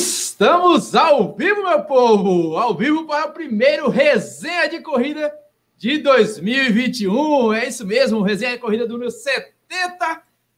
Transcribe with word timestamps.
Estamos 0.00 0.94
ao 0.94 1.34
vivo, 1.34 1.62
meu 1.62 1.82
povo! 1.82 2.56
Ao 2.56 2.74
vivo 2.74 3.04
para 3.04 3.26
o 3.26 3.32
primeiro 3.32 3.90
resenha 3.90 4.66
de 4.66 4.80
corrida 4.80 5.30
de 5.76 5.98
2021. 5.98 7.52
É 7.52 7.68
isso 7.68 7.86
mesmo, 7.86 8.22
resenha 8.22 8.52
de 8.52 8.58
corrida 8.58 8.86
do 8.86 8.94
número 8.94 9.10
70. 9.10 9.52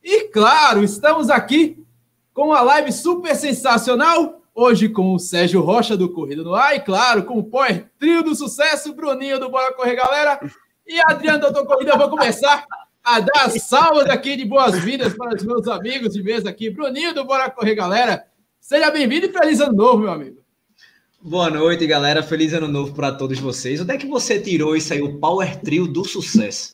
E 0.01 0.29
claro, 0.29 0.85
estamos 0.85 1.29
aqui 1.29 1.85
com 2.33 2.51
uma 2.51 2.61
live 2.61 2.93
super 2.93 3.35
sensacional. 3.35 4.41
Hoje 4.55 4.89
com 4.89 5.13
o 5.13 5.19
Sérgio 5.19 5.61
Rocha 5.61 5.97
do 5.97 6.09
Corrida 6.09 6.45
no 6.45 6.55
Ar 6.55 6.77
e, 6.77 6.81
claro, 6.81 7.25
com 7.25 7.41
o 7.41 7.45
Power 7.45 7.91
Trio 7.99 8.23
do 8.23 8.37
Sucesso, 8.37 8.95
Bruninho 8.95 9.41
do 9.41 9.51
Bora 9.51 9.73
Correr 9.73 9.97
Galera 9.97 10.39
e 10.87 11.01
Adriano 11.01 11.41
Doutor 11.41 11.67
Corrida. 11.67 11.91
Eu 11.91 11.99
vou 11.99 12.11
começar 12.11 12.65
a 13.03 13.19
dar 13.19 13.51
salvas 13.51 14.09
aqui 14.09 14.37
de 14.37 14.45
boas-vindas 14.45 15.15
para 15.15 15.35
os 15.35 15.43
meus 15.43 15.67
amigos 15.67 16.15
de 16.15 16.23
mesa 16.23 16.49
aqui. 16.49 16.71
Bruninho 16.71 17.13
do 17.13 17.25
Bora 17.25 17.51
Correr 17.51 17.75
Galera. 17.75 18.31
Seja 18.63 18.93
bem-vindo 18.93 19.27
e 19.27 19.33
feliz 19.33 19.59
ano 19.59 19.73
novo, 19.73 19.99
meu 19.99 20.13
amigo. 20.13 20.37
Boa 21.21 21.51
noite, 21.51 21.85
galera. 21.85 22.23
Feliz 22.23 22.53
ano 22.53 22.69
novo 22.69 22.95
para 22.95 23.11
todos 23.11 23.41
vocês. 23.41 23.81
Onde 23.81 23.93
é 23.93 23.99
que 23.99 24.07
você 24.07 24.39
tirou 24.39 24.77
isso 24.77 24.93
aí, 24.93 25.03
o 25.03 25.19
Power 25.19 25.61
Trio 25.61 25.89
do 25.89 26.05
sucesso? 26.05 26.73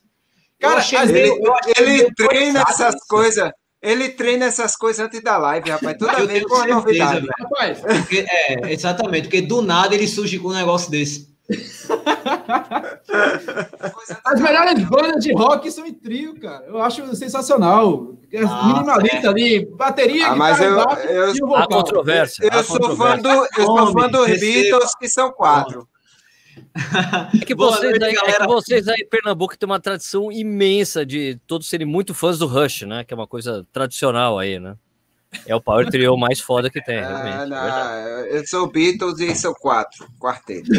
Cara, 0.60 0.84
ele, 1.08 1.32
ele 1.78 2.14
treina 2.14 2.62
essas 2.68 2.94
coisas. 3.06 3.50
Ele 3.80 4.10
treina 4.10 4.44
essas 4.44 4.76
coisas 4.76 5.06
antes 5.06 5.22
da 5.22 5.38
live, 5.38 5.70
rapaz. 5.70 5.96
Toda 5.96 6.26
vez 6.26 6.44
com 6.44 6.56
uma 6.56 6.66
novidade. 6.66 7.26
Rapaz. 7.40 7.80
Porque, 7.80 8.26
é, 8.28 8.70
exatamente, 8.70 9.22
porque 9.22 9.40
do 9.40 9.62
nada 9.62 9.94
ele 9.94 10.06
surge 10.06 10.38
com 10.38 10.48
um 10.48 10.54
negócio 10.54 10.90
desse. 10.90 11.27
As 14.24 14.40
melhores 14.40 14.84
bandas 14.84 15.24
de 15.24 15.32
rock 15.32 15.70
são 15.70 15.86
em 15.86 15.94
trio, 15.94 16.38
cara. 16.38 16.66
Eu 16.66 16.80
acho 16.82 17.14
sensacional. 17.16 18.14
Ah, 18.46 18.66
Minimalista 18.66 19.26
é. 19.26 19.28
ali, 19.28 19.64
bateria, 19.64 20.28
ah, 20.28 20.36
mas 20.36 20.60
eu, 20.60 20.78
eu, 21.08 21.34
eu, 21.34 21.56
a 21.56 21.66
controvérsia. 21.66 22.44
Eu, 22.44 22.58
a 22.58 22.62
sou 22.62 22.94
fã, 22.94 23.16
do, 23.18 23.28
eu 23.28 23.64
sou 23.64 23.92
fã 23.92 24.08
dos 24.08 24.26
Beatles, 24.38 24.94
que 24.98 25.08
são 25.08 25.32
quatro. 25.32 25.88
É 27.40 27.44
que, 27.44 27.54
vocês 27.54 28.02
aí, 28.02 28.14
é 28.14 28.32
que 28.32 28.46
vocês 28.46 28.88
aí 28.88 29.00
em 29.00 29.08
Pernambuco 29.08 29.56
tem 29.56 29.66
uma 29.66 29.80
tradição 29.80 30.30
imensa 30.30 31.06
de 31.06 31.40
todos 31.46 31.68
serem 31.68 31.86
muito 31.86 32.12
fãs 32.14 32.38
do 32.38 32.46
Rush, 32.46 32.82
né? 32.82 33.04
Que 33.04 33.14
é 33.14 33.16
uma 33.16 33.26
coisa 33.26 33.66
tradicional 33.72 34.38
aí, 34.38 34.58
né? 34.58 34.76
É 35.46 35.54
o 35.54 35.60
Power 35.60 35.88
Trio 35.88 36.16
mais 36.16 36.40
foda 36.40 36.70
que 36.70 36.82
tem, 36.82 36.98
ah, 36.98 37.46
não, 37.46 38.26
eu 38.26 38.46
sou 38.46 38.66
Beatles 38.66 39.18
e 39.20 39.34
são 39.34 39.52
quatro, 39.54 40.08
quarteto. 40.18 40.70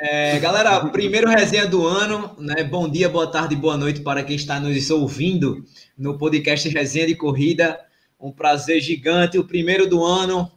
É, 0.00 0.38
galera, 0.38 0.78
primeiro 0.86 1.28
resenha 1.28 1.66
do 1.66 1.86
ano, 1.86 2.36
né? 2.38 2.62
Bom 2.62 2.88
dia, 2.88 3.08
boa 3.08 3.26
tarde, 3.26 3.56
boa 3.56 3.76
noite 3.76 4.00
para 4.00 4.22
quem 4.22 4.36
está 4.36 4.60
nos 4.60 4.90
ouvindo 4.90 5.64
no 5.96 6.16
podcast 6.16 6.68
Resenha 6.68 7.08
de 7.08 7.16
Corrida. 7.16 7.80
Um 8.18 8.30
prazer 8.30 8.80
gigante, 8.80 9.38
o 9.38 9.44
primeiro 9.44 9.88
do 9.88 10.04
ano 10.04 10.50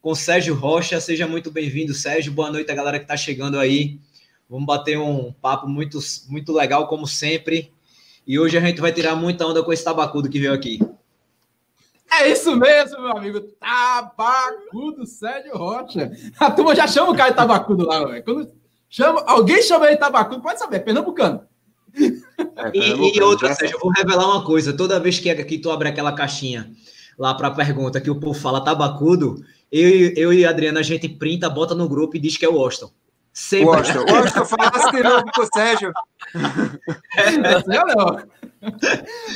com 0.00 0.14
Sérgio 0.14 0.54
Rocha. 0.54 1.00
Seja 1.00 1.26
muito 1.26 1.50
bem-vindo, 1.50 1.92
Sérgio. 1.92 2.32
Boa 2.32 2.50
noite 2.50 2.72
a 2.72 2.74
galera 2.74 2.98
que 2.98 3.04
está 3.04 3.16
chegando 3.16 3.58
aí. 3.58 4.00
Vamos 4.48 4.66
bater 4.66 4.98
um 4.98 5.32
papo 5.32 5.68
muito, 5.68 5.98
muito 6.28 6.52
legal, 6.52 6.88
como 6.88 7.06
sempre. 7.06 7.70
E 8.26 8.38
hoje 8.38 8.56
a 8.56 8.60
gente 8.60 8.80
vai 8.80 8.90
tirar 8.90 9.14
muita 9.14 9.46
onda 9.46 9.62
com 9.62 9.70
esse 9.70 9.84
tabacudo 9.84 10.30
que 10.30 10.40
veio 10.40 10.54
aqui. 10.54 10.78
É 12.10 12.28
isso 12.28 12.56
mesmo, 12.56 13.00
meu 13.00 13.16
amigo. 13.16 13.40
Tabacudo 13.60 15.06
Sérgio 15.06 15.56
Rocha. 15.56 16.10
A 16.38 16.50
turma 16.50 16.74
já 16.74 16.86
chama 16.86 17.12
o 17.12 17.16
cara 17.16 17.30
de 17.30 17.36
tabacudo 17.36 17.86
lá, 17.86 18.04
velho. 18.04 18.24
Quando 18.24 18.58
Chama, 18.90 19.22
alguém 19.26 19.62
chama 19.62 19.86
ele 19.86 19.96
tabacudo, 19.96 20.40
pode 20.40 20.58
saber, 20.58 20.76
é 20.76 20.80
pernambucano. 20.80 21.42
É, 21.94 22.70
e, 22.72 23.16
e, 23.16 23.22
outra, 23.22 23.54
Sérgio, 23.54 23.76
eu 23.76 23.80
vou 23.80 23.92
revelar 23.94 24.26
uma 24.26 24.44
coisa. 24.44 24.72
Toda 24.72 25.00
vez 25.00 25.18
que, 25.18 25.34
que 25.44 25.58
tu 25.58 25.70
abre 25.70 25.88
aquela 25.88 26.12
caixinha 26.12 26.70
lá 27.18 27.34
para 27.34 27.48
a 27.48 27.54
pergunta 27.54 28.00
que 28.00 28.10
o 28.10 28.18
povo 28.18 28.38
fala 28.38 28.64
tabacudo, 28.64 29.44
eu, 29.70 30.12
eu 30.16 30.32
e 30.32 30.46
a 30.46 30.50
Adriana, 30.50 30.80
a 30.80 30.82
gente 30.82 31.08
printa, 31.08 31.50
bota 31.50 31.74
no 31.74 31.88
grupo 31.88 32.16
e 32.16 32.20
diz 32.20 32.36
que 32.36 32.46
é 32.46 32.48
o 32.48 32.54
Washington. 32.54 32.90
Sempre. 33.32 33.66
Washington, 33.66 34.04
Washington 34.10 34.44
falasse 34.46 34.90
de 34.90 35.02
novo 35.02 35.24
com 35.34 35.42
o 35.42 35.48
Sérgio. 35.52 35.92
É, 37.16 37.30
não. 37.36 38.22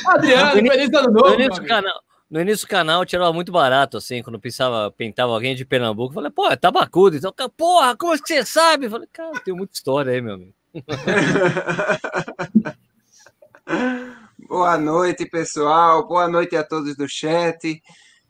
Adriano, 0.07 0.51
feliz 0.51 0.93
ano 0.93 1.11
novo. 1.11 1.65
canal, 1.65 2.01
no 2.33 2.41
início 2.41 2.65
do 2.65 2.69
canal 2.71 3.05
tirava 3.05 3.31
muito 3.31 3.51
barato, 3.51 3.97
assim, 3.97 4.23
quando 4.23 4.39
pensava, 4.39 4.89
pintava 4.89 5.31
alguém 5.31 5.53
de 5.53 5.63
Pernambuco, 5.63 6.09
eu 6.09 6.15
falei, 6.15 6.31
pô, 6.31 6.49
é 6.49 6.55
tabacudo. 6.55 7.15
Então, 7.15 7.31
porra, 7.55 7.95
como 7.95 8.11
é 8.11 8.17
que 8.17 8.27
você 8.27 8.43
sabe? 8.43 8.87
Eu 8.87 8.89
falei, 8.89 9.07
cara, 9.13 9.39
tem 9.41 9.53
muita 9.53 9.75
história 9.75 10.11
aí, 10.11 10.19
meu 10.19 10.33
amigo. 10.33 10.51
Boa 14.49 14.79
noite, 14.79 15.27
pessoal. 15.27 16.07
Boa 16.07 16.27
noite 16.27 16.55
a 16.55 16.63
todos 16.63 16.97
do 16.97 17.07
chat. 17.07 17.79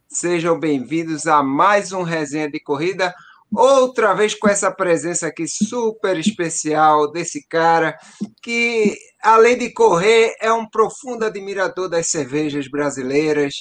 Sejam 0.09 0.59
bem-vindos 0.59 1.25
a 1.25 1.41
mais 1.41 1.93
um 1.93 2.03
resenha 2.03 2.51
de 2.51 2.59
corrida. 2.59 3.15
Outra 3.55 4.15
vez 4.15 4.33
com 4.33 4.49
essa 4.49 4.71
presença 4.71 5.27
aqui 5.27 5.47
super 5.47 6.17
especial 6.17 7.11
desse 7.11 7.47
cara 7.47 7.95
que, 8.41 8.97
além 9.21 9.57
de 9.57 9.71
correr, 9.71 10.35
é 10.41 10.51
um 10.51 10.67
profundo 10.67 11.23
admirador 11.23 11.87
das 11.87 12.07
cervejas 12.07 12.67
brasileiras 12.67 13.53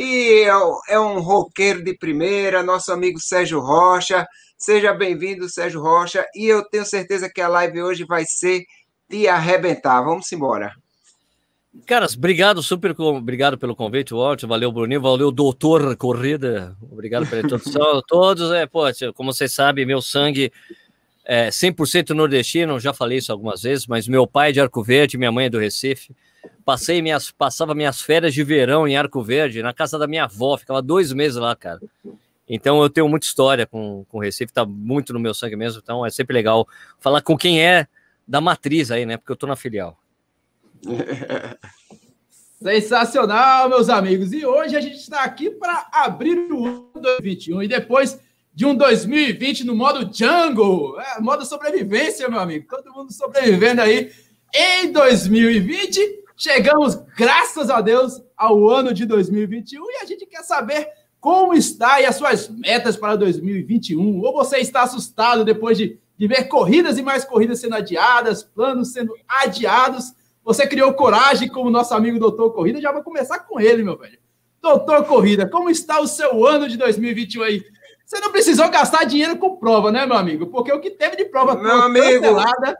e 0.00 0.44
é, 0.44 0.94
é 0.94 1.00
um 1.00 1.18
roqueiro 1.18 1.82
de 1.82 1.92
primeira, 1.92 2.62
nosso 2.62 2.92
amigo 2.92 3.18
Sérgio 3.18 3.58
Rocha. 3.58 4.24
Seja 4.56 4.94
bem-vindo, 4.94 5.48
Sérgio 5.48 5.82
Rocha. 5.82 6.24
E 6.36 6.46
eu 6.46 6.62
tenho 6.62 6.86
certeza 6.86 7.28
que 7.28 7.40
a 7.40 7.48
live 7.48 7.82
hoje 7.82 8.04
vai 8.04 8.24
ser 8.24 8.64
de 9.10 9.26
arrebentar. 9.26 10.00
Vamos 10.02 10.30
embora. 10.30 10.72
Caras, 11.84 12.16
obrigado, 12.16 12.62
super 12.62 12.94
obrigado 12.96 13.58
pelo 13.58 13.74
convite, 13.74 14.14
Walt. 14.14 14.44
Valeu, 14.44 14.70
Bruninho. 14.70 15.00
Valeu, 15.00 15.32
doutor 15.32 15.96
Corrida. 15.96 16.76
Obrigado 16.92 17.26
pela 17.26 17.42
introdução. 17.42 18.00
Todos, 18.06 18.52
é, 18.52 18.66
pô, 18.66 18.82
como 19.14 19.32
vocês 19.32 19.52
sabem, 19.52 19.84
meu 19.84 20.00
sangue 20.00 20.52
é 21.24 21.48
100% 21.48 22.10
nordestino. 22.10 22.78
Já 22.78 22.92
falei 22.92 23.18
isso 23.18 23.32
algumas 23.32 23.62
vezes, 23.62 23.88
mas 23.88 24.06
meu 24.06 24.28
pai 24.28 24.50
é 24.50 24.52
de 24.52 24.60
Arco 24.60 24.80
Verde, 24.80 25.18
minha 25.18 25.32
mãe 25.32 25.46
é 25.46 25.50
do 25.50 25.58
Recife. 25.58 26.14
Passei 26.64 27.00
minhas, 27.00 27.30
passava 27.30 27.74
minhas 27.74 28.00
férias 28.00 28.34
de 28.34 28.44
verão 28.44 28.86
em 28.86 28.96
Arco 28.96 29.22
Verde, 29.22 29.62
na 29.62 29.72
casa 29.72 29.98
da 29.98 30.06
minha 30.06 30.24
avó, 30.24 30.56
ficava 30.56 30.82
dois 30.82 31.12
meses 31.12 31.36
lá, 31.36 31.56
cara. 31.56 31.80
Então 32.48 32.82
eu 32.82 32.88
tenho 32.88 33.08
muita 33.08 33.26
história 33.26 33.66
com, 33.66 34.04
com 34.08 34.18
Recife, 34.18 34.52
tá 34.52 34.64
muito 34.64 35.12
no 35.12 35.20
meu 35.20 35.34
sangue 35.34 35.56
mesmo, 35.56 35.80
então 35.82 36.04
é 36.04 36.10
sempre 36.10 36.34
legal 36.34 36.66
falar 36.98 37.20
com 37.20 37.36
quem 37.36 37.62
é 37.62 37.86
da 38.26 38.40
matriz 38.40 38.90
aí, 38.90 39.06
né? 39.06 39.16
Porque 39.16 39.32
eu 39.32 39.36
tô 39.36 39.46
na 39.46 39.56
filial. 39.56 39.98
Sensacional, 42.60 43.68
meus 43.68 43.88
amigos. 43.88 44.32
E 44.32 44.44
hoje 44.44 44.76
a 44.76 44.80
gente 44.80 44.96
está 44.96 45.22
aqui 45.22 45.50
para 45.50 45.88
abrir 45.92 46.36
o 46.52 46.66
ano 46.66 46.90
2021 46.94 47.62
e 47.62 47.68
depois 47.68 48.18
de 48.52 48.66
um 48.66 48.74
2020 48.74 49.64
no 49.64 49.76
modo 49.76 50.10
jungle, 50.12 51.00
é, 51.00 51.20
modo 51.20 51.44
sobrevivência, 51.44 52.28
meu 52.28 52.40
amigo. 52.40 52.66
Todo 52.68 52.92
mundo 52.92 53.12
sobrevivendo 53.12 53.80
aí 53.80 54.10
em 54.52 54.90
2020. 54.90 56.24
Chegamos, 56.40 56.94
graças 57.16 57.68
a 57.68 57.80
Deus, 57.80 58.22
ao 58.36 58.68
ano 58.68 58.94
de 58.94 59.04
2021 59.04 59.82
e 59.90 59.96
a 59.96 60.04
gente 60.04 60.24
quer 60.24 60.44
saber 60.44 60.88
como 61.20 61.52
está 61.52 62.00
e 62.00 62.06
as 62.06 62.14
suas 62.14 62.48
metas 62.48 62.96
para 62.96 63.16
2021. 63.16 64.20
Ou 64.20 64.32
você 64.32 64.58
está 64.58 64.82
assustado 64.82 65.44
depois 65.44 65.76
de, 65.76 65.98
de 66.16 66.28
ver 66.28 66.44
corridas 66.44 66.96
e 66.96 67.02
mais 67.02 67.24
corridas 67.24 67.58
sendo 67.58 67.74
adiadas, 67.74 68.44
planos 68.44 68.92
sendo 68.92 69.12
adiados. 69.26 70.12
Você 70.44 70.64
criou 70.64 70.92
coragem 70.92 71.48
como 71.48 71.70
nosso 71.70 71.92
amigo 71.92 72.20
Doutor 72.20 72.54
Corrida. 72.54 72.80
Já 72.80 72.92
vou 72.92 73.02
começar 73.02 73.40
com 73.40 73.58
ele, 73.58 73.82
meu 73.82 73.98
velho. 73.98 74.20
Doutor 74.62 75.06
Corrida, 75.06 75.50
como 75.50 75.68
está 75.68 75.98
o 75.98 76.06
seu 76.06 76.46
ano 76.46 76.68
de 76.68 76.76
2021 76.76 77.42
aí? 77.42 77.64
Você 78.06 78.20
não 78.20 78.30
precisou 78.30 78.70
gastar 78.70 79.02
dinheiro 79.02 79.36
com 79.38 79.56
prova, 79.56 79.90
né, 79.90 80.06
meu 80.06 80.16
amigo? 80.16 80.46
Porque 80.46 80.72
o 80.72 80.80
que 80.80 80.92
teve 80.92 81.16
de 81.16 81.24
prova 81.24 81.56
meu 81.56 81.82
amigo, 81.82 82.22
cancelada... 82.22 82.78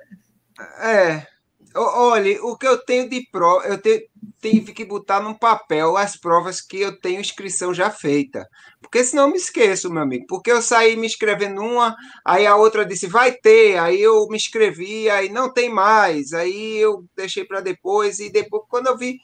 É, 0.81 1.27
Olha, 1.75 2.43
o 2.45 2.57
que 2.57 2.67
eu 2.67 2.79
tenho 2.79 3.09
de 3.09 3.29
prova, 3.31 3.67
eu 3.67 3.81
te, 3.81 4.09
tive 4.41 4.73
que 4.73 4.85
botar 4.85 5.21
num 5.21 5.35
papel 5.35 5.97
as 5.97 6.17
provas 6.17 6.61
que 6.61 6.81
eu 6.81 6.99
tenho 6.99 7.21
inscrição 7.21 7.75
já 7.75 7.91
feita. 7.91 8.47
Porque 8.81 9.05
senão 9.05 9.25
eu 9.25 9.31
me 9.31 9.37
esqueço, 9.37 9.91
meu 9.93 10.03
amigo. 10.03 10.25
Porque 10.29 10.51
eu 10.51 10.63
saí 10.63 10.97
me 10.97 11.07
inscrevendo 11.07 11.57
numa, 11.57 11.95
aí 12.25 12.47
a 12.47 12.57
outra 12.57 12.87
disse, 12.87 13.07
vai 13.07 13.33
ter, 13.33 13.79
aí 13.79 14.01
eu 14.01 14.27
me 14.29 14.37
inscrevi, 14.37 15.11
aí 15.11 15.29
não 15.29 15.53
tem 15.53 15.69
mais, 15.69 16.33
aí 16.33 16.79
eu 16.79 17.05
deixei 17.17 17.45
para 17.45 17.61
depois, 17.61 18.19
e 18.19 18.31
depois, 18.31 18.63
quando 18.69 18.87
eu 18.87 18.97
vi, 18.97 19.19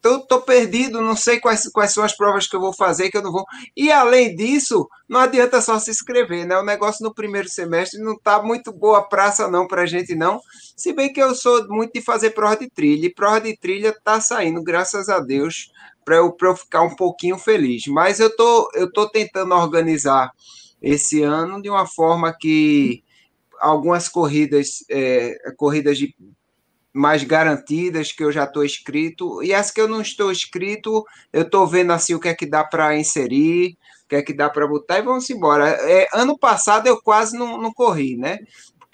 Tô, 0.00 0.20
tô 0.20 0.40
perdido, 0.40 1.00
não 1.00 1.16
sei 1.16 1.40
quais, 1.40 1.68
quais 1.68 1.92
são 1.92 2.04
as 2.04 2.16
provas 2.16 2.46
que 2.46 2.54
eu 2.54 2.60
vou 2.60 2.72
fazer, 2.72 3.10
que 3.10 3.16
eu 3.16 3.22
não 3.22 3.32
vou. 3.32 3.44
E 3.76 3.90
além 3.90 4.34
disso, 4.34 4.88
não 5.08 5.20
adianta 5.20 5.60
só 5.60 5.78
se 5.78 5.90
inscrever, 5.90 6.46
né? 6.46 6.56
O 6.56 6.64
negócio 6.64 7.04
no 7.04 7.14
primeiro 7.14 7.48
semestre 7.48 8.00
não 8.00 8.16
tá 8.18 8.42
muito 8.42 8.72
boa 8.72 9.02
praça, 9.02 9.48
não, 9.48 9.66
pra 9.66 9.86
gente, 9.86 10.14
não. 10.14 10.40
Se 10.76 10.92
bem 10.92 11.12
que 11.12 11.20
eu 11.20 11.34
sou 11.34 11.66
muito 11.68 11.92
de 11.94 12.00
fazer 12.00 12.30
prova 12.30 12.56
de 12.56 12.70
trilha, 12.70 13.06
e 13.06 13.14
prova 13.14 13.40
de 13.40 13.56
trilha 13.56 13.94
tá 14.04 14.20
saindo, 14.20 14.62
graças 14.62 15.08
a 15.08 15.18
Deus, 15.18 15.70
para 16.04 16.16
eu, 16.16 16.36
eu 16.40 16.56
ficar 16.56 16.82
um 16.82 16.94
pouquinho 16.94 17.38
feliz. 17.38 17.86
Mas 17.86 18.20
eu 18.20 18.34
tô, 18.34 18.70
eu 18.74 18.90
tô 18.92 19.08
tentando 19.08 19.54
organizar 19.54 20.30
esse 20.80 21.22
ano 21.22 21.60
de 21.60 21.70
uma 21.70 21.86
forma 21.86 22.34
que 22.38 23.02
algumas 23.60 24.08
corridas, 24.08 24.84
é, 24.90 25.36
corridas 25.56 25.96
de 25.96 26.14
mais 26.92 27.24
garantidas 27.24 28.12
que 28.12 28.22
eu 28.22 28.30
já 28.30 28.44
estou 28.44 28.64
inscrito 28.64 29.42
e 29.42 29.54
as 29.54 29.70
que 29.70 29.80
eu 29.80 29.88
não 29.88 30.02
estou 30.02 30.30
inscrito 30.30 31.04
eu 31.32 31.42
estou 31.42 31.66
vendo 31.66 31.92
assim 31.92 32.14
o 32.14 32.20
que 32.20 32.28
é 32.28 32.34
que 32.34 32.44
dá 32.44 32.62
para 32.62 32.96
inserir 32.96 33.78
o 34.04 34.08
que 34.08 34.16
é 34.16 34.22
que 34.22 34.34
dá 34.34 34.50
para 34.50 34.66
botar 34.66 34.98
e 34.98 35.02
vamos 35.02 35.30
embora. 35.30 35.68
É, 35.68 36.06
ano 36.12 36.36
passado 36.36 36.86
eu 36.86 37.00
quase 37.00 37.36
não, 37.36 37.56
não 37.56 37.72
corri 37.72 38.16
né? 38.16 38.40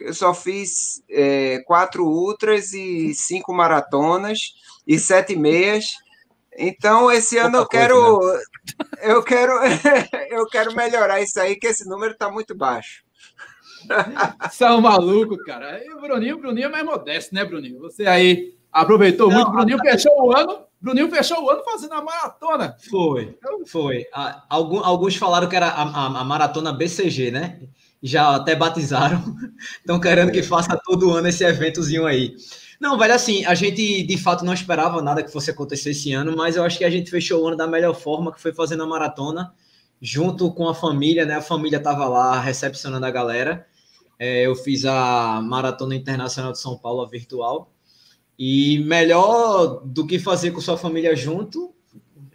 Eu 0.01 0.15
só 0.15 0.33
fiz 0.33 1.03
é, 1.11 1.59
quatro 1.67 2.07
ultras 2.07 2.73
e 2.73 3.13
cinco 3.15 3.53
maratonas 3.53 4.55
e 4.87 4.97
sete 4.97 5.35
meias. 5.35 5.87
Então 6.57 7.11
esse 7.11 7.37
ano 7.37 7.59
eu 7.59 7.67
quero 7.67 8.19
coisa, 8.19 8.39
né? 8.39 8.43
eu 9.03 9.23
quero 9.25 9.53
eu 10.31 10.47
quero 10.47 10.75
melhorar 10.77 11.21
isso 11.21 11.41
aí 11.41 11.57
que 11.57 11.67
esse 11.67 11.89
número 11.89 12.13
está 12.13 12.31
muito 12.31 12.57
baixo 12.57 13.08
você 14.51 14.65
é 14.65 14.71
um 14.71 14.81
maluco, 14.81 15.37
cara. 15.45 15.85
E 15.85 15.93
o 15.93 16.01
Bruninho, 16.01 16.37
o 16.37 16.41
Bruninho 16.41 16.67
é 16.67 16.71
mais 16.71 16.85
modesto, 16.85 17.35
né, 17.35 17.45
Bruninho? 17.45 17.79
Você 17.81 18.07
aí 18.07 18.55
aproveitou 18.73 19.29
Não, 19.29 19.37
muito. 19.37 19.53
Bruninho 19.53 19.79
fechou 19.79 20.13
o 20.21 20.37
ano. 20.37 20.61
Bruninho 20.81 21.11
fechou 21.11 21.43
o 21.43 21.51
ano 21.51 21.63
fazendo 21.65 21.95
a 21.95 22.03
maratona. 22.03 22.77
Foi, 22.89 23.37
foi. 23.67 24.07
Alguns 24.49 25.17
falaram 25.17 25.49
que 25.49 25.57
era 25.57 25.69
a, 25.69 25.83
a, 25.83 26.21
a 26.21 26.25
maratona 26.25 26.73
BCG, 26.73 27.31
né? 27.31 27.61
Já 28.01 28.37
até 28.37 28.55
batizaram. 28.55 29.23
Estão 29.81 29.99
querendo 29.99 30.31
que 30.31 30.43
faça 30.43 30.81
todo 30.85 31.11
ano 31.13 31.29
esse 31.29 31.45
eventozinho 31.45 32.07
aí. 32.07 32.37
Não, 32.81 32.97
velho, 32.97 33.13
assim, 33.13 33.45
a 33.45 33.57
gente 33.57 34.05
de 34.05 34.17
fato 34.17 34.45
não 34.45 34.55
esperava 34.55 35.03
nada 35.03 35.23
que 35.23 35.33
fosse 35.33 35.51
acontecer 35.51 35.91
esse 35.91 36.13
ano, 36.13 36.37
mas 36.37 36.55
eu 36.55 36.63
acho 36.63 36.79
que 36.79 36.85
a 36.85 36.91
gente 36.91 37.11
fechou 37.11 37.43
o 37.43 37.49
ano 37.49 37.57
da 37.57 37.67
melhor 37.67 37.95
forma, 37.95 38.33
que 38.33 38.41
foi 38.41 38.53
fazendo 38.53 38.85
a 38.85 38.87
maratona 38.87 39.53
junto 40.01 40.53
com 40.53 40.69
a 40.69 40.75
família, 40.75 41.25
né? 41.25 41.35
A 41.35 41.43
família 41.43 41.79
estava 41.79 42.07
lá 42.09 42.41
recepcionando 42.41 43.05
a 43.05 43.11
galera. 43.11 43.67
É, 44.19 44.47
eu 44.47 44.55
fiz 44.55 44.85
a 44.85 45.41
Maratona 45.41 45.95
Internacional 45.95 46.53
de 46.53 46.59
São 46.59 46.77
Paulo, 46.77 47.03
a 47.03 47.09
virtual. 47.09 47.73
E 48.39 48.79
melhor 48.81 49.83
do 49.85 50.07
que 50.07 50.19
fazer 50.19 50.53
com 50.53 50.61
sua 50.61 50.77
família 50.77 51.15
junto, 51.17 51.75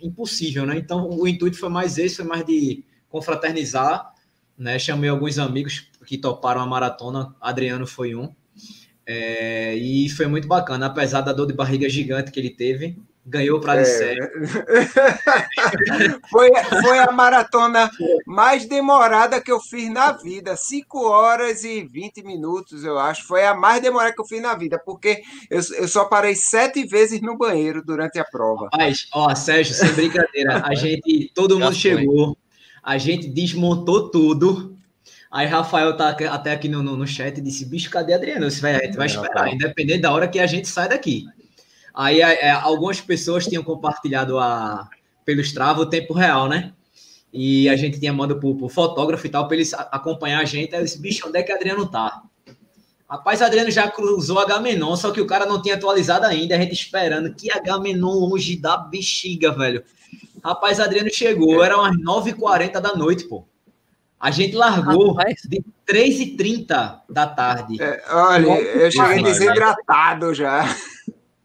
impossível, 0.01 0.65
né? 0.65 0.77
Então 0.77 1.10
o 1.10 1.27
intuito 1.27 1.57
foi 1.57 1.69
mais 1.69 1.98
esse, 1.98 2.18
foi 2.18 2.25
mais 2.25 2.45
de 2.45 2.83
confraternizar, 3.10 4.13
né? 4.57 4.77
Chamei 4.77 5.09
alguns 5.09 5.39
amigos 5.39 5.88
que 6.06 6.18
toparam 6.18 6.62
a 6.62 6.66
maratona, 6.66 7.33
Adriano 7.39 7.88
foi 7.88 8.16
um. 8.16 8.33
É, 9.06 9.75
e 9.75 10.09
foi 10.09 10.27
muito 10.27 10.48
bacana, 10.48 10.88
apesar 10.88 11.21
da 11.21 11.33
dor 11.33 11.48
de 11.48 11.54
barriga 11.54 11.89
gigante 11.89 12.31
que 12.31 12.39
ele 12.39 12.50
teve, 12.50 12.98
ganhou 13.25 13.60
para 13.60 13.81
é. 13.81 13.86
sério. 13.86 14.30
foi, 16.30 16.50
foi 16.81 17.00
a 17.00 17.12
maratona 17.12 17.90
mais 18.25 18.66
demorada 18.66 19.42
que 19.42 19.52
eu 19.52 19.60
fiz 19.60 19.90
na 19.90 20.12
vida. 20.12 20.56
5 20.56 21.06
horas 21.06 21.64
e 21.64 21.84
20 21.84 22.24
minutos, 22.24 22.84
eu 22.84 23.00
acho. 23.00 23.25
Foi 23.25 23.46
a 23.46 23.54
mais 23.54 23.81
demorada 23.81 24.14
que 24.14 24.22
eu 24.22 24.25
fiz 24.25 24.42
na 24.42 24.56
vida, 24.56 24.78
porque 24.78 25.22
eu, 25.50 25.62
eu 25.78 25.88
só 25.88 26.06
parei 26.06 26.36
sete 26.36 26.86
vezes 26.86 27.22
no 27.22 27.38
banheiro 27.38 27.84
durante 27.84 28.20
a 28.20 28.25
prova. 28.25 28.70
Mas, 28.75 29.08
ó, 29.14 29.34
Sérgio, 29.34 29.74
sem 29.74 29.92
brincadeira, 29.94 30.62
a 30.66 30.74
gente, 30.76 31.31
todo 31.34 31.60
mundo 31.60 31.74
chegou, 31.74 32.38
a 32.81 32.98
gente 32.98 33.30
desmontou 33.30 34.10
tudo. 34.10 34.74
Aí 35.31 35.48
Rafael 35.48 35.98
tá 35.98 36.10
até 36.10 36.52
aqui 36.52 36.69
no, 36.69 36.84
no, 36.84 36.96
no 36.96 37.08
chat 37.08 37.38
e 37.38 37.42
disse: 37.42 37.66
bicho, 37.66 37.90
cadê 37.90 38.14
Adriano? 38.14 38.52
Você 38.52 38.62
vai, 38.62 38.92
vai 38.92 39.08
esperar, 39.08 39.52
independente 39.52 40.02
da 40.02 40.12
hora 40.12 40.28
que 40.28 40.40
a 40.40 40.46
gente 40.46 40.68
sai 40.68 40.90
daqui. 40.90 41.26
Aí 41.94 42.22
é, 42.22 42.48
é, 42.48 42.51
algumas 42.51 43.00
pessoas 43.00 43.45
tinham 43.45 43.63
compartilhado 43.63 44.40
a, 44.40 44.90
pelo 45.24 45.42
Strava 45.42 45.81
o 45.81 45.86
tempo 45.86 46.13
real, 46.13 46.48
né? 46.48 46.74
E 47.31 47.68
a 47.69 47.75
gente 47.75 48.00
tinha 48.00 48.13
mandado 48.13 48.40
pro, 48.40 48.56
pro 48.56 48.69
fotógrafo 48.69 49.25
e 49.25 49.30
tal, 49.30 49.48
para 49.48 49.56
eles 49.56 49.74
acompanhar 49.74 50.42
a 50.42 50.45
gente. 50.45 50.74
Aí 50.74 50.81
eu 50.81 50.86
disse, 50.86 51.01
bicho, 51.01 51.28
onde 51.28 51.38
é 51.38 51.44
que 51.44 51.51
Adriano 51.51 51.86
tá? 51.88 52.24
Rapaz, 53.10 53.42
Adriano 53.42 53.69
já 53.69 53.90
cruzou 53.90 54.40
a 54.40 54.45
Gamenon, 54.45 54.95
só 54.95 55.12
que 55.12 55.22
o 55.22 55.28
cara 55.28 55.45
não 55.45 55.62
tinha 55.62 55.75
atualizado 55.75 56.25
ainda, 56.25 56.56
a 56.56 56.60
gente 56.60 56.74
esperando 56.74 57.34
que 57.34 57.51
a 57.51 57.60
Gamenon 57.60 58.12
longe 58.12 58.57
da 58.57 58.78
bexiga, 58.78 59.51
velho. 59.51 59.84
Rapaz, 60.44 60.80
Adriano 60.80 61.10
chegou, 61.13 61.63
era 61.63 61.78
umas 61.78 61.95
9h40 61.98 62.80
da 62.80 62.95
noite, 62.95 63.25
pô. 63.25 63.45
A 64.19 64.31
gente 64.31 64.56
largou 64.56 65.13
Rapaz. 65.13 65.42
de 65.45 65.62
3h30 65.88 67.01
da 67.10 67.28
tarde. 67.28 67.81
É, 67.81 68.04
olha, 68.10 68.48
eu 68.48 68.92
cheguei 68.92 69.22
desidratado 69.22 70.34
já. 70.34 70.66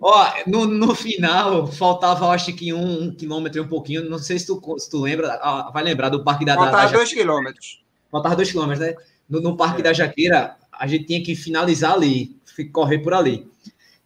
Ó, 0.00 0.32
no, 0.46 0.64
no 0.64 0.94
final, 0.94 1.66
faltava, 1.66 2.28
acho 2.28 2.52
que 2.52 2.72
um, 2.72 3.04
um 3.04 3.14
quilômetro 3.14 3.58
e 3.58 3.60
um 3.62 3.68
pouquinho. 3.68 4.08
Não 4.08 4.18
sei 4.18 4.38
se 4.38 4.46
tu, 4.46 4.78
se 4.78 4.88
tu 4.88 5.00
lembra, 5.00 5.38
ah, 5.42 5.70
vai 5.72 5.82
lembrar 5.82 6.08
do 6.08 6.22
Parque 6.22 6.44
da 6.44 6.54
Faltava 6.54 6.76
da, 6.76 6.86
da 6.86 6.92
dois 6.92 7.12
quilômetros. 7.12 7.82
Faltava 8.10 8.36
dois 8.36 8.50
quilômetros, 8.50 8.86
né? 8.86 8.94
No, 9.28 9.40
no 9.40 9.56
Parque 9.56 9.80
é. 9.80 9.84
da 9.84 9.92
Jaqueira, 9.92 10.56
a 10.72 10.86
gente 10.86 11.04
tinha 11.04 11.22
que 11.22 11.34
finalizar 11.34 11.94
ali, 11.94 12.36
correr 12.72 12.98
por 12.98 13.12
ali. 13.12 13.46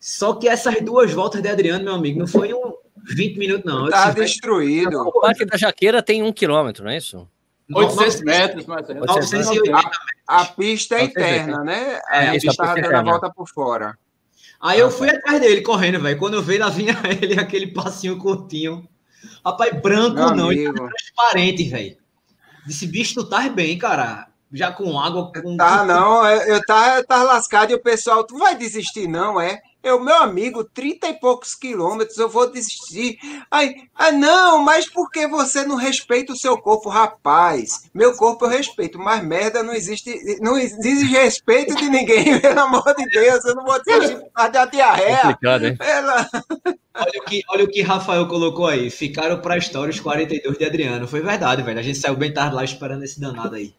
Só 0.00 0.34
que 0.34 0.48
essas 0.48 0.80
duas 0.80 1.12
voltas 1.12 1.42
de 1.42 1.48
Adriano, 1.48 1.84
meu 1.84 1.94
amigo, 1.94 2.18
não 2.18 2.26
foi 2.26 2.54
um 2.54 2.72
20 3.14 3.38
minutos, 3.38 3.64
não. 3.64 3.88
Tá 3.88 4.10
destruído. 4.10 4.98
O 4.98 5.20
Parque 5.20 5.44
da 5.44 5.58
Jaqueira 5.58 6.02
tem 6.02 6.22
um 6.22 6.32
quilômetro, 6.32 6.84
não 6.84 6.90
é 6.90 6.96
isso? 6.96 7.28
800 7.72 8.22
metros, 8.22 8.66
mais 8.66 8.88
980 8.88 9.60
metros. 9.62 9.98
A, 10.26 10.40
a 10.40 10.44
pista 10.46 10.96
é 10.96 11.04
interna, 11.04 11.64
né? 11.64 12.00
É, 12.10 12.28
a 12.28 12.32
pista 12.32 12.50
estava 12.50 12.80
dando 12.80 12.94
a 12.94 13.02
volta 13.02 13.30
por 13.30 13.48
fora. 13.48 13.96
Aí 14.62 14.78
eu 14.78 14.92
fui 14.92 15.10
atrás 15.10 15.40
dele 15.40 15.60
correndo, 15.60 16.00
velho. 16.00 16.16
Quando 16.16 16.34
eu 16.34 16.42
vi, 16.42 16.56
lá 16.56 16.68
vinha 16.68 16.96
ele, 17.20 17.38
aquele 17.38 17.66
passinho 17.66 18.16
curtinho. 18.16 18.88
Rapaz, 19.44 19.72
branco 19.82 20.14
Meu 20.14 20.36
não, 20.36 20.46
amigo. 20.46 20.52
ele 20.52 20.72
tá 20.72 20.88
transparente, 20.88 21.64
velho. 21.64 21.96
Disse, 22.64 22.86
bicho, 22.86 23.14
tu 23.14 23.24
tá 23.28 23.48
bem, 23.48 23.76
cara. 23.76 24.28
Já 24.52 24.70
com 24.70 24.98
água. 25.00 25.32
Com... 25.32 25.56
Tá, 25.56 25.84
não, 25.84 26.24
eu, 26.24 26.42
eu 26.42 26.64
tava, 26.64 26.98
eu 26.98 27.06
tava 27.06 27.24
lascado 27.24 27.72
e 27.72 27.74
o 27.74 27.82
pessoal, 27.82 28.24
tu 28.24 28.38
vai 28.38 28.56
desistir, 28.56 29.08
não, 29.08 29.40
é? 29.40 29.60
Eu, 29.82 29.98
meu 29.98 30.16
amigo, 30.16 30.62
30 30.62 31.08
e 31.08 31.14
poucos 31.14 31.54
quilômetros, 31.54 32.16
eu 32.16 32.28
vou 32.28 32.50
desistir. 32.50 33.18
Ai, 33.50 33.74
ah, 33.94 34.12
não, 34.12 34.62
mas 34.62 34.88
por 34.88 35.10
que 35.10 35.26
você 35.26 35.64
não 35.64 35.76
respeita 35.76 36.32
o 36.32 36.36
seu 36.36 36.56
corpo, 36.56 36.88
rapaz? 36.88 37.90
Meu 37.92 38.14
corpo 38.14 38.44
eu 38.44 38.48
respeito, 38.48 38.98
mas 38.98 39.24
merda 39.24 39.62
não 39.62 39.74
existe, 39.74 40.38
não 40.40 40.56
existe 40.56 41.04
respeito 41.06 41.74
de 41.74 41.88
ninguém, 41.88 42.38
pelo 42.40 42.60
amor 42.60 42.94
de 42.96 43.04
Deus, 43.06 43.44
eu 43.44 43.56
não 43.56 43.64
vou 43.64 43.82
desistir 43.82 44.20
por 44.20 44.30
causa 44.30 44.52
da 44.52 44.66
diarreia. 44.66 45.38
Ela... 45.80 46.28
Olha 46.94 47.20
o, 47.20 47.24
que, 47.24 47.42
olha 47.48 47.64
o 47.64 47.68
que 47.68 47.82
Rafael 47.82 48.28
colocou 48.28 48.66
aí, 48.66 48.90
ficaram 48.90 49.40
para 49.40 49.54
a 49.54 49.58
história 49.58 49.90
os 49.90 49.98
42 49.98 50.58
de 50.58 50.64
Adriano. 50.64 51.08
Foi 51.08 51.20
verdade, 51.20 51.62
velho, 51.62 51.78
a 51.78 51.82
gente 51.82 51.98
saiu 51.98 52.14
bem 52.14 52.32
tarde 52.32 52.54
lá 52.54 52.62
esperando 52.62 53.02
esse 53.02 53.18
danado 53.18 53.56
aí. 53.56 53.74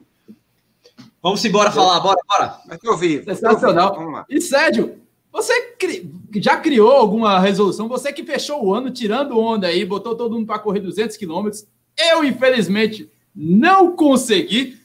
Vamos 1.22 1.46
embora 1.46 1.72
falar, 1.72 2.02
bora, 2.02 2.20
bora. 2.28 2.58
Mas 2.68 2.80
eu 2.84 2.98
vi. 2.98 3.24
Sensacional. 3.24 3.96
Vamos 3.96 4.12
lá. 4.12 4.26
E 4.30 4.42
Sérgio, 4.42 5.03
você 5.34 5.62
cri... 5.80 6.08
já 6.36 6.58
criou 6.58 6.92
alguma 6.92 7.40
resolução? 7.40 7.88
Você 7.88 8.14
que 8.14 8.24
fechou 8.24 8.64
o 8.64 8.72
ano 8.72 8.92
tirando 8.92 9.40
onda 9.40 9.66
aí, 9.66 9.84
botou 9.84 10.16
todo 10.16 10.36
mundo 10.36 10.46
para 10.46 10.60
correr 10.60 10.80
200 10.80 11.18
quilômetros. 11.18 11.66
Eu, 11.98 12.24
infelizmente, 12.24 13.10
não 13.36 13.96
consegui. 13.96 14.78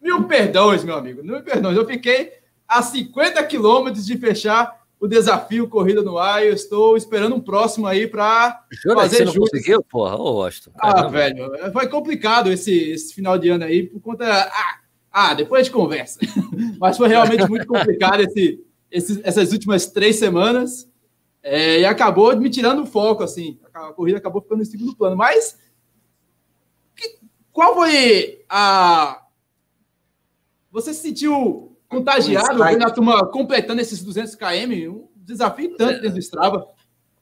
Mil 0.00 0.24
perdões, 0.24 0.82
meu 0.82 0.96
amigo. 0.96 1.22
Mil 1.22 1.42
perdões. 1.42 1.76
Eu 1.76 1.86
fiquei 1.86 2.32
a 2.66 2.80
50 2.80 3.44
quilômetros 3.44 4.06
de 4.06 4.16
fechar 4.16 4.80
o 4.98 5.06
desafio 5.06 5.68
Corrida 5.68 6.00
no 6.00 6.16
Ar. 6.16 6.42
Eu 6.42 6.54
estou 6.54 6.96
esperando 6.96 7.36
um 7.36 7.40
próximo 7.40 7.86
aí 7.86 8.06
para 8.06 8.64
fazer 8.94 9.16
você 9.16 9.24
não 9.26 9.34
conseguiu, 9.34 9.82
porra? 9.82 10.16
Ô, 10.16 10.42
Austin. 10.42 10.70
Ah, 10.80 11.06
velho, 11.06 11.52
foi 11.70 11.86
complicado 11.88 12.50
esse, 12.50 12.92
esse 12.92 13.12
final 13.12 13.36
de 13.36 13.50
ano 13.50 13.64
aí 13.64 13.82
por 13.82 14.00
conta... 14.00 14.24
Ah, 14.26 14.78
ah 15.12 15.34
depois 15.34 15.60
a 15.60 15.64
gente 15.64 15.72
conversa. 15.74 16.18
Mas 16.80 16.96
foi 16.96 17.08
realmente 17.08 17.46
muito 17.46 17.66
complicado 17.66 18.22
esse 18.22 18.58
esses, 18.92 19.20
essas 19.24 19.52
últimas 19.52 19.86
três 19.86 20.16
semanas 20.16 20.88
é, 21.42 21.80
e 21.80 21.84
acabou 21.84 22.36
me 22.36 22.48
tirando 22.48 22.82
o 22.82 22.86
foco, 22.86 23.24
assim. 23.24 23.58
A 23.74 23.92
corrida 23.92 24.18
acabou 24.18 24.42
ficando 24.42 24.62
em 24.62 24.66
segundo 24.66 24.94
plano. 24.94 25.16
Mas 25.16 25.58
que, 26.94 27.18
qual 27.50 27.74
foi 27.74 28.44
a. 28.48 29.22
Você 30.70 30.94
se 30.94 31.02
sentiu 31.02 31.76
contagiado 31.88 32.62
vendo 32.62 32.84
a 32.84 32.90
turma 32.90 33.26
completando 33.26 33.80
esses 33.80 34.02
200 34.02 34.34
km? 34.36 34.90
Um 34.90 35.08
desafio 35.16 35.76
tanto 35.76 36.00
dentro 36.00 36.12
do 36.12 36.18
Strava. 36.18 36.68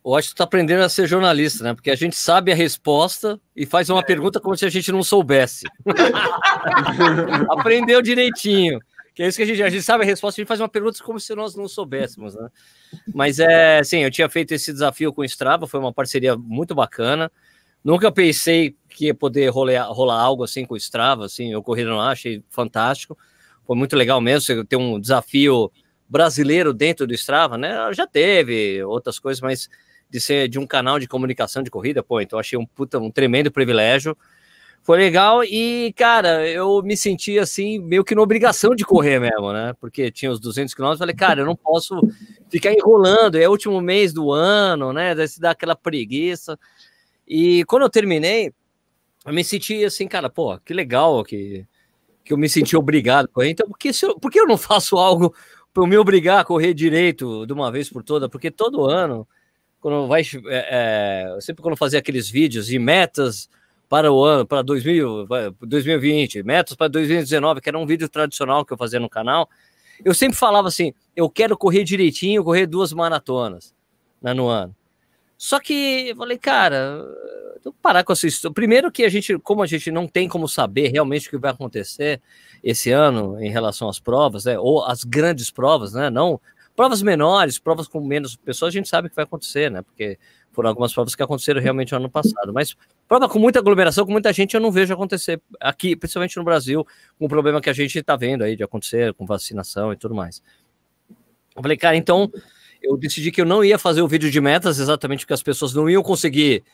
Eu 0.04 0.14
acho 0.14 0.28
que 0.28 0.34
está 0.34 0.44
aprendendo 0.44 0.82
a 0.82 0.88
ser 0.88 1.06
jornalista, 1.06 1.62
né? 1.62 1.74
Porque 1.74 1.90
a 1.90 1.96
gente 1.96 2.16
sabe 2.16 2.50
a 2.50 2.54
resposta 2.54 3.38
e 3.54 3.66
faz 3.66 3.90
uma 3.90 4.00
é. 4.00 4.04
pergunta 4.04 4.40
como 4.40 4.56
se 4.56 4.64
a 4.64 4.70
gente 4.70 4.90
não 4.90 5.02
soubesse. 5.02 5.66
Aprendeu 7.50 8.00
direitinho. 8.00 8.80
É 9.20 9.28
isso 9.28 9.36
que 9.36 9.42
a 9.42 9.46
gente, 9.46 9.62
a 9.62 9.68
gente 9.68 9.82
sabe 9.82 10.02
a 10.02 10.06
resposta, 10.06 10.40
a 10.40 10.42
gente 10.42 10.48
faz 10.48 10.62
uma 10.62 10.68
pergunta 10.68 10.98
como 11.04 11.20
se 11.20 11.34
nós 11.34 11.54
não 11.54 11.68
soubéssemos, 11.68 12.34
né? 12.34 12.48
Mas 13.14 13.38
é, 13.38 13.84
sim, 13.84 13.98
eu 13.98 14.10
tinha 14.10 14.30
feito 14.30 14.52
esse 14.52 14.72
desafio 14.72 15.12
com 15.12 15.20
o 15.20 15.24
Strava, 15.26 15.66
foi 15.66 15.78
uma 15.78 15.92
parceria 15.92 16.38
muito 16.38 16.74
bacana. 16.74 17.30
Nunca 17.84 18.10
pensei 18.10 18.74
que 18.88 19.06
ia 19.08 19.14
poder 19.14 19.50
rolar, 19.50 19.84
rolar 19.88 20.18
algo 20.18 20.42
assim 20.42 20.64
com 20.64 20.72
o 20.72 20.76
Strava, 20.78 21.26
assim, 21.26 21.52
eu 21.52 21.62
corri 21.62 21.82
ar, 21.82 22.12
achei 22.12 22.42
fantástico. 22.48 23.18
Foi 23.66 23.76
muito 23.76 23.94
legal 23.94 24.22
mesmo, 24.22 24.64
ter 24.64 24.76
um 24.76 24.98
desafio 24.98 25.70
brasileiro 26.08 26.72
dentro 26.72 27.06
do 27.06 27.12
Strava, 27.12 27.58
né? 27.58 27.92
Já 27.92 28.06
teve 28.06 28.82
outras 28.84 29.18
coisas, 29.18 29.42
mas 29.42 29.68
de 30.08 30.18
ser 30.18 30.48
de 30.48 30.58
um 30.58 30.66
canal 30.66 30.98
de 30.98 31.06
comunicação 31.06 31.62
de 31.62 31.70
corrida, 31.70 32.02
pô, 32.02 32.22
então 32.22 32.38
achei 32.38 32.58
um 32.58 32.64
puta, 32.64 32.98
um 32.98 33.10
tremendo 33.10 33.50
privilégio. 33.52 34.16
Foi 34.82 34.98
legal 34.98 35.44
e, 35.44 35.92
cara, 35.94 36.48
eu 36.48 36.82
me 36.82 36.96
senti 36.96 37.38
assim, 37.38 37.78
meio 37.78 38.02
que 38.02 38.14
na 38.14 38.22
obrigação 38.22 38.74
de 38.74 38.84
correr 38.84 39.20
mesmo, 39.20 39.52
né? 39.52 39.74
Porque 39.78 40.10
tinha 40.10 40.30
os 40.30 40.40
200 40.40 40.72
quilômetros, 40.74 40.98
falei, 40.98 41.14
cara, 41.14 41.42
eu 41.42 41.46
não 41.46 41.54
posso 41.54 42.00
ficar 42.48 42.72
enrolando, 42.72 43.36
é 43.36 43.46
o 43.46 43.50
último 43.50 43.80
mês 43.80 44.12
do 44.12 44.32
ano, 44.32 44.92
né? 44.92 45.14
Daí 45.14 45.28
se 45.28 45.40
dá 45.40 45.50
aquela 45.50 45.76
preguiça. 45.76 46.58
E 47.28 47.62
quando 47.66 47.82
eu 47.82 47.90
terminei, 47.90 48.52
eu 49.26 49.32
me 49.34 49.44
senti 49.44 49.84
assim, 49.84 50.08
cara, 50.08 50.30
pô, 50.30 50.58
que 50.58 50.72
legal 50.72 51.22
que, 51.24 51.66
que 52.24 52.32
eu 52.32 52.38
me 52.38 52.48
senti 52.48 52.74
obrigado 52.74 53.26
a 53.26 53.28
correr. 53.28 53.50
Então, 53.50 53.68
por 53.68 53.78
que, 53.78 53.90
eu, 54.02 54.18
por 54.18 54.30
que 54.30 54.40
eu 54.40 54.46
não 54.46 54.56
faço 54.56 54.96
algo 54.96 55.34
para 55.74 55.86
me 55.86 55.96
obrigar 55.98 56.40
a 56.40 56.44
correr 56.44 56.72
direito 56.72 57.46
de 57.46 57.52
uma 57.52 57.70
vez 57.70 57.90
por 57.90 58.02
toda? 58.02 58.30
Porque 58.30 58.50
todo 58.50 58.86
ano, 58.86 59.28
quando 59.78 60.08
vai. 60.08 60.22
É, 60.46 61.34
é, 61.36 61.40
sempre 61.40 61.62
quando 61.62 61.74
eu 61.74 61.78
fazia 61.78 61.98
aqueles 61.98 62.30
vídeos 62.30 62.66
de 62.66 62.78
metas 62.78 63.48
para 63.90 64.12
o 64.12 64.24
ano, 64.24 64.46
para 64.46 64.62
2000, 64.62 65.26
2020, 65.60 66.44
metas 66.44 66.76
para 66.76 66.86
2019, 66.86 67.60
que 67.60 67.68
era 67.68 67.76
um 67.76 67.84
vídeo 67.84 68.08
tradicional 68.08 68.64
que 68.64 68.72
eu 68.72 68.76
fazia 68.76 69.00
no 69.00 69.10
canal, 69.10 69.50
eu 70.04 70.14
sempre 70.14 70.38
falava 70.38 70.68
assim: 70.68 70.94
eu 71.16 71.28
quero 71.28 71.58
correr 71.58 71.82
direitinho, 71.82 72.44
correr 72.44 72.66
duas 72.66 72.92
maratonas 72.92 73.74
né, 74.22 74.32
no 74.32 74.46
ano. 74.46 74.74
Só 75.36 75.58
que 75.58 76.10
eu 76.10 76.16
falei, 76.16 76.38
cara, 76.38 77.04
eu 77.64 77.72
parar 77.82 78.04
com 78.04 78.12
essa 78.12 78.28
história. 78.28 78.54
Primeiro 78.54 78.92
que 78.92 79.02
a 79.02 79.08
gente, 79.08 79.36
como 79.40 79.60
a 79.60 79.66
gente 79.66 79.90
não 79.90 80.06
tem 80.06 80.28
como 80.28 80.46
saber 80.46 80.88
realmente 80.92 81.26
o 81.26 81.30
que 81.30 81.36
vai 81.36 81.50
acontecer 81.50 82.22
esse 82.62 82.92
ano 82.92 83.42
em 83.42 83.50
relação 83.50 83.88
às 83.88 83.98
provas, 83.98 84.44
né, 84.44 84.56
ou 84.56 84.84
as 84.84 85.02
grandes 85.02 85.50
provas, 85.50 85.94
né, 85.94 86.10
não 86.10 86.40
provas 86.76 87.02
menores, 87.02 87.58
provas 87.58 87.88
com 87.88 88.00
menos 88.00 88.36
pessoas, 88.36 88.72
a 88.72 88.76
gente 88.76 88.88
sabe 88.88 89.08
o 89.08 89.10
que 89.10 89.16
vai 89.16 89.24
acontecer, 89.24 89.68
né, 89.68 89.82
porque 89.82 90.16
foram 90.52 90.68
algumas 90.68 90.92
provas 90.92 91.14
que 91.14 91.22
aconteceram 91.22 91.60
realmente 91.60 91.92
no 91.92 91.98
ano 91.98 92.10
passado, 92.10 92.52
mas 92.52 92.76
prova 93.08 93.28
com 93.28 93.38
muita 93.38 93.58
aglomeração, 93.58 94.04
com 94.04 94.12
muita 94.12 94.32
gente, 94.32 94.54
eu 94.54 94.60
não 94.60 94.70
vejo 94.70 94.92
acontecer 94.92 95.40
aqui, 95.60 95.94
principalmente 95.94 96.36
no 96.36 96.44
Brasil, 96.44 96.86
com 97.18 97.26
o 97.26 97.28
problema 97.28 97.60
que 97.60 97.70
a 97.70 97.72
gente 97.72 97.98
está 97.98 98.16
vendo 98.16 98.42
aí 98.42 98.56
de 98.56 98.62
acontecer 98.62 99.14
com 99.14 99.24
vacinação 99.24 99.92
e 99.92 99.96
tudo 99.96 100.14
mais. 100.14 100.42
Eu 101.54 101.62
falei, 101.62 101.76
cara, 101.76 101.96
então 101.96 102.30
eu 102.82 102.96
decidi 102.96 103.30
que 103.30 103.40
eu 103.40 103.46
não 103.46 103.64
ia 103.64 103.78
fazer 103.78 104.02
o 104.02 104.08
vídeo 104.08 104.30
de 104.30 104.40
metas 104.40 104.78
exatamente 104.78 105.20
porque 105.20 105.34
as 105.34 105.42
pessoas 105.42 105.74
não 105.74 105.88
iam 105.88 106.02
conseguir 106.02 106.64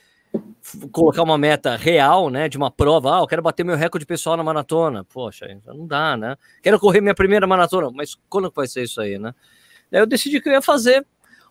colocar 0.90 1.23
uma 1.23 1.38
meta 1.38 1.76
real, 1.76 2.28
né, 2.30 2.49
de 2.49 2.56
uma 2.56 2.71
prova, 2.71 3.16
ah, 3.16 3.21
eu 3.21 3.26
quero 3.26 3.40
bater 3.40 3.64
meu 3.64 3.76
recorde 3.76 4.04
pessoal 4.04 4.37
na 4.37 4.42
maratona, 4.42 5.04
poxa, 5.04 5.47
não 5.66 5.87
dá, 5.87 6.16
né, 6.16 6.37
quero 6.62 6.78
correr 6.80 7.00
minha 7.00 7.14
primeira 7.14 7.47
maratona, 7.47 7.90
mas 7.90 8.16
quando 8.28 8.52
vai 8.54 8.66
ser 8.66 8.83
isso 8.83 9.00
aí, 9.00 9.18
né, 9.18 9.33
Daí 9.90 10.00
eu 10.00 10.06
decidi 10.06 10.40
que 10.40 10.49
eu 10.49 10.52
ia 10.52 10.62
fazer 10.62 11.06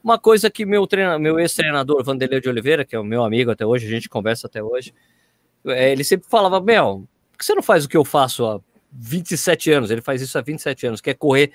uma 0.06 0.20
coisa 0.20 0.52
que 0.52 0.68
meu, 0.68 0.86
treina, 0.86 1.18
meu 1.18 1.40
ex-treinador, 1.40 2.04
Vanderlei 2.04 2.40
de 2.40 2.48
Oliveira, 2.48 2.86
que 2.86 2.96
é 2.96 3.00
o 3.00 3.04
meu 3.04 3.24
amigo 3.24 3.50
até 3.50 3.66
hoje, 3.66 3.88
a 3.88 3.90
gente 3.90 4.08
conversa 4.08 4.46
até 4.46 4.62
hoje, 4.62 4.94
é, 5.66 5.92
ele 5.92 6.04
sempre 6.04 6.30
falava, 6.30 6.62
Mel, 6.62 7.08
por 7.32 7.40
que 7.40 7.44
você 7.44 7.56
não 7.56 7.64
faz 7.64 7.86
o 7.86 7.90
que 7.90 7.98
eu 7.98 8.06
faço 8.06 8.46
há 8.46 8.62
27 8.92 9.72
anos? 9.72 9.90
Ele 9.90 10.02
faz 10.02 10.22
isso 10.22 10.38
há 10.38 10.42
27 10.42 10.86
anos, 10.86 11.02
que 11.02 11.10
é 11.10 11.16
correr 11.16 11.52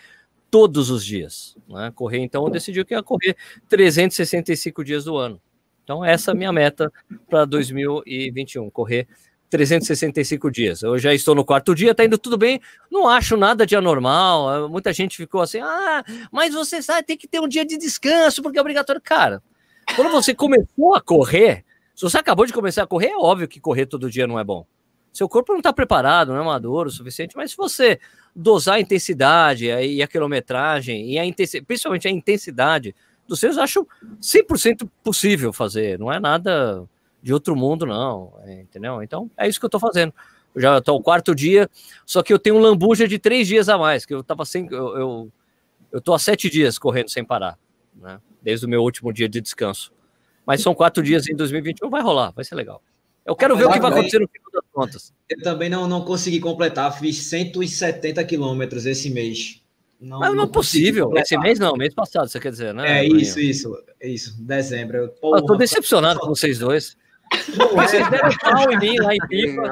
todos 0.51 0.91
os 0.91 1.05
dias. 1.05 1.57
Né? 1.69 1.93
Correr, 1.95 2.19
então, 2.19 2.45
eu 2.45 2.51
decidi 2.51 2.85
que 2.85 2.93
ia 2.93 3.05
correr 3.05 3.37
365 3.69 4.83
dias 4.83 5.05
do 5.05 5.17
ano. 5.17 5.41
Então, 5.85 6.05
essa 6.05 6.33
é 6.33 6.35
a 6.35 6.37
minha 6.37 6.53
meta 6.53 6.93
para 7.29 7.45
2021, 7.45 8.69
correr 8.69 9.07
365 9.51 10.51
dias. 10.51 10.83
Eu 10.83 10.97
já 10.99 11.13
estou 11.13 11.35
no 11.35 11.45
quarto 11.45 11.75
dia, 11.75 11.95
tá 11.95 12.05
indo 12.05 12.17
tudo 12.17 12.39
bem, 12.39 12.61
não 12.91 13.09
acho 13.09 13.37
nada 13.37 13.67
de 13.67 13.75
anormal. 13.75 14.69
Muita 14.69 14.93
gente 14.93 15.17
ficou 15.17 15.43
assim: 15.43 15.59
ah, 15.59 16.05
mas 16.31 16.55
você 16.55 16.81
sabe, 16.81 17.03
tem 17.03 17.17
que 17.17 17.27
ter 17.27 17.41
um 17.41 17.49
dia 17.49 17.67
de 17.67 17.77
descanso, 17.77 18.43
porque 18.43 18.59
é 18.59 18.61
obrigatório. 18.61 19.01
Cara, 19.03 19.43
quando 19.97 20.11
você 20.11 20.33
começou 20.33 20.95
a 20.95 21.01
correr, 21.01 21.65
se 21.95 22.03
você 22.03 22.17
acabou 22.17 22.47
de 22.47 22.53
começar 22.53 22.85
a 22.85 22.87
correr, 22.87 23.09
é 23.09 23.17
óbvio 23.17 23.49
que 23.49 23.61
correr 23.61 23.87
todo 23.87 24.09
dia 24.09 24.27
não 24.27 24.39
é 24.39 24.45
bom. 24.45 24.65
Seu 25.13 25.29
corpo 25.29 25.53
não 25.53 25.59
está 25.59 25.73
preparado, 25.73 26.33
não 26.33 26.41
é 26.41 26.45
maduro 26.45 26.89
o 26.89 26.93
suficiente, 26.93 27.37
mas 27.37 27.51
se 27.51 27.57
você 27.57 27.99
dosar 28.35 28.77
a 28.77 28.81
intensidade 28.81 29.67
e 29.67 30.01
a 30.01 30.07
quilometragem, 30.07 31.11
e 31.13 31.19
a 31.19 31.25
intensidade, 31.25 31.67
principalmente 31.67 32.07
a 32.07 32.11
intensidade 32.11 32.95
dos 33.27 33.41
seus, 33.41 33.59
acho 33.59 33.87
100% 34.21 34.89
possível 35.03 35.53
fazer, 35.53 35.99
não 35.99 36.13
é 36.13 36.21
nada 36.21 36.89
de 37.23 37.33
outro 37.33 37.55
mundo, 37.55 37.87
não, 37.87 38.33
é, 38.45 38.61
entendeu? 38.61 39.03
Então, 39.03 39.31
é 39.37 39.49
isso 39.49 39.59
que 39.59 39.65
eu 39.65 39.69
estou 39.69 39.81
fazendo. 39.81 40.13
Eu 40.55 40.61
já 40.61 40.79
estou 40.79 40.99
o 40.99 41.03
quarto 41.03 41.35
dia, 41.35 41.69
só 42.05 42.23
que 42.23 42.33
eu 42.33 42.39
tenho 42.39 42.57
um 42.57 42.61
lambuja 42.61 43.07
de 43.07 43.19
três 43.19 43.47
dias 43.47 43.69
a 43.69 43.79
mais, 43.79 44.05
que 44.05 44.15
eu 44.15 44.21
estava 44.21 44.45
sem. 44.45 44.67
Eu, 44.71 44.97
eu, 44.97 45.33
eu 45.93 46.01
tô 46.01 46.13
há 46.13 46.19
sete 46.19 46.51
dias 46.51 46.79
correndo 46.79 47.09
sem 47.09 47.25
parar, 47.25 47.59
né? 47.95 48.21
Desde 48.43 48.67
o 48.67 48.69
meu 48.69 48.83
último 48.83 49.13
dia 49.13 49.29
de 49.29 49.41
descanso. 49.41 49.93
Mas 50.45 50.63
são 50.63 50.75
quatro 50.75 51.03
dias 51.03 51.29
em 51.29 51.37
2021, 51.37 51.89
vai 51.89 52.03
rolar, 52.03 52.33
vai 52.33 52.45
ser 52.45 52.55
legal. 52.55 52.83
Eu 53.25 53.37
quero 53.37 53.57
ver 53.57 53.67
o 53.67 53.73
que 53.73 53.79
vai 53.79 53.91
acontecer 53.91 54.19
no 54.19 54.29
final 54.29 54.51
das 54.53 54.65
contas. 54.73 55.15
Eu 55.29 55.43
também 55.43 55.69
não, 55.69 55.87
não 55.87 56.05
consegui 56.05 56.41
completar, 56.41 56.99
fiz 56.99 57.19
170 57.25 58.25
quilômetros 58.25 58.87
esse 58.87 59.11
mês. 59.11 59.63
Não, 60.01 60.19
Mas 60.19 60.35
não, 60.35 60.45
é 60.45 60.47
possível. 60.47 61.13
Esse 61.17 61.37
mês 61.37 61.59
não, 61.59 61.77
mês 61.77 61.95
passado, 61.95 62.27
você 62.27 62.41
quer 62.41 62.51
dizer, 62.51 62.73
né? 62.73 63.01
É 63.01 63.07
isso, 63.07 63.39
isso, 63.39 63.77
isso, 64.01 64.43
dezembro. 64.43 64.97
Eu, 64.97 65.09
porra, 65.11 65.39
eu 65.39 65.45
tô 65.45 65.57
decepcionado 65.57 66.19
com 66.19 66.29
vocês 66.29 66.59
dois. 66.59 66.97
Vocês 67.75 68.11
deram 68.11 68.31
pau 68.41 68.73
em 68.73 68.79
mim 68.79 68.97
lá 68.99 69.15
em 69.15 69.29
Pipa. 69.29 69.63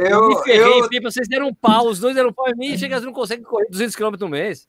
Eu, 0.00 0.10
eu 0.10 0.28
me 0.28 0.42
ferrei 0.42 0.80
eu... 0.80 0.84
em 0.84 0.88
Pipa, 0.88 1.10
vocês 1.10 1.28
deram 1.28 1.48
um 1.48 1.54
pau, 1.54 1.88
os 1.88 1.98
dois 1.98 2.14
deram 2.14 2.32
pau 2.32 2.48
em 2.48 2.56
mim 2.56 2.72
e 2.72 2.78
chega, 2.78 3.00
não 3.00 3.12
conseguem 3.12 3.44
correr 3.44 3.66
200 3.70 3.96
km 3.96 4.14
no 4.20 4.28
mês. 4.28 4.68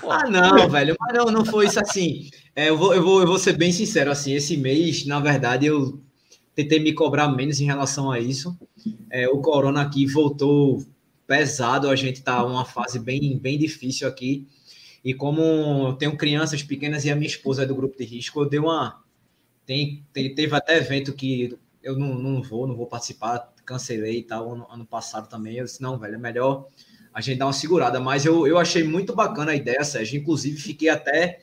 Pô. 0.00 0.10
Ah, 0.10 0.28
não, 0.28 0.68
velho, 0.68 0.94
mas 1.00 1.16
não, 1.16 1.26
não 1.26 1.44
foi 1.44 1.66
isso 1.66 1.80
assim. 1.80 2.30
É, 2.54 2.68
eu, 2.68 2.78
vou, 2.78 2.94
eu, 2.94 3.02
vou, 3.02 3.20
eu 3.20 3.26
vou 3.26 3.38
ser 3.38 3.56
bem 3.56 3.72
sincero, 3.72 4.10
assim, 4.10 4.32
esse 4.34 4.56
mês, 4.56 5.04
na 5.06 5.18
verdade, 5.18 5.66
eu 5.66 6.00
tentei 6.54 6.78
me 6.78 6.92
cobrar 6.92 7.28
menos 7.28 7.60
em 7.60 7.64
relação 7.64 8.10
a 8.10 8.20
isso. 8.20 8.56
É, 9.10 9.28
o 9.28 9.38
corona 9.40 9.82
aqui 9.82 10.06
voltou 10.06 10.84
pesado, 11.26 11.88
a 11.88 11.96
gente 11.96 12.22
tá 12.22 12.44
uma 12.44 12.64
fase 12.64 12.98
bem, 12.98 13.36
bem 13.38 13.58
difícil 13.58 14.06
aqui. 14.06 14.46
E 15.04 15.12
como 15.12 15.88
eu 15.88 15.92
tenho 15.94 16.16
crianças 16.16 16.62
pequenas 16.62 17.04
e 17.04 17.10
a 17.10 17.16
minha 17.16 17.26
esposa 17.26 17.64
é 17.64 17.66
do 17.66 17.74
grupo 17.74 17.96
de 17.98 18.04
risco, 18.04 18.40
eu 18.40 18.48
dei 18.48 18.60
uma. 18.60 19.02
Tem, 19.66 20.04
tem, 20.12 20.34
teve 20.34 20.54
até 20.54 20.76
evento 20.76 21.12
que 21.12 21.58
eu 21.84 21.96
não, 21.98 22.14
não 22.14 22.42
vou, 22.42 22.66
não 22.66 22.74
vou 22.74 22.86
participar, 22.86 23.52
cancelei 23.64 24.18
e 24.18 24.22
tal, 24.22 24.52
ano, 24.52 24.66
ano 24.70 24.86
passado 24.86 25.28
também. 25.28 25.56
Eu 25.56 25.66
disse, 25.66 25.82
não, 25.82 25.98
velho, 25.98 26.14
é 26.14 26.18
melhor 26.18 26.66
a 27.12 27.20
gente 27.20 27.38
dar 27.38 27.46
uma 27.46 27.52
segurada. 27.52 28.00
Mas 28.00 28.24
eu, 28.24 28.46
eu 28.46 28.58
achei 28.58 28.82
muito 28.82 29.14
bacana 29.14 29.52
a 29.52 29.54
ideia, 29.54 29.84
Sérgio. 29.84 30.20
Inclusive, 30.20 30.58
fiquei 30.58 30.88
até 30.88 31.40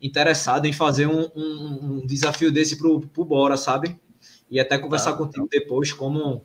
interessado 0.00 0.66
em 0.66 0.72
fazer 0.72 1.06
um, 1.06 1.28
um, 1.34 1.78
um 2.02 2.06
desafio 2.06 2.52
desse 2.52 2.76
pro, 2.76 3.00
pro 3.00 3.24
Bora, 3.24 3.56
sabe? 3.56 3.98
E 4.50 4.60
até 4.60 4.78
conversar 4.78 5.12
tá, 5.12 5.18
contigo 5.18 5.48
tá. 5.48 5.58
depois 5.58 5.92
como 5.92 6.44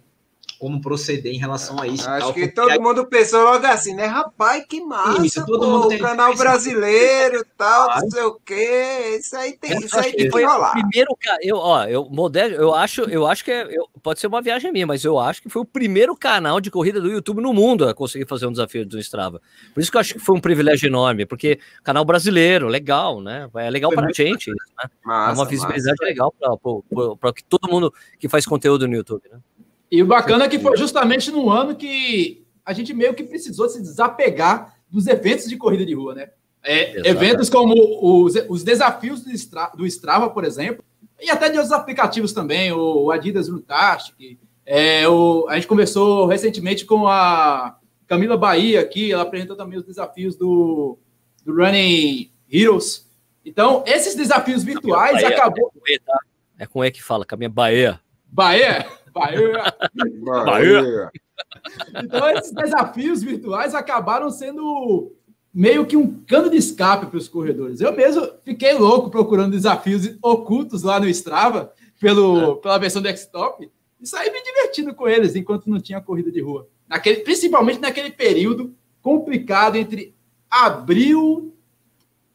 como 0.63 0.79
proceder 0.79 1.33
em 1.33 1.37
relação 1.37 1.77
a 1.81 1.85
isso. 1.85 2.09
Acho 2.09 2.27
tal, 2.27 2.33
que 2.33 2.47
todo 2.47 2.69
aí... 2.69 2.79
mundo 2.79 3.05
pensou 3.05 3.43
logo 3.43 3.65
assim, 3.67 3.93
né? 3.93 4.05
Rapaz, 4.05 4.63
que 4.65 4.79
massa! 4.79 5.25
Isso, 5.25 5.45
todo 5.45 5.59
pô, 5.59 5.69
mundo 5.69 5.89
tem 5.89 5.99
canal 5.99 6.33
brasileiro, 6.37 7.45
tal, 7.57 7.87
claro. 7.87 8.01
não 8.01 8.09
sei 8.09 8.23
o 8.23 8.39
quê. 8.45 9.17
Isso 9.19 9.35
aí 9.35 9.57
tem, 9.57 9.77
isso 9.77 9.99
aí 9.99 10.13
tem 10.13 10.31
que 10.31 10.45
rolar. 10.45 10.71
Primeiro, 10.71 11.17
eu, 11.41 11.57
ó, 11.57 11.83
eu, 11.83 12.05
modelo, 12.09 12.55
eu 12.55 12.73
acho, 12.73 13.01
eu 13.01 13.27
acho 13.27 13.43
que 13.43 13.51
é, 13.51 13.77
eu, 13.77 13.89
pode 14.01 14.21
ser 14.21 14.27
uma 14.27 14.41
viagem 14.41 14.71
minha, 14.71 14.87
mas 14.87 15.03
eu 15.03 15.19
acho 15.19 15.41
que 15.41 15.49
foi 15.49 15.63
o 15.63 15.65
primeiro 15.65 16.15
canal 16.15 16.61
de 16.61 16.71
corrida 16.71 17.01
do 17.01 17.11
YouTube 17.11 17.41
no 17.41 17.51
mundo 17.51 17.85
a 17.85 17.93
conseguir 17.93 18.25
fazer 18.25 18.45
um 18.45 18.51
desafio 18.51 18.85
do 18.85 18.97
Strava. 18.99 19.41
Por 19.73 19.81
isso 19.81 19.91
que 19.91 19.97
eu 19.97 20.01
acho 20.01 20.13
que 20.13 20.19
foi 20.19 20.33
um 20.33 20.39
privilégio 20.39 20.87
enorme, 20.87 21.25
porque 21.25 21.59
canal 21.83 22.05
brasileiro, 22.05 22.69
legal, 22.69 23.19
né? 23.19 23.49
É 23.55 23.69
legal 23.69 23.91
para 23.91 24.07
a 24.07 24.13
gente, 24.13 24.49
né? 24.49 24.89
Massa, 25.03 25.31
é 25.31 25.35
uma 25.35 25.45
visibilidade 25.45 25.97
massa. 25.99 26.05
legal 26.05 26.33
para 27.19 27.33
todo 27.49 27.69
mundo 27.69 27.93
que 28.17 28.29
faz 28.29 28.45
conteúdo 28.45 28.87
no 28.87 28.95
YouTube, 28.95 29.23
né? 29.29 29.39
E 29.93 30.01
o 30.01 30.07
bacana 30.07 30.45
é 30.45 30.49
que 30.49 30.57
foi 30.57 30.75
justamente 30.75 31.29
no 31.29 31.51
ano 31.51 31.75
que 31.75 32.43
a 32.65 32.73
gente 32.73 32.95
meio 32.95 33.13
que 33.13 33.23
precisou 33.23 33.69
se 33.69 33.79
desapegar 33.79 34.75
dos 34.89 35.05
eventos 35.05 35.47
de 35.47 35.55
corrida 35.55 35.85
de 35.85 35.93
rua, 35.93 36.15
né? 36.15 36.29
É, 36.63 37.07
eventos 37.07 37.47
como 37.47 37.75
os, 38.01 38.33
os 38.49 38.63
desafios 38.63 39.21
do, 39.23 39.29
Stra, 39.29 39.71
do 39.77 39.85
Strava, 39.85 40.31
por 40.31 40.45
exemplo, 40.45 40.83
e 41.21 41.29
até 41.29 41.47
de 41.47 41.57
outros 41.57 41.71
aplicativos 41.71 42.33
também, 42.33 42.71
o 42.71 43.11
Adidas 43.11 43.47
Runtastic. 43.47 44.39
É, 44.65 45.07
o, 45.07 45.45
a 45.47 45.53
gente 45.57 45.67
conversou 45.67 46.25
recentemente 46.25 46.85
com 46.85 47.07
a 47.07 47.77
Camila 48.07 48.35
Bahia 48.35 48.81
aqui, 48.81 49.11
ela 49.11 49.21
apresentou 49.21 49.55
também 49.55 49.77
os 49.77 49.85
desafios 49.85 50.35
do, 50.35 50.97
do 51.45 51.55
Running 51.55 52.31
Heroes. 52.51 53.07
Então, 53.45 53.83
esses 53.85 54.15
desafios 54.15 54.63
virtuais 54.63 55.21
Bahia, 55.21 55.27
acabou. 55.27 55.71
É 55.75 55.79
com, 55.79 55.87
e, 55.87 55.99
tá? 55.99 56.19
é 56.57 56.65
com 56.65 56.83
E 56.83 56.89
que 56.89 57.03
fala, 57.03 57.23
Caminha 57.23 57.47
Bahia. 57.47 57.99
Bahia? 58.25 58.87
Bahia! 59.13 59.63
Bahia! 60.45 61.11
Então, 62.03 62.29
esses 62.31 62.51
desafios 62.51 63.23
virtuais 63.23 63.75
acabaram 63.75 64.29
sendo 64.29 65.13
meio 65.53 65.85
que 65.85 65.95
um 65.95 66.23
cano 66.25 66.49
de 66.49 66.57
escape 66.57 67.05
para 67.05 67.17
os 67.17 67.27
corredores. 67.27 67.79
Eu 67.79 67.93
mesmo 67.93 68.27
fiquei 68.43 68.73
louco 68.73 69.09
procurando 69.09 69.51
desafios 69.51 70.17
ocultos 70.21 70.81
lá 70.81 70.99
no 70.99 71.07
Strava, 71.07 71.71
pelo, 71.99 72.57
pela 72.57 72.77
versão 72.77 73.01
desktop, 73.01 73.71
e 74.01 74.07
saí 74.07 74.29
me 74.31 74.43
divertindo 74.43 74.93
com 74.93 75.07
eles 75.07 75.35
enquanto 75.35 75.69
não 75.69 75.79
tinha 75.79 76.01
corrida 76.01 76.31
de 76.31 76.41
rua. 76.41 76.67
Naquele, 76.89 77.21
principalmente 77.21 77.79
naquele 77.79 78.11
período 78.11 78.75
complicado 79.01 79.77
entre 79.77 80.13
abril 80.49 81.55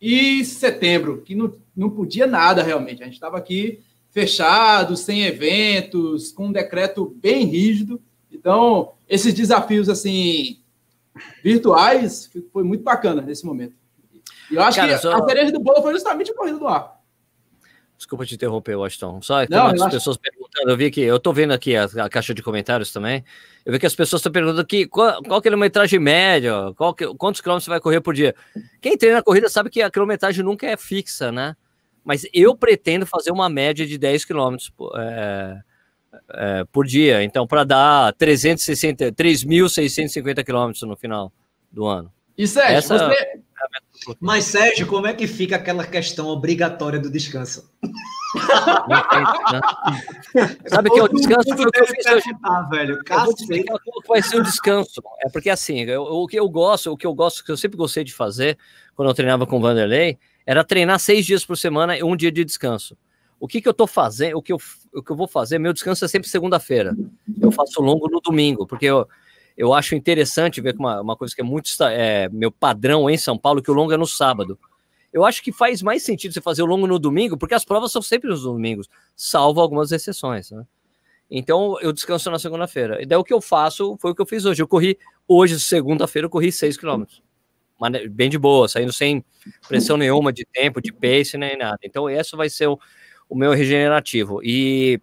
e 0.00 0.44
setembro, 0.44 1.22
que 1.22 1.34
não, 1.34 1.52
não 1.76 1.90
podia 1.90 2.26
nada 2.26 2.62
realmente. 2.62 3.02
A 3.02 3.04
gente 3.04 3.14
estava 3.14 3.36
aqui 3.36 3.80
fechado, 4.10 4.96
sem 4.96 5.24
eventos, 5.24 6.32
com 6.32 6.46
um 6.46 6.52
decreto 6.52 7.14
bem 7.20 7.44
rígido. 7.44 8.00
Então, 8.32 8.92
esses 9.08 9.34
desafios 9.34 9.88
assim 9.88 10.60
virtuais 11.42 12.30
foi 12.52 12.62
muito 12.62 12.84
bacana 12.84 13.22
nesse 13.22 13.44
momento. 13.44 13.74
E 14.50 14.54
eu 14.54 14.62
acho 14.62 14.78
Cara, 14.78 14.94
que 14.94 14.98
só... 14.98 15.12
a 15.12 15.24
cereja 15.24 15.52
do 15.52 15.60
bolo 15.60 15.82
foi 15.82 15.92
justamente 15.92 16.30
a 16.30 16.34
corrida 16.34 16.58
do 16.58 16.66
ar. 16.66 16.98
Desculpa 17.96 18.24
te 18.24 18.36
interromper, 18.36 18.76
Washington. 18.76 19.20
Só 19.20 19.44
que 19.44 19.52
as 19.52 19.80
acho... 19.80 19.90
pessoas 19.90 20.16
perguntando, 20.16 20.70
eu 20.70 20.76
vi 20.76 20.88
que 20.88 21.00
eu 21.00 21.18
tô 21.18 21.32
vendo 21.32 21.52
aqui 21.52 21.74
a, 21.74 21.84
a, 21.84 22.08
caixa 22.08 22.32
de 22.32 22.42
comentários 22.42 22.92
também. 22.92 23.24
Eu 23.66 23.72
vi 23.72 23.78
que 23.80 23.86
as 23.86 23.94
pessoas 23.94 24.20
estão 24.20 24.30
perguntando 24.30 24.60
aqui 24.60 24.86
qual, 24.86 25.20
qual 25.24 25.42
quilometragem 25.42 25.98
média, 25.98 26.72
qual, 26.76 26.94
quantos 26.94 27.40
quilômetros 27.40 27.64
você 27.64 27.70
vai 27.70 27.80
correr 27.80 28.00
por 28.00 28.14
dia. 28.14 28.36
Quem 28.80 28.96
treina 28.96 29.18
a 29.18 29.22
corrida 29.22 29.48
sabe 29.48 29.68
que 29.68 29.82
a 29.82 29.90
quilometragem 29.90 30.44
nunca 30.44 30.66
é 30.68 30.76
fixa, 30.76 31.32
né? 31.32 31.56
Mas 32.08 32.26
eu 32.32 32.56
pretendo 32.56 33.04
fazer 33.04 33.30
uma 33.30 33.50
média 33.50 33.86
de 33.86 33.98
10 33.98 34.24
quilômetros 34.24 34.72
é, 34.96 35.58
é, 36.30 36.64
por 36.72 36.86
dia. 36.86 37.22
Então, 37.22 37.46
para 37.46 37.64
dar 37.64 38.14
3.650 38.14 40.42
quilômetros 40.42 40.82
no 40.84 40.96
final 40.96 41.30
do 41.70 41.84
ano. 41.84 42.10
E 42.38 42.48
Sérgio, 42.48 42.78
Essa... 42.78 42.96
você, 42.96 43.14
é 43.14 43.36
mas, 44.18 44.44
Sérgio, 44.44 44.86
como 44.86 45.06
é 45.06 45.12
que 45.12 45.26
fica 45.26 45.56
aquela 45.56 45.84
questão 45.84 46.28
obrigatória 46.28 46.98
do 46.98 47.10
descanso? 47.10 47.70
Sabe 50.66 50.88
que 50.88 50.98
é 50.98 51.02
o 51.02 51.08
descanso 51.08 51.54
foi 51.54 51.66
o 51.66 51.70
que 51.70 51.80
eu 51.80 51.86
fiz 51.86 52.06
hoje. 52.06 52.24
velho. 52.70 52.98
Eu 53.68 53.78
vai 54.08 54.22
ser 54.22 54.38
o 54.38 54.42
descanso. 54.42 55.02
É 55.20 55.28
porque 55.28 55.50
assim, 55.50 55.80
eu, 55.80 56.04
o 56.04 56.26
que 56.26 56.40
eu 56.40 56.48
gosto, 56.48 56.90
o 56.90 56.96
que 56.96 57.06
eu 57.06 57.12
gosto, 57.12 57.44
que 57.44 57.52
eu 57.52 57.56
sempre 57.58 57.76
gostei 57.76 58.02
de 58.02 58.14
fazer 58.14 58.56
quando 58.94 59.08
eu 59.08 59.14
treinava 59.14 59.46
com 59.46 59.58
o 59.58 59.60
Vanderlei, 59.60 60.18
era 60.48 60.64
treinar 60.64 60.98
seis 60.98 61.26
dias 61.26 61.44
por 61.44 61.58
semana 61.58 61.98
e 61.98 62.02
um 62.02 62.16
dia 62.16 62.32
de 62.32 62.42
descanso. 62.42 62.96
O 63.38 63.46
que, 63.46 63.60
que 63.60 63.68
eu 63.68 63.74
tô 63.74 63.86
fazendo, 63.86 64.38
o 64.38 64.42
que 64.42 64.50
eu, 64.50 64.56
o 64.94 65.02
que 65.02 65.12
eu 65.12 65.14
vou 65.14 65.28
fazer, 65.28 65.58
meu 65.58 65.74
descanso 65.74 66.06
é 66.06 66.08
sempre 66.08 66.26
segunda-feira. 66.26 66.96
Eu 67.38 67.52
faço 67.52 67.82
longo 67.82 68.08
no 68.08 68.18
domingo, 68.18 68.66
porque 68.66 68.86
eu, 68.86 69.06
eu 69.58 69.74
acho 69.74 69.94
interessante 69.94 70.62
ver 70.62 70.74
uma, 70.78 71.02
uma 71.02 71.16
coisa 71.18 71.34
que 71.34 71.42
é 71.42 71.44
muito 71.44 71.70
é, 71.84 72.30
meu 72.30 72.50
padrão 72.50 73.10
em 73.10 73.18
São 73.18 73.36
Paulo, 73.36 73.60
que 73.60 73.70
o 73.70 73.74
longo 73.74 73.92
é 73.92 73.98
no 73.98 74.06
sábado. 74.06 74.58
Eu 75.12 75.22
acho 75.22 75.42
que 75.42 75.52
faz 75.52 75.82
mais 75.82 76.02
sentido 76.02 76.32
você 76.32 76.40
fazer 76.40 76.62
o 76.62 76.66
longo 76.66 76.86
no 76.86 76.98
domingo, 76.98 77.36
porque 77.36 77.54
as 77.54 77.66
provas 77.66 77.92
são 77.92 78.00
sempre 78.00 78.30
nos 78.30 78.44
domingos, 78.44 78.88
salvo 79.14 79.60
algumas 79.60 79.92
exceções, 79.92 80.50
né? 80.50 80.64
Então 81.30 81.78
eu 81.82 81.92
descanso 81.92 82.30
na 82.30 82.38
segunda-feira. 82.38 83.02
E 83.02 83.04
daí 83.04 83.18
o 83.18 83.24
que 83.24 83.34
eu 83.34 83.42
faço 83.42 83.98
foi 84.00 84.12
o 84.12 84.14
que 84.14 84.22
eu 84.22 84.26
fiz 84.26 84.46
hoje. 84.46 84.62
Eu 84.62 84.66
corri 84.66 84.98
hoje, 85.28 85.60
segunda-feira, 85.60 86.24
eu 86.24 86.30
corri 86.30 86.50
6 86.50 86.78
quilômetros. 86.78 87.22
Bem 88.10 88.28
de 88.28 88.38
boa, 88.38 88.68
saindo 88.68 88.92
sem 88.92 89.24
pressão 89.68 89.96
nenhuma 89.98 90.32
de 90.32 90.44
tempo, 90.44 90.80
de 90.80 90.92
pace, 90.92 91.38
nem 91.38 91.56
nada. 91.56 91.78
Então, 91.82 92.10
esse 92.10 92.36
vai 92.36 92.50
ser 92.50 92.68
o, 92.68 92.78
o 93.28 93.36
meu 93.36 93.52
regenerativo. 93.52 94.40
E, 94.42 95.00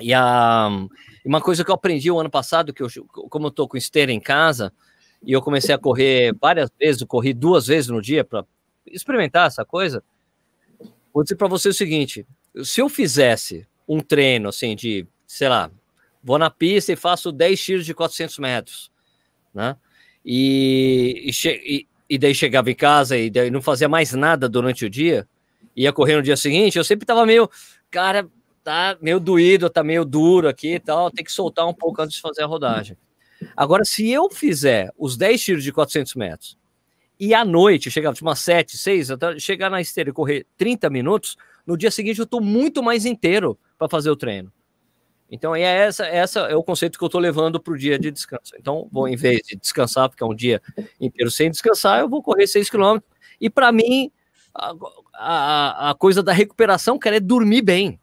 e 0.00 0.12
a, 0.12 0.68
uma 1.24 1.40
coisa 1.40 1.64
que 1.64 1.70
eu 1.70 1.74
aprendi 1.74 2.10
o 2.10 2.18
ano 2.18 2.30
passado, 2.30 2.72
que 2.72 2.82
eu, 2.82 2.88
como 3.08 3.46
eu 3.46 3.50
tô 3.50 3.68
com 3.68 3.76
esteira 3.76 4.10
em 4.10 4.20
casa, 4.20 4.72
e 5.24 5.32
eu 5.32 5.40
comecei 5.40 5.74
a 5.74 5.78
correr 5.78 6.34
várias 6.40 6.70
vezes, 6.78 7.00
eu 7.00 7.06
corri 7.06 7.32
duas 7.32 7.66
vezes 7.68 7.88
no 7.88 8.02
dia 8.02 8.24
para 8.24 8.44
experimentar 8.86 9.46
essa 9.46 9.64
coisa. 9.64 10.02
Vou 11.14 11.22
dizer 11.22 11.36
para 11.36 11.46
você 11.46 11.68
o 11.68 11.74
seguinte: 11.74 12.26
se 12.64 12.80
eu 12.80 12.88
fizesse 12.88 13.66
um 13.86 14.00
treino 14.00 14.48
assim 14.48 14.74
de, 14.74 15.06
sei 15.26 15.48
lá, 15.48 15.70
vou 16.22 16.38
na 16.38 16.50
pista 16.50 16.92
e 16.92 16.96
faço 16.96 17.30
10 17.30 17.60
tiros 17.60 17.86
de 17.86 17.94
400 17.94 18.38
metros, 18.38 18.90
né? 19.54 19.76
E, 20.24 21.30
e, 21.30 21.88
e 22.12 22.18
daí 22.18 22.34
chegava 22.34 22.70
em 22.70 22.74
casa 22.74 23.16
e 23.16 23.30
daí 23.30 23.50
não 23.50 23.62
fazia 23.62 23.88
mais 23.88 24.12
nada 24.12 24.46
durante 24.46 24.84
o 24.84 24.90
dia, 24.90 25.26
ia 25.74 25.90
correr 25.94 26.16
no 26.16 26.22
dia 26.22 26.36
seguinte, 26.36 26.76
eu 26.76 26.84
sempre 26.84 27.06
tava 27.06 27.24
meio, 27.24 27.48
cara, 27.90 28.28
tá 28.62 28.98
meio 29.00 29.18
doído, 29.18 29.70
tá 29.70 29.82
meio 29.82 30.04
duro 30.04 30.46
aqui 30.46 30.74
e 30.74 30.78
tal, 30.78 31.10
tem 31.10 31.24
que 31.24 31.32
soltar 31.32 31.66
um 31.66 31.72
pouco 31.72 32.02
antes 32.02 32.16
de 32.16 32.20
fazer 32.20 32.42
a 32.42 32.46
rodagem. 32.46 32.98
Agora, 33.56 33.82
se 33.82 34.10
eu 34.10 34.28
fizer 34.28 34.92
os 34.98 35.16
10 35.16 35.42
tiros 35.42 35.64
de 35.64 35.72
400 35.72 36.14
metros 36.14 36.58
e 37.18 37.32
à 37.32 37.46
noite, 37.46 37.90
chegar 37.90 38.12
tipo 38.12 38.26
umas 38.26 38.40
7, 38.40 38.76
6, 38.76 39.12
até 39.12 39.38
chegar 39.38 39.70
na 39.70 39.80
esteira 39.80 40.10
e 40.10 40.12
correr 40.12 40.46
30 40.58 40.90
minutos, 40.90 41.38
no 41.66 41.78
dia 41.78 41.90
seguinte 41.90 42.18
eu 42.18 42.26
tô 42.26 42.42
muito 42.42 42.82
mais 42.82 43.06
inteiro 43.06 43.58
para 43.78 43.88
fazer 43.88 44.10
o 44.10 44.16
treino. 44.16 44.52
Então, 45.34 45.56
é 45.56 45.62
essa, 45.62 46.04
essa 46.04 46.40
é 46.40 46.54
o 46.54 46.62
conceito 46.62 46.98
que 46.98 47.02
eu 47.02 47.06
estou 47.06 47.18
levando 47.18 47.58
para 47.58 47.72
o 47.72 47.78
dia 47.78 47.98
de 47.98 48.10
descanso. 48.10 48.52
Então, 48.58 48.86
vou, 48.92 49.08
em 49.08 49.16
vez 49.16 49.40
de 49.40 49.56
descansar, 49.56 50.10
porque 50.10 50.22
é 50.22 50.26
um 50.26 50.34
dia 50.34 50.60
inteiro 51.00 51.30
sem 51.30 51.50
descansar, 51.50 52.00
eu 52.00 52.08
vou 52.08 52.22
correr 52.22 52.46
6 52.46 52.68
km. 52.68 52.98
E 53.40 53.48
para 53.48 53.72
mim, 53.72 54.12
a, 54.54 54.74
a, 55.14 55.90
a, 55.90 55.94
coisa 55.94 56.22
da 56.22 56.34
recuperação, 56.34 56.98
cara, 56.98 57.16
é 57.16 57.20
dormir 57.20 57.62
bem. 57.62 57.98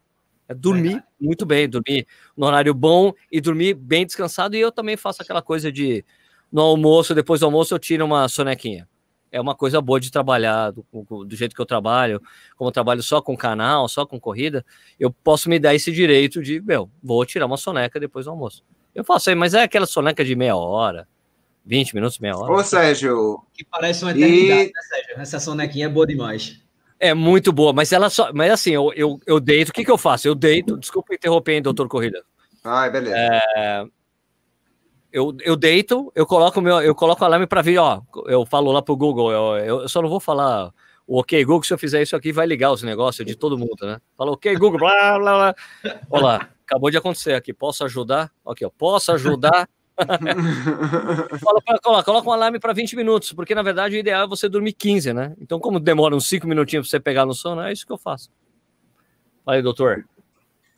É 0.48 0.56
dormir 0.56 0.96
é. 0.96 1.04
muito 1.22 1.46
bem, 1.46 1.70
dormir 1.70 2.08
no 2.36 2.48
horário 2.48 2.74
bom 2.74 3.14
e 3.32 3.40
dormir 3.40 3.76
bem 3.76 4.08
descansado. 4.08 4.56
E 4.56 4.60
eu 4.60 4.72
também 4.72 4.98
faço 4.98 5.22
aquela 5.22 5.44
coisa 5.44 5.72
de 5.72 6.04
no 6.52 6.64
almoço, 6.64 7.14
depois 7.14 7.42
do 7.42 7.46
almoço, 7.46 7.76
eu 7.76 7.80
tiro 7.80 8.04
uma 8.04 8.28
sonequinha. 8.28 8.89
É 9.32 9.40
uma 9.40 9.56
coisa 9.56 9.80
boa 9.80 10.00
de 10.00 10.12
trabalhar, 10.12 10.72
do, 10.72 10.84
do 11.26 11.36
jeito 11.36 11.56
que 11.56 11.62
eu 11.62 11.66
trabalho, 11.66 12.22
como 12.56 12.70
eu 12.70 12.74
trabalho 12.74 13.04
só 13.04 13.22
com 13.22 13.38
canal, 13.38 13.88
só 13.88 14.06
com 14.06 14.20
corrida, 14.20 14.66
eu 15.00 15.12
posso 15.12 15.50
me 15.50 15.60
dar 15.60 15.76
esse 15.76 15.92
direito 15.92 16.42
de, 16.42 16.60
meu, 16.62 16.90
vou 17.02 17.26
tirar 17.26 17.46
uma 17.46 17.58
soneca 17.58 18.00
depois 18.00 18.26
do 18.26 18.32
almoço. 18.32 18.64
Eu 18.94 19.04
faço 19.04 19.30
aí, 19.30 19.36
mas 19.36 19.54
é 19.54 19.64
aquela 19.64 19.86
soneca 19.86 20.26
de 20.26 20.36
meia 20.36 20.56
hora, 20.56 21.08
20 21.66 21.94
minutos, 21.94 22.18
meia 22.20 22.36
hora. 22.36 22.52
Ô, 22.52 22.64
Sérgio. 22.64 23.44
Que 23.54 23.64
parece 23.64 24.04
uma 24.04 24.12
eternidade, 24.12 24.62
e... 24.62 24.74
né, 24.74 24.82
Sérgio? 24.82 25.22
Essa 25.22 25.40
sonequinha 25.40 25.86
é 25.86 25.90
boa 25.90 26.08
demais. 26.08 26.60
É 27.00 27.14
muito 27.14 27.54
boa, 27.54 27.72
mas 27.72 27.94
ela 27.94 28.10
só. 28.10 28.34
Mas 28.34 28.52
assim, 28.52 28.72
eu, 28.72 28.92
eu, 28.94 29.20
eu 29.26 29.40
deito. 29.40 29.70
O 29.70 29.74
que, 29.74 29.86
que 29.86 29.92
eu 29.92 29.98
faço? 29.98 30.28
Eu 30.28 30.36
deito. 30.36 30.78
Desculpa 30.78 31.14
interromper, 31.14 31.54
hein, 31.54 31.62
doutor 31.62 31.88
Corrida. 31.88 32.22
Ah, 32.62 32.90
beleza. 32.90 33.16
É, 33.16 33.86
eu, 35.12 35.36
eu 35.42 35.56
deito, 35.56 36.12
eu 36.16 36.26
coloco 36.26 36.62
meu, 36.62 36.82
eu 36.82 36.96
coloco 36.96 37.22
o 37.24 37.26
alarme 37.26 37.48
para 37.48 37.62
vir, 37.62 37.78
ó. 37.78 38.02
Eu 38.26 38.46
falo 38.46 38.72
lá 38.72 38.82
pro 38.82 38.96
Google, 38.96 39.32
eu, 39.32 39.58
eu 39.82 39.90
só 39.90 40.02
não 40.02 40.10
vou 40.10 40.20
falar 40.20 40.72
o 41.08 41.20
ok, 41.20 41.44
Google, 41.44 41.64
se 41.64 41.74
eu 41.74 41.78
fizer 41.78 42.02
isso 42.02 42.16
aqui, 42.16 42.32
vai 42.32 42.46
ligar 42.46 42.72
os 42.72 42.84
negócios 42.84 43.26
de 43.26 43.36
todo 43.36 43.58
mundo, 43.58 43.78
né? 43.82 44.00
Fala, 44.16 44.32
ok, 44.32 44.56
Google, 44.56 44.80
blá, 44.80 45.18
blá, 45.18 45.34
blá. 45.38 45.56
Olha 46.10 46.24
lá, 46.24 46.50
acabou 46.66 46.92
de 46.92 46.98
acontecer 46.98 47.34
aqui. 47.34 47.52
Posso 47.54 47.84
ajudar? 47.84 48.32
Ok, 48.46 48.66
ó, 48.66 48.70
posso 48.70 49.12
ajudar 49.12 49.68
Fala 51.40 51.62
pra, 51.62 51.80
coloca, 51.80 52.04
coloca 52.04 52.30
um 52.30 52.32
alarme 52.32 52.60
para 52.60 52.74
20 52.74 52.96
minutos, 52.96 53.34
porque 53.34 53.54
na 53.54 53.62
verdade 53.62 53.96
o 53.96 54.00
ideal 54.00 54.24
é 54.24 54.28
você 54.28 54.48
dormir 54.48 54.74
15, 54.74 55.14
né? 55.14 55.36
Então, 55.42 55.60
como 55.60 55.80
demora 55.80 56.16
uns 56.16 56.28
5 56.28 56.48
minutinhos 56.48 56.88
para 56.88 56.92
você 56.92 57.00
pegar 57.00 57.26
no 57.26 57.34
sono, 57.34 57.62
é 57.62 57.74
isso 57.74 57.86
que 57.86 57.92
eu 57.92 57.98
faço. 57.98 58.32
Fala 59.44 59.58
aí, 59.58 59.62
doutor. 59.62 60.06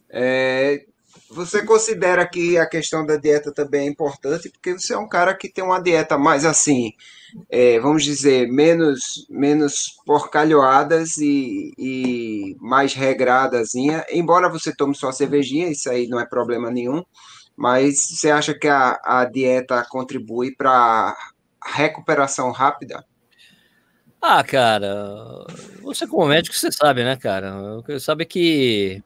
É, 0.10 0.86
você 1.32 1.66
considera 1.66 2.28
que 2.28 2.58
a 2.58 2.66
questão 2.66 3.06
da 3.06 3.16
dieta 3.16 3.54
também 3.54 3.88
é 3.88 3.90
importante, 3.90 4.50
porque 4.50 4.74
você 4.74 4.94
é 4.94 4.98
um 4.98 5.08
cara 5.08 5.34
que 5.34 5.50
tem 5.50 5.64
uma 5.64 5.82
dieta 5.82 6.18
mais 6.18 6.44
assim, 6.44 6.92
é, 7.50 7.80
vamos 7.80 8.04
dizer, 8.04 8.48
menos, 8.52 9.26
menos 9.30 9.96
porcalhoadas 10.06 11.18
e, 11.18 11.74
e 11.78 12.58
mais 12.60 12.94
regradazinha, 12.94 14.06
embora 14.12 14.50
você 14.50 14.76
tome 14.76 14.94
sua 14.94 15.14
cervejinha, 15.14 15.70
isso 15.70 15.90
aí 15.90 16.08
não 16.08 16.20
é 16.20 16.26
problema 16.26 16.70
nenhum, 16.70 17.02
mas 17.56 17.96
você 18.10 18.30
acha 18.30 18.54
que 18.54 18.68
a, 18.68 19.00
a 19.04 19.24
dieta 19.24 19.86
contribui 19.90 20.54
para 20.54 21.16
recuperação 21.64 22.52
rápida? 22.52 23.06
Ah, 24.22 24.44
cara, 24.44 25.46
você 25.82 26.06
como 26.06 26.28
médico, 26.28 26.56
você 26.56 26.72
sabe, 26.72 27.04
né, 27.04 27.16
cara? 27.16 27.82
Você 27.88 28.00
sabe 28.00 28.26
que 28.26 29.02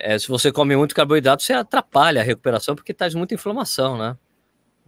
é, 0.00 0.18
se 0.18 0.28
você 0.28 0.50
come 0.50 0.76
muito 0.76 0.94
carboidrato, 0.94 1.42
você 1.42 1.52
atrapalha 1.52 2.20
a 2.20 2.24
recuperação 2.24 2.74
porque 2.74 2.94
traz 2.94 3.14
muita 3.14 3.34
inflamação, 3.34 3.96
né? 3.96 4.16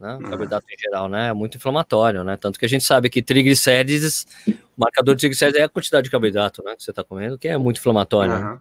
né? 0.01 0.17
Hum. 0.17 0.23
Carboidrato 0.23 0.67
em 0.71 0.79
geral, 0.81 1.09
né? 1.09 1.29
É 1.29 1.33
muito 1.33 1.59
inflamatório, 1.59 2.25
né? 2.25 2.37
Tanto 2.37 2.59
que 2.59 2.65
a 2.65 2.69
gente 2.69 2.85
sabe 2.85 3.11
que 3.11 3.23
triglicérides, 3.23 4.27
o 4.49 4.55
marcador 4.77 5.15
de 5.15 5.21
triglicérides 5.21 5.61
é 5.61 5.65
a 5.65 5.69
quantidade 5.69 6.05
de 6.05 6.11
carboidrato, 6.11 6.63
né? 6.65 6.75
Que 6.75 6.83
você 6.83 6.91
está 6.91 7.05
comendo, 7.05 7.39
que 7.39 7.47
é 7.47 7.59
muito 7.59 7.79
inflamatório. 7.79 8.33
Uhum. 8.33 8.41
Né? 8.41 8.59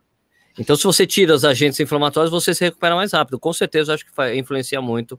Então, 0.59 0.75
se 0.75 0.83
você 0.83 1.07
tira 1.07 1.33
os 1.33 1.45
agentes 1.45 1.79
inflamatórios, 1.79 2.29
você 2.29 2.53
se 2.53 2.65
recupera 2.65 2.93
mais 2.93 3.13
rápido. 3.13 3.39
Com 3.39 3.53
certeza, 3.53 3.93
acho 3.93 4.05
que 4.05 4.35
influencia 4.35 4.81
muito 4.81 5.17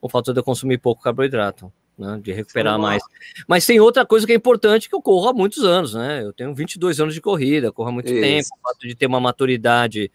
o 0.00 0.08
fato 0.08 0.32
de 0.32 0.40
eu 0.40 0.44
consumir 0.44 0.78
pouco 0.78 1.02
carboidrato, 1.02 1.72
né? 1.96 2.18
De 2.20 2.32
recuperar 2.32 2.76
mais. 2.76 3.00
Mas 3.46 3.64
tem 3.64 3.78
outra 3.78 4.04
coisa 4.04 4.26
que 4.26 4.32
é 4.32 4.36
importante, 4.36 4.88
que 4.88 4.94
eu 4.94 5.00
corro 5.00 5.28
há 5.28 5.32
muitos 5.32 5.62
anos, 5.62 5.94
né? 5.94 6.24
Eu 6.24 6.32
tenho 6.32 6.52
22 6.52 7.00
anos 7.00 7.14
de 7.14 7.20
corrida, 7.20 7.70
corro 7.70 7.90
há 7.90 7.92
muito 7.92 8.10
Isso. 8.10 8.20
tempo. 8.20 8.48
O 8.58 8.68
fato 8.68 8.88
de 8.88 8.96
ter 8.96 9.06
uma 9.06 9.20
maturidade 9.20 10.10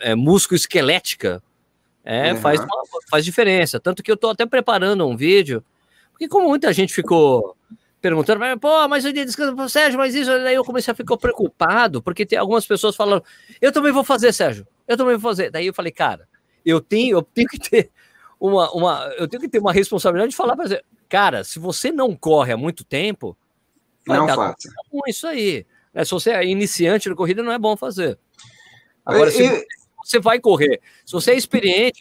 é, 0.00 0.14
músculo-esquelética 0.14 1.42
é, 2.04 2.32
uhum. 2.32 2.40
faz, 2.40 2.60
uma, 2.60 2.82
faz 3.10 3.24
diferença. 3.24 3.78
Tanto 3.78 4.02
que 4.02 4.10
eu 4.10 4.14
estou 4.14 4.30
até 4.30 4.46
preparando 4.46 5.06
um 5.06 5.16
vídeo, 5.16 5.64
porque 6.10 6.28
como 6.28 6.48
muita 6.48 6.72
gente 6.72 6.92
ficou 6.92 7.56
perguntando, 8.00 8.40
pô, 8.58 8.88
mas 8.88 9.04
eu 9.04 9.12
descanso, 9.12 9.68
Sérgio, 9.68 9.98
mas 9.98 10.14
isso, 10.14 10.30
aí 10.30 10.54
eu 10.54 10.64
comecei 10.64 10.90
a 10.90 10.94
ficar 10.94 11.16
preocupado, 11.16 12.02
porque 12.02 12.24
tem 12.24 12.38
algumas 12.38 12.66
pessoas 12.66 12.96
falando, 12.96 13.22
eu 13.60 13.70
também 13.70 13.92
vou 13.92 14.02
fazer, 14.02 14.32
Sérgio, 14.32 14.66
eu 14.88 14.96
também 14.96 15.16
vou 15.16 15.30
fazer. 15.30 15.50
Daí 15.50 15.66
eu 15.66 15.74
falei, 15.74 15.92
cara, 15.92 16.26
eu 16.64 16.80
tenho, 16.80 17.18
eu 17.18 17.22
tenho 17.22 17.48
que 17.48 17.58
ter 17.58 17.90
uma, 18.38 18.70
uma 18.72 19.14
eu 19.18 19.28
tenho 19.28 19.40
que 19.40 19.48
ter 19.48 19.58
uma 19.58 19.72
responsabilidade 19.72 20.30
de 20.30 20.36
falar 20.36 20.56
para 20.56 20.66
você, 20.66 20.82
cara, 21.08 21.44
se 21.44 21.58
você 21.58 21.92
não 21.92 22.16
corre 22.16 22.52
há 22.52 22.56
muito 22.56 22.84
tempo, 22.84 23.36
não 24.06 24.26
faça. 24.26 24.68
Isso 25.06 25.26
aí. 25.26 25.66
Né? 25.92 26.04
Se 26.04 26.10
você 26.10 26.30
é 26.30 26.46
iniciante 26.46 27.08
na 27.08 27.14
corrida, 27.14 27.42
não 27.42 27.52
é 27.52 27.58
bom 27.58 27.76
fazer. 27.76 28.18
Agora, 29.04 29.30
se 29.30 29.66
você 30.04 30.18
vai 30.18 30.40
correr, 30.40 30.80
se 31.04 31.12
você 31.12 31.32
é 31.32 31.36
experiente, 31.36 32.00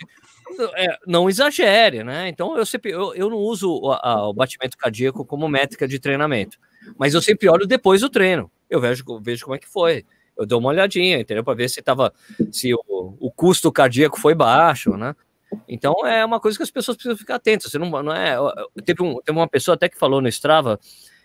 é, 0.75 0.97
não 1.05 1.29
exagere, 1.29 2.03
né? 2.03 2.27
Então 2.27 2.57
eu 2.57 2.65
sempre 2.65 2.91
eu, 2.91 3.13
eu 3.13 3.29
não 3.29 3.37
uso 3.37 3.71
o, 3.71 3.91
a, 3.91 4.29
o 4.29 4.33
batimento 4.33 4.77
cardíaco 4.77 5.25
como 5.25 5.47
métrica 5.47 5.87
de 5.87 5.99
treinamento, 5.99 6.57
mas 6.97 7.13
eu 7.13 7.21
sempre 7.21 7.47
olho 7.49 7.67
depois 7.67 8.01
do 8.01 8.09
treino. 8.09 8.51
Eu 8.69 8.79
vejo, 8.79 9.03
vejo 9.21 9.45
como 9.45 9.55
é 9.55 9.59
que 9.59 9.67
foi. 9.67 10.05
Eu 10.37 10.45
dou 10.45 10.59
uma 10.59 10.69
olhadinha, 10.69 11.19
entendeu? 11.19 11.43
Para 11.43 11.55
ver 11.55 11.69
se 11.69 11.81
tava, 11.81 12.13
se 12.51 12.73
o, 12.73 12.79
o 13.19 13.31
custo 13.31 13.71
cardíaco 13.71 14.19
foi 14.19 14.33
baixo, 14.33 14.95
né? 14.95 15.15
Então 15.67 16.05
é 16.05 16.23
uma 16.23 16.39
coisa 16.39 16.57
que 16.57 16.63
as 16.63 16.71
pessoas 16.71 16.95
precisam 16.95 17.17
ficar 17.17 17.35
atentas. 17.35 17.71
Você 17.71 17.79
não, 17.79 17.89
não 18.03 18.13
é. 18.13 18.37
Teve, 18.85 19.03
um, 19.03 19.19
teve 19.21 19.37
uma 19.37 19.47
pessoa 19.47 19.75
até 19.75 19.89
que 19.89 19.97
falou 19.97 20.21
no 20.21 20.27
Strava 20.27 20.79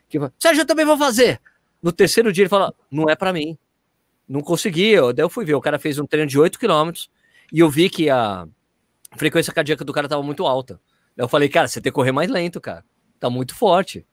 que 0.08 0.18
Sérgio, 0.38 0.62
eu 0.62 0.66
também 0.66 0.84
vou 0.84 0.96
fazer. 0.96 1.40
No 1.82 1.92
terceiro 1.92 2.32
dia 2.32 2.42
ele 2.42 2.48
fala: 2.48 2.74
não 2.90 3.08
é 3.08 3.16
para 3.16 3.32
mim. 3.32 3.58
Não 4.28 4.40
consegui. 4.40 4.90
Eu, 4.90 5.12
daí 5.12 5.24
eu 5.24 5.30
fui 5.30 5.44
ver. 5.44 5.54
O 5.54 5.60
cara 5.60 5.78
fez 5.78 5.98
um 5.98 6.06
treino 6.06 6.28
de 6.28 6.38
8 6.38 6.58
km 6.58 6.92
e 7.52 7.60
eu 7.60 7.70
vi 7.70 7.88
que 7.88 8.08
a 8.08 8.46
frequência 9.16 9.52
cardíaca 9.52 9.84
do 9.84 9.92
cara 9.92 10.08
tava 10.08 10.22
muito 10.22 10.46
alta. 10.46 10.80
Daí 11.16 11.24
eu 11.24 11.28
falei, 11.28 11.48
cara, 11.48 11.68
você 11.68 11.80
tem 11.80 11.90
que 11.90 11.94
correr 11.94 12.12
mais 12.12 12.30
lento, 12.30 12.60
cara. 12.60 12.84
Tá 13.20 13.30
muito 13.30 13.54
forte. 13.54 14.06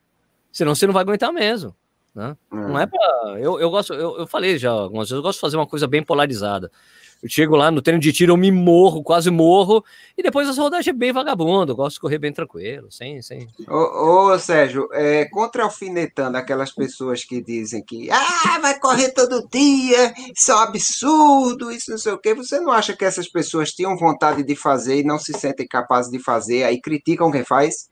Senão 0.52 0.76
você 0.76 0.86
não 0.86 0.94
vai 0.94 1.02
aguentar 1.02 1.32
mesmo. 1.32 1.76
Né? 2.14 2.36
Não 2.52 2.78
é 2.78 2.86
pra. 2.86 3.38
Eu, 3.40 3.60
eu 3.60 3.70
gosto, 3.70 3.94
eu, 3.94 4.18
eu 4.20 4.28
falei 4.28 4.58
já 4.58 4.70
algumas 4.70 5.08
vezes, 5.08 5.18
eu 5.18 5.22
gosto 5.22 5.38
de 5.38 5.42
fazer 5.42 5.58
uma 5.58 5.68
coisa 5.68 5.88
bem 5.88 6.04
polarizada. 6.04 6.70
Eu 7.22 7.30
chego 7.30 7.56
lá 7.56 7.70
no 7.70 7.82
treino 7.82 8.02
de 8.02 8.12
tiro, 8.12 8.34
eu 8.34 8.38
me 8.38 8.52
morro, 8.52 9.04
quase 9.04 9.30
morro, 9.30 9.86
e 10.18 10.24
depois 10.24 10.50
essa 10.50 10.62
rodagem 10.62 10.90
é 10.90 10.94
bem 10.94 11.12
vagabundo, 11.12 11.72
eu 11.72 11.76
gosto 11.76 11.96
de 11.96 12.02
correr 12.02 12.18
bem 12.18 12.34
tranquilo, 12.34 12.92
sem. 12.92 13.22
sem... 13.22 13.48
Ô, 13.68 14.32
ô 14.32 14.40
Sérgio, 14.40 14.90
é, 14.92 15.26
contra-alfinetando 15.26 16.38
aquelas 16.38 16.72
pessoas 16.72 17.24
que 17.24 17.40
dizem 17.42 17.84
que 17.84 18.10
ah, 18.10 18.60
vai 18.60 18.80
correr 18.80 19.12
todo 19.12 19.48
dia, 19.52 20.14
isso 20.36 20.52
é 20.52 20.56
um 20.56 20.60
absurdo, 20.60 21.72
isso 21.72 21.92
não 21.92 21.98
sei 21.98 22.14
o 22.14 22.18
quê. 22.18 22.34
Você 22.34 22.60
não 22.60 22.72
acha 22.72 22.96
que 22.96 23.06
essas 23.06 23.28
pessoas 23.28 23.72
tinham 23.72 23.96
vontade 23.96 24.44
de 24.44 24.56
fazer 24.56 25.00
e 25.00 25.04
não 25.04 25.20
se 25.20 25.34
sentem 25.34 25.68
capazes 25.68 26.12
de 26.12 26.18
fazer, 26.18 26.64
aí 26.64 26.82
criticam 26.82 27.32
quem 27.32 27.46
faz? 27.46 27.90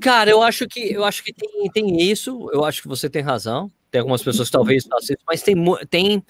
Cara, 0.00 0.30
eu 0.30 0.42
acho 0.42 0.68
que 0.68 0.92
eu 0.92 1.04
acho 1.04 1.24
que 1.24 1.32
tem, 1.32 1.70
tem 1.72 2.02
isso, 2.02 2.50
eu 2.52 2.64
acho 2.64 2.82
que 2.82 2.88
você 2.88 3.08
tem 3.08 3.22
razão. 3.22 3.70
Tem 3.90 4.00
algumas 4.00 4.22
pessoas 4.22 4.48
que 4.48 4.52
talvez 4.52 4.84
façam 4.84 5.14
isso, 5.14 5.24
mas 5.26 5.42
tem, 5.42 5.56
tem 5.88 6.22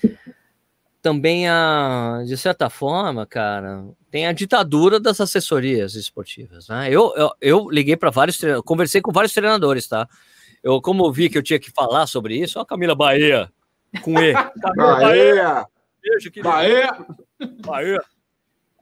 também 1.06 1.48
a, 1.48 2.24
de 2.26 2.36
certa 2.36 2.68
forma, 2.68 3.24
cara, 3.24 3.84
tem 4.10 4.26
a 4.26 4.32
ditadura 4.32 4.98
das 4.98 5.20
assessorias 5.20 5.94
esportivas, 5.94 6.66
né? 6.66 6.88
Eu, 6.90 7.14
eu, 7.14 7.30
eu 7.40 7.70
liguei 7.70 7.96
para 7.96 8.10
vários, 8.10 8.40
conversei 8.64 9.00
com 9.00 9.12
vários 9.12 9.32
treinadores, 9.32 9.86
tá? 9.86 10.08
Eu, 10.64 10.80
como 10.82 11.12
vi 11.12 11.30
que 11.30 11.38
eu 11.38 11.44
tinha 11.44 11.60
que 11.60 11.70
falar 11.70 12.08
sobre 12.08 12.36
isso, 12.36 12.58
ó, 12.58 12.64
Camila 12.64 12.96
Bahia, 12.96 13.48
com 14.02 14.18
E. 14.20 14.32
Camila 14.60 14.96
Bahia! 14.98 15.66
Beijo, 16.02 16.42
Bahia! 16.42 17.06
Bahia! 17.64 18.00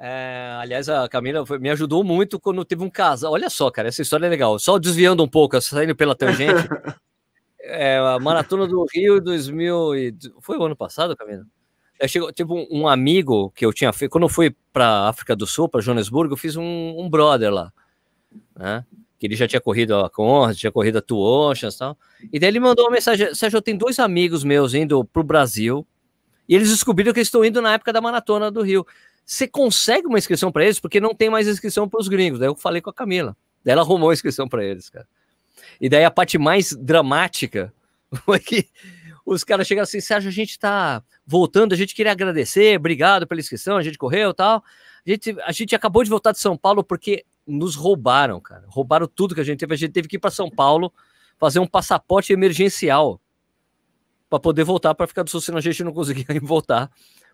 É, 0.01 0.57
aliás, 0.63 0.89
a 0.89 1.07
Camila 1.07 1.45
foi, 1.45 1.59
me 1.59 1.69
ajudou 1.69 2.03
muito 2.03 2.41
quando 2.41 2.65
teve 2.65 2.83
um 2.83 2.89
casal. 2.89 3.35
Olha 3.35 3.51
só, 3.51 3.71
cara, 3.71 3.89
essa 3.89 4.01
história 4.01 4.25
é 4.25 4.31
legal. 4.31 4.59
Só 4.59 4.79
desviando 4.79 5.23
um 5.23 5.29
pouco, 5.29 5.61
saindo 5.61 5.95
pela 5.95 6.15
tangente. 6.15 6.55
é, 7.61 7.99
a 7.99 8.19
Maratona 8.19 8.67
do 8.67 8.87
Rio 8.95 9.21
2000 9.21 9.95
e... 9.95 10.17
Foi 10.41 10.57
o 10.57 10.65
ano 10.65 10.75
passado, 10.75 11.15
Camila? 11.15 11.45
Eu 11.99 12.09
chego, 12.09 12.33
tipo, 12.33 12.67
um 12.71 12.89
amigo 12.89 13.51
que 13.55 13.65
eu 13.65 13.73
tinha 13.73 13.93
feito, 13.93 14.11
quando 14.11 14.25
eu 14.25 14.29
fui 14.29 14.55
para 14.73 15.09
África 15.09 15.37
do 15.37 15.47
Sul, 15.47 15.69
para 15.69 15.81
Joanesburgo, 15.81 16.35
eu 16.35 16.37
fiz 16.37 16.57
um, 16.57 16.95
um, 16.99 17.09
brother 17.09 17.53
lá, 17.53 17.73
né? 18.57 18.85
Que 19.19 19.27
ele 19.27 19.37
já 19.37 19.47
tinha 19.47 19.61
corrido 19.61 19.95
a 19.97 20.11
Conrad, 20.11 20.57
tinha 20.57 20.73
corrido 20.73 20.99
a 20.99 21.03
Two 21.03 21.19
Oceans 21.19 21.75
e 21.75 21.79
tal. 21.79 21.97
E 22.33 22.39
daí 22.39 22.49
ele 22.49 22.61
mandou 22.61 22.85
uma 22.85 22.91
mensagem: 22.91 23.33
Sérgio, 23.35 23.59
eu 23.59 23.63
tenho 23.63 23.79
dois 23.79 23.99
amigos 23.99 24.43
meus 24.43 24.75
indo 24.75 25.05
para 25.05 25.21
o 25.21 25.25
Brasil 25.25 25.87
e 26.49 26.55
eles 26.55 26.69
descobriram 26.69 27.13
que 27.13 27.21
eles 27.21 27.29
estão 27.29 27.45
indo 27.45 27.63
na 27.63 27.75
época 27.75 27.93
da 27.93 28.01
maratona 28.01 28.51
do 28.51 28.63
Rio. 28.63 28.87
Você 29.25 29.49
consegue 29.49 30.07
uma 30.07 30.19
inscrição 30.19 30.53
para 30.53 30.65
eles? 30.65 30.79
Porque 30.79 31.01
não 31.01 31.15
tem 31.15 31.31
mais 31.31 31.49
inscrição 31.49 31.89
para 31.89 32.01
os 32.01 32.09
gringos. 32.09 32.39
Daí 32.39 32.49
eu 32.49 32.55
falei 32.55 32.83
com 32.83 32.91
a 32.91 32.95
Camila. 32.95 33.37
Daí 33.65 33.73
ela 33.73 33.83
arrumou 33.83 34.11
a 34.11 34.13
inscrição 34.13 34.47
para 34.47 34.63
eles, 34.63 34.91
cara. 34.91 35.07
E 35.81 35.89
daí 35.89 36.05
a 36.05 36.11
parte 36.11 36.37
mais 36.37 36.77
dramática 36.77 37.73
foi 38.25 38.39
que 38.39 38.69
os 39.25 39.43
caras 39.43 39.67
chegaram 39.67 39.85
assim, 39.85 40.01
Sérgio, 40.01 40.29
a 40.29 40.33
gente 40.33 40.51
está 40.51 41.03
voltando, 41.27 41.73
a 41.73 41.77
gente 41.77 41.95
queria 41.95 42.13
agradecer, 42.13 42.79
obrigado 42.79 43.27
pela 43.27 43.41
inscrição, 43.41 43.77
a 43.77 43.83
gente 43.83 43.97
correu 43.97 44.35
tal. 44.35 44.63
A 45.07 45.11
gente, 45.11 45.37
a 45.43 45.53
gente 45.53 45.75
acabou 45.75 46.03
de 46.03 46.11
voltar 46.11 46.33
de 46.33 46.39
São 46.39 46.57
Paulo 46.57 46.83
porque 46.83 47.25
nos 47.47 47.75
roubaram, 47.75 48.41
cara. 48.41 48.65
Roubaram 48.69 49.07
tudo 49.07 49.35
que 49.35 49.41
a 49.41 49.45
gente 49.45 49.61
teve. 49.61 49.75
A 49.75 49.77
gente 49.77 49.93
teve 49.93 50.09
que 50.09 50.17
ir 50.17 50.19
para 50.19 50.31
São 50.31 50.51
Paulo 50.51 50.93
fazer 51.39 51.59
um 51.59 51.67
passaporte 51.67 52.33
emergencial 52.33 53.21
para 54.31 54.41
poder 54.41 54.65
voltar 54.65 54.95
para 54.95 55.07
ficar 55.07 55.23
do 55.23 55.31
Sul, 55.31 55.41
senão 55.41 55.59
a 55.59 55.61
gente 55.61 55.85
não 55.85 55.93
conseguia 55.93 56.25
voltar 56.43 56.91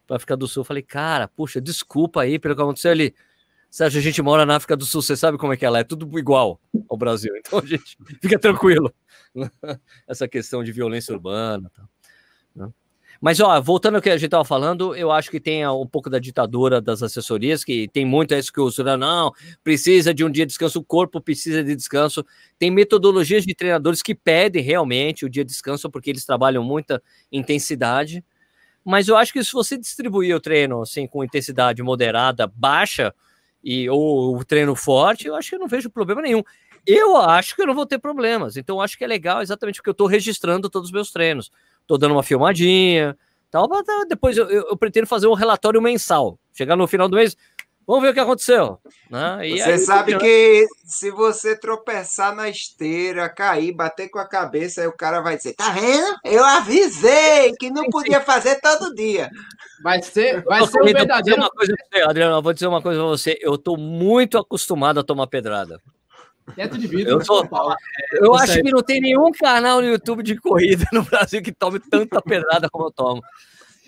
para 0.06 0.18
ficar 0.18 0.36
do 0.36 0.48
Sul. 0.48 0.64
falei, 0.64 0.82
cara, 0.82 1.28
puxa, 1.28 1.60
desculpa 1.60 2.22
aí 2.22 2.38
pelo 2.38 2.56
que 2.56 2.62
aconteceu 2.62 2.90
ali. 2.90 3.14
Sérgio, 3.70 4.00
a 4.00 4.02
gente 4.02 4.20
mora 4.20 4.44
na 4.44 4.56
África 4.56 4.76
do 4.76 4.84
Sul, 4.84 5.00
você 5.00 5.16
sabe 5.16 5.38
como 5.38 5.52
é 5.52 5.56
que 5.56 5.64
ela 5.64 5.78
é, 5.78 5.84
tudo 5.84 6.18
igual 6.18 6.60
ao 6.88 6.96
Brasil. 6.96 7.32
Então 7.36 7.60
a 7.60 7.66
gente 7.66 7.96
fica 8.20 8.38
tranquilo. 8.38 8.92
essa 10.08 10.26
questão 10.26 10.64
de 10.64 10.72
violência 10.72 11.14
urbana. 11.14 11.70
Tá, 11.74 11.84
né? 12.54 12.68
Mas, 13.20 13.38
ó, 13.38 13.60
voltando 13.60 13.96
ao 13.96 14.02
que 14.02 14.08
a 14.08 14.16
gente 14.16 14.24
estava 14.24 14.44
falando, 14.44 14.96
eu 14.96 15.12
acho 15.12 15.30
que 15.30 15.38
tem 15.38 15.66
um 15.68 15.86
pouco 15.86 16.08
da 16.08 16.18
ditadura 16.18 16.80
das 16.80 17.02
assessorias, 17.02 17.62
que 17.62 17.86
tem 17.88 18.04
muito 18.04 18.34
isso 18.34 18.50
que 18.50 18.60
usa, 18.60 18.96
não, 18.96 19.30
precisa 19.62 20.14
de 20.14 20.24
um 20.24 20.30
dia 20.30 20.46
de 20.46 20.48
descanso, 20.48 20.78
o 20.78 20.84
corpo 20.84 21.20
precisa 21.20 21.62
de 21.62 21.76
descanso. 21.76 22.24
Tem 22.58 22.70
metodologias 22.70 23.44
de 23.44 23.54
treinadores 23.54 24.02
que 24.02 24.14
pedem 24.14 24.62
realmente 24.62 25.26
o 25.26 25.28
dia 25.28 25.44
de 25.44 25.50
descanso, 25.50 25.90
porque 25.90 26.08
eles 26.08 26.24
trabalham 26.24 26.64
muita 26.64 27.02
intensidade. 27.30 28.24
Mas 28.82 29.06
eu 29.06 29.16
acho 29.16 29.34
que 29.34 29.44
se 29.44 29.52
você 29.52 29.76
distribuir 29.76 30.34
o 30.34 30.40
treino 30.40 30.80
assim, 30.80 31.06
com 31.06 31.22
intensidade 31.22 31.82
moderada, 31.82 32.46
baixa, 32.46 33.14
e 33.62 33.88
ou 33.88 34.36
o 34.36 34.44
treino 34.44 34.74
forte, 34.74 35.26
eu 35.26 35.34
acho 35.34 35.50
que 35.50 35.56
eu 35.56 35.60
não 35.60 35.68
vejo 35.68 35.90
problema 35.90 36.22
nenhum. 36.22 36.42
Eu 36.86 37.16
acho 37.16 37.54
que 37.54 37.62
eu 37.62 37.66
não 37.66 37.74
vou 37.74 37.86
ter 37.86 37.98
problemas. 37.98 38.56
Então, 38.56 38.80
acho 38.80 38.96
que 38.96 39.04
é 39.04 39.06
legal 39.06 39.42
exatamente 39.42 39.76
porque 39.76 39.90
eu 39.90 39.92
estou 39.92 40.06
registrando 40.06 40.70
todos 40.70 40.88
os 40.88 40.92
meus 40.92 41.10
treinos. 41.10 41.50
Estou 41.82 41.98
dando 41.98 42.12
uma 42.12 42.22
filmadinha, 42.22 43.16
tal. 43.50 43.68
Depois 44.08 44.36
eu, 44.36 44.48
eu, 44.48 44.68
eu, 44.68 44.76
pretendo 44.76 45.06
fazer 45.06 45.26
um 45.26 45.34
relatório 45.34 45.80
mensal. 45.82 46.38
Chegar 46.52 46.76
no 46.76 46.86
final 46.86 47.08
do 47.08 47.16
mês, 47.16 47.36
vamos 47.90 48.04
ver 48.04 48.10
o 48.10 48.14
que 48.14 48.20
aconteceu. 48.20 48.78
Né? 49.10 49.48
E 49.48 49.58
você 49.58 49.72
aí, 49.72 49.78
sabe 49.78 50.16
que 50.16 50.66
se 50.84 51.10
você 51.10 51.58
tropeçar 51.58 52.34
na 52.34 52.48
esteira, 52.48 53.28
cair, 53.28 53.72
bater 53.72 54.08
com 54.08 54.20
a 54.20 54.28
cabeça, 54.28 54.80
aí 54.80 54.86
o 54.86 54.96
cara 54.96 55.20
vai 55.20 55.36
dizer: 55.36 55.54
tá 55.54 55.70
vendo? 55.70 56.16
Eu 56.24 56.44
avisei 56.44 57.52
que 57.58 57.68
não 57.68 57.90
podia 57.90 58.20
fazer 58.20 58.60
todo 58.60 58.94
dia. 58.94 59.28
Vai 59.82 60.00
ser, 60.02 60.42
vai 60.44 60.64
ser 60.66 60.80
um 60.80 60.84
verdadeiro. 60.84 61.40
Uma 61.40 61.50
coisa, 61.50 61.74
Adriano, 62.06 62.36
eu 62.36 62.42
vou 62.42 62.52
dizer 62.52 62.68
uma 62.68 62.80
coisa 62.80 63.00
para 63.00 63.08
você. 63.08 63.36
Eu 63.40 63.56
estou 63.56 63.76
muito 63.76 64.38
acostumado 64.38 65.00
a 65.00 65.04
tomar 65.04 65.26
pedrada. 65.26 65.80
Teto 66.54 66.78
de 66.78 66.86
vidro. 66.86 67.12
Eu, 67.12 67.18
né, 67.18 67.24
sou, 67.24 67.48
eu 68.12 68.34
acho 68.34 68.62
que 68.62 68.70
não 68.70 68.82
tem 68.82 69.00
nenhum 69.00 69.30
canal 69.32 69.80
no 69.80 69.88
YouTube 69.88 70.22
de 70.22 70.36
corrida 70.36 70.84
no 70.92 71.02
Brasil 71.02 71.42
que 71.42 71.52
tome 71.52 71.80
tanta 71.80 72.22
pedrada 72.22 72.68
como 72.70 72.86
eu 72.86 72.90
tomo. 72.90 73.22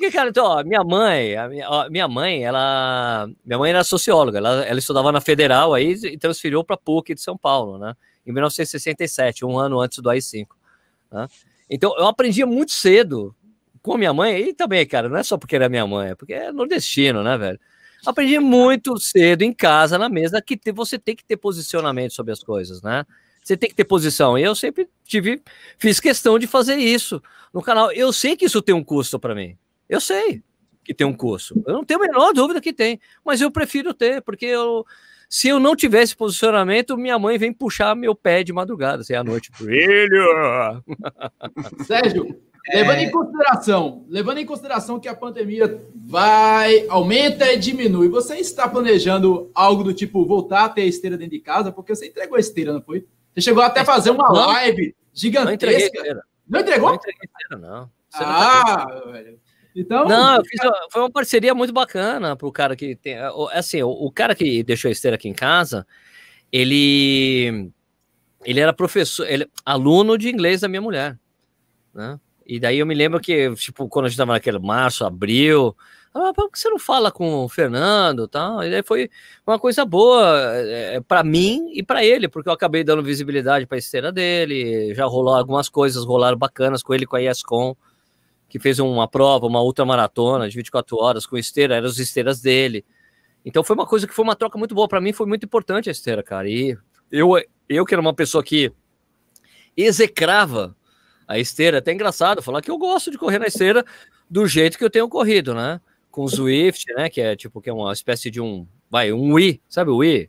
Porque, 0.03 0.17
cara, 0.17 0.31
então, 0.31 0.45
ó, 0.45 0.65
minha 0.65 0.83
mãe, 0.83 1.37
minha, 1.49 1.71
ó, 1.71 1.89
minha 1.89 2.09
mãe, 2.09 2.43
ela. 2.43 3.31
Minha 3.45 3.57
mãe 3.57 3.71
era 3.71 3.85
socióloga, 3.85 4.39
ela, 4.39 4.65
ela 4.65 4.79
estudava 4.81 5.13
na 5.13 5.21
Federal 5.21 5.73
aí 5.73 5.93
e 5.93 6.19
transferiu 6.19 6.65
para 6.65 6.77
PUC 6.77 7.15
de 7.15 7.21
São 7.21 7.39
Paulo, 7.39 7.79
né? 7.79 7.95
Em 8.27 8.33
1967, 8.33 9.45
um 9.45 9.57
ano 9.57 9.81
antes 9.81 10.01
do 10.01 10.11
AI-5. 10.11 10.49
Né? 11.13 11.29
Então, 11.71 11.95
eu 11.97 12.09
aprendi 12.09 12.45
muito 12.45 12.73
cedo 12.73 13.33
com 13.81 13.97
minha 13.97 14.13
mãe, 14.13 14.49
e 14.49 14.53
também, 14.53 14.85
cara, 14.85 15.09
não 15.09 15.19
é 15.19 15.23
só 15.23 15.39
porque 15.39 15.55
era 15.55 15.69
minha 15.69 15.87
mãe, 15.87 16.11
é 16.11 16.15
porque 16.17 16.35
é 16.35 16.51
nordestino, 16.51 17.23
né, 17.23 17.39
velho? 17.39 17.61
Aprendi 18.05 18.41
muito 18.41 18.99
cedo 18.99 19.43
em 19.43 19.53
casa, 19.53 19.99
na 19.99 20.09
mesa, 20.09 20.43
que 20.43 20.59
você 20.73 20.99
tem 20.99 21.15
que 21.15 21.25
ter 21.25 21.37
posicionamento 21.37 22.13
sobre 22.13 22.33
as 22.33 22.43
coisas, 22.43 22.83
né? 22.83 23.07
Você 23.41 23.57
tem 23.57 23.71
que 23.71 23.77
ter 23.77 23.85
posição. 23.85 24.37
E 24.37 24.43
eu 24.43 24.57
sempre 24.57 24.89
tive, 25.05 25.41
fiz 25.79 26.01
questão 26.01 26.41
de 26.41 26.49
fazer 26.49 26.75
isso 26.75 27.23
no 27.55 27.63
canal. 27.63 27.93
Eu 27.93 28.13
sei 28.13 28.37
que 28.37 28.47
isso 28.47 28.61
tem 28.61 28.75
um 28.75 28.83
custo 28.83 29.17
para 29.21 29.33
mim. 29.33 29.57
Eu 29.93 30.01
sei 30.01 30.43
que 30.83 30.95
tem 30.95 31.07
um 31.07 31.13
custo. 31.13 31.63
Eu 31.67 31.75
não 31.75 31.85
tenho 31.85 32.03
a 32.03 32.07
menor 32.07 32.33
dúvida 32.33 32.63
que 32.63 32.73
tem, 32.73 32.99
mas 33.23 33.43
eu 33.43 33.51
prefiro 33.51 33.93
ter, 33.93 34.23
porque 34.23 34.47
eu, 34.47 34.87
se 35.29 35.49
eu 35.49 35.61
não 35.61 35.77
tivesse 35.77 36.17
posicionamento, 36.17 36.97
minha 36.97 37.19
mãe 37.19 37.37
vem 37.37 37.53
puxar 37.53 37.95
meu 37.95 38.15
pé 38.15 38.43
de 38.43 38.55
madrugada, 38.55 39.03
assim, 39.03 39.15
à 39.15 39.23
noite. 39.23 39.53
Brilho! 39.61 40.83
Sérgio, 41.87 42.41
Levando 42.73 42.99
em 43.01 43.11
consideração, 43.11 44.07
levando 44.09 44.39
em 44.39 44.47
consideração 44.47 45.01
que 45.01 45.09
a 45.09 45.15
pandemia 45.15 45.85
vai, 45.95 46.87
aumenta 46.89 47.53
e 47.53 47.59
diminui, 47.59 48.09
você 48.09 48.37
está 48.37 48.69
planejando 48.69 49.51
algo 49.53 49.83
do 49.83 49.93
tipo 49.93 50.25
voltar 50.25 50.65
a 50.65 50.69
ter 50.69 50.85
esteira 50.85 51.19
dentro 51.19 51.33
de 51.33 51.41
casa? 51.41 51.73
Porque 51.73 51.95
você 51.95 52.07
entregou 52.07 52.37
a 52.37 52.41
esteira, 52.41 52.73
não 52.73 52.81
foi? 52.81 53.05
Você 53.35 53.41
chegou 53.41 53.65
até 53.65 53.81
a 53.81 53.85
fazer 53.85 54.11
uma 54.11 54.29
não, 54.29 54.47
live 54.47 54.95
gigantesca. 55.13 56.01
Não, 56.01 56.25
não 56.49 56.61
entregou? 56.61 56.89
Não 56.91 56.95
entreguei 56.95 57.29
esteira, 57.29 57.61
não. 57.61 57.91
Você 58.09 58.23
ah, 58.25 58.87
não 59.05 59.13
velho. 59.13 59.42
Então, 59.75 60.05
não, 60.05 60.37
eu 60.37 60.45
fiz, 60.45 60.61
foi 60.91 61.03
uma 61.03 61.11
parceria 61.11 61.55
muito 61.55 61.73
bacana 61.73 62.37
para 62.37 62.47
o 62.47 62.53
cara 62.53 62.77
que 62.77 62.95
tem. 62.97 63.17
Assim, 63.53 63.83
o, 63.83 63.89
o, 63.89 64.11
cara 64.11 64.35
que 64.35 64.63
deixou 64.63 64.89
a 64.89 64.93
esteira 64.93 65.15
aqui 65.17 65.29
em 65.29 65.35
casa, 65.35 65.87
ele 66.51 67.71
ele 68.45 68.61
era 68.61 68.73
professor, 68.73 69.27
ele, 69.27 69.49
aluno 69.65 70.19
de 70.19 70.29
inglês 70.29 70.61
da 70.61 70.69
minha 70.69 70.83
mulher, 70.83 71.19
né? 71.95 72.19
E 72.47 72.59
daí 72.59 72.79
eu 72.79 72.87
me 72.87 72.95
lembro 72.95 73.21
que, 73.21 73.55
tipo, 73.55 73.89
quando 73.89 74.07
a 74.07 74.09
gente 74.09 74.19
tava 74.19 74.33
naquele 74.33 74.59
março, 74.59 75.05
abril, 75.05 75.77
Ah, 76.13 76.33
por 76.35 76.51
que 76.51 76.59
você 76.59 76.69
não 76.69 76.79
fala 76.79 77.11
com 77.11 77.45
o 77.45 77.49
Fernando? 77.49 78.29
Tal? 78.29 78.63
E 78.65 78.75
aí 78.75 78.83
foi 78.83 79.09
uma 79.47 79.59
coisa 79.59 79.85
boa 79.85 80.23
é, 80.57 81.01
para 81.01 81.25
mim 81.25 81.71
e 81.73 81.83
para 81.83 82.05
ele, 82.05 82.29
porque 82.29 82.49
eu 82.49 82.53
acabei 82.53 82.85
dando 82.85 83.03
visibilidade 83.03 83.67
para 83.67 83.77
a 83.77 83.79
esteira 83.79 84.13
dele. 84.13 84.95
Já 84.95 85.07
rolou 85.07 85.35
algumas 85.35 85.69
coisas, 85.69 86.05
rolaram 86.05 86.37
bacanas 86.37 86.83
com 86.83 86.93
ele, 86.93 87.07
com 87.07 87.17
a 87.17 87.23
ESCOM, 87.23 87.75
que 88.53 88.59
fez 88.59 88.79
uma 88.79 89.09
prova, 89.09 89.47
uma 89.47 89.63
ultramaratona 89.63 90.47
de 90.47 90.55
24 90.55 90.99
horas 90.99 91.25
com 91.25 91.39
esteira, 91.39 91.75
eram 91.75 91.87
as 91.87 91.99
esteiras 91.99 92.43
dele. 92.43 92.85
Então 93.43 93.65
foi 93.65 93.75
uma 93.75 93.87
coisa 93.87 94.07
que 94.07 94.13
foi 94.13 94.23
uma 94.23 94.37
troca 94.37 94.59
muito 94.59 94.75
boa. 94.75 94.87
Para 94.87 95.01
mim 95.01 95.11
foi 95.11 95.25
muito 95.25 95.47
importante 95.47 95.89
a 95.89 95.93
esteira, 95.93 96.23
cara. 96.23 96.47
E 96.47 96.77
eu, 97.11 97.31
eu 97.67 97.87
que 97.87 97.95
era 97.95 98.01
uma 98.03 98.13
pessoa 98.13 98.45
que 98.45 98.71
execrava 99.75 100.77
a 101.27 101.39
esteira, 101.39 101.79
até 101.79 101.95
engraçado 101.95 102.43
falar 102.43 102.61
que 102.61 102.71
eu 102.71 102.77
gosto 102.77 103.11
de 103.11 103.17
correr 103.17 103.39
na 103.39 103.47
esteira 103.47 103.87
do 104.29 104.47
jeito 104.47 104.77
que 104.77 104.85
eu 104.85 104.91
tenho 104.91 105.09
corrido, 105.09 105.55
né? 105.55 105.81
Com 106.11 106.25
o 106.25 106.29
Swift, 106.29 106.93
né? 106.93 107.09
Que 107.09 107.23
é 107.23 107.35
tipo 107.35 107.59
que 107.59 107.71
é 107.71 107.73
uma 107.73 107.91
espécie 107.91 108.31
de 108.31 108.39
um, 108.39 108.67
vai, 108.91 109.15
um 109.15 109.33
Wii, 109.33 109.63
sabe 109.67 109.91
o 109.91 109.97
Wii? 109.97 110.29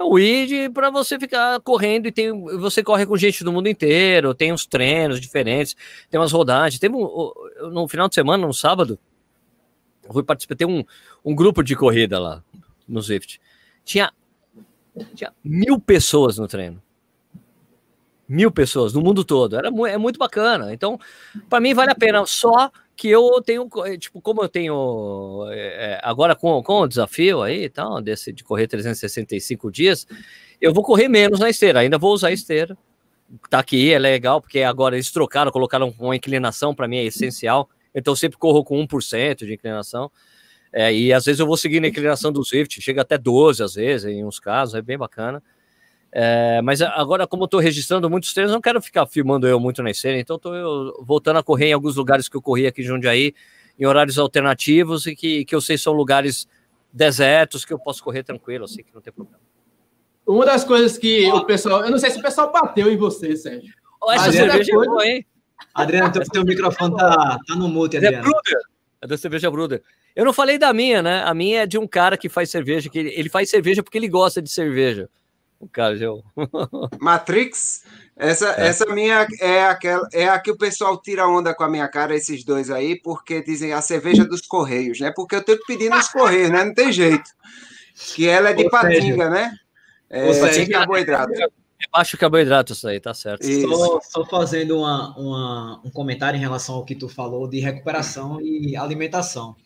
É 0.00 0.02
o 0.02 0.12
Wii 0.12 0.70
para 0.70 0.88
você 0.88 1.18
ficar 1.18 1.60
correndo 1.60 2.06
e 2.06 2.10
tem, 2.10 2.32
você 2.58 2.82
corre 2.82 3.04
com 3.04 3.18
gente 3.18 3.44
do 3.44 3.52
mundo 3.52 3.68
inteiro, 3.68 4.34
tem 4.34 4.50
uns 4.50 4.64
treinos 4.64 5.20
diferentes, 5.20 5.76
tem 6.08 6.18
umas 6.18 6.32
rodagens. 6.32 6.80
Teve 6.80 6.94
um, 6.94 7.30
no 7.60 7.88
final 7.88 8.08
de 8.08 8.14
semana, 8.14 8.46
no 8.46 8.54
sábado, 8.54 8.98
eu 10.04 10.12
fui 10.12 10.22
participar, 10.22 10.56
tem 10.56 10.66
um, 10.66 10.84
um 11.24 11.34
grupo 11.34 11.62
de 11.62 11.76
corrida 11.76 12.18
lá 12.18 12.42
no 12.88 13.02
Swift. 13.02 13.40
Tinha, 13.84 14.12
tinha 15.14 15.32
mil 15.44 15.78
pessoas 15.78 16.38
no 16.38 16.48
treino 16.48 16.82
mil 18.30 18.52
pessoas 18.52 18.92
no 18.94 19.02
mundo 19.02 19.24
todo. 19.24 19.56
Era 19.56 19.68
é 19.68 19.98
muito 19.98 20.18
bacana. 20.18 20.72
Então, 20.72 20.98
para 21.48 21.60
mim 21.60 21.74
vale 21.74 21.90
a 21.90 21.96
pena. 21.96 22.24
Só 22.24 22.70
que 22.94 23.08
eu 23.08 23.42
tenho, 23.42 23.68
tipo, 23.98 24.20
como 24.20 24.42
eu 24.42 24.48
tenho 24.48 25.44
é, 25.50 26.00
agora 26.02 26.36
com, 26.36 26.62
com 26.62 26.82
o 26.82 26.86
desafio 26.86 27.42
aí, 27.42 27.68
tal, 27.68 28.00
desse 28.00 28.32
de 28.32 28.44
correr 28.44 28.68
365 28.68 29.70
dias, 29.72 30.06
eu 30.60 30.72
vou 30.72 30.84
correr 30.84 31.08
menos 31.08 31.40
na 31.40 31.50
esteira. 31.50 31.80
Ainda 31.80 31.98
vou 31.98 32.14
usar 32.14 32.28
a 32.28 32.32
esteira. 32.32 32.78
Tá 33.48 33.60
aqui, 33.60 33.92
é 33.92 33.98
legal, 33.98 34.40
porque 34.40 34.60
agora 34.60 34.96
eles 34.96 35.10
trocaram, 35.10 35.52
colocaram 35.52 35.94
uma 35.98 36.16
inclinação, 36.16 36.74
para 36.74 36.88
mim 36.88 36.96
é 36.96 37.04
essencial. 37.04 37.68
Então, 37.94 38.14
sempre 38.16 38.38
corro 38.38 38.64
com 38.64 38.76
1% 38.86 39.46
de 39.46 39.54
inclinação. 39.54 40.10
É, 40.72 40.92
e 40.92 41.12
às 41.12 41.24
vezes 41.24 41.40
eu 41.40 41.46
vou 41.46 41.56
seguindo 41.56 41.84
a 41.84 41.88
inclinação 41.88 42.32
do 42.32 42.44
Swift, 42.44 42.80
chega 42.80 43.02
até 43.02 43.18
12 43.18 43.62
às 43.62 43.74
vezes, 43.74 44.06
em 44.06 44.24
uns 44.24 44.38
casos, 44.38 44.74
é 44.74 44.82
bem 44.82 44.96
bacana. 44.96 45.42
É, 46.12 46.60
mas 46.62 46.82
agora, 46.82 47.26
como 47.26 47.44
eu 47.44 47.46
estou 47.46 47.60
registrando 47.60 48.10
muitos 48.10 48.32
treinos, 48.32 48.52
não 48.52 48.60
quero 48.60 48.80
ficar 48.80 49.06
filmando 49.06 49.46
eu 49.46 49.60
muito 49.60 49.82
na 49.82 49.94
cena, 49.94 50.18
então 50.18 50.36
estou 50.36 51.04
voltando 51.04 51.38
a 51.38 51.42
correr 51.42 51.66
em 51.66 51.72
alguns 51.72 51.96
lugares 51.96 52.28
que 52.28 52.36
eu 52.36 52.42
corri 52.42 52.66
aqui 52.66 52.82
em 52.82 52.84
Jundiaí, 52.84 53.34
em 53.78 53.86
horários 53.86 54.18
alternativos 54.18 55.06
e 55.06 55.14
que, 55.14 55.44
que 55.44 55.54
eu 55.54 55.60
sei 55.60 55.78
são 55.78 55.92
lugares 55.92 56.48
desertos 56.92 57.64
que 57.64 57.72
eu 57.72 57.78
posso 57.78 58.02
correr 58.02 58.22
tranquilo, 58.24 58.64
assim, 58.64 58.82
que 58.82 58.94
não 58.94 59.00
tem 59.00 59.12
problema. 59.12 59.39
Uma 60.26 60.46
das 60.46 60.64
coisas 60.64 60.96
que 60.96 61.26
o 61.26 61.44
pessoal. 61.44 61.84
Eu 61.84 61.90
não 61.90 61.98
sei 61.98 62.10
se 62.10 62.18
o 62.18 62.22
pessoal 62.22 62.52
bateu 62.52 62.90
em 62.90 62.96
você, 62.96 63.36
Sérgio. 63.36 63.72
Oh, 64.02 64.12
essa 64.12 64.32
cerveja 64.32 64.72
coisa... 64.72 64.90
é 64.90 64.92
boa, 64.92 65.06
hein? 65.06 65.26
Adriano, 65.74 66.12
teu, 66.12 66.22
teu 66.22 66.44
microfone 66.44 66.96
tá, 66.96 67.38
tá 67.46 67.54
no 67.54 67.68
mute, 67.68 67.96
é 67.96 67.98
Adriano. 67.98 68.18
É 68.18 68.22
Bruder. 68.22 68.60
É 69.02 69.06
da 69.06 69.18
cerveja 69.18 69.50
Bruder. 69.50 69.82
Eu 70.14 70.24
não 70.24 70.32
falei 70.32 70.58
da 70.58 70.72
minha, 70.72 71.02
né? 71.02 71.22
A 71.24 71.32
minha 71.32 71.62
é 71.62 71.66
de 71.66 71.78
um 71.78 71.86
cara 71.86 72.16
que 72.16 72.28
faz 72.28 72.50
cerveja, 72.50 72.90
que 72.90 72.98
ele, 72.98 73.10
ele 73.14 73.28
faz 73.28 73.48
cerveja 73.48 73.82
porque 73.82 73.96
ele 73.96 74.08
gosta 74.08 74.42
de 74.42 74.50
cerveja 74.50 75.08
o 75.60 75.68
Cajão. 75.68 76.24
Matrix? 76.98 77.84
Essa, 78.16 78.54
é. 78.58 78.68
essa 78.68 78.86
minha 78.86 79.26
é 79.40 79.64
aquela 79.64 80.08
é 80.12 80.28
a 80.28 80.38
que 80.38 80.50
o 80.50 80.56
pessoal 80.56 81.00
tira 81.00 81.28
onda 81.28 81.54
com 81.54 81.62
a 81.62 81.68
minha 81.68 81.86
cara, 81.86 82.14
esses 82.14 82.42
dois 82.42 82.70
aí, 82.70 83.00
porque 83.00 83.42
dizem 83.42 83.72
a 83.74 83.82
cerveja 83.82 84.24
dos 84.24 84.40
Correios, 84.40 84.98
né? 84.98 85.12
Porque 85.14 85.36
eu 85.36 85.44
tenho 85.44 85.58
que 85.58 85.66
pedir 85.66 85.90
nos 85.90 86.08
Correios, 86.08 86.50
né? 86.50 86.64
Não 86.64 86.74
tem 86.74 86.90
jeito. 86.90 87.30
Que 88.14 88.26
ela 88.26 88.50
é 88.50 88.54
de 88.54 88.64
Ou 88.64 88.70
patinga, 88.70 89.00
seja, 89.00 89.30
né? 89.30 89.54
É, 90.10 90.32
sem 90.52 90.68
carboidrato. 90.68 91.32
É 91.32 91.88
baixo 91.90 92.18
carboidrato 92.18 92.74
isso 92.74 92.86
aí, 92.86 93.00
tá 93.00 93.14
certo. 93.14 93.46
Só, 93.46 94.00
só, 94.02 94.26
fazendo 94.26 94.78
uma, 94.78 95.16
uma, 95.16 95.80
um 95.82 95.90
comentário 95.90 96.36
em 96.36 96.40
relação 96.40 96.74
ao 96.74 96.84
que 96.84 96.94
tu 96.94 97.08
falou 97.08 97.48
de 97.48 97.58
recuperação 97.58 98.38
e 98.40 98.76
alimentação. 98.76 99.56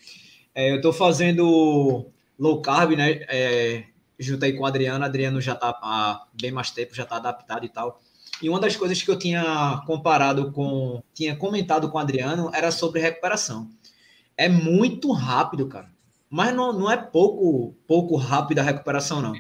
É, 0.55 0.71
eu 0.71 0.77
estou 0.77 0.93
fazendo 0.93 2.07
low 2.39 2.63
carb, 2.63 2.93
né? 2.93 3.25
É, 3.29 3.85
juntei 4.19 4.53
com 4.53 4.63
o 4.63 4.67
Adriano, 4.67 5.05
Adriano 5.05 5.41
já 5.41 5.55
está 5.55 5.71
há 5.71 6.27
bem 6.41 6.53
mais 6.53 6.71
tempo, 6.71 6.95
já 6.95 7.03
está 7.03 7.17
adaptado 7.17 7.65
e 7.65 7.69
tal. 7.69 8.01
E 8.41 8.49
uma 8.49 8.61
das 8.61 8.77
coisas 8.77 9.01
que 9.03 9.11
eu 9.11 9.19
tinha 9.19 9.83
comparado 9.87 10.53
com, 10.53 11.03
tinha 11.13 11.35
comentado 11.35 11.91
com 11.91 11.99
o 11.99 12.01
Adriano 12.01 12.51
era 12.55 12.71
sobre 12.71 13.01
recuperação. 13.01 13.69
É 14.37 14.49
muito 14.49 15.11
rápido, 15.13 15.67
cara. 15.67 15.93
Mas 16.29 16.55
não, 16.55 16.73
não 16.73 16.91
é 16.91 16.97
pouco, 16.97 17.77
pouco 17.87 18.17
rápido 18.17 18.59
a 18.59 18.63
recuperação, 18.63 19.23
não. 19.23 19.35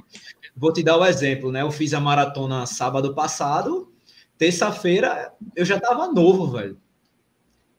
Vou 0.57 0.73
te 0.73 0.83
dar 0.83 0.97
o 0.97 1.03
um 1.03 1.07
exemplo, 1.07 1.51
né? 1.51 1.63
Eu 1.63 1.71
fiz 1.71 1.93
a 1.95 2.01
maratona 2.01 2.67
sábado 2.67 3.15
passado, 3.15 3.93
terça-feira 4.39 5.33
eu 5.57 5.65
já 5.65 5.77
estava 5.77 6.13
novo, 6.13 6.51
velho. 6.51 6.79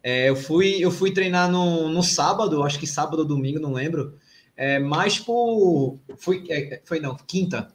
É, 0.03 0.29
eu, 0.29 0.35
fui, 0.35 0.77
eu 0.79 0.91
fui 0.91 1.11
treinar 1.11 1.49
no, 1.49 1.89
no 1.89 2.03
sábado, 2.03 2.61
acho 2.63 2.79
que 2.79 2.85
sábado 2.85 3.19
ou 3.19 3.25
domingo, 3.25 3.59
não 3.59 3.73
lembro 3.73 4.17
é, 4.55 4.79
mais 4.79 5.19
por. 5.19 5.99
Foi, 6.17 6.43
é, 6.49 6.81
foi 6.85 6.99
não, 6.99 7.15
quinta. 7.15 7.67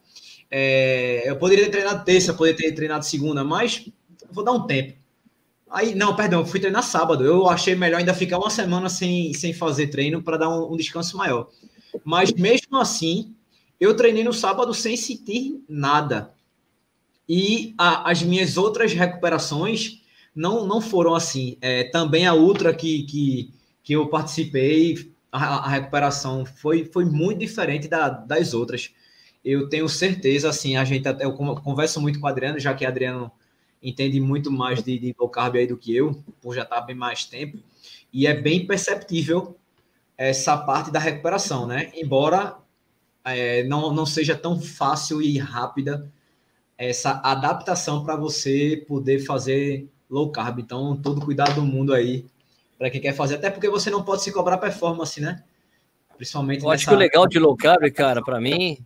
É, 0.50 1.28
eu 1.28 1.36
poderia 1.36 1.64
ter 1.66 1.70
treinado 1.70 2.04
terça, 2.04 2.34
poderia 2.34 2.56
ter 2.56 2.72
treinado 2.72 3.04
segunda, 3.04 3.44
mas 3.44 3.88
vou 4.30 4.44
dar 4.44 4.52
um 4.52 4.66
tempo. 4.66 4.98
Aí, 5.70 5.94
não, 5.94 6.16
perdão, 6.16 6.44
fui 6.44 6.58
treinar 6.58 6.82
sábado. 6.82 7.24
Eu 7.24 7.48
achei 7.48 7.74
melhor 7.76 7.98
ainda 7.98 8.14
ficar 8.14 8.38
uma 8.38 8.50
semana 8.50 8.88
sem, 8.88 9.32
sem 9.34 9.52
fazer 9.52 9.86
treino 9.88 10.22
para 10.22 10.36
dar 10.36 10.48
um, 10.48 10.72
um, 10.72 10.76
descanso 10.76 11.16
maior. 11.16 11.48
Mas 12.04 12.32
mesmo 12.32 12.76
assim, 12.78 13.34
eu 13.80 13.96
treinei 13.96 14.22
no 14.22 14.32
sábado 14.32 14.74
sem 14.74 14.96
sentir 14.96 15.64
nada. 15.68 16.34
E 17.28 17.74
a, 17.78 18.10
as 18.10 18.22
minhas 18.22 18.56
outras 18.56 18.92
recuperações 18.92 20.02
não, 20.34 20.66
não 20.66 20.80
foram 20.80 21.14
assim. 21.14 21.56
É, 21.60 21.84
também 21.84 22.26
a 22.26 22.34
outra 22.34 22.74
que, 22.74 23.04
que, 23.04 23.54
que 23.82 23.92
eu 23.94 24.08
participei 24.08 25.12
a, 25.32 25.66
a 25.66 25.68
recuperação 25.68 26.44
foi, 26.44 26.84
foi 26.84 27.04
muito 27.04 27.38
diferente 27.38 27.88
da, 27.88 28.08
das 28.08 28.52
outras. 28.52 28.90
Eu 29.44 29.68
tenho 29.68 29.88
certeza, 29.88 30.50
assim, 30.50 30.76
a 30.76 30.84
gente 30.84 31.08
até 31.08 31.24
eu 31.24 31.32
converso 31.32 32.00
muito 32.00 32.20
com 32.20 32.26
o 32.26 32.28
Adriano, 32.28 32.58
já 32.58 32.74
que 32.74 32.84
o 32.84 32.88
Adriano 32.88 33.32
entende 33.82 34.20
muito 34.20 34.50
mais 34.50 34.82
de, 34.82 34.98
de 34.98 35.14
low 35.18 35.28
carb 35.28 35.56
aí 35.56 35.66
do 35.66 35.76
que 35.76 35.94
eu, 35.96 36.22
por 36.42 36.54
já 36.54 36.62
estar 36.62 36.82
bem 36.82 36.94
mais 36.94 37.24
tempo, 37.24 37.58
e 38.12 38.26
é 38.26 38.34
bem 38.34 38.66
perceptível 38.66 39.56
essa 40.18 40.56
parte 40.58 40.90
da 40.90 40.98
recuperação, 40.98 41.66
né? 41.66 41.90
Embora 41.94 42.58
é, 43.24 43.64
não, 43.64 43.92
não 43.92 44.06
seja 44.06 44.36
tão 44.36 44.60
fácil 44.60 45.20
e 45.20 45.38
rápida 45.38 46.10
essa 46.76 47.20
adaptação 47.22 48.04
para 48.04 48.16
você 48.16 48.84
poder 48.88 49.18
fazer 49.20 49.86
low 50.08 50.30
carb. 50.30 50.60
Então, 50.60 50.96
todo 50.96 51.20
cuidado 51.20 51.56
do 51.56 51.62
mundo 51.62 51.92
aí 51.92 52.24
para 52.78 52.88
quem 52.88 53.00
quer 53.00 53.12
fazer, 53.12 53.34
até 53.34 53.50
porque 53.50 53.68
você 53.68 53.90
não 53.90 54.02
pode 54.02 54.22
se 54.22 54.32
cobrar 54.32 54.56
performance, 54.56 55.20
né? 55.20 55.42
Principalmente. 56.16 56.64
Eu 56.64 56.70
acho 56.70 56.86
que 56.86 56.94
o 56.94 56.96
legal 56.96 57.26
de 57.26 57.38
low 57.38 57.54
carb, 57.54 57.90
cara, 57.92 58.22
para 58.22 58.40
mim, 58.40 58.78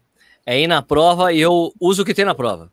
é 0.45 0.61
ir 0.61 0.67
na 0.67 0.83
prova 0.83 1.33
e 1.33 1.41
eu 1.41 1.73
uso 1.81 2.03
o 2.03 2.05
que 2.05 2.13
tem 2.13 2.25
na 2.25 2.35
prova. 2.35 2.73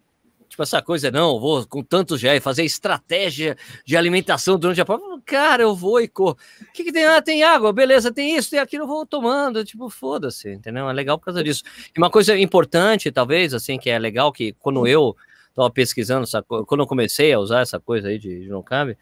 Tipo, 0.62 0.64
essa 0.64 0.82
coisa, 0.82 1.12
não, 1.12 1.40
vou 1.40 1.66
com 1.66 1.84
tantos 1.84 2.20
já 2.20 2.40
fazer 2.40 2.64
estratégia 2.64 3.58
de 3.86 3.98
alimentação 3.98 4.58
durante 4.58 4.82
a 4.82 4.86
prova. 4.86 5.04
Cara, 5.26 5.64
eu 5.64 5.76
vou 5.76 6.00
e 6.00 6.08
corro. 6.08 6.38
O 6.62 6.72
que, 6.74 6.84
que 6.84 6.92
tem? 6.92 7.06
Ah, 7.06 7.22
tem 7.22 7.44
água, 7.44 7.74
beleza, 7.74 8.12
tem 8.12 8.36
isso, 8.36 8.50
tem 8.52 8.60
aquilo, 8.60 8.84
eu 8.84 8.88
vou 8.88 9.06
tomando. 9.06 9.64
Tipo, 9.64 9.90
foda-se, 9.90 10.50
entendeu? 10.52 10.90
É 10.90 10.94
legal 10.94 11.18
por 11.18 11.26
causa 11.26 11.44
disso. 11.44 11.64
E 11.96 12.00
uma 12.00 12.10
coisa 12.10 12.38
importante, 12.38 13.12
talvez, 13.12 13.54
assim, 13.54 13.78
que 13.78 13.90
é 13.90 13.98
legal, 13.98 14.32
que 14.32 14.54
quando 14.54 14.86
eu 14.88 15.16
estava 15.50 15.70
pesquisando, 15.70 16.28
quando 16.66 16.82
eu 16.82 16.88
comecei 16.88 17.34
a 17.34 17.40
usar 17.40 17.62
essa 17.62 17.80
coisa 17.80 18.08
aí 18.08 18.18
de, 18.18 18.42
de 18.42 18.50
low 18.50 18.64
carb, 18.64 18.96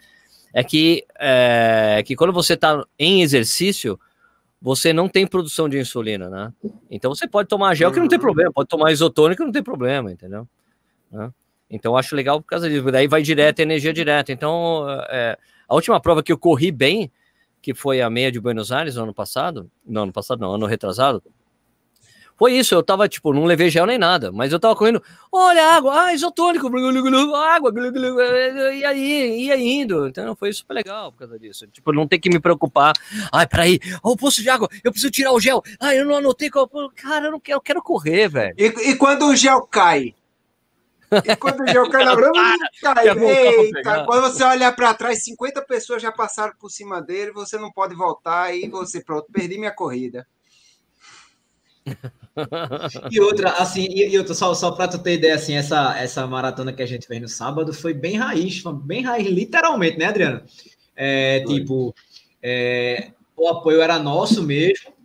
é 0.54 0.64
que, 0.64 1.06
é, 1.20 2.02
que 2.06 2.16
quando 2.16 2.34
você 2.34 2.54
está 2.54 2.84
em 2.98 3.22
exercício, 3.22 4.00
você 4.62 4.92
não 4.92 5.08
tem 5.08 5.28
produção 5.28 5.70
de 5.70 5.80
insulina, 5.80 6.30
né? 6.30 6.54
Então 6.90 7.14
você 7.14 7.28
pode 7.28 7.48
tomar 7.48 7.76
gel 7.76 7.92
que 7.92 8.00
não 8.00 8.08
tem 8.08 8.18
uhum. 8.18 8.24
problema, 8.24 8.52
pode 8.52 8.68
tomar 8.68 8.92
isotônico 8.92 9.42
que 9.42 9.46
não 9.46 9.54
tem 9.54 9.64
problema, 9.64 10.12
entendeu? 10.12 10.48
Né? 11.12 11.32
Então 11.70 11.94
eu 11.94 11.98
acho 11.98 12.16
legal 12.16 12.42
por 12.42 12.48
causa 12.48 12.70
disso, 12.70 12.92
daí 12.92 13.08
vai 13.08 13.22
direto, 13.22 13.60
energia 13.60 13.94
direta. 13.94 14.32
Então 14.32 14.86
é, 15.10 15.38
a 15.68 15.76
última 15.76 16.00
prova 16.00 16.24
que 16.24 16.32
eu 16.32 16.38
corri 16.38 16.72
bem, 16.72 17.12
que 17.62 17.74
foi 17.74 18.02
a 18.02 18.10
meia 18.10 18.32
de 18.32 18.40
Buenos 18.40 18.72
Aires 18.72 18.96
no 18.96 19.04
ano 19.04 19.14
passado, 19.14 19.70
não, 19.86 20.04
ano 20.04 20.14
passado 20.14 20.40
não, 20.40 20.54
ano 20.54 20.66
retrasado, 20.66 21.22
foi 22.40 22.54
isso, 22.54 22.74
eu 22.74 22.82
tava, 22.82 23.10
tipo, 23.10 23.34
não 23.34 23.44
levei 23.44 23.70
gel 23.70 23.86
nem 23.86 23.98
nada, 23.98 24.32
mas 24.32 24.54
eu 24.54 24.60
tava 24.62 24.74
correndo, 24.74 25.04
olha, 25.30 25.74
água, 25.74 26.06
ah, 26.06 26.14
isotônico, 26.14 26.68
água, 27.36 27.74
e 28.74 28.86
aí, 28.86 29.42
ia 29.42 29.58
indo. 29.58 30.08
Então 30.08 30.34
foi 30.38 30.54
super 30.54 30.74
legal 30.74 31.12
por 31.12 31.20
causa 31.20 31.38
disso. 31.38 31.68
Tipo, 31.68 31.92
não 31.92 32.08
tem 32.08 32.18
que 32.18 32.30
me 32.30 32.40
preocupar. 32.40 32.94
Ai, 33.30 33.46
peraí, 33.46 33.78
ó, 34.02 34.12
o 34.12 34.16
poço 34.16 34.42
de 34.42 34.50
água, 34.50 34.70
eu 34.82 34.90
preciso 34.90 35.12
tirar 35.12 35.34
o 35.34 35.40
gel. 35.42 35.62
Ai, 35.82 36.00
eu 36.00 36.06
não 36.06 36.16
anotei 36.16 36.50
qual. 36.50 36.70
Cara, 36.96 37.26
eu 37.26 37.32
não 37.32 37.42
quero, 37.42 37.58
eu 37.58 37.62
quero 37.62 37.84
correr, 37.84 38.30
velho. 38.30 38.56
E, 38.58 38.68
e 38.90 38.96
quando 38.96 39.26
o 39.26 39.36
gel 39.36 39.64
cai? 39.64 40.16
E 41.26 41.36
quando 41.36 41.62
o 41.62 41.68
João 41.68 41.90
Canabrão 41.90 42.32
cai, 42.82 43.10
eita, 43.10 44.06
quando 44.06 44.22
você 44.32 44.44
olhar 44.44 44.76
para 44.76 44.94
trás, 44.94 45.24
50 45.24 45.62
pessoas 45.64 46.02
já 46.02 46.12
passaram 46.12 46.54
por 46.60 46.70
cima 46.70 47.02
dele, 47.02 47.32
você 47.32 47.58
não 47.58 47.72
pode 47.72 47.96
voltar 47.96 48.56
e 48.56 48.68
você, 48.70 49.04
pronto, 49.04 49.28
perdi 49.32 49.58
minha 49.58 49.72
corrida. 49.72 50.28
E 53.12 53.20
outra, 53.20 53.52
assim, 53.54 53.88
e, 53.90 54.18
outra, 54.18 54.34
só, 54.34 54.54
só 54.54 54.72
para 54.72 54.88
tu 54.88 55.00
ter 55.00 55.16
ideia, 55.16 55.36
assim, 55.36 55.56
essa, 55.56 55.98
essa 55.98 56.26
maratona 56.28 56.72
que 56.72 56.84
a 56.84 56.86
gente 56.86 57.08
fez 57.08 57.22
no 57.22 57.28
sábado 57.28 57.74
foi 57.74 57.94
bem 57.94 58.16
raiz, 58.16 58.62
bem 58.84 59.04
raiz, 59.04 59.28
literalmente, 59.28 59.98
né, 59.98 60.06
Adriano? 60.06 60.42
É, 60.96 61.44
tipo, 61.46 61.94
é, 62.42 63.12
o 63.36 63.48
apoio 63.48 63.82
era 63.82 63.98
nosso 63.98 64.44
mesmo. 64.44 64.99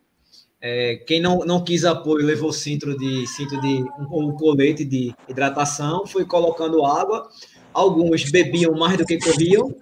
É, 0.66 0.96
quem 1.06 1.20
não, 1.20 1.40
não 1.40 1.62
quis 1.62 1.84
apoio 1.84 2.24
levou 2.24 2.50
cinto 2.50 2.96
de 2.96 3.26
cinto 3.26 3.60
de 3.60 3.84
um, 3.98 4.28
um 4.28 4.32
colete 4.34 4.82
de 4.82 5.14
hidratação, 5.28 6.06
foi 6.06 6.24
colocando 6.24 6.86
água. 6.86 7.28
Alguns 7.70 8.30
bebiam 8.30 8.72
mais 8.74 8.96
do 8.96 9.04
que 9.04 9.18
corriam. 9.18 9.76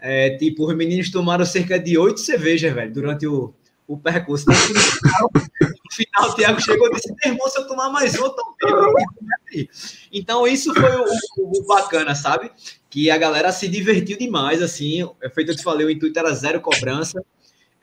É, 0.00 0.30
tipo, 0.38 0.66
os 0.66 0.74
meninos 0.74 1.10
tomaram 1.10 1.44
cerca 1.44 1.78
de 1.78 1.98
oito 1.98 2.18
cervejas, 2.18 2.72
velho, 2.72 2.90
durante 2.90 3.26
o, 3.26 3.52
o 3.86 3.98
percurso. 3.98 4.46
No 4.48 4.54
final, 4.54 5.30
no 5.34 5.92
final 5.92 6.30
o 6.30 6.34
Thiago 6.34 6.60
chegou 6.62 6.88
e 6.88 6.94
disse: 6.94 7.14
irmão, 7.26 7.46
se 7.50 7.58
eu 7.58 7.66
tomar 7.66 7.90
mais 7.90 8.18
um, 8.18 8.30
também. 8.30 9.68
Então, 10.10 10.46
isso 10.46 10.72
foi 10.72 10.96
o, 10.96 11.04
o, 11.36 11.58
o, 11.58 11.66
bacana, 11.66 12.14
sabe? 12.14 12.50
Que 12.88 13.10
a 13.10 13.18
galera 13.18 13.52
se 13.52 13.68
divertiu 13.68 14.16
demais, 14.16 14.62
assim. 14.62 15.06
É 15.22 15.28
feito 15.28 15.50
eu 15.50 15.56
te 15.56 15.62
falei, 15.62 15.86
o 15.86 15.90
intuito 15.90 16.18
era 16.18 16.32
zero 16.32 16.58
cobrança. 16.62 17.22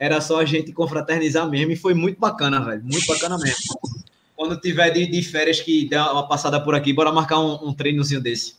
Era 0.00 0.18
só 0.22 0.40
a 0.40 0.46
gente 0.46 0.72
confraternizar 0.72 1.46
mesmo. 1.48 1.72
E 1.72 1.76
foi 1.76 1.92
muito 1.92 2.18
bacana, 2.18 2.58
velho. 2.64 2.82
Muito 2.82 3.06
bacana 3.06 3.36
mesmo. 3.36 3.78
Quando 4.34 4.58
tiver 4.58 4.88
de, 4.88 5.06
de 5.06 5.22
férias 5.22 5.60
que 5.60 5.86
der 5.86 6.00
uma 6.00 6.26
passada 6.26 6.58
por 6.58 6.74
aqui, 6.74 6.90
bora 6.90 7.12
marcar 7.12 7.38
um, 7.38 7.68
um 7.68 7.74
treinozinho 7.74 8.22
desse. 8.22 8.54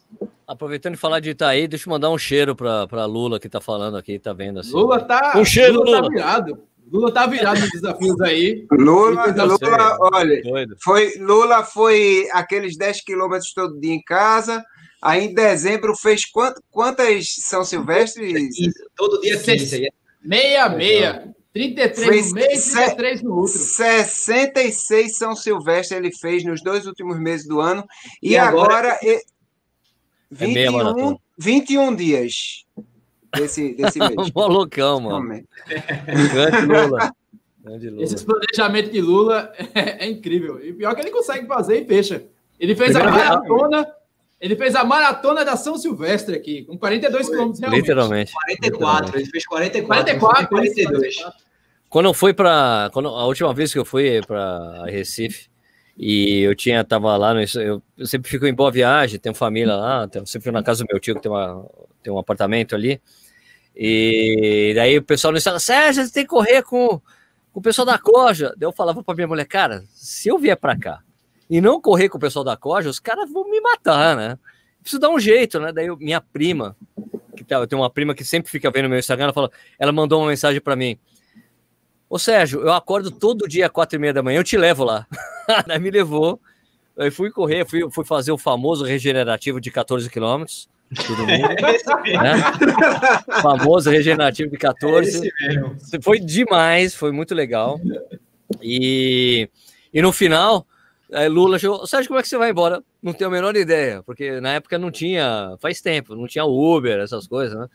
Aproveitando 0.48 0.94
de 0.94 1.00
falar 1.00 1.20
de 1.20 1.32
Itaí, 1.32 1.68
deixa 1.68 1.90
eu 1.90 1.92
mandar 1.92 2.12
um 2.12 2.18
cheiro 2.18 2.56
para 2.56 3.06
Lula 3.06 3.40
que 3.40 3.50
tá 3.50 3.60
falando 3.60 3.98
aqui, 3.98 4.20
tá 4.20 4.32
vendo 4.32 4.60
assim. 4.60 4.74
Lula 4.74 5.02
tá. 5.02 5.34
Um 5.36 5.44
cheiro, 5.44 5.80
Lula. 5.80 5.86
Tá 5.86 5.98
Lula. 5.98 6.02
Tá 6.02 6.10
virado. 6.10 6.72
Lula 6.92 7.12
tá 7.12 7.26
virado 7.26 7.60
nos 7.62 7.72
desafios 7.72 8.22
aí. 8.22 8.68
Lula, 8.70 9.26
Lula 9.28 9.98
olha, 10.14 10.42
foi, 10.78 11.14
Lula 11.18 11.64
foi 11.64 12.28
aqueles 12.34 12.78
10 12.78 13.04
quilômetros 13.04 13.52
todo 13.54 13.80
dia 13.80 13.94
em 13.94 14.02
casa. 14.04 14.64
Aí 15.02 15.26
em 15.26 15.34
dezembro 15.34 15.96
fez 15.96 16.30
quant, 16.30 16.54
quantas 16.70 17.34
São 17.48 17.64
Silvestres? 17.64 18.56
Todo 18.96 19.20
dia 19.22 19.40
15. 19.40 19.88
Meia, 20.24 20.70
meia. 20.70 21.34
33 21.54 22.08
fez 22.08 22.28
no 22.30 22.36
mês 22.36 22.68
e 22.68 22.76
33 22.76 23.22
no 23.24 23.36
outro. 23.36 23.58
66 23.58 25.18
São 25.18 25.36
Silvestre 25.36 25.98
ele 25.98 26.12
fez 26.16 26.44
nos 26.46 26.62
dois 26.64 26.86
últimos 26.86 27.20
meses 27.20 27.46
do 27.46 27.60
ano. 27.60 27.86
E, 28.22 28.32
e 28.32 28.38
agora, 28.38 28.94
agora 28.94 29.00
é 29.04 29.20
21, 30.32 31.18
21 31.38 31.96
dias 31.96 32.66
desse, 33.36 33.74
desse 33.74 34.00
mês. 34.00 34.32
Malucão, 34.34 35.02
mano. 35.02 35.44
Grande 36.32 36.66
Lula. 36.66 37.14
Grande 37.64 37.90
Lula. 37.90 38.04
Esse 38.04 38.26
planejamento 38.26 38.92
de 38.92 39.02
Lula 39.02 39.52
é, 39.76 40.06
é, 40.06 40.10
incrível. 40.10 40.64
E 40.64 40.74
pior 40.74 40.96
que 40.96 41.02
ele 41.02 41.12
consegue 41.12 41.46
fazer 41.48 41.82
e 41.82 41.86
fecha. 41.86 42.26
Ele 42.60 42.76
fez 42.76 42.96
a 42.96 43.04
maratona. 43.04 43.86
Ele 44.42 44.56
fez 44.56 44.74
a 44.74 44.84
maratona 44.84 45.46
da 45.46 45.56
São 45.56 45.78
Silvestre 45.78 46.36
aqui, 46.36 46.64
com 46.64 46.76
42 46.76 47.30
quilômetros 47.30 47.60
realmente. 47.60 47.82
Literalmente. 47.82 48.34
44, 48.34 49.18
ele 49.20 49.26
fez 49.28 49.46
44. 49.46 50.18
44, 50.18 50.48
42. 50.50 51.16
Quando 51.88 52.08
eu 52.08 52.14
fui 52.14 52.34
para, 52.34 52.90
a 52.92 53.26
última 53.26 53.54
vez 53.54 53.72
que 53.72 53.78
eu 53.78 53.86
fui 53.86 54.20
para 54.26 54.86
Recife, 54.88 55.52
e 55.96 56.40
eu 56.40 56.56
tinha 56.56 56.84
tava 56.84 57.16
lá, 57.18 57.36
no, 57.36 57.42
eu, 57.42 57.84
eu, 57.96 58.08
sempre 58.08 58.32
fico 58.32 58.48
em 58.48 58.54
boa 58.54 58.72
viagem, 58.72 59.20
tenho 59.20 59.36
família 59.36 59.76
lá, 59.76 60.08
tenho, 60.08 60.26
sempre 60.26 60.46
fico 60.46 60.54
na 60.54 60.64
casa 60.64 60.84
do 60.84 60.88
meu 60.90 61.00
tio 61.00 61.14
que 61.14 61.22
tem, 61.22 61.32
uma, 61.32 61.64
tem 62.02 62.12
um 62.12 62.18
apartamento 62.18 62.74
ali. 62.74 63.00
E 63.76 64.72
daí 64.74 64.98
o 64.98 65.04
pessoal 65.04 65.32
no 65.32 65.38
Instagram, 65.38 65.60
Sérgio, 65.60 66.04
você 66.04 66.12
tem 66.12 66.24
que 66.24 66.30
correr 66.30 66.64
com, 66.64 67.00
com 67.52 67.60
o 67.60 67.62
pessoal 67.62 67.86
da 67.86 68.00
Coja. 68.00 68.56
Daí 68.58 68.68
eu 68.68 68.74
falava 68.74 69.04
para 69.04 69.14
minha 69.14 69.28
mulher, 69.28 69.46
cara, 69.46 69.84
se 69.94 70.30
eu 70.30 70.40
vier 70.40 70.58
para 70.58 70.76
cá 70.76 71.04
e 71.52 71.60
não 71.60 71.82
correr 71.82 72.08
com 72.08 72.18
o 72.18 72.22
pessoal 72.22 72.46
da 72.46 72.56
Coja, 72.56 72.90
os 72.90 72.98
caras 72.98 73.30
vão 73.30 73.44
me 73.50 73.60
matar, 73.60 74.16
né? 74.16 74.40
Preciso 74.82 75.02
dar 75.02 75.10
um 75.10 75.20
jeito, 75.20 75.60
né? 75.60 75.74
Daí 75.74 75.88
eu, 75.88 75.98
minha 75.98 76.22
prima, 76.22 76.78
que 77.36 77.44
tá, 77.44 77.58
eu 77.58 77.68
tenho 77.68 77.82
uma 77.82 77.90
prima 77.90 78.16
que 78.16 78.24
sempre 78.24 78.50
fica 78.50 78.72
vendo 78.72 78.88
meu 78.88 78.98
Instagram, 78.98 79.26
ela, 79.26 79.34
falou, 79.34 79.52
ela 79.78 79.92
mandou 79.92 80.22
uma 80.22 80.30
mensagem 80.30 80.62
para 80.62 80.78
mim. 80.78 80.98
Ô 82.10 82.18
Sérgio, 82.18 82.62
eu 82.62 82.72
acordo 82.72 83.12
todo 83.12 83.50
dia 83.50 83.66
às 83.66 83.72
quatro 83.72 83.98
e 83.98 84.00
meia 84.00 84.14
da 84.14 84.24
manhã, 84.24 84.40
eu 84.40 84.46
te 84.46 84.58
levo 84.58 84.86
lá. 84.86 85.06
Daí 85.68 85.78
me 85.78 85.92
levou, 85.92 86.40
aí 86.98 87.12
fui 87.12 87.30
correr, 87.30 87.68
fui, 87.68 87.82
fui 87.92 88.06
fazer 88.06 88.32
o 88.32 88.38
famoso 88.38 88.86
regenerativo 88.86 89.60
de 89.60 89.70
14 89.70 90.10
quilômetros 90.10 90.70
todo 91.06 91.28
mundo. 91.28 91.32
É 92.06 92.18
né? 92.18 92.34
Famoso 93.42 93.90
regenerativo 93.90 94.50
de 94.50 94.58
14. 94.58 95.28
É 95.28 96.02
foi 96.02 96.18
demais, 96.18 96.96
foi 96.96 97.12
muito 97.12 97.36
legal. 97.36 97.80
E, 98.62 99.50
e 99.94 100.02
no 100.02 100.14
final, 100.14 100.66
Lula 101.30 101.60
chegou. 101.60 101.86
Sérgio, 101.86 102.08
como 102.08 102.20
é 102.20 102.24
que 102.24 102.30
você 102.30 102.38
vai 102.38 102.52
embora? 102.52 102.82
Não 103.02 103.14
tenho 103.14 103.30
a 103.30 103.34
menor 103.34 103.56
ideia, 103.56 104.02
porque 104.04 104.40
na 104.40 104.54
época 104.54 104.78
não 104.78 104.90
tinha, 104.90 105.56
faz 105.60 105.82
tempo, 105.82 106.16
não 106.16 106.28
tinha 106.28 106.46
Uber, 106.46 107.00
essas 107.00 107.28
coisas, 107.28 107.58
né? 107.58 107.68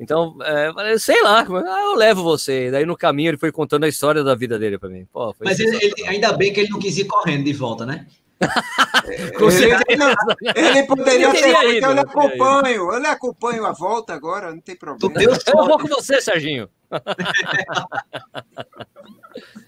Então, 0.00 0.36
é, 0.42 0.98
sei 0.98 1.22
lá, 1.22 1.42
ah, 1.42 1.80
eu 1.82 1.94
levo 1.94 2.22
você. 2.22 2.70
Daí 2.70 2.84
no 2.84 2.96
caminho 2.96 3.30
ele 3.30 3.38
foi 3.38 3.52
contando 3.52 3.84
a 3.84 3.88
história 3.88 4.24
da 4.24 4.34
vida 4.34 4.58
dele 4.58 4.78
para 4.78 4.88
mim. 4.88 5.06
Pô, 5.12 5.34
Mas 5.40 5.60
ele, 5.60 5.76
ele, 5.76 6.08
ainda 6.08 6.32
bem 6.32 6.52
que 6.52 6.60
ele 6.60 6.70
não 6.70 6.80
quis 6.80 6.98
ir 6.98 7.04
correndo 7.04 7.44
de 7.44 7.52
volta, 7.52 7.86
né? 7.86 8.06
ele, 9.08 9.96
não, 9.96 10.14
ele 10.54 10.82
poderia 10.82 11.30
ter 11.30 11.56
feito, 11.56 11.86
eu 11.86 11.92
lhe 11.94 12.00
acompanho, 12.00 12.92
eu 12.92 12.98
lhe 12.98 13.06
acompanho 13.06 13.64
a 13.64 13.72
volta 13.72 14.12
agora, 14.12 14.50
não 14.50 14.60
tem 14.60 14.76
problema. 14.76 15.38
Eu 15.46 15.64
vou 15.64 15.78
com 15.78 15.88
você, 15.88 16.20
Serginho. 16.20 16.68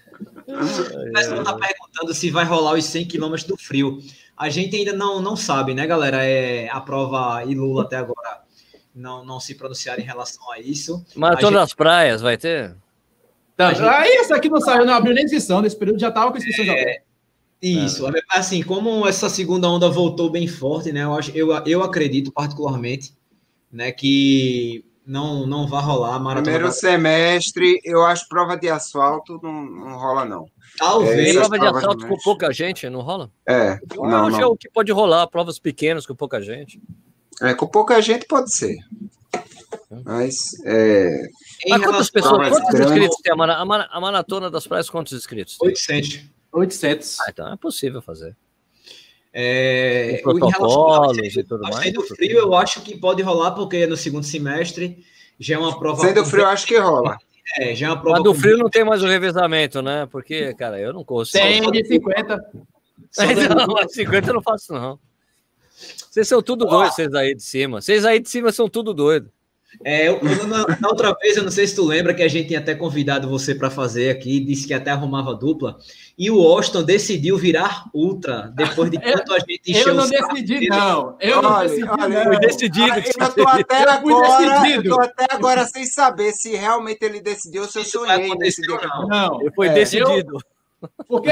O 0.49 1.13
pessoal 1.13 1.39
está 1.39 1.53
perguntando 1.53 2.13
se 2.13 2.29
vai 2.31 2.45
rolar 2.45 2.73
os 2.73 2.85
100 2.85 3.05
km 3.05 3.35
do 3.47 3.57
frio. 3.57 3.99
A 4.35 4.49
gente 4.49 4.75
ainda 4.75 4.93
não, 4.93 5.21
não 5.21 5.35
sabe, 5.35 5.73
né, 5.73 5.85
galera? 5.85 6.23
É, 6.23 6.69
a 6.69 6.79
prova 6.81 7.43
e 7.45 7.53
Lula 7.53 7.83
até 7.83 7.97
agora 7.97 8.41
não, 8.95 9.23
não 9.23 9.39
se 9.39 9.55
pronunciaram 9.55 10.01
em 10.01 10.05
relação 10.05 10.51
a 10.51 10.59
isso. 10.59 11.05
Maratona 11.15 11.51
gente... 11.51 11.59
das 11.59 11.73
Praias 11.73 12.21
vai 12.21 12.37
ter? 12.37 12.75
Tá, 13.55 13.73
gente... 13.73 13.87
Aí 13.87 14.17
essa 14.17 14.35
aqui 14.35 14.49
não 14.49 14.61
saiu, 14.61 14.85
não 14.85 14.93
abriu 14.93 15.13
nem 15.13 15.25
inscrição, 15.25 15.61
nesse 15.61 15.77
período 15.77 15.99
já 15.99 16.09
estava 16.09 16.31
com 16.31 16.37
inscrição 16.37 16.65
é... 16.65 16.67
já. 16.67 17.01
Isso, 17.61 18.07
é. 18.07 18.21
assim, 18.29 18.63
como 18.63 19.05
essa 19.05 19.27
segunda 19.27 19.69
onda 19.69 19.89
voltou 19.89 20.29
bem 20.29 20.47
forte, 20.47 20.93
né? 20.93 21.03
Eu, 21.03 21.13
acho, 21.13 21.31
eu, 21.31 21.51
eu 21.65 21.83
acredito 21.83 22.31
particularmente, 22.31 23.13
né, 23.69 23.91
que 23.91 24.85
não, 25.09 25.47
não 25.47 25.67
vai 25.67 25.81
rolar 25.81 26.13
a 26.13 26.19
maratona. 26.19 26.43
Primeiro 26.43 26.71
semestre, 26.71 27.81
eu 27.83 28.05
acho 28.05 28.29
prova 28.29 28.55
de 28.55 28.69
asfalto 28.69 29.39
não, 29.41 29.65
não 29.65 29.97
rola, 29.97 30.23
não. 30.23 30.45
Talvez. 30.77 31.35
É, 31.35 31.39
prova 31.39 31.59
de 31.59 31.65
asfalto 31.65 32.07
com 32.07 32.17
pouca 32.19 32.53
gente, 32.53 32.87
não 32.91 33.01
rola? 33.01 33.31
É. 33.47 33.79
Eu 33.95 34.03
não, 34.03 34.27
acho 34.27 34.39
não. 34.39 34.55
que 34.55 34.69
pode 34.69 34.91
rolar, 34.91 35.25
provas 35.25 35.57
pequenas 35.57 36.05
com 36.05 36.15
pouca 36.15 36.39
gente. 36.39 36.79
É, 37.41 37.55
com 37.55 37.65
pouca 37.65 37.99
gente 38.03 38.27
pode 38.27 38.55
ser. 38.55 38.77
Mas. 40.05 40.35
É... 40.63 41.27
Mas 41.67 41.83
quantas 41.83 42.11
pessoas, 42.11 42.49
quantos 42.49 42.69
grandes... 42.69 42.91
inscritos 42.91 43.17
tem 43.23 43.33
a, 43.33 43.87
a, 43.91 43.99
maratona 43.99 44.51
das 44.51 44.67
praias? 44.67 44.91
Quantos 44.91 45.13
inscritos? 45.13 45.57
800. 45.59 46.25
800. 46.51 47.19
Ah, 47.21 47.25
então 47.29 47.51
é 47.51 47.57
possível 47.57 47.99
fazer. 47.99 48.37
É, 49.31 50.19
e 50.19 51.43
tudo 51.43 51.61
mais. 51.61 51.75
Sendo 51.77 52.01
frio, 52.01 52.39
eu 52.39 52.55
acho 52.55 52.81
que 52.81 52.97
pode 52.97 53.21
rolar, 53.21 53.51
porque 53.51 53.85
no 53.85 53.95
segundo 53.95 54.23
semestre 54.23 55.03
já 55.39 55.55
é 55.55 55.57
uma 55.57 55.77
prova. 55.77 56.01
Sendo 56.01 56.25
frio, 56.25 56.41
eu 56.41 56.47
acho 56.47 56.65
que 56.65 56.77
rola. 56.77 57.17
É, 57.57 57.75
já 57.75 57.87
é 57.87 57.89
uma 57.89 58.01
prova. 58.01 58.17
Mas 58.17 58.23
do 58.23 58.33
frio 58.33 58.57
não 58.57 58.69
tem 58.69 58.83
mais 58.83 59.03
o 59.03 59.07
revezamento, 59.07 59.81
né? 59.81 60.07
Porque, 60.11 60.53
cara, 60.55 60.79
eu 60.79 60.93
não 60.93 61.03
consigo. 61.03 61.43
Tem 61.43 61.71
de 61.71 61.85
50. 61.85 62.51
Não, 63.67 63.87
50 63.87 64.29
eu 64.29 64.33
não 64.33 64.41
faço, 64.41 64.73
não. 64.73 64.99
Vocês 66.09 66.27
são 66.27 66.41
tudo 66.41 66.65
doidos, 66.65 66.95
vocês 66.95 67.13
aí 67.13 67.33
de 67.33 67.43
cima. 67.43 67.81
Vocês 67.81 68.05
aí 68.05 68.19
de 68.19 68.29
cima 68.29 68.51
são 68.51 68.67
tudo 68.67 68.93
doido. 68.93 69.31
É, 69.83 70.09
eu, 70.09 70.19
na, 70.47 70.67
na, 70.79 70.89
outra 70.89 71.15
vez, 71.21 71.37
eu 71.37 71.43
não 71.43 71.51
sei 71.51 71.65
se 71.65 71.75
tu 71.75 71.85
lembra 71.85 72.13
que 72.13 72.23
a 72.23 72.27
gente 72.27 72.47
tinha 72.47 72.59
até 72.59 72.75
convidado 72.75 73.29
você 73.29 73.55
para 73.55 73.69
fazer 73.69 74.09
aqui, 74.09 74.39
disse 74.39 74.67
que 74.67 74.73
até 74.73 74.91
arrumava 74.91 75.33
dupla, 75.33 75.77
e 76.17 76.29
o 76.29 76.41
Austin 76.41 76.83
decidiu 76.83 77.37
virar 77.37 77.85
ultra 77.93 78.51
depois 78.55 78.89
de 78.91 78.99
tanto 78.99 79.33
a 79.33 79.39
gente 79.39 79.61
encheu 79.71 79.89
Eu 79.89 79.93
não 79.93 80.09
decidi, 80.09 80.67
não. 80.67 81.17
Eu 81.19 81.41
não 81.41 81.61
decidi, 81.61 81.87
olha, 81.87 82.39
decidido. 82.39 82.93
Eu 82.97 83.35
tô 83.35 83.47
até 83.47 83.83
até 85.01 85.33
agora 85.33 85.65
sem 85.65 85.85
saber 85.85 86.33
se 86.33 86.55
realmente 86.55 87.03
ele 87.03 87.21
decidiu 87.21 87.61
ou 87.61 87.67
se 87.67 87.79
eu 87.79 87.85
sonhei. 87.85 88.27
Não, 88.27 89.07
não. 89.07 89.41
Ele 89.41 89.51
foi 89.51 89.67
é, 89.67 89.73
decidido. 89.73 90.37
Eu, 90.81 90.89
porque, 91.07 91.31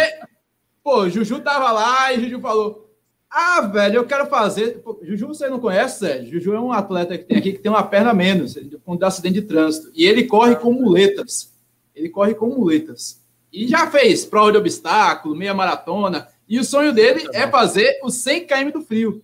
pô, 0.83 1.09
Juju 1.09 1.39
tava 1.39 1.71
lá 1.71 2.13
e 2.13 2.21
Juju 2.21 2.39
falou 2.39 2.86
ah, 3.29 3.61
velho, 3.61 3.97
eu 3.97 4.05
quero 4.05 4.27
fazer. 4.27 4.81
Juju, 5.01 5.27
você 5.27 5.47
não 5.49 5.59
conhece, 5.59 5.99
Sérgio? 5.99 6.39
Juju 6.39 6.53
é 6.53 6.59
um 6.59 6.71
atleta 6.71 7.17
que 7.17 7.25
tem 7.25 7.37
aqui 7.37 7.51
que 7.53 7.59
tem 7.59 7.71
uma 7.71 7.83
perna 7.83 8.13
menos, 8.13 8.57
quando 8.85 8.99
dá 8.99 9.07
acidente 9.07 9.41
de 9.41 9.47
trânsito. 9.47 9.91
E 9.93 10.05
ele 10.05 10.23
corre 10.23 10.55
com 10.55 10.71
muletas. 10.71 11.53
Ele 11.95 12.09
corre 12.09 12.33
com 12.33 12.47
muletas. 12.47 13.21
E 13.51 13.67
já 13.67 13.89
fez 13.89 14.25
prova 14.25 14.51
de 14.51 14.57
obstáculo, 14.57 15.35
meia 15.35 15.53
maratona. 15.53 16.27
E 16.47 16.59
o 16.59 16.63
sonho 16.63 16.93
dele 16.93 17.27
é 17.33 17.47
fazer 17.47 17.99
os 18.03 18.15
100 18.15 18.47
km 18.47 18.71
do 18.71 18.81
frio. 18.81 19.21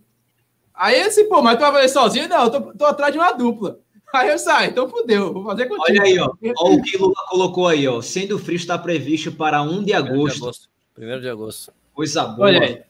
Aí 0.74 0.96
esse, 0.96 1.24
pô, 1.24 1.40
mas 1.40 1.56
tu 1.56 1.60
vai 1.60 1.72
fazer 1.72 1.88
sozinho? 1.88 2.28
Não, 2.28 2.44
eu 2.44 2.50
tô, 2.50 2.60
tô 2.74 2.84
atrás 2.84 3.12
de 3.12 3.18
uma 3.18 3.32
dupla. 3.32 3.78
Aí 4.12 4.28
eu 4.28 4.38
saio, 4.38 4.70
então 4.70 4.88
fudeu, 4.88 5.32
vou 5.32 5.44
fazer 5.44 5.66
contigo. 5.66 5.86
Olha 5.88 6.02
aí, 6.02 6.18
ó. 6.18 6.32
Olha 6.58 6.76
o 6.76 6.82
que 6.82 6.96
Lula 6.96 7.14
colocou 7.28 7.66
aí, 7.66 7.88
ó. 7.88 8.00
Sendo 8.00 8.38
frio 8.38 8.56
está 8.56 8.78
previsto 8.78 9.32
para 9.32 9.62
1 9.62 9.82
de 9.82 9.92
agosto. 9.92 10.36
de 10.36 10.42
agosto. 10.44 10.68
Primeiro 10.94 11.20
de 11.20 11.28
agosto. 11.28 11.72
Coisa 11.92 12.24
boa. 12.24 12.46
Olha 12.46 12.60
aí. 12.60 12.82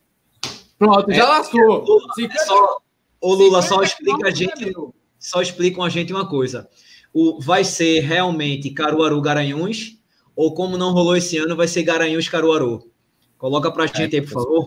Pronto, 0.78 1.12
já 1.12 1.38
É, 1.38 1.42
Cinquenta- 1.44 2.34
é 2.34 2.38
só, 2.44 2.78
ô 3.20 3.34
Lula, 3.34 3.62
só 3.62 3.82
59 3.82 3.86
explica 3.86 4.28
a 4.28 4.30
gente, 4.30 4.76
só 5.18 5.40
explicam 5.42 5.82
a 5.84 5.88
gente 5.88 6.12
uma 6.12 6.28
coisa. 6.28 6.68
O, 7.12 7.40
vai 7.40 7.64
ser 7.64 8.00
realmente 8.00 8.70
Caruaru 8.70 9.20
Garanhuns 9.20 9.98
ou 10.34 10.52
como 10.52 10.76
não 10.76 10.92
rolou 10.92 11.16
esse 11.16 11.38
ano, 11.38 11.54
vai 11.56 11.68
ser 11.68 11.82
Garanhuns 11.84 12.28
Caruaru? 12.28 12.90
Coloca 13.38 13.70
pra 13.70 13.86
gente 13.86 14.16
aí, 14.16 14.22
por 14.22 14.32
favor. 14.32 14.66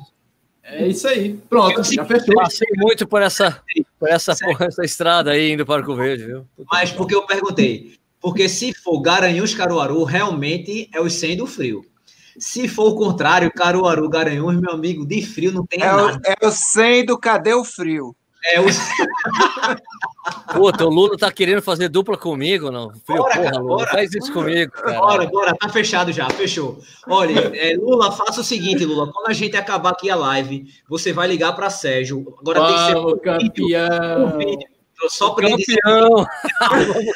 É 0.63 0.87
isso 0.87 1.07
aí. 1.07 1.33
Pronto, 1.49 1.81
já 1.83 2.05
fechou. 2.05 2.35
Passei 2.35 2.67
muito 2.75 3.07
por 3.07 3.21
essa, 3.21 3.61
por 3.99 4.09
essa, 4.09 4.35
porra, 4.35 4.65
essa 4.65 4.83
estrada 4.83 5.31
aí 5.31 5.51
indo 5.53 5.65
para 5.65 5.89
o 5.89 5.95
Verde, 5.95 6.25
viu? 6.25 6.45
Puta 6.55 6.67
Mas 6.71 6.91
que 6.91 6.97
porque 6.97 7.15
eu 7.15 7.25
perguntei. 7.25 7.93
Porque 8.19 8.49
se 8.49 8.73
for 8.73 8.99
Garanhuns 9.01 9.53
Caruaru, 9.53 10.03
realmente 10.03 10.89
é 10.93 10.99
os 10.99 11.13
100 11.13 11.37
do 11.37 11.47
frio. 11.47 11.85
Se 12.37 12.67
for 12.67 12.89
o 12.89 12.95
contrário, 12.95 13.51
Caruaru 13.51 14.07
Garanhuns, 14.09 14.59
meu 14.59 14.71
amigo, 14.71 15.05
de 15.05 15.25
frio 15.25 15.51
não 15.51 15.65
tem 15.65 15.81
É 15.81 15.85
nada. 15.87 16.17
o, 16.17 16.45
é 16.45 16.47
o 16.47 16.51
100 16.51 17.05
do 17.05 17.17
Cadê 17.17 17.53
o 17.53 17.63
Frio? 17.63 18.15
É 18.53 18.61
os 18.61 18.77
Puta, 20.53 20.85
o 20.85 20.89
Lula 20.93 21.17
tá 21.17 21.31
querendo 21.31 21.61
fazer 21.61 21.89
dupla 21.89 22.17
comigo, 22.17 22.69
não? 22.71 22.91
Frio, 23.05 23.17
Bora, 23.17 23.35
porra, 23.35 23.43
cara, 23.51 23.57
Lula, 23.61 23.77
bora. 23.77 23.91
faz 23.91 24.13
isso 24.13 24.31
comigo, 24.31 24.71
cara. 24.71 24.99
Bora, 24.99 25.25
bora, 25.27 25.55
tá 25.55 25.69
fechado 25.69 26.11
já, 26.11 26.29
fechou. 26.29 26.79
Olha, 27.07 27.51
é, 27.55 27.75
Lula, 27.75 28.11
faça 28.11 28.41
o 28.41 28.43
seguinte, 28.43 28.85
Lula, 28.85 29.11
quando 29.11 29.27
a 29.29 29.33
gente 29.33 29.57
acabar 29.57 29.89
aqui 29.91 30.09
a 30.09 30.15
live, 30.15 30.65
você 30.87 31.11
vai 31.11 31.27
ligar 31.27 31.53
para 31.53 31.69
Sérgio. 31.69 32.35
Agora 32.39 32.65
tem 32.65 32.75
que 32.75 32.85
ser 32.85 32.93
Vamos, 32.93 33.13
por 33.21 33.37
vídeo, 33.39 33.51
campeão. 33.53 34.31
por 34.31 34.76
vídeo. 34.97 35.09
Só 35.09 35.33
Campeão! 35.35 36.25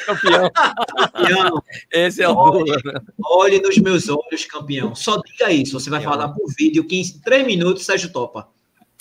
Campeão! 0.06 0.50
campeão. 1.12 1.62
Esse 1.90 2.22
é 2.22 2.28
o 2.28 2.64
né? 2.64 3.00
Olhe 3.24 3.60
nos 3.60 3.76
meus 3.78 4.08
olhos, 4.08 4.44
campeão. 4.46 4.94
Só 4.94 5.20
diga 5.20 5.50
isso. 5.50 5.78
Você 5.78 5.90
vai 5.90 6.00
falar 6.00 6.28
por 6.28 6.46
vídeo, 6.58 6.84
15, 6.86 7.20
3 7.20 7.46
minutos, 7.46 7.84
Sérgio 7.84 8.12
topa. 8.12 8.48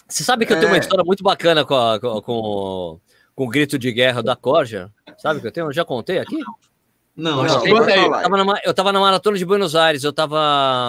Você 0.07 0.23
sabe 0.23 0.45
que 0.45 0.53
eu 0.53 0.57
tenho 0.59 0.71
uma 0.71 0.77
É. 0.77 0.79
história 0.79 1.03
muito 1.05 1.23
bacana 1.23 1.63
com, 1.63 1.75
a- 1.75 1.99
com, 1.99 2.21
com, 2.21 2.99
com 3.35 3.43
o 3.45 3.47
grito 3.49 3.79
de 3.79 3.91
guerra 3.91 4.21
da 4.21 4.35
Corja? 4.35 4.91
Sabe 5.17 5.39
que 5.39 5.47
eu 5.47 5.51
tenho? 5.51 5.67
Eu 5.67 5.73
já 5.73 5.85
contei 5.85 6.17
aqui? 6.19 6.37
Não, 7.15 7.37
Não, 7.37 7.41
acho 7.43 7.61
que 7.61 7.69
conta 7.69 7.91
aí. 7.91 8.09
vai 8.09 8.19
Eu 8.19 8.23
tava, 8.29 8.43
na, 8.43 8.61
eu 8.63 8.73
tava 8.73 8.91
na 8.93 8.99
maratona 8.99 9.37
de 9.37 9.45
Buenos 9.45 9.75
Aires, 9.75 10.03
eu 10.03 10.13
tava 10.13 10.37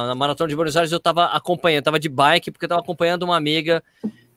na 0.07 0.15
maratona 0.15 0.49
de 0.49 0.57
Buenos 0.57 0.77
Aires, 0.77 0.91
eu 0.93 1.01
tava 1.01 1.27
acompanhando, 1.27 1.79
eu 1.81 1.83
tava 1.85 1.99
de 2.01 2.09
bike, 2.09 2.51
porque 2.53 2.65
eu 2.65 2.69
tava 2.69 2.81
acompanhando 2.81 3.25
uma 3.25 3.37
amiga 3.37 3.83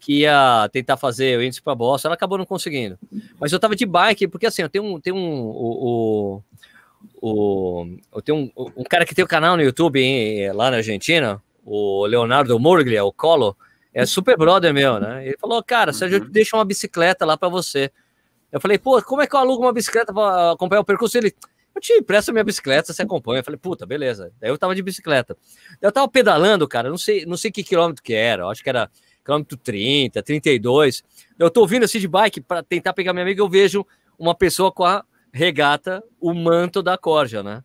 que 0.05 0.19
ia 0.19 0.69
tentar 0.71 0.97
fazer 0.97 1.35
o 1.39 1.41
índice 1.43 1.59
para 1.63 1.73
Boston, 1.73 2.09
ela 2.09 2.15
acabou 2.15 2.37
não 2.37 2.45
conseguindo. 2.45 2.95
Mas 3.39 3.51
eu 3.51 3.59
tava 3.59 3.75
de 3.75 3.87
bike, 3.87 4.27
porque 4.27 4.45
assim, 4.45 4.61
eu 4.61 4.69
tenho 4.69 4.83
um, 4.85 4.99
tenho 4.99 5.15
um 5.15 5.41
o, 5.47 6.41
o, 7.21 7.81
o- 7.81 7.97
eu 8.13 8.21
tenho 8.21 8.37
um, 8.55 8.71
um 8.77 8.83
cara 8.83 9.03
que 9.03 9.15
tem 9.15 9.25
o 9.25 9.27
canal 9.27 9.57
no 9.57 9.63
YouTube 9.63 9.99
hein, 9.99 10.51
lá 10.53 10.69
na 10.69 10.77
Argentina, 10.77 11.41
o 11.65 12.05
Leonardo 12.05 12.59
Murglia, 12.59 13.03
o 13.03 13.11
Colo, 13.11 13.57
é 13.93 14.05
super 14.05 14.37
brother 14.37 14.71
meu, 14.71 14.99
né? 14.99 15.25
Ele 15.25 15.37
falou, 15.39 15.63
cara, 15.63 15.91
Sérgio, 15.91 16.17
eu 16.17 16.25
te 16.25 16.29
deixo 16.31 16.55
uma 16.55 16.65
bicicleta 16.65 17.25
lá 17.25 17.35
para 17.35 17.49
você. 17.49 17.89
Eu 18.51 18.61
falei, 18.61 18.77
pô, 18.77 19.01
como 19.01 19.23
é 19.23 19.27
que 19.27 19.35
eu 19.35 19.39
alugo 19.39 19.63
uma 19.63 19.73
bicicleta 19.73 20.13
para 20.13 20.51
acompanhar 20.51 20.81
o 20.81 20.85
percurso? 20.85 21.17
Ele, 21.17 21.33
eu 21.73 21.81
te 21.81 21.93
empresto 21.93 22.29
a 22.29 22.33
minha 22.33 22.43
bicicleta, 22.43 22.93
você 22.93 23.01
acompanha. 23.01 23.39
Eu 23.39 23.43
falei, 23.43 23.57
puta, 23.57 23.85
beleza. 23.87 24.31
Daí 24.39 24.51
eu 24.51 24.57
tava 24.57 24.75
de 24.75 24.83
bicicleta. 24.83 25.35
Eu 25.81 25.91
tava 25.91 26.07
pedalando, 26.07 26.67
cara, 26.67 26.89
não 26.89 26.97
sei, 26.97 27.25
não 27.25 27.37
sei 27.37 27.51
que 27.51 27.63
quilômetro 27.63 28.03
que 28.03 28.13
era, 28.13 28.43
eu 28.43 28.49
acho 28.49 28.61
que 28.61 28.69
era 28.69 28.87
quilômetro 29.25 29.57
30, 29.57 30.21
32. 30.21 31.03
Eu 31.37 31.49
tô 31.49 31.65
vindo 31.65 31.83
assim 31.83 31.99
de 31.99 32.07
bike 32.07 32.39
para 32.41 32.61
tentar 32.63 32.93
pegar 32.93 33.11
minha 33.11 33.23
amiga, 33.23 33.41
eu 33.41 33.49
vejo 33.49 33.85
uma 34.17 34.35
pessoa 34.35 34.71
com 34.71 34.85
a 34.85 35.03
regata, 35.33 36.01
o 36.21 36.33
manto 36.33 36.81
da 36.83 36.97
corja, 36.97 37.41
né? 37.43 37.63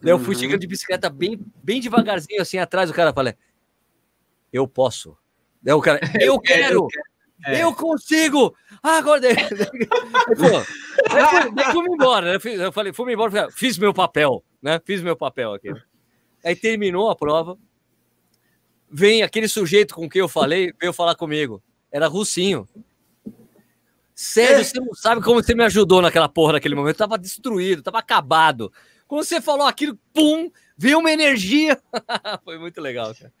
Daí 0.00 0.12
eu 0.12 0.18
fui 0.18 0.34
Uhum. 0.34 0.40
chegando 0.40 0.60
de 0.60 0.66
bicicleta 0.68 1.10
bem, 1.10 1.38
bem 1.62 1.80
devagarzinho 1.80 2.40
assim 2.40 2.56
atrás, 2.58 2.88
o 2.88 2.94
cara 2.94 3.12
fala, 3.12 3.36
eu 4.52 4.66
posso. 4.68 5.16
Daí 5.60 5.74
o 5.74 5.80
cara, 5.80 5.98
eu 6.22 6.38
quero, 6.40 6.86
É. 7.44 7.62
eu 7.62 7.74
consigo. 7.74 8.54
Ah, 8.82 8.98
agora 8.98 9.20
daí, 9.20 9.34
daí, 11.54 11.72
embora, 11.92 12.26
né? 12.32 12.38
Eu 12.64 12.72
falei, 12.72 12.92
fui 12.92 13.12
embora, 13.12 13.30
falei, 13.30 13.50
fiz 13.50 13.76
meu 13.76 13.92
papel, 13.92 14.42
né? 14.62 14.80
Fiz 14.84 15.02
meu 15.02 15.16
papel 15.16 15.52
aqui. 15.52 15.72
Aí 16.44 16.54
terminou 16.54 17.10
a 17.10 17.16
prova. 17.16 17.58
Vem 18.90 19.22
aquele 19.22 19.48
sujeito 19.48 19.94
com 19.94 20.08
quem 20.08 20.20
eu 20.20 20.28
falei, 20.28 20.72
veio 20.80 20.92
falar 20.92 21.14
comigo. 21.14 21.62
Era 21.92 22.06
Russinho. 22.06 22.68
Sério, 24.14 24.64
você 24.64 24.80
não 24.80 24.94
sabe 24.94 25.22
como 25.22 25.42
você 25.42 25.54
me 25.54 25.62
ajudou 25.64 26.02
naquela 26.02 26.28
porra 26.28 26.54
naquele 26.54 26.74
momento. 26.74 26.96
Eu 26.96 27.06
tava 27.06 27.18
destruído, 27.18 27.82
tava 27.82 27.98
acabado. 27.98 28.72
Quando 29.06 29.24
você 29.24 29.40
falou 29.40 29.66
aquilo, 29.66 29.98
pum, 30.12 30.50
veio 30.76 30.98
uma 30.98 31.12
energia. 31.12 31.80
Foi 32.44 32.58
muito 32.58 32.80
legal, 32.80 33.14
cara. 33.14 33.32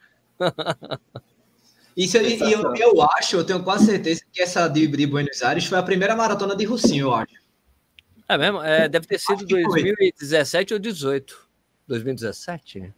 Isso, 1.96 2.16
e 2.16 2.52
eu, 2.52 2.74
eu 2.76 3.02
acho, 3.02 3.36
eu 3.36 3.44
tenho 3.44 3.60
quase 3.64 3.86
certeza 3.86 4.22
que 4.32 4.40
essa 4.40 4.68
de, 4.68 4.86
de 4.86 5.04
Buenos 5.04 5.42
Aires 5.42 5.66
foi 5.66 5.78
a 5.78 5.82
primeira 5.82 6.14
maratona 6.14 6.54
de 6.54 6.64
Russinho, 6.64 7.06
eu 7.06 7.14
acho. 7.14 7.34
É 8.28 8.38
mesmo? 8.38 8.62
É, 8.62 8.88
deve 8.88 9.04
ter 9.04 9.18
sido 9.18 9.38
Acho 9.38 9.46
que 9.46 9.62
foi. 9.64 9.82
2017 9.82 10.74
ou 10.74 10.78
18. 10.78 11.48
2017? 11.88 12.94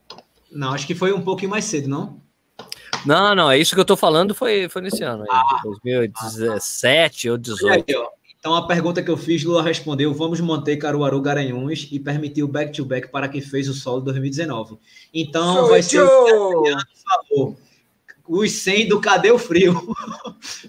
Não, 0.52 0.74
acho 0.74 0.86
que 0.86 0.94
foi 0.94 1.14
um 1.14 1.22
pouquinho 1.22 1.50
mais 1.50 1.64
cedo, 1.64 1.88
não? 1.88 2.20
Não, 3.06 3.34
não, 3.34 3.50
é 3.50 3.58
isso 3.58 3.74
que 3.74 3.80
eu 3.80 3.84
tô 3.84 3.96
falando 3.96 4.34
foi, 4.34 4.68
foi 4.68 4.82
nesse 4.82 5.02
ano. 5.02 5.22
Aí, 5.22 5.28
Ah. 5.30 5.60
2017 5.64 7.28
ou 7.28 7.34
Olha 7.34 7.42
18. 7.42 7.84
aí, 7.88 7.96
ó. 7.96 8.08
Então 8.38 8.54
a 8.54 8.66
pergunta 8.66 9.02
que 9.02 9.10
eu 9.10 9.18
fiz, 9.18 9.44
Lula 9.44 9.62
respondeu: 9.62 10.14
vamos 10.14 10.40
manter 10.40 10.76
Caruaru 10.78 11.20
Garanhuns 11.20 11.86
e 11.90 11.98
permitir 12.00 12.42
o 12.42 12.48
back-to-back 12.48 13.08
para 13.08 13.28
quem 13.28 13.40
fez 13.42 13.68
o 13.68 13.74
solo 13.74 14.00
2019. 14.00 14.78
Então 15.12 15.56
Sou 15.56 15.68
vai 15.68 15.82
ser 15.82 15.98
eu. 16.00 16.06
o 16.06 16.64
favor. 17.36 17.56
Os 18.26 18.52
100 18.52 18.88
do 18.88 19.00
Cadê 19.00 19.30
o 19.30 19.38
Frio? 19.38 19.74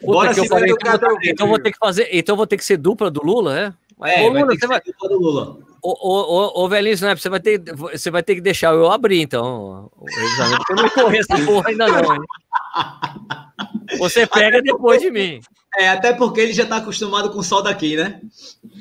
Puta 0.03 0.34
que 0.34 0.39
eu 0.39 0.43
se 0.43 0.49
falei, 0.49 0.69
do 0.69 0.76
então, 0.80 0.91
vou- 0.91 0.99
Cadê 0.99 1.13
o 1.13 1.32
então 1.32 1.47
vou 1.47 1.59
ter 1.59 1.72
que 1.72 1.78
fazer, 1.78 2.09
então 2.11 2.36
vou 2.36 2.47
ter 2.47 2.57
que 2.57 2.65
ser 2.65 2.76
dupla 2.78 3.09
do 3.09 3.24
Lula, 3.24 3.57
é? 3.57 3.74
Mas, 4.01 4.13
É, 4.17 4.23
ô, 4.23 4.29
Lula, 4.29 4.45
você 4.47 4.67
vai, 4.67 4.81
culpa 4.81 5.07
do 5.07 5.19
Lula. 5.19 5.57
ô, 5.83 5.89
ô, 5.91 6.35
ô, 6.59 6.63
ô, 6.63 6.67
velhinho 6.67 6.93
Snap, 6.95 7.19
você 7.19 7.29
vai 7.29 7.39
ter, 7.39 7.61
você 7.75 8.09
vai 8.09 8.23
ter 8.23 8.33
que 8.33 8.41
deixar 8.41 8.73
eu 8.73 8.91
abrir, 8.91 9.21
então, 9.21 9.91
porque 9.95 10.71
eu 10.71 10.75
não 10.75 10.89
corri 10.89 11.19
essa 11.19 11.37
porra 11.45 11.69
ainda 11.69 11.87
não, 11.87 12.15
hein? 12.15 12.21
Você 13.99 14.25
pega 14.25 14.59
depois 14.61 15.01
de 15.01 15.11
mim. 15.11 15.39
É, 15.77 15.89
até 15.89 16.13
porque 16.13 16.41
ele 16.41 16.51
já 16.51 16.63
está 16.63 16.77
acostumado 16.77 17.29
com 17.31 17.39
o 17.39 17.43
sol 17.43 17.61
daqui, 17.61 17.95
né? 17.95 18.19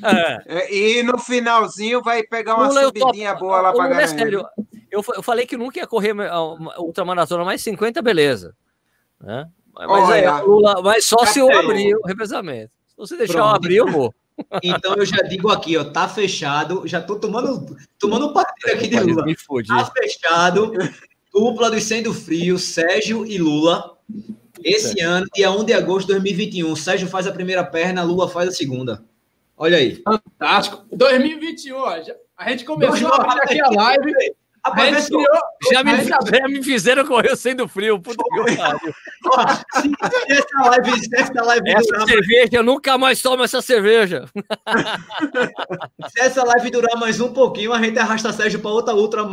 É. 0.03 0.41
É, 0.45 0.73
E 0.75 1.03
no 1.03 1.17
finalzinho 1.19 2.01
vai 2.01 2.23
pegar 2.23 2.55
uma 2.55 2.67
Lula, 2.67 2.81
eu 2.81 2.91
topo. 2.91 3.05
subidinha 3.05 3.35
boa 3.35 3.61
lá 3.61 3.73
pra 3.73 3.85
Lula, 3.85 4.01
é 4.01 4.07
sério, 4.07 4.45
eu, 4.89 5.03
eu 5.15 5.23
falei 5.23 5.45
que 5.45 5.55
nunca 5.55 5.79
ia 5.79 5.87
correr 5.87 6.13
ultramaratona 6.79 7.45
mais 7.45 7.61
50, 7.61 8.01
beleza. 8.01 8.55
Né? 9.21 9.47
Mas, 9.73 10.09
aí, 10.09 10.25
Olha. 10.27 10.41
Lula, 10.43 10.81
mas 10.83 11.05
só 11.05 11.25
se 11.25 11.39
eu 11.39 11.49
abrir 11.55 11.95
o 11.95 12.01
revezamento. 12.05 12.71
Se 12.87 12.97
você 12.97 13.15
deixar 13.15 13.37
eu 13.39 13.43
Pronto. 13.43 13.55
abrir, 13.55 13.75
eu 13.77 13.87
vou. 13.87 14.13
Então 14.63 14.95
eu 14.95 15.05
já 15.05 15.17
digo 15.17 15.49
aqui, 15.49 15.77
ó, 15.77 15.83
tá 15.83 16.07
fechado. 16.07 16.83
Já 16.87 17.01
tô 17.01 17.15
tomando, 17.15 17.75
tomando 17.99 18.33
partido 18.33 18.73
aqui 18.73 18.87
de 18.87 18.95
Lula. 19.11 19.23
Tá 19.67 19.91
fechado. 19.93 20.71
Dupla 21.33 21.71
dos 21.71 21.83
100 21.83 22.03
do 22.03 22.13
Frio, 22.13 22.57
Sérgio 22.59 23.25
e 23.25 23.37
Lula. 23.37 23.97
Esse 24.63 24.99
ano, 25.01 25.25
dia 25.33 25.49
1 25.51 25.63
de 25.63 25.73
agosto 25.73 26.07
de 26.07 26.13
2021. 26.13 26.75
Sérgio 26.75 27.07
faz 27.07 27.25
a 27.27 27.31
primeira 27.31 27.63
perna, 27.63 28.03
Lula 28.03 28.27
faz 28.29 28.49
a 28.49 28.51
segunda. 28.51 29.03
Olha 29.57 29.77
aí. 29.77 30.01
Fantástico. 30.03 30.83
2021, 30.91 31.75
ó. 31.77 32.01
já- 32.01 32.15
a 32.37 32.49
gente 32.49 32.65
começou 32.65 33.07
a 33.13 33.15
abrir 33.15 33.41
aqui 33.43 33.61
a 33.61 33.69
live. 33.69 34.13
A 34.63 34.69
Rapaz, 34.69 35.07
criou. 35.07 35.25
Já 35.71 35.83
me, 35.83 36.03
já 36.03 36.47
me 36.47 36.63
fizeram 36.63 37.05
correr 37.05 37.35
sendo 37.35 37.67
frio. 37.67 37.99
Puta 37.99 38.23
que 38.23 38.57
pariu. 38.57 38.93
se, 39.81 39.91
essa 40.29 40.69
live, 40.69 40.99
se 40.99 41.15
essa 41.15 41.43
live 41.43 41.69
Essa 41.69 41.83
durar, 41.83 42.07
cerveja, 42.07 42.57
eu 42.57 42.63
nunca 42.63 42.97
mais 42.97 43.21
tomo 43.21 43.43
essa 43.43 43.61
cerveja. 43.61 44.25
se 46.09 46.21
essa 46.21 46.43
live 46.43 46.69
durar 46.69 46.99
mais 46.99 47.19
um 47.19 47.33
pouquinho, 47.33 47.73
a 47.73 47.81
gente 47.81 47.97
arrasta 47.97 48.31
Sérgio 48.31 48.59
para 48.59 48.69
outra 48.69 48.93
ultra 48.93 49.23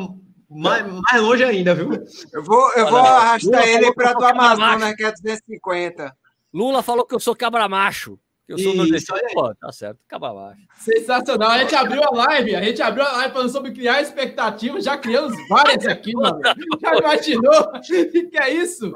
mais, 0.51 0.85
mais 0.87 1.22
longe 1.22 1.45
ainda, 1.45 1.74
viu? 1.74 1.91
Eu 2.33 2.43
vou, 2.43 2.72
eu 2.72 2.89
vou 2.89 2.99
arrastar 2.99 3.61
Lula 3.61 3.66
ele 3.66 3.93
falou 3.93 3.95
para 3.95 4.12
do 4.14 4.24
Amazonas, 4.24 4.95
que 4.97 5.05
é 5.05 5.12
250. 5.12 6.16
Lula 6.55 6.83
falou 6.83 7.05
que 7.05 7.14
eu 7.14 7.20
sou 7.20 7.37
cabra 7.37 7.68
macho. 7.68 8.18
Que 8.49 8.55
eu 8.55 8.59
sou 8.61 8.75
nordestino. 8.75 9.19
Pô, 9.35 9.55
tá 9.55 9.71
certo, 9.71 9.99
cabra 10.09 10.33
macho. 10.33 10.61
Sensacional. 10.79 11.51
A 11.51 11.59
gente 11.59 11.75
abriu 11.75 12.03
a 12.03 12.11
live. 12.11 12.57
A 12.57 12.63
gente 12.63 12.81
abriu 12.81 13.05
a 13.05 13.13
live 13.13 13.33
falando 13.35 13.51
sobre 13.51 13.73
criar 13.73 14.01
expectativas. 14.01 14.85
Já 14.85 14.97
criamos 14.97 15.37
várias 15.51 15.87
aqui, 15.87 16.15
mano. 16.15 16.41
Já 16.81 16.97
imaginou? 16.97 17.61
O 17.75 17.81
que 17.83 18.39
é 18.39 18.55
isso? 18.55 18.91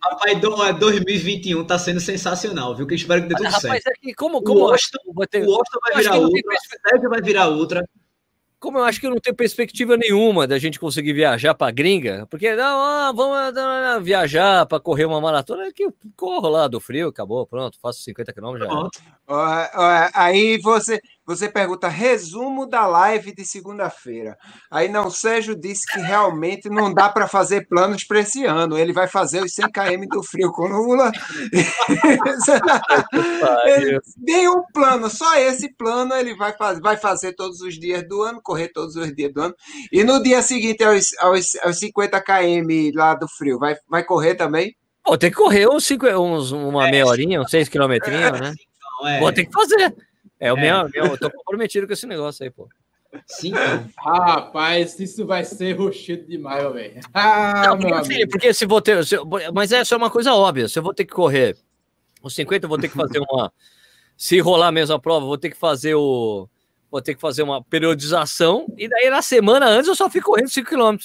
Rapaz, 0.00 0.40
do- 0.40 0.72
2021 0.78 1.64
tá 1.64 1.80
sendo 1.80 1.98
sensacional, 1.98 2.76
viu? 2.76 2.86
Que 2.86 2.94
eu 2.94 2.96
espero 2.96 3.22
que 3.22 3.28
dê 3.28 3.34
tudo 3.34 3.46
Rapaz, 3.46 3.60
certo. 3.82 3.88
é 3.88 3.92
que 4.00 4.14
como, 4.14 4.38
O 4.38 4.42
como 4.44 4.68
Austin- 4.68 4.98
vou 5.12 5.26
ter- 5.26 5.44
O 5.48 5.52
Austin 5.52 5.78
vai 5.82 6.00
virar 6.00 6.18
ultra, 6.20 6.40
o 6.54 6.88
Sérgio 6.88 7.10
vai 7.10 7.20
virar 7.22 7.48
ultra. 7.50 7.88
Como 8.62 8.78
eu 8.78 8.84
acho 8.84 9.00
que 9.00 9.06
eu 9.06 9.10
não 9.10 9.18
tenho 9.18 9.34
perspectiva 9.34 9.96
nenhuma 9.96 10.46
da 10.46 10.56
gente 10.56 10.78
conseguir 10.78 11.12
viajar 11.12 11.52
para 11.52 11.72
gringa, 11.72 12.28
porque 12.30 12.54
não, 12.54 12.80
ah, 12.80 13.12
vamos 13.12 13.52
não, 13.52 14.00
viajar 14.00 14.64
para 14.66 14.78
correr 14.78 15.04
uma 15.04 15.20
maratona, 15.20 15.64
é 15.64 15.72
que 15.72 15.82
eu 15.82 15.92
corro 16.16 16.48
lá 16.48 16.68
do 16.68 16.78
frio, 16.78 17.08
acabou, 17.08 17.44
pronto, 17.44 17.76
faço 17.82 18.00
50 18.04 18.32
quilômetros 18.32 18.70
já. 18.70 20.10
Aí 20.14 20.58
você, 20.62 21.00
você 21.26 21.48
pergunta 21.48 21.88
resumo 21.88 22.66
da 22.66 22.86
live 22.86 23.34
de 23.34 23.44
segunda-feira. 23.44 24.36
Aí 24.70 24.88
não, 24.88 25.10
Sérgio 25.10 25.54
disse 25.54 25.90
que 25.90 26.00
realmente 26.00 26.68
não 26.68 26.92
dá 26.92 27.08
para 27.08 27.28
fazer 27.28 27.66
planos 27.68 28.04
para 28.04 28.20
esse 28.20 28.44
ano. 28.44 28.76
Ele 28.76 28.92
vai 28.92 29.06
fazer 29.06 29.42
os 29.42 29.54
100 29.54 29.70
km 29.70 30.06
do 30.10 30.22
frio 30.22 30.50
com 30.50 30.66
Lula. 30.66 31.12
Tem 34.24 34.48
um 34.48 34.62
plano, 34.72 35.08
só 35.08 35.36
esse 35.36 35.72
plano 35.76 36.14
ele 36.14 36.34
vai 36.34 36.52
fazer, 36.52 36.80
vai 36.80 36.96
fazer 36.96 37.34
todos 37.34 37.60
os 37.60 37.78
dias 37.78 38.06
do 38.06 38.22
ano, 38.22 38.40
correr 38.42 38.68
todos 38.68 38.96
os 38.96 39.14
dias 39.14 39.32
do 39.32 39.42
ano. 39.42 39.54
E 39.92 40.02
no 40.02 40.22
dia 40.22 40.42
seguinte 40.42 40.82
aos, 40.82 41.16
aos, 41.20 41.54
aos 41.62 41.78
50 41.78 42.20
km 42.20 42.90
lá 42.94 43.14
do 43.14 43.28
frio, 43.28 43.58
vai, 43.58 43.76
vai 43.88 44.04
correr 44.04 44.34
também? 44.34 44.74
Pô, 45.04 45.18
tem 45.18 45.30
que 45.30 45.36
correr 45.36 45.68
uns, 45.68 45.84
cinco, 45.84 46.06
uns 46.06 46.52
uma 46.52 46.88
meia 46.88 47.06
horinha, 47.06 47.40
uns 47.40 47.50
6 47.50 47.68
quilômetrinhos, 47.68 48.40
né? 48.40 48.54
Então, 48.54 49.08
é. 49.08 49.20
Vou 49.20 49.32
ter 49.32 49.44
que 49.44 49.52
fazer. 49.52 49.92
É 50.42 50.52
o 50.52 50.56
é. 50.56 50.60
meu, 50.60 50.90
meu, 50.90 51.12
eu 51.12 51.18
tô 51.18 51.30
comprometido 51.30 51.86
com 51.86 51.92
esse 51.92 52.04
negócio 52.04 52.42
aí, 52.42 52.50
pô. 52.50 52.68
Sim. 53.28 53.52
Rapaz, 53.96 54.98
isso 54.98 55.24
vai 55.24 55.44
ser 55.44 55.74
roxido 55.74 56.26
demais, 56.26 56.72
velho. 56.72 57.00
Ah, 57.14 57.68
não, 57.68 57.78
porque, 57.78 57.94
assim, 57.94 58.26
porque 58.26 58.52
se 58.52 58.66
vou 58.66 58.82
ter. 58.82 59.06
Se, 59.06 59.16
mas 59.54 59.70
essa 59.70 59.94
é 59.94 59.96
uma 59.96 60.10
coisa 60.10 60.34
óbvia. 60.34 60.66
Se 60.68 60.80
eu 60.80 60.82
vou 60.82 60.92
ter 60.92 61.04
que 61.04 61.12
correr 61.12 61.56
os 62.20 62.34
50, 62.34 62.64
eu 62.64 62.68
vou 62.68 62.76
ter 62.76 62.88
que 62.88 62.96
fazer 62.96 63.20
uma. 63.20 63.52
se 64.16 64.40
rolar 64.40 64.72
mesmo 64.72 64.96
a 64.96 64.98
prova, 64.98 65.24
vou 65.26 65.38
ter 65.38 65.50
que 65.50 65.56
fazer 65.56 65.94
o. 65.94 66.48
Vou 66.90 67.00
ter 67.00 67.14
que 67.14 67.20
fazer 67.20 67.44
uma 67.44 67.62
periodização, 67.62 68.66
e 68.76 68.88
daí 68.88 69.08
na 69.08 69.22
semana 69.22 69.66
antes 69.66 69.88
eu 69.88 69.94
só 69.94 70.10
fico 70.10 70.26
correndo 70.26 70.50
5 70.50 70.68
km. 70.68 70.96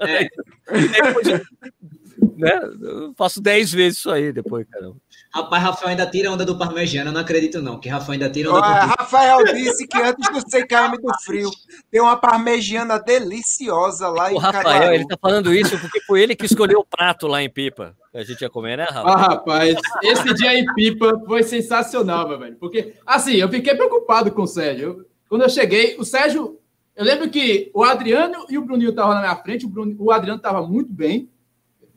É. 0.00 0.28
né, 2.36 2.60
eu 2.80 3.14
faço 3.16 3.40
10 3.40 3.72
vezes 3.72 3.98
isso 3.98 4.10
aí 4.10 4.32
depois, 4.32 4.66
caramba. 4.68 4.96
Rapaz, 5.32 5.62
Rafael 5.62 5.90
ainda 5.90 6.06
tira 6.06 6.30
onda 6.30 6.44
do 6.44 6.56
parmegiano, 6.56 7.10
eu 7.10 7.14
não 7.14 7.20
acredito 7.20 7.60
não, 7.60 7.78
que 7.78 7.88
Rafael 7.88 8.12
ainda 8.12 8.30
tira 8.30 8.50
onda 8.50 8.60
do... 8.60 8.94
Rafael 8.98 9.44
disse 9.44 9.86
que 9.86 9.98
antes 9.98 10.28
do 10.30 10.50
100 10.50 10.66
km 10.66 10.92
do 11.02 11.14
frio, 11.22 11.50
tem 11.90 12.00
uma 12.00 12.16
parmegiana 12.16 12.98
deliciosa 12.98 14.08
lá 14.08 14.28
o 14.28 14.32
em 14.32 14.38
Rafael, 14.38 14.94
ele 14.94 15.06
tá 15.06 15.18
falando 15.20 15.52
isso 15.52 15.78
porque 15.78 16.00
foi 16.00 16.22
ele 16.22 16.34
que 16.34 16.46
escolheu 16.46 16.80
o 16.80 16.84
prato 16.84 17.26
lá 17.26 17.42
em 17.42 17.50
Pipa, 17.50 17.94
que 18.10 18.18
a 18.18 18.24
gente 18.24 18.40
ia 18.40 18.48
comer, 18.48 18.78
né, 18.78 18.84
Rafael? 18.84 19.08
Ah, 19.08 19.16
rapaz, 19.16 19.76
esse 20.02 20.32
dia 20.34 20.58
em 20.58 20.64
Pipa 20.74 21.20
foi 21.26 21.42
sensacional, 21.42 22.28
meu 22.28 22.38
velho, 22.38 22.56
porque, 22.56 22.94
assim, 23.04 23.34
eu 23.34 23.48
fiquei 23.48 23.74
preocupado 23.74 24.30
com 24.30 24.42
o 24.42 24.46
Sérgio. 24.46 25.04
quando 25.28 25.42
eu 25.42 25.50
cheguei, 25.50 25.96
o 25.98 26.04
Sérgio, 26.04 26.58
eu 26.96 27.04
lembro 27.04 27.28
que 27.28 27.70
o 27.74 27.84
Adriano 27.84 28.46
e 28.48 28.56
o 28.58 28.64
Bruninho 28.64 28.90
estavam 28.90 29.14
na 29.14 29.20
minha 29.20 29.36
frente, 29.36 29.66
o, 29.66 29.68
Bruno, 29.68 29.94
o 29.98 30.10
Adriano 30.10 30.38
estava 30.38 30.66
muito 30.66 30.92
bem, 30.92 31.28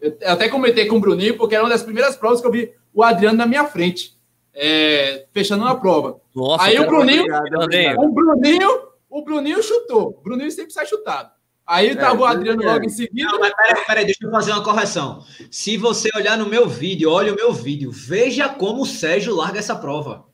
eu 0.01 0.17
até 0.25 0.49
comentei 0.49 0.85
com 0.87 0.97
o 0.97 0.99
Bruninho, 0.99 1.37
porque 1.37 1.55
era 1.55 1.63
uma 1.63 1.69
das 1.69 1.83
primeiras 1.83 2.15
provas 2.15 2.41
que 2.41 2.47
eu 2.47 2.51
vi 2.51 2.73
o 2.93 3.03
Adriano 3.03 3.37
na 3.37 3.45
minha 3.45 3.65
frente, 3.65 4.17
é, 4.53 5.25
fechando 5.31 5.63
uma 5.63 5.79
prova. 5.79 6.19
Nossa, 6.35 6.65
Aí 6.65 6.79
o 6.79 6.87
Bruninho, 6.87 7.23
obrigado, 7.23 7.99
o 7.99 8.11
Bruninho, 8.11 8.81
o 9.09 9.21
Bruninho 9.23 9.63
chutou. 9.63 10.17
O 10.19 10.21
Bruninho 10.23 10.51
sempre 10.51 10.73
sai 10.73 10.85
chutado. 10.85 11.29
Aí 11.65 11.89
é, 11.89 11.95
tava 11.95 12.21
o 12.21 12.25
Adriano 12.25 12.63
é. 12.63 12.65
logo 12.65 12.83
em 12.83 12.89
seguida. 12.89 13.29
Não, 13.29 13.39
mas 13.39 13.53
peraí, 13.55 13.85
peraí, 13.85 14.05
deixa 14.05 14.25
eu 14.25 14.31
fazer 14.31 14.51
uma 14.51 14.63
correção. 14.63 15.23
Se 15.49 15.77
você 15.77 16.09
olhar 16.15 16.37
no 16.37 16.45
meu 16.45 16.67
vídeo, 16.67 17.09
olha 17.09 17.31
o 17.31 17.35
meu 17.35 17.53
vídeo, 17.53 17.91
veja 17.91 18.49
como 18.49 18.81
o 18.81 18.85
Sérgio 18.85 19.35
larga 19.35 19.59
essa 19.59 19.75
prova. 19.75 20.25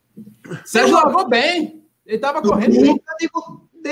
Sérgio 0.65 0.95
largou 0.95 1.27
bem. 1.27 1.83
Ele 2.05 2.17
tava 2.17 2.41
correndo 2.41 2.81
bem. 2.81 3.01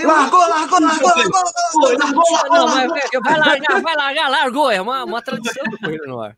Largou, 0.04 0.40
largou, 0.40 0.80
largou, 0.80 1.10
largou, 1.16 1.42
largou, 1.44 1.98
largou, 1.98 2.24
largou, 2.32 2.58
Não, 2.58 2.68
mas 2.68 2.92
vai 3.24 3.40
largar, 3.40 3.82
vai 3.82 3.96
largar, 3.96 4.30
largou. 4.30 4.72
É 4.72 4.82
uma, 4.82 5.04
uma 5.04 5.22
tradição 5.22 5.64
do 5.66 5.78
corrida 5.78 6.06
no 6.08 6.20
ar. 6.20 6.36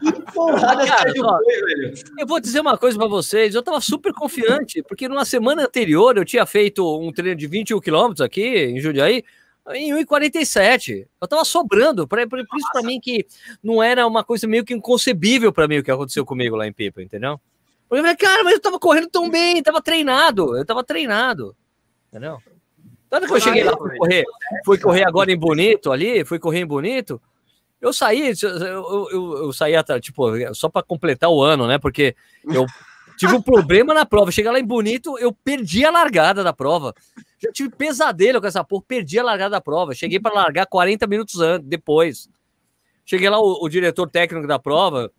Que 0.00 0.32
porrada 0.32 0.86
Cara, 0.86 1.12
ó, 1.22 1.38
velho. 1.38 1.94
Eu 2.18 2.26
vou 2.26 2.40
dizer 2.40 2.60
uma 2.60 2.76
coisa 2.76 2.98
pra 2.98 3.06
vocês. 3.06 3.54
Eu 3.54 3.62
tava 3.62 3.80
super 3.80 4.12
confiante, 4.12 4.82
porque 4.82 5.08
numa 5.08 5.24
semana 5.24 5.64
anterior 5.64 6.16
eu 6.16 6.24
tinha 6.24 6.44
feito 6.44 6.84
um 6.98 7.12
treino 7.12 7.36
de 7.36 7.46
21 7.46 7.80
quilômetros 7.80 8.20
aqui 8.20 8.42
em 8.42 8.80
Jundiaí, 8.80 9.24
em 9.70 9.92
1,47. 9.92 11.06
Eu 11.20 11.28
tava 11.28 11.44
sobrando. 11.44 12.06
Por, 12.06 12.18
por 12.28 12.38
isso, 12.40 12.68
para 12.72 12.82
mim, 12.82 13.00
que 13.00 13.26
não 13.62 13.82
era 13.82 14.06
uma 14.06 14.24
coisa 14.24 14.46
meio 14.46 14.64
que 14.64 14.74
inconcebível 14.74 15.52
para 15.52 15.68
mim 15.68 15.78
o 15.78 15.84
que 15.84 15.90
aconteceu 15.90 16.24
comigo 16.26 16.56
lá 16.56 16.66
em 16.66 16.72
Pipa, 16.72 17.02
entendeu? 17.02 17.40
Eu 17.90 17.98
falei, 17.98 18.16
cara, 18.16 18.42
mas 18.42 18.54
eu 18.54 18.60
tava 18.60 18.78
correndo 18.78 19.08
tão 19.08 19.30
bem, 19.30 19.62
tava 19.62 19.80
treinado, 19.80 20.56
eu 20.56 20.64
tava 20.64 20.82
treinado. 20.82 21.54
Entendeu? 22.14 22.38
Tanto 23.10 23.26
que 23.26 23.32
eu 23.32 23.40
cheguei 23.40 23.64
lá, 23.64 23.76
fui 23.76 23.96
correr, 23.98 24.24
fui 24.64 24.78
correr 24.78 25.04
agora 25.04 25.32
em 25.32 25.36
Bonito 25.36 25.90
ali, 25.90 26.24
fui 26.24 26.38
correr 26.38 26.60
em 26.60 26.66
Bonito. 26.66 27.20
Eu 27.80 27.92
saí, 27.92 28.32
eu, 28.40 29.08
eu, 29.10 29.36
eu 29.38 29.52
saí, 29.52 29.74
tipo, 30.00 30.54
só 30.54 30.68
para 30.68 30.84
completar 30.84 31.28
o 31.28 31.42
ano, 31.42 31.66
né? 31.66 31.76
Porque 31.76 32.14
eu 32.44 32.66
tive 33.18 33.34
um 33.34 33.42
problema 33.42 33.92
na 33.92 34.06
prova. 34.06 34.30
Cheguei 34.30 34.48
lá 34.48 34.60
em 34.60 34.64
Bonito, 34.64 35.18
eu 35.18 35.32
perdi 35.32 35.84
a 35.84 35.90
largada 35.90 36.44
da 36.44 36.52
prova. 36.52 36.94
Já 37.42 37.50
tive 37.50 37.70
pesadelo 37.70 38.40
com 38.40 38.46
essa 38.46 38.62
porra, 38.62 38.84
perdi 38.86 39.18
a 39.18 39.24
largada 39.24 39.50
da 39.50 39.60
prova. 39.60 39.92
Cheguei 39.92 40.20
para 40.20 40.34
largar 40.34 40.66
40 40.66 41.04
minutos 41.08 41.34
depois. 41.64 42.28
Cheguei 43.04 43.28
lá, 43.28 43.40
o, 43.40 43.64
o 43.64 43.68
diretor 43.68 44.08
técnico 44.08 44.46
da 44.46 44.58
prova. 44.58 45.10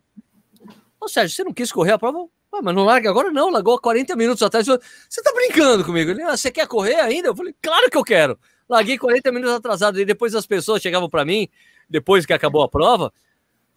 Ô, 0.99 1.09
Sérgio, 1.09 1.35
você 1.35 1.43
não 1.43 1.53
quis 1.53 1.73
correr 1.73 1.91
a 1.91 1.99
prova? 1.99 2.25
Mas 2.61 2.75
não 2.75 2.83
larga 2.83 3.09
agora 3.09 3.31
não, 3.31 3.49
largou 3.49 3.79
40 3.79 4.15
minutos 4.15 4.43
atrás. 4.43 4.65
Você 4.65 5.21
tá 5.21 5.31
brincando 5.33 5.83
comigo? 5.83 6.11
Ele, 6.11 6.23
ah, 6.23 6.35
você 6.35 6.51
quer 6.51 6.67
correr 6.67 6.95
ainda? 6.95 7.29
Eu 7.29 7.35
falei, 7.35 7.55
claro 7.61 7.89
que 7.89 7.97
eu 7.97 8.03
quero. 8.03 8.37
Larguei 8.67 8.97
40 8.97 9.31
minutos 9.31 9.55
atrasado. 9.55 9.99
E 9.99 10.05
depois 10.05 10.33
as 10.35 10.45
pessoas 10.45 10.81
chegavam 10.81 11.09
para 11.09 11.25
mim, 11.25 11.47
depois 11.89 12.25
que 12.25 12.33
acabou 12.33 12.63
a 12.63 12.69
prova. 12.69 13.13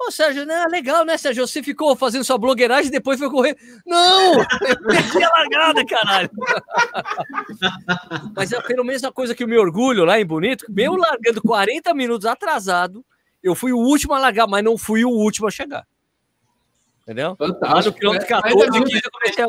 Ô, 0.00 0.12
Sérgio, 0.12 0.46
né? 0.46 0.64
Legal, 0.70 1.04
né, 1.04 1.18
Sérgio? 1.18 1.46
Você 1.46 1.60
ficou 1.60 1.96
fazendo 1.96 2.22
sua 2.22 2.38
blogueiragem 2.38 2.86
e 2.86 2.92
depois 2.92 3.18
foi 3.18 3.28
correr. 3.28 3.56
Não! 3.84 4.34
Eu 4.34 4.46
perdi 4.86 5.24
a 5.24 5.28
largada, 5.28 5.84
caralho! 5.84 6.30
Mas 8.36 8.52
é 8.52 8.60
pelo 8.62 8.84
menos 8.84 9.02
a 9.02 9.10
coisa 9.10 9.34
que 9.34 9.42
eu 9.42 9.48
me 9.48 9.58
orgulho 9.58 10.04
lá 10.04 10.20
em 10.20 10.24
Bonito, 10.24 10.64
mesmo 10.68 10.96
largando 10.96 11.42
40 11.42 11.92
minutos 11.94 12.26
atrasado, 12.26 13.04
eu 13.42 13.56
fui 13.56 13.72
o 13.72 13.78
último 13.78 14.14
a 14.14 14.20
largar, 14.20 14.46
mas 14.46 14.62
não 14.62 14.78
fui 14.78 15.04
o 15.04 15.10
último 15.10 15.48
a 15.48 15.50
chegar. 15.50 15.84
Entendeu? 17.08 17.34
Fantástico. 17.36 17.74
Lá 17.74 17.82
no 17.82 17.92
quilômetro 17.94 18.28
14 18.28 18.66
e 18.66 18.84
15 18.84 19.00
eu 19.02 19.10
comecei 19.10 19.44
a, 19.44 19.48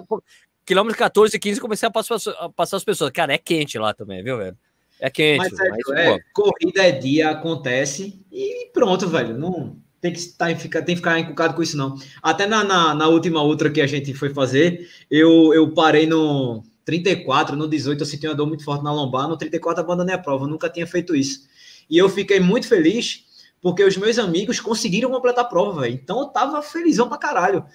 quilômetro 0.65 0.97
14 0.97 1.35
e 1.35 1.39
15 1.39 1.59
comecei 1.59 1.87
a 1.89 1.91
passar, 1.91 2.15
a 2.39 2.47
passar 2.47 2.77
as 2.77 2.85
pessoas. 2.85 3.11
Cara, 3.11 3.33
é 3.33 3.37
quente 3.37 3.77
lá 3.77 3.93
também, 3.93 4.23
viu, 4.23 4.37
velho? 4.37 4.57
É 4.97 5.09
quente. 5.09 5.39
Mas, 5.39 5.59
é, 5.59 5.69
mas, 5.69 5.97
é, 5.97 6.17
corrida 6.33 6.87
é 6.87 6.91
dia, 6.93 7.31
acontece 7.31 8.25
e 8.31 8.69
pronto, 8.73 9.09
velho. 9.09 9.37
Não 9.37 9.75
tem 9.99 10.13
que, 10.13 10.19
estar, 10.19 10.55
ficar, 10.55 10.83
tem 10.83 10.95
que 10.95 11.01
ficar 11.01 11.19
encucado 11.19 11.53
com 11.53 11.61
isso, 11.61 11.75
não. 11.75 11.97
Até 12.23 12.47
na, 12.47 12.63
na, 12.63 12.95
na, 12.95 13.07
última 13.09 13.41
outra 13.43 13.69
que 13.69 13.81
a 13.81 13.87
gente 13.87 14.13
foi 14.13 14.33
fazer, 14.33 14.89
eu, 15.11 15.53
eu 15.53 15.69
parei 15.73 16.07
no 16.07 16.63
34, 16.85 17.57
no 17.57 17.67
18 17.67 17.99
eu 17.99 18.05
senti 18.05 18.25
uma 18.25 18.35
dor 18.35 18.47
muito 18.47 18.63
forte 18.63 18.85
na 18.85 18.93
lombar, 18.93 19.27
no 19.27 19.35
34 19.35 19.83
abandonei 19.83 20.15
a 20.15 20.17
prova, 20.17 20.45
eu 20.45 20.49
nunca 20.49 20.69
tinha 20.69 20.87
feito 20.87 21.13
isso. 21.13 21.41
E 21.89 21.97
eu 21.97 22.07
fiquei 22.07 22.39
muito 22.39 22.69
feliz 22.69 23.25
porque 23.61 23.83
os 23.83 23.97
meus 23.97 24.17
amigos 24.17 24.59
conseguiram 24.59 25.09
completar 25.09 25.45
a 25.45 25.47
prova, 25.47 25.81
velho. 25.81 25.93
Então 25.93 26.19
eu 26.19 26.27
tava 26.27 26.61
felizão 26.61 27.09
pra 27.09 27.17
caralho. 27.17 27.65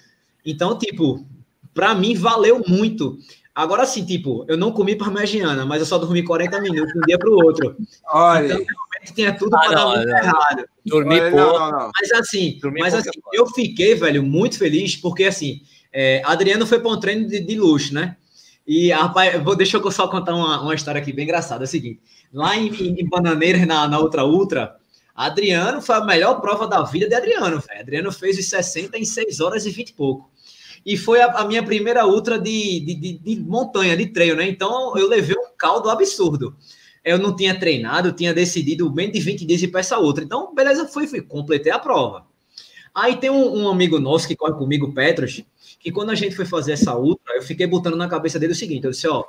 Então, 0.45 0.77
tipo, 0.77 1.25
pra 1.73 1.93
mim 1.93 2.15
valeu 2.15 2.63
muito. 2.67 3.17
Agora 3.53 3.83
assim, 3.83 4.05
tipo, 4.05 4.45
eu 4.47 4.57
não 4.57 4.71
comi 4.71 4.95
parmegiana, 4.95 5.65
mas 5.65 5.79
eu 5.79 5.85
só 5.85 5.97
dormi 5.97 6.23
40 6.23 6.59
minutos 6.59 6.91
de 6.91 6.99
um 6.99 7.01
dia 7.03 7.17
pro 7.17 7.33
outro. 7.33 7.75
Olha. 8.11 8.45
Então, 8.45 8.57
realmente 8.57 9.13
tinha 9.13 9.37
tudo 9.37 9.51
para 9.51 9.69
ah, 9.69 9.73
dar 9.73 9.87
muito 9.87 10.09
errado. 10.09 10.65
Dormi 10.85 11.19
pouco. 11.21 11.35
Não, 11.37 11.71
não, 11.71 11.91
mas 11.99 12.11
assim, 12.11 12.59
Dormi 12.61 12.79
mas 12.81 12.93
assim, 12.93 13.09
eu 13.31 13.47
fiquei, 13.47 13.95
velho, 13.95 14.21
muito 14.23 14.57
feliz, 14.57 14.95
porque 14.95 15.23
assim, 15.23 15.61
é, 15.93 16.21
Adriano 16.25 16.67
foi 16.67 16.79
para 16.79 16.91
um 16.91 16.99
treino 16.99 17.27
de, 17.27 17.39
de, 17.39 17.55
luxo, 17.55 17.93
né? 17.93 18.17
E, 18.67 18.91
rapaz, 18.91 19.41
vou, 19.41 19.55
deixa 19.55 19.77
eu 19.77 19.91
só 19.91 20.07
contar 20.07 20.35
uma, 20.35 20.61
uma 20.61 20.75
história 20.75 20.99
aqui 20.99 21.13
bem 21.13 21.23
engraçada. 21.23 21.63
É 21.63 21.65
o 21.65 21.67
seguinte, 21.67 22.01
lá 22.33 22.57
em, 22.57 22.67
em 22.67 23.07
Bananeiras, 23.07 23.65
na, 23.65 23.87
na 23.87 23.99
outra 23.99 24.25
Ultra, 24.25 24.75
Adriano 25.15 25.81
foi 25.81 25.95
a 25.95 26.03
melhor 26.03 26.41
prova 26.41 26.67
da 26.67 26.83
vida 26.83 27.07
de 27.07 27.15
Adriano, 27.15 27.61
velho. 27.61 27.79
Adriano 27.79 28.11
fez 28.11 28.37
os 28.37 28.49
60 28.49 28.97
em 28.97 29.05
6 29.05 29.39
horas 29.39 29.65
e 29.65 29.69
20 29.71 29.89
e 29.89 29.93
pouco. 29.93 30.29
E 30.85 30.97
foi 30.97 31.21
a, 31.21 31.27
a 31.27 31.45
minha 31.45 31.63
primeira 31.63 32.05
ultra 32.05 32.37
de, 32.37 32.79
de, 32.81 32.95
de, 32.95 33.17
de, 33.19 33.39
montanha, 33.41 33.95
de 33.95 34.07
treino, 34.07 34.35
né? 34.35 34.47
Então 34.47 34.95
eu 34.97 35.07
levei 35.07 35.35
um 35.37 35.55
caldo 35.57 35.89
absurdo. 35.89 36.55
Eu 37.03 37.17
não 37.17 37.35
tinha 37.35 37.57
treinado, 37.57 38.11
tinha 38.11 38.33
decidido 38.33 38.89
bem 38.89 39.09
de 39.09 39.19
20 39.19 39.45
dias 39.45 39.61
ir 39.61 39.69
para 39.69 39.79
essa 39.79 39.97
outra. 39.97 40.23
Então, 40.23 40.53
beleza, 40.53 40.87
fui, 40.87 41.07
fui, 41.07 41.21
completei 41.21 41.71
a 41.71 41.79
prova. 41.79 42.25
Aí 42.93 43.15
tem 43.17 43.29
um, 43.29 43.63
um, 43.63 43.69
amigo 43.69 43.99
nosso 43.99 44.27
que 44.27 44.35
corre 44.35 44.53
comigo, 44.53 44.93
Petros, 44.93 45.43
que 45.79 45.91
quando 45.91 46.09
a 46.09 46.15
gente 46.15 46.35
foi 46.35 46.45
fazer 46.45 46.73
essa 46.73 46.97
ultra, 46.97 47.35
eu 47.35 47.41
fiquei 47.41 47.67
botando 47.67 47.95
na 47.95 48.07
cabeça 48.07 48.39
dele 48.39 48.53
o 48.53 48.55
seguinte: 48.55 48.85
eu 48.85 48.91
disse, 48.91 49.07
ó, 49.07 49.23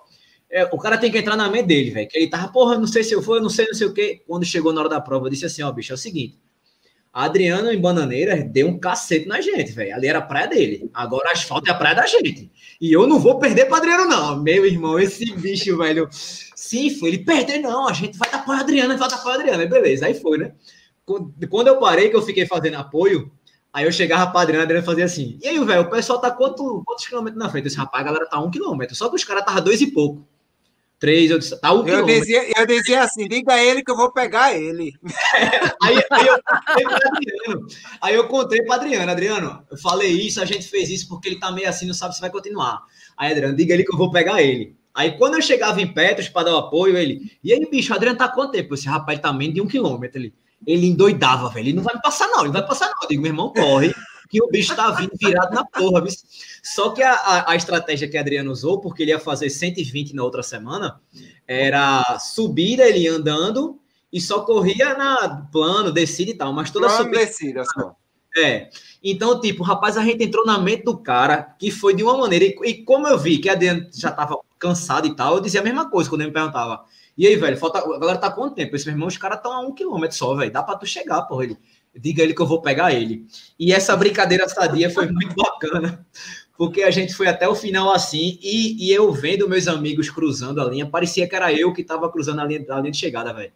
é, 0.50 0.64
o 0.72 0.78
cara 0.78 0.96
tem 0.96 1.10
que 1.10 1.18
entrar 1.18 1.36
na 1.36 1.50
mente 1.50 1.66
dele, 1.66 1.90
velho. 1.90 2.08
Que 2.08 2.18
ele 2.18 2.30
tava, 2.30 2.48
porra, 2.48 2.78
não 2.78 2.86
sei 2.86 3.02
se 3.02 3.12
eu 3.12 3.20
vou, 3.20 3.40
não 3.40 3.50
sei, 3.50 3.66
não 3.66 3.74
sei 3.74 3.86
o 3.86 3.92
quê. 3.92 4.22
Quando 4.26 4.44
chegou 4.44 4.72
na 4.72 4.80
hora 4.80 4.88
da 4.88 5.00
prova, 5.00 5.26
eu 5.26 5.30
disse 5.30 5.46
assim: 5.46 5.62
ó, 5.62 5.72
bicho, 5.72 5.92
é 5.92 5.94
o 5.94 5.98
seguinte. 5.98 6.38
Adriano 7.12 7.72
em 7.72 7.80
Bananeira 7.80 8.36
deu 8.44 8.68
um 8.68 8.78
cacete 8.78 9.26
na 9.26 9.40
gente, 9.40 9.72
velho. 9.72 9.94
Ali 9.94 10.06
era 10.06 10.18
a 10.18 10.22
praia 10.22 10.46
dele. 10.46 10.90
Agora 10.92 11.32
asfalto 11.32 11.66
é 11.68 11.72
a 11.72 11.74
praia 11.74 11.96
da 11.96 12.06
gente. 12.06 12.50
E 12.78 12.92
eu 12.92 13.06
não 13.06 13.18
vou 13.18 13.38
perder 13.38 13.64
para 13.64 13.78
Adriano, 13.78 14.06
não. 14.06 14.42
Meu 14.42 14.66
irmão, 14.66 14.98
esse 14.98 15.24
bicho, 15.34 15.78
velho. 15.78 16.08
Sim, 16.10 16.90
foi. 16.90 17.08
Ele 17.08 17.18
perder, 17.24 17.58
não. 17.60 17.88
A 17.88 17.92
gente 17.94 18.18
vai 18.18 18.30
dar 18.30 18.44
para 18.44 18.60
Adriano, 18.60 18.98
vai 18.98 19.08
dar 19.08 19.16
Adriano. 19.16 19.66
Beleza, 19.66 20.06
aí 20.06 20.12
foi, 20.12 20.36
né? 20.36 20.52
Quando 21.48 21.68
eu 21.68 21.78
parei, 21.78 22.10
que 22.10 22.16
eu 22.16 22.20
fiquei 22.20 22.44
fazendo 22.44 22.76
apoio, 22.76 23.32
aí 23.72 23.86
eu 23.86 23.92
chegava 23.92 24.30
para 24.30 24.42
Adriano, 24.42 24.64
Adriano 24.64 24.84
fazia 24.84 25.06
assim. 25.06 25.38
E 25.42 25.48
aí, 25.48 25.64
velho, 25.64 25.82
o 25.82 25.90
pessoal 25.90 26.20
tá 26.20 26.30
quanto, 26.30 26.82
quantos 26.84 27.06
quilômetros 27.06 27.42
na 27.42 27.48
frente? 27.48 27.68
Esse 27.68 27.78
rapaz, 27.78 28.02
a 28.02 28.06
galera 28.06 28.26
tá 28.26 28.38
um 28.40 28.50
quilômetro. 28.50 28.94
Só 28.94 29.08
que 29.08 29.16
os 29.16 29.24
caras 29.24 29.40
estavam 29.40 29.64
dois 29.64 29.80
e 29.80 29.90
pouco 29.90 30.26
três, 30.98 31.30
eu 31.30 31.38
disse, 31.38 31.60
tá 31.60 31.72
um 31.72 31.86
eu 31.86 32.04
dizia, 32.04 32.58
eu 32.58 32.66
dizia 32.66 33.02
assim, 33.02 33.28
diga 33.28 33.54
a 33.54 33.64
ele 33.64 33.82
que 33.82 33.90
eu 33.90 33.96
vou 33.96 34.12
pegar 34.12 34.54
ele. 34.54 34.92
aí, 35.82 36.02
aí, 36.10 36.26
eu 36.26 36.38
Adriano, 36.46 37.66
aí 38.00 38.14
eu 38.14 38.28
contei 38.28 38.62
para 38.62 38.76
Adriano, 38.76 39.10
Adriano, 39.10 39.62
eu 39.70 39.76
falei 39.78 40.10
isso, 40.10 40.40
a 40.40 40.44
gente 40.44 40.68
fez 40.68 40.88
isso 40.88 41.08
porque 41.08 41.28
ele 41.28 41.38
tá 41.38 41.52
meio 41.52 41.68
assim, 41.68 41.86
não 41.86 41.94
sabe 41.94 42.14
se 42.14 42.20
vai 42.20 42.30
continuar. 42.30 42.82
Aí, 43.16 43.32
Adriano, 43.32 43.56
diga 43.56 43.74
ele 43.74 43.84
que 43.84 43.94
eu 43.94 43.98
vou 43.98 44.10
pegar 44.10 44.42
ele. 44.42 44.76
Aí, 44.94 45.16
quando 45.18 45.34
eu 45.34 45.42
chegava 45.42 45.80
em 45.80 45.92
Petros 45.92 46.28
para 46.28 46.44
dar 46.44 46.54
o 46.54 46.58
apoio, 46.58 46.96
ele, 46.96 47.30
e 47.44 47.52
aí, 47.52 47.68
bicho, 47.70 47.92
o 47.92 47.96
Adriano 47.96 48.18
tá 48.18 48.28
quanto 48.28 48.52
tempo? 48.52 48.74
Esse 48.74 48.88
rapaz 48.88 49.18
tá 49.20 49.32
menos 49.32 49.54
de 49.54 49.60
um 49.60 49.66
quilômetro. 49.66 50.18
Ele, 50.18 50.34
ele 50.66 50.86
endoidava, 50.86 51.50
velho, 51.50 51.66
ele 51.66 51.76
não 51.76 51.82
vai 51.82 51.94
me 51.94 52.00
passar 52.00 52.26
não, 52.28 52.44
ele 52.44 52.52
vai 52.52 52.66
passar 52.66 52.86
não. 52.86 52.94
Eu 53.02 53.08
digo, 53.08 53.22
meu 53.22 53.30
irmão, 53.30 53.52
corre 53.52 53.94
que 54.36 54.42
o 54.42 54.48
bicho 54.48 54.76
tá 54.76 54.90
vindo 54.90 55.12
virado 55.18 55.54
na 55.54 55.64
porra. 55.64 56.04
Só 56.62 56.90
que 56.90 57.02
a, 57.02 57.12
a, 57.12 57.52
a, 57.52 57.56
estratégia 57.56 58.08
que 58.08 58.18
Adriano 58.18 58.50
usou, 58.50 58.80
porque 58.80 59.02
ele 59.02 59.12
ia 59.12 59.18
fazer 59.18 59.48
120 59.48 60.14
na 60.14 60.22
outra 60.22 60.42
semana, 60.42 61.00
era 61.46 62.18
subida, 62.18 62.86
ele 62.86 63.08
andando 63.08 63.80
e 64.12 64.20
só 64.20 64.40
corria 64.40 64.94
na 64.94 65.48
plano, 65.50 65.90
descida 65.90 66.30
e 66.30 66.34
tal, 66.34 66.52
mas 66.52 66.70
toda 66.70 66.86
plano, 66.86 67.04
subida. 67.04 67.24
descida 67.24 67.64
só. 67.64 67.96
É. 68.36 68.68
Então, 69.02 69.40
tipo, 69.40 69.62
rapaz, 69.62 69.96
a 69.96 70.04
gente 70.04 70.22
entrou 70.22 70.44
na 70.44 70.58
mente 70.58 70.84
do 70.84 70.98
cara 70.98 71.54
que 71.58 71.70
foi 71.70 71.94
de 71.94 72.02
uma 72.02 72.18
maneira. 72.18 72.44
E, 72.44 72.56
e 72.64 72.84
como 72.84 73.08
eu 73.08 73.18
vi 73.18 73.38
que 73.38 73.48
Adriano 73.48 73.88
já 73.94 74.12
tava 74.12 74.38
cansado 74.58 75.06
e 75.06 75.16
tal, 75.16 75.36
eu 75.36 75.40
dizia 75.40 75.62
a 75.62 75.64
mesma 75.64 75.88
coisa 75.88 76.10
quando 76.10 76.20
ele 76.20 76.28
me 76.28 76.34
perguntava. 76.34 76.84
E 77.16 77.26
aí, 77.26 77.34
velho, 77.36 77.56
falta. 77.56 77.78
Agora 77.78 78.18
tá 78.18 78.30
quanto 78.30 78.54
tempo? 78.54 78.76
Esse 78.76 78.84
meu 78.84 78.94
irmão, 78.94 79.08
os 79.08 79.16
caras 79.16 79.38
estão 79.38 79.52
a 79.52 79.60
um 79.60 79.72
quilômetro 79.72 80.14
só, 80.14 80.34
velho. 80.34 80.52
Dá 80.52 80.62
pra 80.62 80.76
tu 80.76 80.84
chegar, 80.84 81.22
porra. 81.22 81.44
Ele 81.44 81.56
diga 81.98 82.22
ele 82.22 82.34
que 82.34 82.42
eu 82.42 82.46
vou 82.46 82.60
pegar 82.60 82.92
ele. 82.92 83.26
E 83.58 83.72
essa 83.72 83.96
brincadeira 83.96 84.48
sadia 84.48 84.90
foi 84.90 85.10
muito 85.10 85.34
bacana, 85.34 86.06
porque 86.56 86.82
a 86.82 86.90
gente 86.90 87.14
foi 87.14 87.28
até 87.28 87.48
o 87.48 87.54
final 87.54 87.92
assim, 87.92 88.38
e, 88.42 88.86
e 88.86 88.92
eu 88.92 89.12
vendo 89.12 89.48
meus 89.48 89.68
amigos 89.68 90.10
cruzando 90.10 90.60
a 90.60 90.64
linha, 90.64 90.86
parecia 90.86 91.28
que 91.28 91.34
era 91.34 91.52
eu 91.52 91.72
que 91.72 91.82
estava 91.82 92.10
cruzando 92.10 92.40
a 92.40 92.44
linha, 92.44 92.64
a 92.68 92.80
linha 92.80 92.92
de 92.92 92.98
chegada, 92.98 93.32
velho. 93.32 93.52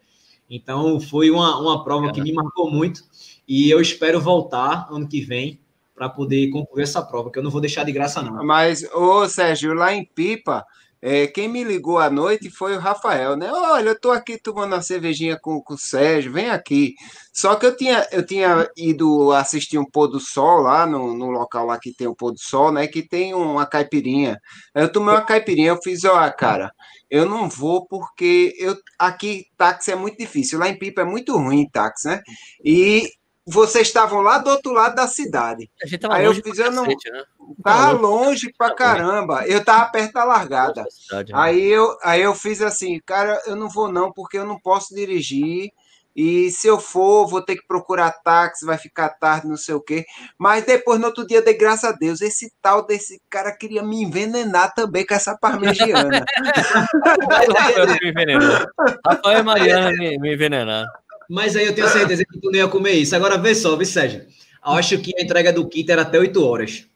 Então 0.48 1.00
foi 1.00 1.30
uma, 1.30 1.58
uma 1.60 1.84
prova 1.84 2.12
que 2.12 2.20
me 2.20 2.32
marcou 2.32 2.70
muito, 2.70 3.02
e 3.46 3.70
eu 3.70 3.80
espero 3.80 4.20
voltar 4.20 4.88
ano 4.90 5.08
que 5.08 5.20
vem 5.20 5.60
para 5.94 6.08
poder 6.08 6.48
concluir 6.50 6.84
essa 6.84 7.02
prova, 7.02 7.30
que 7.30 7.38
eu 7.38 7.42
não 7.42 7.50
vou 7.50 7.60
deixar 7.60 7.84
de 7.84 7.92
graça, 7.92 8.22
não. 8.22 8.44
Mas, 8.44 8.82
ô 8.94 9.28
Sérgio, 9.28 9.74
lá 9.74 9.92
em 9.94 10.02
Pipa, 10.02 10.64
é, 11.02 11.26
quem 11.26 11.48
me 11.48 11.64
ligou 11.64 11.98
à 11.98 12.10
noite 12.10 12.50
foi 12.50 12.76
o 12.76 12.80
Rafael, 12.80 13.34
né? 13.36 13.50
Olha, 13.50 13.90
eu 13.90 13.98
tô 13.98 14.10
aqui 14.10 14.38
tomando 14.38 14.74
uma 14.74 14.82
cervejinha 14.82 15.38
com, 15.40 15.60
com 15.62 15.74
o 15.74 15.78
Sérgio, 15.78 16.32
vem 16.32 16.50
aqui. 16.50 16.94
Só 17.32 17.54
que 17.56 17.64
eu 17.64 17.76
tinha, 17.76 18.06
eu 18.12 18.24
tinha 18.24 18.68
ido 18.76 19.32
assistir 19.32 19.78
um 19.78 19.84
pôr 19.84 20.08
do 20.08 20.20
sol 20.20 20.60
lá 20.60 20.86
no, 20.86 21.14
no 21.14 21.30
local 21.30 21.66
lá 21.66 21.78
que 21.78 21.94
tem 21.94 22.06
o 22.06 22.14
pôr 22.14 22.32
do 22.32 22.38
sol, 22.38 22.70
né? 22.70 22.86
Que 22.86 23.02
tem 23.06 23.34
uma 23.34 23.64
caipirinha. 23.66 24.38
Eu 24.74 24.92
tomei 24.92 25.14
uma 25.14 25.24
caipirinha, 25.24 25.70
eu 25.70 25.82
fiz, 25.82 26.04
ó, 26.04 26.30
cara, 26.32 26.70
eu 27.08 27.24
não 27.26 27.48
vou 27.48 27.86
porque 27.86 28.54
eu 28.58 28.76
aqui 28.98 29.46
táxi 29.56 29.92
é 29.92 29.96
muito 29.96 30.18
difícil. 30.18 30.58
Lá 30.58 30.68
em 30.68 30.78
Pipa 30.78 31.00
é 31.00 31.04
muito 31.04 31.36
ruim 31.36 31.68
táxi, 31.70 32.08
né? 32.08 32.20
E 32.64 33.08
vocês 33.50 33.88
estavam 33.88 34.20
lá 34.20 34.38
do 34.38 34.50
outro 34.50 34.72
lado 34.72 34.94
da 34.94 35.06
cidade. 35.06 35.70
A 35.82 35.86
gente 35.86 36.00
tava 36.00 36.14
Aí 36.14 36.26
longe 36.26 36.40
eu 36.40 36.44
fiz, 36.44 36.58
eu 36.58 36.70
não, 36.70 36.84
cacete, 36.84 37.10
né? 37.10 37.24
Tava 37.62 37.90
longe 37.92 38.52
pra 38.56 38.74
caramba. 38.74 39.44
Eu 39.46 39.64
tava 39.64 39.90
perto 39.90 40.12
da 40.12 40.24
largada. 40.24 40.86
Cidade, 40.88 41.32
né? 41.32 41.38
aí, 41.38 41.66
eu, 41.66 41.96
aí 42.02 42.22
eu 42.22 42.34
fiz 42.34 42.62
assim, 42.62 43.00
cara, 43.04 43.40
eu 43.46 43.56
não 43.56 43.68
vou 43.68 43.90
não, 43.90 44.12
porque 44.12 44.38
eu 44.38 44.46
não 44.46 44.58
posso 44.58 44.94
dirigir. 44.94 45.70
E 46.14 46.50
se 46.50 46.66
eu 46.66 46.78
for, 46.78 47.26
vou 47.26 47.40
ter 47.40 47.56
que 47.56 47.66
procurar 47.66 48.10
táxi, 48.10 48.66
vai 48.66 48.76
ficar 48.76 49.10
tarde, 49.10 49.46
não 49.46 49.56
sei 49.56 49.74
o 49.74 49.80
quê. 49.80 50.04
Mas 50.36 50.64
depois, 50.64 51.00
no 51.00 51.06
outro 51.06 51.26
dia, 51.26 51.40
de 51.40 51.54
graças 51.54 51.84
a 51.84 51.92
Deus, 51.92 52.20
esse 52.20 52.52
tal 52.60 52.84
desse 52.84 53.20
cara 53.30 53.52
queria 53.52 53.82
me 53.82 54.02
envenenar 54.02 54.74
também 54.74 55.06
com 55.06 55.14
essa 55.14 55.36
parmegiana. 55.38 56.24
Rafael 57.56 57.86
me 57.86 58.10
envenenou. 58.10 58.66
Rafael 59.06 59.38
e 59.38 59.42
Mariana 59.42 59.90
me, 59.92 60.18
me 60.18 60.34
envenenaram. 60.34 60.88
Mas 61.30 61.54
aí 61.54 61.64
eu 61.64 61.72
tenho 61.72 61.88
certeza 61.88 62.24
que 62.24 62.40
tu 62.40 62.50
não 62.50 62.58
ia 62.58 62.66
comer 62.66 62.90
isso. 62.94 63.14
Agora 63.14 63.38
vê 63.38 63.54
só, 63.54 63.76
vê, 63.76 63.84
Sérgio. 63.84 64.26
Acho 64.60 64.98
que 64.98 65.12
a 65.16 65.22
entrega 65.22 65.52
do 65.52 65.68
kit 65.68 65.88
era 65.88 66.02
até 66.02 66.18
8 66.18 66.44
horas. 66.44 66.86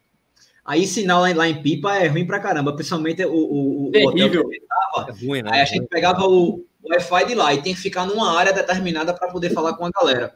Aí 0.64 0.88
sinal 0.88 1.22
lá, 1.22 1.32
lá 1.32 1.48
em 1.48 1.62
Pipa 1.62 1.94
é 1.94 2.08
ruim 2.08 2.26
pra 2.26 2.40
caramba, 2.40 2.74
principalmente 2.74 3.24
o, 3.24 3.32
o, 3.32 3.84
o 3.84 3.88
hotel 3.88 4.30
que. 4.30 4.38
É 4.38 5.26
ruim, 5.26 5.42
né? 5.42 5.50
Aí 5.52 5.60
a 5.60 5.64
gente 5.64 5.86
pegava 5.86 6.24
o, 6.24 6.64
Wi-Fi 6.84 7.26
de 7.26 7.34
lá 7.36 7.54
e 7.54 7.62
tem 7.62 7.74
que 7.74 7.80
ficar 7.80 8.06
numa 8.06 8.36
área 8.36 8.52
determinada 8.52 9.14
para 9.14 9.30
poder 9.30 9.50
falar 9.50 9.74
com 9.74 9.86
a 9.86 9.90
galera. 9.90 10.34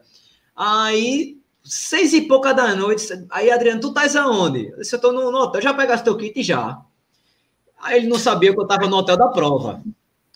Aí, 0.55 1.37
seis 1.65 2.13
e 2.13 2.23
pouca 2.23 2.55
da 2.55 2.77
noite, 2.77 3.07
aí 3.31 3.51
Adriano, 3.51 3.81
tu 3.81 3.89
estás 3.89 4.15
aonde? 4.15 4.69
Eu 4.69 4.79
disse, 4.79 4.95
eu 4.95 5.01
tô 5.01 5.11
no, 5.11 5.33
no 5.33 5.39
hotel, 5.39 5.61
já 5.61 5.75
pegaste 5.75 6.05
teu 6.05 6.17
kit 6.17 6.41
já. 6.43 6.81
Aí 7.81 7.99
ele 7.99 8.09
não 8.09 8.19
sabia 8.19 8.53
que 8.55 8.61
eu 8.61 8.67
tava 8.67 8.87
no 8.87 8.97
hotel 8.97 9.17
da 9.17 9.29
prova. 9.29 9.83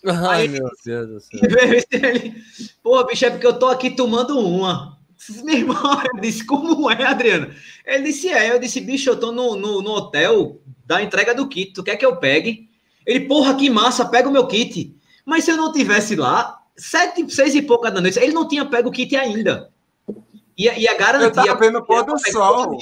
Ai, 0.05 0.41
Aí, 0.41 0.47
meu 0.49 0.69
Deus 0.85 1.07
do 1.07 1.19
céu. 1.19 1.39
Ele, 1.91 2.35
Pô, 2.81 3.03
bicho, 3.05 3.25
é 3.25 3.29
porque 3.29 3.47
eu 3.47 3.57
tô 3.57 3.67
aqui 3.67 3.91
tomando 3.91 4.37
uma. 4.37 4.97
Meu 5.43 5.55
irmão, 5.55 6.01
eu 6.13 6.19
disse, 6.19 6.45
como 6.45 6.91
é, 6.91 7.03
Adriano? 7.05 7.53
Ele 7.85 8.03
disse, 8.03 8.29
é. 8.29 8.51
Eu 8.51 8.59
disse, 8.59 8.81
bicho, 8.81 9.09
eu 9.09 9.17
tô 9.17 9.31
no, 9.31 9.55
no, 9.55 9.81
no, 9.81 9.91
hotel 9.91 10.59
da 10.85 11.01
entrega 11.01 11.33
do 11.33 11.47
kit. 11.47 11.73
Tu 11.73 11.83
quer 11.83 11.95
que 11.95 12.05
eu 12.05 12.17
pegue? 12.17 12.69
Ele, 13.05 13.21
porra, 13.21 13.55
que 13.55 13.69
massa, 13.69 14.05
pega 14.05 14.27
o 14.27 14.31
meu 14.31 14.45
kit. 14.47 14.95
Mas 15.25 15.45
se 15.45 15.51
eu 15.51 15.57
não 15.57 15.71
tivesse 15.71 16.15
lá, 16.15 16.59
sete, 16.75 17.29
seis 17.33 17.55
e 17.55 17.61
pouca 17.61 17.89
da 17.89 18.01
noite, 18.01 18.19
ele 18.19 18.33
não 18.33 18.47
tinha 18.47 18.65
pego 18.65 18.89
o 18.89 18.91
kit 18.91 19.15
ainda. 19.15 19.69
E, 20.57 20.65
e 20.65 20.87
a 20.87 20.97
garantia... 20.97 21.27
Eu 21.27 21.31
tava 21.31 21.59
vendo 21.59 21.79
o 21.79 21.85
pôr 21.85 22.03
do 22.03 22.17
sol. 22.31 22.77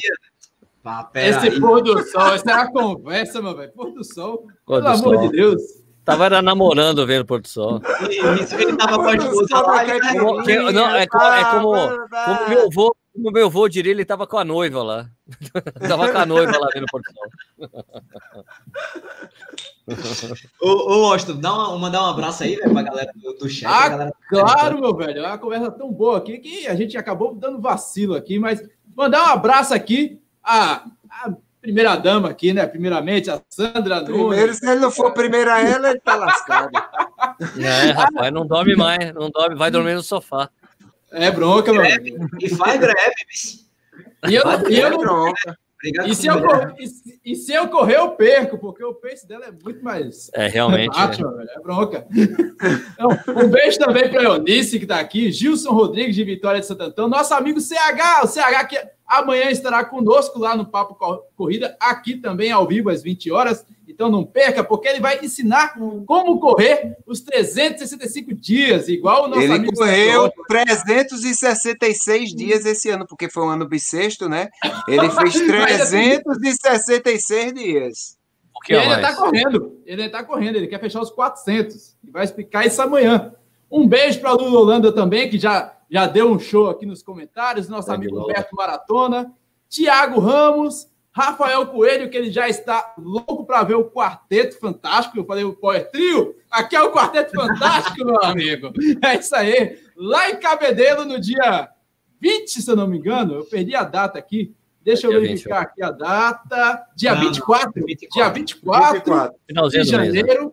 Esse 1.13 1.47
aí. 1.47 1.59
pôr 1.59 1.81
do 1.83 2.01
sol, 2.09 2.33
essa 2.33 2.49
é 2.49 2.53
a 2.53 2.71
conversa, 2.71 3.41
meu 3.41 3.55
velho. 3.55 3.71
Pôr 3.71 3.91
do 3.91 4.03
sol, 4.03 4.47
pôr 4.65 4.81
pelo 4.81 4.81
do 4.81 4.87
amor 4.87 5.15
sol. 5.15 5.29
de 5.29 5.37
Deus. 5.37 5.80
Tava 6.03 6.25
era 6.25 6.41
namorando 6.41 7.05
vendo 7.05 7.21
o 7.21 7.25
pôr 7.25 7.41
do 7.41 7.47
sol. 7.47 7.79
Isso, 8.41 8.55
ele 8.55 8.75
tava 8.75 8.97
com 8.97 9.07
a 9.07 9.15
esposa 9.15 9.59
lá. 9.59 9.85
Como, 10.13 10.43
que, 10.43 10.57
não, 10.71 10.95
é 10.95 11.05
como, 11.05 11.23
é 11.23 11.45
como, 11.45 11.71
como 12.25 12.49
meu 12.49 12.65
avô, 12.65 12.95
como 13.13 13.31
meu 13.31 13.45
avô 13.45 13.69
diria, 13.69 13.91
ele 13.91 14.03
tava 14.03 14.25
com 14.25 14.37
a 14.37 14.43
noiva 14.43 14.81
lá. 14.81 15.09
tava 15.87 16.11
com 16.11 16.17
a 16.17 16.25
noiva 16.25 16.57
lá 16.57 16.67
vendo 16.73 16.85
o 16.85 16.91
pôr 16.91 17.01
do 17.01 17.11
sol. 17.13 18.45
ô, 20.61 21.01
ô 21.01 21.11
Austin, 21.11 21.39
dá 21.39 21.53
uma, 21.53 21.77
mandar 21.77 22.01
um 22.03 22.07
abraço 22.07 22.43
aí, 22.43 22.55
velho, 22.55 22.73
pra 22.73 22.81
galera 22.81 23.11
do, 23.15 23.33
do 23.33 23.49
chat. 23.49 23.71
Ah, 23.71 23.89
galera... 23.89 24.13
claro, 24.27 24.81
meu 24.81 24.95
velho. 24.95 25.19
É 25.19 25.27
uma 25.27 25.37
conversa 25.37 25.69
tão 25.69 25.91
boa 25.91 26.17
aqui 26.17 26.39
que 26.39 26.67
a 26.67 26.73
gente 26.73 26.97
acabou 26.97 27.35
dando 27.35 27.61
vacilo 27.61 28.15
aqui, 28.15 28.39
mas 28.39 28.67
mandar 28.95 29.23
um 29.23 29.33
abraço 29.33 29.73
aqui 29.73 30.19
a, 30.43 30.85
a 31.09 31.31
primeira 31.61 31.95
dama 31.95 32.29
aqui, 32.29 32.53
né? 32.53 32.65
Primeiramente, 32.65 33.29
a 33.29 33.39
Sandra 33.49 34.03
Primeiro, 34.03 34.53
se 34.53 34.67
ele 34.67 34.79
não 34.79 34.91
for 34.91 35.13
primeira 35.13 35.61
ela, 35.61 35.91
ele 35.91 35.99
tá 35.99 36.15
lascado. 36.15 36.71
É, 37.59 37.91
rapaz, 37.91 38.33
não 38.33 38.45
dorme 38.45 38.75
mais, 38.75 39.13
não 39.13 39.29
dorme, 39.29 39.55
vai 39.55 39.69
dormir 39.69 39.93
no 39.93 40.01
sofá. 40.01 40.49
É 41.11 41.29
bronca, 41.29 41.71
mano. 41.71 41.89
E 42.39 42.49
faz 42.49 42.79
greve, 42.79 43.15
e 44.27 44.35
eu, 44.35 44.43
e 44.69 44.79
eu 44.79 44.89
não, 44.97 45.33
e, 45.83 46.15
se 46.15 46.27
eu, 46.27 46.35
e, 46.77 47.31
e, 47.31 47.35
se 47.35 47.53
eu 47.53 47.67
correr, 47.67 47.97
eu 47.97 48.11
perco, 48.11 48.57
porque 48.57 48.83
o 48.83 48.93
pace 48.93 49.27
dela 49.27 49.45
é 49.45 49.51
muito 49.51 49.83
mais. 49.83 50.29
É, 50.33 50.47
realmente. 50.47 50.97
é. 50.97 51.57
é 51.57 51.59
bronca. 51.61 52.07
Então, 52.93 53.09
um 53.43 53.49
beijo 53.49 53.79
também 53.79 54.07
para 54.07 54.21
Eunice, 54.21 54.77
que 54.77 54.85
está 54.85 54.99
aqui, 54.99 55.31
Gilson 55.31 55.71
Rodrigues, 55.71 56.15
de 56.15 56.23
Vitória 56.23 56.59
de 56.59 56.65
Santo 56.67 56.83
Antônio, 56.83 57.09
nosso 57.09 57.33
amigo 57.33 57.59
CH, 57.59 58.23
o 58.23 58.27
CH 58.27 58.67
que 58.69 58.77
amanhã 59.07 59.49
estará 59.49 59.83
conosco 59.83 60.37
lá 60.37 60.55
no 60.55 60.65
Papo 60.65 60.95
Corrida, 61.35 61.75
aqui 61.79 62.15
também 62.15 62.51
ao 62.51 62.67
vivo, 62.67 62.91
às 62.91 63.01
20 63.01 63.31
horas. 63.31 63.65
Então 63.91 64.09
não 64.09 64.25
perca, 64.25 64.63
porque 64.63 64.87
ele 64.87 64.99
vai 64.99 65.19
ensinar 65.23 65.75
como 66.05 66.39
correr 66.39 66.97
os 67.05 67.21
365 67.21 68.33
dias, 68.33 68.87
igual 68.87 69.25
o 69.25 69.27
nosso 69.27 69.41
ele 69.41 69.53
amigo. 69.53 69.71
Ele 69.71 69.77
correu 69.77 70.31
366 70.47 72.29
dias 72.29 72.65
esse 72.65 72.89
ano, 72.89 73.05
porque 73.05 73.29
foi 73.29 73.43
um 73.43 73.49
ano 73.49 73.67
bissexto, 73.67 74.29
né? 74.29 74.49
Ele 74.87 75.09
fez 75.11 75.33
366 75.33 77.53
dias. 77.53 78.21
E 78.69 78.73
ele 78.73 78.93
está 78.93 79.15
correndo, 79.15 79.81
ele 79.85 80.05
está 80.05 80.23
correndo, 80.23 80.55
ele 80.55 80.67
quer 80.67 80.79
fechar 80.79 81.01
os 81.01 81.09
400 81.09 81.97
e 82.03 82.11
vai 82.11 82.23
explicar 82.23 82.65
isso 82.65 82.81
amanhã. 82.81 83.33
Um 83.69 83.87
beijo 83.87 84.19
para 84.19 84.29
a 84.29 84.33
Lula 84.33 84.59
Holanda 84.59 84.91
também, 84.91 85.29
que 85.29 85.39
já, 85.39 85.75
já 85.89 86.05
deu 86.05 86.31
um 86.31 86.37
show 86.37 86.69
aqui 86.69 86.85
nos 86.85 87.01
comentários, 87.01 87.67
nosso 87.67 87.91
amigo 87.91 88.19
Roberto 88.19 88.55
Maratona, 88.55 89.33
Tiago 89.67 90.19
Ramos, 90.19 90.87
Rafael 91.13 91.65
Coelho, 91.67 92.09
que 92.09 92.17
ele 92.17 92.31
já 92.31 92.47
está 92.47 92.93
louco 92.97 93.45
para 93.45 93.63
ver 93.63 93.75
o 93.75 93.89
Quarteto 93.89 94.57
Fantástico. 94.57 95.17
Eu 95.17 95.25
falei 95.25 95.43
o 95.43 95.53
Power 95.53 95.89
Trio. 95.91 96.35
Aqui 96.49 96.75
é 96.75 96.81
o 96.81 96.91
Quarteto 96.91 97.33
Fantástico, 97.33 98.05
meu 98.05 98.23
amigo. 98.23 98.71
É 99.03 99.15
isso 99.17 99.35
aí. 99.35 99.77
Lá 99.95 100.29
em 100.29 100.37
Cabedelo, 100.37 101.03
no 101.03 101.19
dia 101.19 101.69
20, 102.19 102.61
se 102.61 102.69
eu 102.69 102.75
não 102.75 102.87
me 102.87 102.97
engano. 102.97 103.35
Eu 103.35 103.45
perdi 103.45 103.75
a 103.75 103.83
data 103.83 104.17
aqui. 104.17 104.55
Deixa 104.81 105.07
eu 105.07 105.19
verificar 105.19 105.59
20, 105.59 105.67
aqui 105.67 105.83
a 105.83 105.91
data. 105.91 106.87
Dia 106.95 107.13
não, 107.13 107.21
24, 107.21 107.85
24. 107.85 108.09
Dia 108.09 108.29
24, 108.29 108.93
24. 108.93 109.69
de 109.69 109.83
janeiro. 109.83 110.45
Né? 110.45 110.51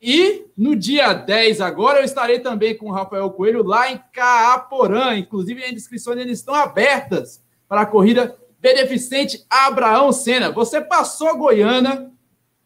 E 0.00 0.44
no 0.56 0.76
dia 0.76 1.14
10 1.14 1.62
agora 1.62 2.00
eu 2.00 2.04
estarei 2.04 2.38
também 2.38 2.76
com 2.76 2.90
o 2.90 2.92
Rafael 2.92 3.30
Coelho 3.30 3.62
lá 3.62 3.90
em 3.90 4.00
Caaporã. 4.12 5.16
Inclusive, 5.16 5.64
as 5.64 5.72
inscrições 5.72 6.18
ainda 6.18 6.32
estão 6.32 6.54
abertas 6.54 7.42
para 7.66 7.80
a 7.80 7.86
corrida 7.86 8.36
beneficente 8.66 9.46
Abraão 9.48 10.10
Senna. 10.10 10.50
Você 10.50 10.80
passou 10.80 11.38
Goiânia, 11.38 12.10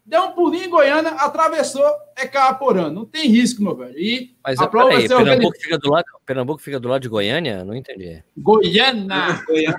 deu 0.05 0.23
um 0.23 0.33
pulinho 0.33 0.65
em 0.65 0.71
Goiânia, 0.71 1.11
atravessou, 1.11 1.85
é 2.17 2.27
Caaporã. 2.27 2.91
Não 2.91 3.05
tem 3.05 3.29
risco, 3.29 3.63
meu 3.63 3.77
velho. 3.77 3.99
E 3.99 4.35
Mas 4.43 4.59
a 4.59 4.67
prova 4.67 4.93
vai 4.93 5.03
ser 5.03 5.15
Pernambuco, 5.15 5.61
fica 5.61 5.79
do 5.79 5.91
lado, 5.91 6.05
Pernambuco 6.25 6.63
fica 6.63 6.81
do 6.81 6.89
lado 6.89 7.03
de 7.03 7.09
Goiânia? 7.11 7.63
Não 7.67 7.75
entendi. 7.75 8.23
Goiânia! 8.35 9.45
Goiânia! 9.47 9.77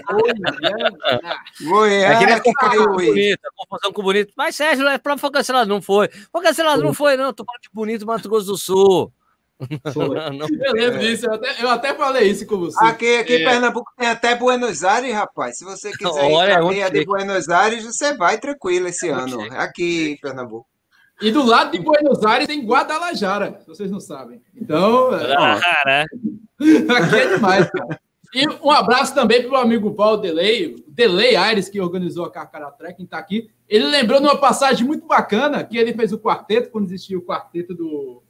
Goiânia! 1.59 2.35
É 2.35 2.39
que 2.39 2.53
caiu 2.53 2.91
bonito, 2.91 3.39
confusão 3.55 3.91
com 3.91 4.03
bonito. 4.03 4.31
Mas, 4.37 4.55
Sérgio, 4.55 4.87
a 4.87 4.99
prova 4.99 5.19
foi 5.19 5.31
cancelada. 5.31 5.65
Não 5.65 5.81
foi. 5.81 6.07
Foi 6.31 6.43
cancelada, 6.43 6.83
não 6.83 6.93
foi, 6.93 7.17
não. 7.17 7.33
Tô 7.33 7.43
falando 7.43 7.61
de 7.63 7.69
bonito, 7.73 8.05
Mato 8.05 8.29
Grosso 8.29 8.45
do 8.45 8.57
Sul. 8.57 9.11
não, 9.95 10.47
eu 10.47 10.73
lembro 10.73 10.95
é. 10.95 10.99
disso, 10.99 11.25
eu 11.25 11.33
até, 11.33 11.63
eu 11.63 11.69
até 11.69 11.93
falei 11.93 12.29
isso 12.29 12.45
com 12.45 12.57
você. 12.57 12.83
Aqui, 12.83 13.17
aqui 13.17 13.33
é. 13.33 13.41
em 13.41 13.43
Pernambuco 13.45 13.91
tem 13.97 14.07
até 14.07 14.35
Buenos 14.35 14.83
Aires, 14.83 15.13
rapaz. 15.13 15.57
Se 15.57 15.63
você 15.63 15.91
quiser 15.91 16.31
Olha, 16.31 16.53
ir 16.53 16.79
para 16.79 16.89
de 16.89 17.05
Buenos 17.05 17.49
Aires, 17.49 17.83
você 17.83 18.15
vai 18.15 18.39
tranquilo 18.39 18.87
esse 18.87 19.09
ano. 19.09 19.41
Aqui 19.51 20.11
em 20.11 20.17
Pernambuco. 20.17 20.67
E 21.21 21.31
do 21.31 21.45
lado 21.45 21.71
de 21.71 21.79
Buenos 21.79 22.25
Aires 22.25 22.47
tem 22.47 22.65
Guadalajara, 22.65 23.59
se 23.59 23.67
vocês 23.67 23.91
não 23.91 23.99
sabem. 23.99 24.41
Então, 24.55 25.13
é, 25.13 26.05
aqui 26.97 27.15
é 27.15 27.35
demais, 27.35 27.69
cara. 27.69 27.99
E 28.33 28.47
um 28.47 28.71
abraço 28.71 29.13
também 29.13 29.43
para 29.43 29.59
o 29.59 29.61
amigo 29.61 29.93
Val 29.93 30.17
Delay, 30.17 30.81
Delay 30.87 31.35
Aires, 31.35 31.67
que 31.67 31.81
organizou 31.81 32.25
a 32.25 32.31
Carcara 32.31 32.71
Trek, 32.71 33.03
está 33.03 33.17
aqui. 33.17 33.49
Ele 33.67 33.85
lembrou 33.85 34.19
de 34.19 34.25
uma 34.25 34.37
passagem 34.37 34.87
muito 34.87 35.05
bacana 35.05 35.63
que 35.63 35.77
ele 35.77 35.93
fez 35.93 36.13
o 36.13 36.19
quarteto, 36.19 36.71
quando 36.71 36.85
existia 36.85 37.17
o 37.17 37.21
quarteto 37.21 37.75
do, 37.75 38.20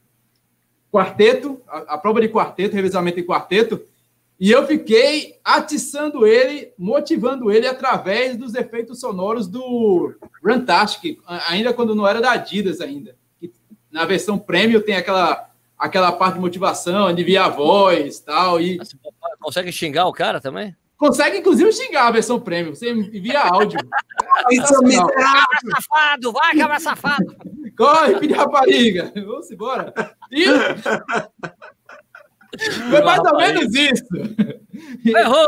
quarteto, 0.92 1.62
a, 1.68 1.96
a 1.96 1.98
prova 1.98 2.22
de 2.22 2.30
quarteto, 2.30 2.76
revezamento 2.76 3.20
em 3.20 3.26
quarteto, 3.26 3.82
e 4.40 4.50
eu 4.50 4.66
fiquei 4.66 5.40
atiçando 5.44 6.26
ele, 6.26 6.74
motivando 6.78 7.52
ele 7.52 7.68
através 7.68 8.36
dos 8.36 8.56
efeitos 8.56 9.00
sonoros 9.00 9.48
do 9.48 10.16
Rantastic, 10.44 11.20
ainda 11.48 11.74
quando 11.74 11.94
não 11.94 12.08
era 12.08 12.20
da 12.20 12.32
Adidas 12.32 12.82
ainda. 12.82 13.16
Na 13.92 14.04
versão 14.06 14.40
premium 14.40 14.82
tem 14.82 14.96
aquela 14.96 15.48
aquela 15.78 16.12
parte 16.12 16.36
de 16.36 16.40
motivação, 16.40 17.08
aliviar 17.08 17.48
a 17.48 17.50
voz 17.50 18.20
tal, 18.20 18.62
e 18.62 18.78
Você 18.78 18.96
consegue 19.40 19.72
xingar 19.72 20.06
o 20.06 20.14
cara 20.14 20.40
também? 20.40 20.76
Consegue, 20.96 21.40
inclusive, 21.40 21.72
xingar 21.74 22.08
a 22.08 22.12
versão 22.12 22.40
premium. 22.40 22.76
Você 22.76 22.92
envia 22.92 23.42
áudio. 23.42 23.80
Isso 24.52 24.76
é 24.76 24.88
miserável! 24.88 25.72
safado! 25.72 26.32
Vai, 26.32 26.56
cabra 26.56 26.80
safado! 26.80 27.36
Corre, 27.82 28.14
filho 28.20 28.28
de 28.28 28.34
rapariga! 28.36 29.12
Vamos 29.16 29.50
embora. 29.50 29.92
E... 30.32 30.46
Foi 32.92 33.02
mais 33.02 33.20
ou 33.20 33.38
menos 33.38 33.74
isso. 33.74 34.06
Errou! 35.04 35.48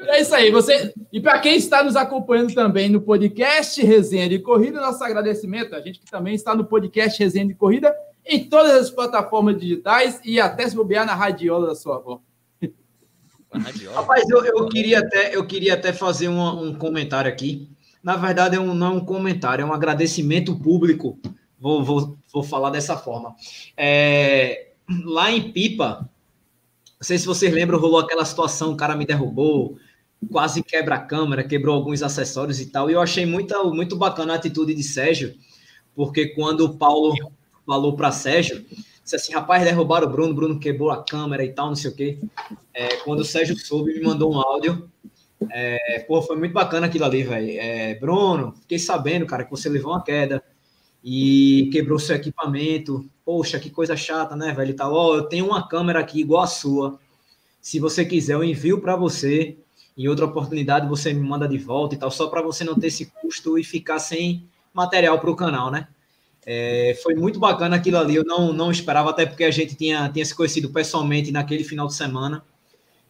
É 0.00 0.20
isso 0.20 0.34
aí. 0.34 0.50
Você... 0.50 0.92
E 1.12 1.20
para 1.20 1.38
quem 1.38 1.54
está 1.54 1.84
nos 1.84 1.94
acompanhando 1.94 2.52
também 2.52 2.88
no 2.88 3.00
podcast 3.00 3.80
Resenha 3.80 4.28
de 4.28 4.40
Corrida, 4.40 4.80
nosso 4.80 5.04
agradecimento. 5.04 5.76
A 5.76 5.80
gente 5.80 6.00
que 6.00 6.10
também 6.10 6.34
está 6.34 6.52
no 6.52 6.64
podcast 6.64 7.22
Resenha 7.22 7.46
de 7.46 7.54
Corrida 7.54 7.94
em 8.26 8.48
todas 8.48 8.72
as 8.72 8.90
plataformas 8.90 9.56
digitais 9.56 10.20
e 10.24 10.40
até 10.40 10.68
se 10.68 10.74
bobear 10.74 11.06
na 11.06 11.14
radiola 11.14 11.68
da 11.68 11.76
sua 11.76 11.98
avó. 11.98 12.20
Rapaz, 13.94 14.28
eu, 14.28 14.44
eu, 14.44 14.66
queria 14.66 14.98
até, 14.98 15.36
eu 15.36 15.46
queria 15.46 15.74
até 15.74 15.92
fazer 15.92 16.26
uma, 16.26 16.54
um 16.54 16.74
comentário 16.74 17.30
aqui. 17.30 17.70
Na 18.02 18.16
verdade, 18.16 18.56
é 18.56 18.60
um, 18.60 18.74
não 18.74 18.86
é 18.86 18.90
um 18.90 19.04
comentário, 19.04 19.62
é 19.62 19.66
um 19.66 19.72
agradecimento 19.72 20.58
público. 20.58 21.18
Vou, 21.58 21.84
vou, 21.84 22.18
vou 22.32 22.42
falar 22.42 22.70
dessa 22.70 22.96
forma. 22.96 23.36
É, 23.76 24.72
lá 25.04 25.30
em 25.30 25.52
Pipa, 25.52 26.08
não 27.02 27.06
sei 27.06 27.18
se 27.18 27.26
vocês 27.26 27.52
lembram, 27.52 27.78
rolou 27.78 28.00
aquela 28.00 28.24
situação, 28.24 28.72
o 28.72 28.76
cara 28.76 28.96
me 28.96 29.06
derrubou, 29.06 29.76
quase 30.30 30.62
quebra 30.62 30.96
a 30.96 31.00
câmera, 31.00 31.44
quebrou 31.44 31.74
alguns 31.74 32.02
acessórios 32.02 32.60
e 32.60 32.66
tal. 32.66 32.90
E 32.90 32.94
eu 32.94 33.00
achei 33.00 33.26
muito, 33.26 33.54
muito 33.72 33.96
bacana 33.96 34.32
a 34.32 34.36
atitude 34.36 34.74
de 34.74 34.82
Sérgio, 34.82 35.34
porque 35.94 36.28
quando 36.28 36.60
o 36.62 36.76
Paulo 36.76 37.14
falou 37.66 37.94
para 37.96 38.12
Sérgio, 38.12 38.64
disse 39.02 39.16
assim, 39.16 39.32
rapaz, 39.32 39.64
derrubaram 39.64 40.06
o 40.06 40.10
Bruno, 40.10 40.34
Bruno 40.34 40.58
quebrou 40.58 40.90
a 40.90 41.02
câmera 41.04 41.44
e 41.44 41.52
tal, 41.52 41.68
não 41.68 41.76
sei 41.76 41.90
o 41.90 41.94
quê. 41.94 42.18
É, 42.72 42.96
quando 42.98 43.20
o 43.20 43.24
Sérgio 43.24 43.56
soube, 43.56 43.94
me 43.94 44.00
mandou 44.04 44.32
um 44.32 44.38
áudio. 44.38 44.88
É, 45.50 46.04
pô, 46.06 46.22
foi 46.22 46.36
muito 46.36 46.52
bacana 46.52 46.86
aquilo 46.86 47.04
ali, 47.04 47.22
velho. 47.22 47.58
É, 47.58 47.94
Bruno, 47.94 48.54
fiquei 48.60 48.78
sabendo, 48.78 49.26
cara, 49.26 49.44
que 49.44 49.50
você 49.50 49.68
levou 49.68 49.92
uma 49.92 50.02
queda 50.02 50.42
e 51.02 51.68
quebrou 51.72 51.98
seu 51.98 52.16
equipamento. 52.16 53.04
Poxa, 53.24 53.58
que 53.58 53.70
coisa 53.70 53.96
chata, 53.96 54.36
né, 54.36 54.52
velho? 54.52 54.74
Tal. 54.74 54.92
Ó, 54.92 55.16
eu 55.16 55.24
tenho 55.24 55.46
uma 55.46 55.66
câmera 55.66 56.00
aqui 56.00 56.20
igual 56.20 56.42
a 56.42 56.46
sua. 56.46 56.98
Se 57.60 57.78
você 57.78 58.04
quiser, 58.04 58.34
eu 58.34 58.44
envio 58.44 58.80
para 58.80 58.96
você. 58.96 59.56
Em 59.96 60.08
outra 60.08 60.24
oportunidade, 60.24 60.88
você 60.88 61.12
me 61.12 61.20
manda 61.20 61.46
de 61.46 61.58
volta 61.58 61.94
e 61.94 61.98
tal, 61.98 62.10
só 62.10 62.28
para 62.28 62.40
você 62.40 62.64
não 62.64 62.74
ter 62.74 62.86
esse 62.86 63.06
custo 63.06 63.58
e 63.58 63.64
ficar 63.64 63.98
sem 63.98 64.48
material 64.72 65.20
para 65.20 65.30
o 65.30 65.36
canal, 65.36 65.70
né? 65.70 65.86
É, 66.44 66.98
foi 67.02 67.14
muito 67.14 67.38
bacana 67.38 67.76
aquilo 67.76 67.98
ali, 67.98 68.16
eu 68.16 68.24
não, 68.24 68.52
não 68.52 68.70
esperava, 68.70 69.10
até 69.10 69.26
porque 69.26 69.44
a 69.44 69.50
gente 69.50 69.76
tinha, 69.76 70.08
tinha 70.08 70.24
se 70.24 70.34
conhecido 70.34 70.70
pessoalmente 70.70 71.30
naquele 71.30 71.62
final 71.62 71.86
de 71.86 71.94
semana. 71.94 72.42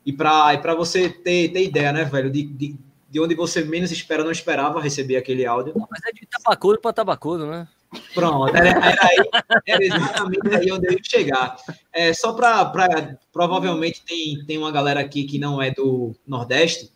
E 0.05 0.13
para 0.13 0.55
e 0.55 0.77
você 0.77 1.09
ter, 1.09 1.49
ter 1.49 1.65
ideia, 1.65 1.93
né, 1.93 2.05
velho, 2.05 2.31
de, 2.31 2.43
de, 2.43 2.77
de 3.09 3.21
onde 3.21 3.35
você 3.35 3.63
menos 3.63 3.91
espera, 3.91 4.25
não 4.25 4.31
esperava 4.31 4.81
receber 4.81 5.17
aquele 5.17 5.47
áudio. 5.47 5.75
Mas 5.91 6.01
é 6.07 6.13
de 6.13 6.27
tabacudo 6.27 6.81
para 6.81 6.93
tabacudo, 6.93 7.47
né? 7.47 7.69
Pronto, 8.15 8.57
era, 8.57 8.71
era, 8.71 8.99
aí, 9.03 9.31
era 9.67 9.85
exatamente 9.85 10.57
aí 10.57 10.73
onde 10.73 10.87
eu 10.87 10.93
ia 10.93 11.01
chegar. 11.03 11.57
É, 11.93 12.13
só 12.15 12.33
para. 12.33 13.19
Provavelmente 13.31 14.03
tem, 14.03 14.43
tem 14.47 14.57
uma 14.57 14.73
galera 14.73 15.01
aqui 15.01 15.25
que 15.25 15.39
não 15.39 15.61
é 15.61 15.71
do 15.71 16.15
Nordeste, 16.27 16.91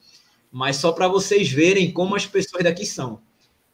mas 0.51 0.77
só 0.77 0.93
para 0.93 1.07
vocês 1.07 1.51
verem 1.51 1.93
como 1.93 2.17
as 2.17 2.27
pessoas 2.27 2.65
daqui 2.65 2.87
são 2.87 3.21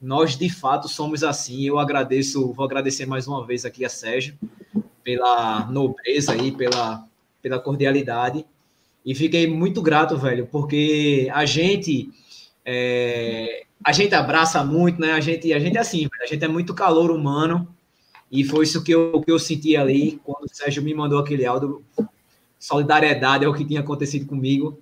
nós 0.03 0.35
de 0.35 0.49
fato 0.49 0.89
somos 0.89 1.23
assim. 1.23 1.63
Eu 1.63 1.79
agradeço, 1.79 2.51
vou 2.51 2.65
agradecer 2.65 3.05
mais 3.05 3.25
uma 3.25 3.45
vez 3.45 3.63
aqui 3.63 3.85
a 3.85 3.89
Sérgio 3.89 4.37
pela 5.01 5.65
nobreza 5.71 6.33
aí, 6.33 6.51
pela, 6.51 7.07
pela 7.41 7.57
cordialidade. 7.57 8.45
E 9.05 9.13
fiquei 9.13 9.47
muito 9.47 9.81
grato, 9.81 10.17
velho, 10.17 10.47
porque 10.47 11.29
a 11.33 11.45
gente 11.45 12.09
é, 12.65 13.63
a 13.83 13.91
gente 13.91 14.15
abraça 14.15 14.63
muito, 14.63 14.99
né? 14.99 15.11
A 15.11 15.19
gente, 15.19 15.51
a 15.51 15.59
gente 15.59 15.77
é 15.77 15.79
assim, 15.81 16.07
a 16.21 16.25
gente 16.25 16.43
é 16.43 16.47
muito 16.47 16.73
calor 16.73 17.11
humano. 17.11 17.67
E 18.31 18.43
foi 18.43 18.63
isso 18.63 18.83
que 18.83 18.91
eu, 18.91 19.21
que 19.21 19.31
eu 19.31 19.37
senti 19.37 19.75
ali 19.75 20.19
quando 20.23 20.45
o 20.45 20.55
Sérgio 20.55 20.81
me 20.81 20.93
mandou 20.93 21.19
aquele 21.19 21.45
áudio. 21.45 21.83
Solidariedade 22.57 23.43
é 23.43 23.47
o 23.47 23.53
que 23.53 23.65
tinha 23.65 23.81
acontecido 23.81 24.25
comigo. 24.25 24.79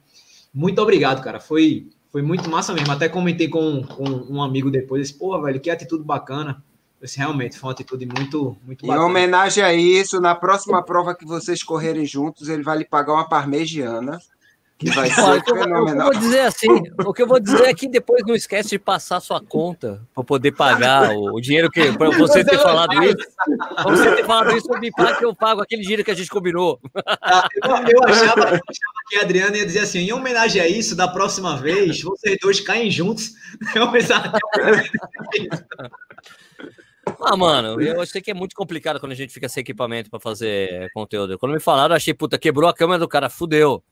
Muito 0.54 0.80
obrigado, 0.82 1.24
cara. 1.24 1.40
Foi 1.40 1.88
foi 2.12 2.22
muito 2.22 2.50
massa 2.50 2.74
mesmo. 2.74 2.92
Até 2.92 3.08
comentei 3.08 3.48
com, 3.48 3.84
com 3.84 4.04
um 4.04 4.42
amigo 4.44 4.70
depois, 4.70 5.02
disse, 5.02 5.18
pô, 5.18 5.42
velho, 5.42 5.60
que 5.60 5.70
atitude 5.70 6.04
bacana. 6.04 6.62
Disse, 7.02 7.18
realmente, 7.18 7.58
foi 7.58 7.68
uma 7.68 7.74
atitude 7.74 8.06
muito, 8.06 8.56
muito 8.64 8.86
bacana. 8.86 9.04
Em 9.04 9.10
homenagem 9.10 9.64
a 9.64 9.74
isso, 9.74 10.22
na 10.22 10.36
próxima 10.36 10.84
prova 10.84 11.16
que 11.16 11.26
vocês 11.26 11.64
correrem 11.64 12.06
juntos, 12.06 12.48
ele 12.48 12.62
vai 12.62 12.78
lhe 12.78 12.86
pagar 12.86 13.14
uma 13.14 13.28
parmegiana 13.28 14.20
que 14.82 14.90
vai 14.90 15.12
ser 15.12 15.22
o 15.22 15.44
que 15.44 15.52
eu 15.52 15.96
vou 15.96 16.14
dizer 16.14 16.40
assim, 16.40 16.68
o 17.06 17.14
que 17.14 17.22
eu 17.22 17.28
vou 17.28 17.40
dizer 17.40 17.66
é 17.66 17.74
que 17.74 17.88
depois 17.88 18.24
não 18.26 18.34
esquece 18.34 18.70
de 18.70 18.80
passar 18.80 19.20
sua 19.20 19.40
conta 19.40 20.02
para 20.14 20.24
poder 20.24 20.54
pagar 20.54 21.12
o, 21.12 21.36
o 21.36 21.42
dinheiro 21.42 21.70
que 21.70 21.92
para 21.94 22.10
você 22.10 22.44
ter 22.44 22.58
falado 22.58 22.92
isso. 23.04 23.18
Para 23.76 23.92
você 23.92 24.16
ter 24.16 24.26
falado 24.26 24.58
isso, 24.58 24.68
eu 24.74 24.80
me 24.80 24.92
pago 24.92 25.20
que 25.20 25.26
eu 25.26 25.36
pago 25.36 25.62
aquele 25.62 25.84
dinheiro 25.84 26.04
que 26.04 26.10
a 26.10 26.16
gente 26.16 26.30
combinou. 26.30 26.80
Ah, 27.06 27.48
eu, 27.64 27.70
eu, 27.70 28.04
achava, 28.06 28.40
eu, 28.40 28.46
achava, 28.46 28.62
que 29.08 29.18
a 29.18 29.22
Adriana 29.22 29.56
ia 29.56 29.66
dizer 29.66 29.82
assim, 29.82 30.00
em 30.00 30.14
homenagem 30.14 30.60
a 30.60 30.68
isso, 30.68 30.96
da 30.96 31.08
próxima 31.08 31.58
vez, 31.58 32.02
vocês 32.02 32.38
dois 32.42 32.60
caem 32.60 32.90
juntos. 32.90 33.34
Eu 33.76 33.92
pensava 33.92 34.32
Ah, 37.20 37.36
mano, 37.36 37.82
eu 37.82 38.02
achei 38.02 38.22
que 38.22 38.32
é 38.32 38.34
muito 38.34 38.56
complicado 38.56 39.00
quando 39.00 39.12
a 39.12 39.16
gente 39.16 39.34
fica 39.34 39.50
sem 39.50 39.62
equipamento 39.62 40.10
para 40.10 40.20
fazer 40.20 40.92
conteúdo. 40.94 41.38
Quando 41.38 41.54
me 41.54 41.60
falaram, 41.60 41.94
eu 41.94 41.98
achei, 41.98 42.14
puta, 42.14 42.38
quebrou 42.38 42.70
a 42.70 42.74
câmera 42.74 43.00
do 43.00 43.08
cara, 43.08 43.30
fudeu. 43.30 43.84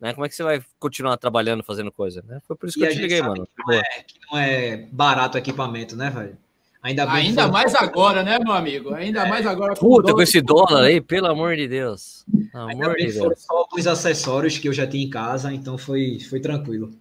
Né? 0.00 0.12
Como 0.12 0.24
é 0.24 0.28
que 0.28 0.34
você 0.34 0.42
vai 0.42 0.62
continuar 0.78 1.16
trabalhando, 1.16 1.64
fazendo 1.64 1.90
coisa? 1.90 2.22
Né? 2.26 2.40
Foi 2.46 2.56
por 2.56 2.68
isso 2.68 2.78
que 2.78 2.84
e 2.84 2.88
eu 2.88 2.92
te 2.92 3.00
liguei, 3.00 3.20
mano. 3.20 3.46
Que 3.46 3.62
não, 3.66 3.74
é, 3.74 3.82
que 3.82 4.20
não, 4.30 4.38
é, 4.38 4.76
barato 4.92 5.36
o 5.36 5.40
equipamento, 5.40 5.96
né, 5.96 6.10
velho? 6.10 6.36
Ainda, 6.80 7.04
bem 7.06 7.28
Ainda 7.28 7.48
mais 7.48 7.74
agora, 7.74 8.22
né, 8.22 8.38
meu 8.38 8.52
amigo? 8.52 8.94
Ainda 8.94 9.26
é. 9.26 9.28
mais 9.28 9.44
agora. 9.44 9.74
Com 9.74 9.88
Puta, 9.88 10.12
com 10.12 10.22
esse 10.22 10.40
dólar 10.40 10.84
aí, 10.84 11.00
pelo 11.00 11.26
amor 11.26 11.56
de 11.56 11.66
Deus. 11.66 12.24
Amor 12.54 12.70
Ainda 12.70 12.88
bem 12.90 13.06
de 13.06 13.12
Deus. 13.12 13.18
Foram 13.18 13.36
só 13.36 13.56
alguns 13.56 13.86
acessórios 13.86 14.58
que 14.58 14.68
eu 14.68 14.72
já 14.72 14.86
tinha 14.86 15.04
em 15.04 15.10
casa, 15.10 15.52
então 15.52 15.76
foi, 15.76 16.20
foi 16.20 16.38
tranquilo. 16.38 16.92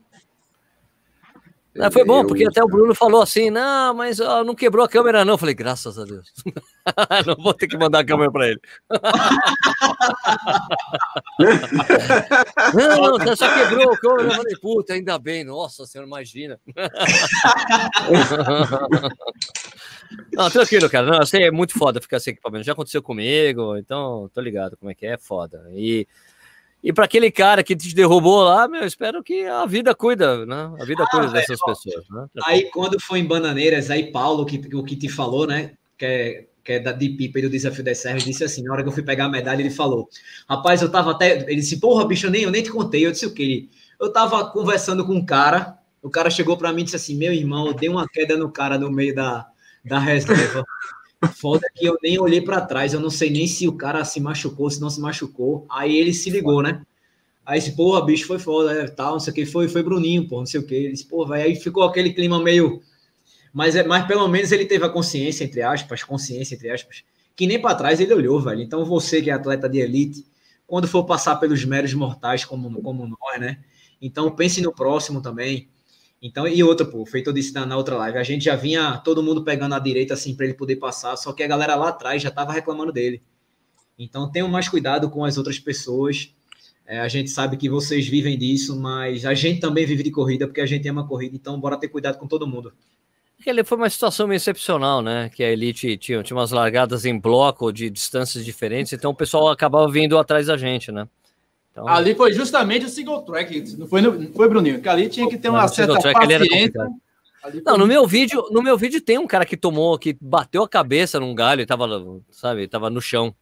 É, 1.80 1.92
foi 1.92 2.04
bom, 2.04 2.26
porque 2.26 2.46
até 2.46 2.64
o 2.64 2.68
Bruno 2.68 2.96
falou 2.96 3.22
assim: 3.22 3.50
não, 3.50 3.94
mas 3.94 4.20
ó, 4.20 4.44
não 4.44 4.54
quebrou 4.56 4.84
a 4.84 4.90
câmera, 4.90 5.24
não. 5.24 5.36
Eu 5.36 5.38
falei, 5.38 5.54
graças 5.54 6.00
a 6.00 6.06
Deus. 6.06 6.34
não 7.26 7.36
vou 7.36 7.54
ter 7.54 7.68
que 7.68 7.78
mandar 7.78 8.00
a 8.00 8.06
câmera 8.06 8.32
para 8.32 8.48
ele. 8.48 8.60
não, 12.74 13.18
não, 13.18 13.36
só 13.36 13.54
quebrou 13.54 13.94
a 13.94 13.98
câmera. 13.98 14.30
Eu 14.30 14.32
falei, 14.32 14.56
puta, 14.62 14.94
ainda 14.94 15.20
bem, 15.20 15.44
nossa 15.44 15.86
senhora, 15.86 16.08
imagina. 16.08 16.58
não, 20.34 20.50
tranquilo, 20.50 20.90
cara. 20.90 21.06
Não, 21.06 21.24
sei, 21.26 21.44
é 21.44 21.52
muito 21.52 21.78
foda 21.78 22.02
ficar 22.02 22.20
sem 22.20 22.34
equipamento. 22.34 22.66
Já 22.66 22.74
aconteceu 22.74 23.04
comigo, 23.04 23.78
então 23.78 24.30
tô 24.34 24.42
ligado 24.42 24.76
como 24.78 24.92
é 24.92 24.96
que 24.96 25.06
é, 25.06 25.14
é 25.14 25.18
foda. 25.18 25.64
E 25.74 26.08
e 26.84 26.94
para 26.94 27.06
aquele 27.06 27.32
cara 27.32 27.64
que 27.64 27.76
te 27.76 27.94
derrubou 27.94 28.44
lá, 28.44 28.68
meu, 28.68 28.86
espero 28.86 29.24
que 29.24 29.46
a 29.46 29.66
vida 29.66 29.96
cuida, 29.96 30.46
né? 30.46 30.72
A 30.80 30.86
vida 30.86 31.04
ah, 31.04 31.10
cuida 31.10 31.28
dessas 31.28 31.60
pessoas. 31.60 32.08
Né? 32.10 32.28
Aí, 32.46 32.70
quando 32.72 33.00
foi 33.02 33.20
em 33.20 33.26
Bananeiras, 33.26 33.90
aí 33.90 34.12
Paulo, 34.12 34.46
que, 34.46 34.62
o 34.76 34.84
que 34.84 34.96
te 34.96 35.10
falou, 35.10 35.48
né? 35.48 35.72
Que 35.98 36.06
é, 36.06 36.46
que 36.64 36.74
é 36.74 36.80
da 36.80 36.92
de 36.92 37.10
Pipa 37.10 37.40
e 37.40 37.42
do 37.42 37.50
Desafio 37.50 37.84
das 37.84 37.98
Serras, 37.98 38.24
disse 38.24 38.44
assim: 38.44 38.62
na 38.64 38.74
hora 38.74 38.84
que 38.84 38.90
eu 38.90 38.94
fui 38.94 39.02
pegar 39.02 39.26
a 39.26 39.30
medalha, 39.30 39.62
ele 39.62 39.72
falou: 39.72 40.08
Rapaz, 40.48 40.82
eu 40.82 40.92
tava 40.92 41.12
até. 41.12 41.42
Ele 41.44 41.56
disse: 41.56 41.80
Porra, 41.80 42.06
bicho, 42.06 42.28
eu 42.28 42.32
nem, 42.32 42.44
eu 42.44 42.52
nem 42.52 42.62
te 42.62 42.70
contei. 42.70 43.06
Eu 43.06 43.12
disse 43.12 43.26
o 43.26 43.34
quê? 43.34 43.68
Eu 44.00 44.12
tava 44.12 44.46
conversando 44.52 45.06
com 45.06 45.14
um 45.14 45.26
cara, 45.26 45.78
o 46.02 46.10
cara 46.10 46.30
chegou 46.30 46.58
para 46.58 46.72
mim 46.72 46.82
e 46.82 46.84
disse 46.84 46.96
assim: 46.96 47.16
Meu 47.16 47.34
irmão, 47.34 47.68
eu 47.68 47.74
dei 47.74 47.90
uma 47.90 48.08
queda 48.08 48.38
no 48.38 48.52
cara 48.52 48.78
no 48.78 48.92
meio 48.92 49.16
da, 49.16 49.48
da 49.84 49.98
reserva. 49.98 50.64
Foda 51.34 51.68
que 51.74 51.86
eu 51.86 51.98
nem 52.02 52.20
olhei 52.20 52.42
para 52.42 52.62
trás, 52.62 52.94
eu 52.94 53.00
não 53.00 53.10
sei 53.10 53.30
nem 53.30 53.48
se 53.48 53.68
o 53.68 53.74
cara 53.74 54.06
se 54.06 54.20
machucou, 54.20 54.70
se 54.70 54.80
não 54.80 54.90
se 54.90 55.00
machucou. 55.00 55.66
Aí 55.70 55.96
ele 55.96 56.14
se 56.14 56.30
ligou, 56.30 56.62
né? 56.62 56.82
Aí 57.46 57.60
disse, 57.60 57.76
porra, 57.76 58.06
bicho, 58.06 58.28
foi 58.28 58.38
foda, 58.40 58.74
é, 58.74 58.88
tal, 58.88 59.14
não 59.14 59.20
sei 59.20 59.32
o 59.32 59.34
que, 59.34 59.46
foi, 59.46 59.68
foi 59.70 59.82
Bruninho, 59.82 60.28
pô, 60.28 60.40
não 60.40 60.46
sei 60.46 60.60
o 60.60 60.66
que. 60.66 60.76
Ele 60.76 60.92
disse, 60.92 61.06
pô, 61.06 61.32
aí 61.32 61.56
ficou 61.56 61.84
aquele 61.84 62.14
clima 62.14 62.42
meio. 62.44 62.82
Mas, 63.54 63.76
é, 63.76 63.84
mas 63.84 64.06
pelo 64.06 64.28
menos 64.28 64.52
ele 64.52 64.66
teve 64.66 64.86
a 64.86 64.90
consciência, 64.90 65.44
entre 65.46 65.62
aspas, 65.62 66.04
consciência, 66.04 66.56
entre 66.56 66.70
aspas, 66.70 67.04
que 67.36 67.48
nem 67.48 67.60
para 67.60 67.76
trás 67.76 68.00
ele 68.00 68.14
olhou, 68.14 68.42
velho. 68.42 68.62
Então 68.62 68.86
você 68.86 69.22
que 69.22 69.30
é 69.30 69.34
atleta 69.34 69.70
de 69.70 69.80
elite, 69.80 70.26
quando 70.68 70.88
for 70.88 71.06
passar 71.06 71.38
pelos 71.38 71.64
meros 71.64 71.94
mortais 71.94 72.44
como, 72.44 72.82
como 72.82 73.08
nós, 73.08 73.40
né? 73.40 73.60
Então 74.02 74.30
pense 74.36 74.62
no 74.62 74.74
próximo 74.74 75.22
também. 75.22 75.70
Então, 76.22 76.48
e 76.48 76.64
outra, 76.64 76.86
pô, 76.86 77.06
feito 77.06 77.30
eu 77.30 77.34
disse 77.34 77.54
na, 77.54 77.66
na, 77.66 77.78
outra 77.78 77.96
live, 77.96 78.18
a 78.18 78.24
gente 78.24 78.46
já 78.46 78.56
vinha 78.56 78.98
todo 78.98 79.22
mundo 79.22 79.44
pegando 79.44 79.76
a 79.76 79.80
direita 79.80 80.16
assim 80.16 80.36
para 80.36 80.46
ele 80.46 80.56
poder 80.56 80.78
passar, 80.78 81.16
só 81.16 81.32
que 81.32 81.44
a 81.44 81.48
galera 81.48 81.76
lá 81.76 81.90
atrás 81.90 82.22
já 82.22 82.32
tava 82.32 82.52
reclamando 82.52 82.92
dele. 82.92 83.22
Então, 84.00 84.30
tenham 84.32 84.48
mais 84.48 84.68
cuidado 84.68 85.10
com 85.10 85.24
as 85.24 85.38
outras 85.38 85.60
pessoas. 85.60 86.34
É, 86.86 87.00
a 87.00 87.08
gente 87.08 87.30
sabe 87.30 87.58
que 87.58 87.70
vocês 87.70 88.08
vivem 88.08 88.38
disso, 88.38 88.80
mas 88.80 89.26
a 89.26 89.34
gente 89.34 89.60
também 89.60 89.86
vive 89.86 90.04
de 90.04 90.12
corrida 90.12 90.48
porque 90.48 90.62
a 90.62 90.66
gente 90.66 90.88
ama 90.88 91.06
corrida, 91.06 91.36
então 91.36 91.60
bora 91.60 91.78
ter 91.78 91.90
cuidado 91.90 92.18
com 92.18 92.28
todo 92.28 92.48
mundo. 92.48 92.72
Ele 93.46 93.64
foi 93.64 93.78
uma 93.78 93.90
situação 93.90 94.28
meio 94.28 94.38
excepcional, 94.38 95.02
né? 95.02 95.30
Que 95.30 95.44
a 95.44 95.52
Elite 95.52 95.98
tinha, 95.98 96.24
tinha 96.24 96.36
umas 96.36 96.52
largadas 96.52 97.06
em 97.06 97.20
bloco 97.20 97.72
de 97.72 97.90
distâncias 97.90 98.44
diferentes, 98.44 98.94
então 98.94 99.12
o 99.12 99.16
pessoal 99.16 99.50
acabava 99.50 99.90
vindo 99.92 100.18
atrás 100.18 100.48
da 100.48 100.58
gente, 100.58 100.92
né? 100.92 101.08
Então... 101.78 101.88
Ali 101.88 102.16
foi 102.16 102.34
justamente 102.34 102.88
o 102.88 102.90
single 102.90 103.22
track, 103.22 103.78
não 103.78 103.88
foi, 103.88 104.02
não 104.02 104.34
foi 104.34 104.50
Bruninho, 104.50 104.82
que 104.82 104.90
ali 104.90 105.08
tinha 105.08 105.30
que 105.30 105.38
ter 105.38 105.50
uma 105.50 105.62
não, 105.62 105.68
certa 105.68 105.94
paciência. 106.12 106.90
Não, 107.64 107.78
no 107.78 107.86
meu 107.86 108.08
vídeo, 108.08 108.48
no 108.50 108.64
meu 108.64 108.76
vídeo 108.76 109.00
tem 109.00 109.20
um 109.20 109.28
cara 109.28 109.46
que 109.46 109.56
tomou, 109.56 109.98
que 110.00 110.18
bateu 110.20 110.64
a 110.64 110.68
cabeça 110.68 111.20
num 111.20 111.36
galho 111.36 111.62
e 111.62 111.68
tava, 111.68 111.88
sabe, 112.32 112.68
tava 112.68 112.90
no 112.90 113.00
chão. 113.00 113.34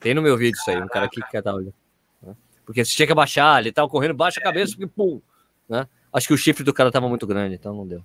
Tem 0.00 0.14
no 0.14 0.22
meu 0.22 0.38
vídeo 0.38 0.56
isso 0.58 0.70
aí, 0.70 0.82
um 0.82 0.88
cara 0.88 1.04
aqui 1.04 1.20
que 1.20 1.42
tava. 1.42 1.60
Né? 1.60 2.34
Porque 2.64 2.82
você 2.82 2.96
tinha 2.96 3.06
que 3.06 3.12
abaixar, 3.12 3.60
ele 3.60 3.70
tava 3.70 3.90
correndo, 3.90 4.14
baixa 4.14 4.40
a 4.40 4.42
cabeça, 4.42 4.72
porque 4.72 4.86
pum, 4.86 5.20
né? 5.68 5.86
Acho 6.10 6.28
que 6.28 6.34
o 6.34 6.38
chifre 6.38 6.64
do 6.64 6.72
cara 6.72 6.90
tava 6.90 7.10
muito 7.10 7.26
grande, 7.26 7.56
então 7.56 7.74
não 7.76 7.86
deu. 7.86 8.02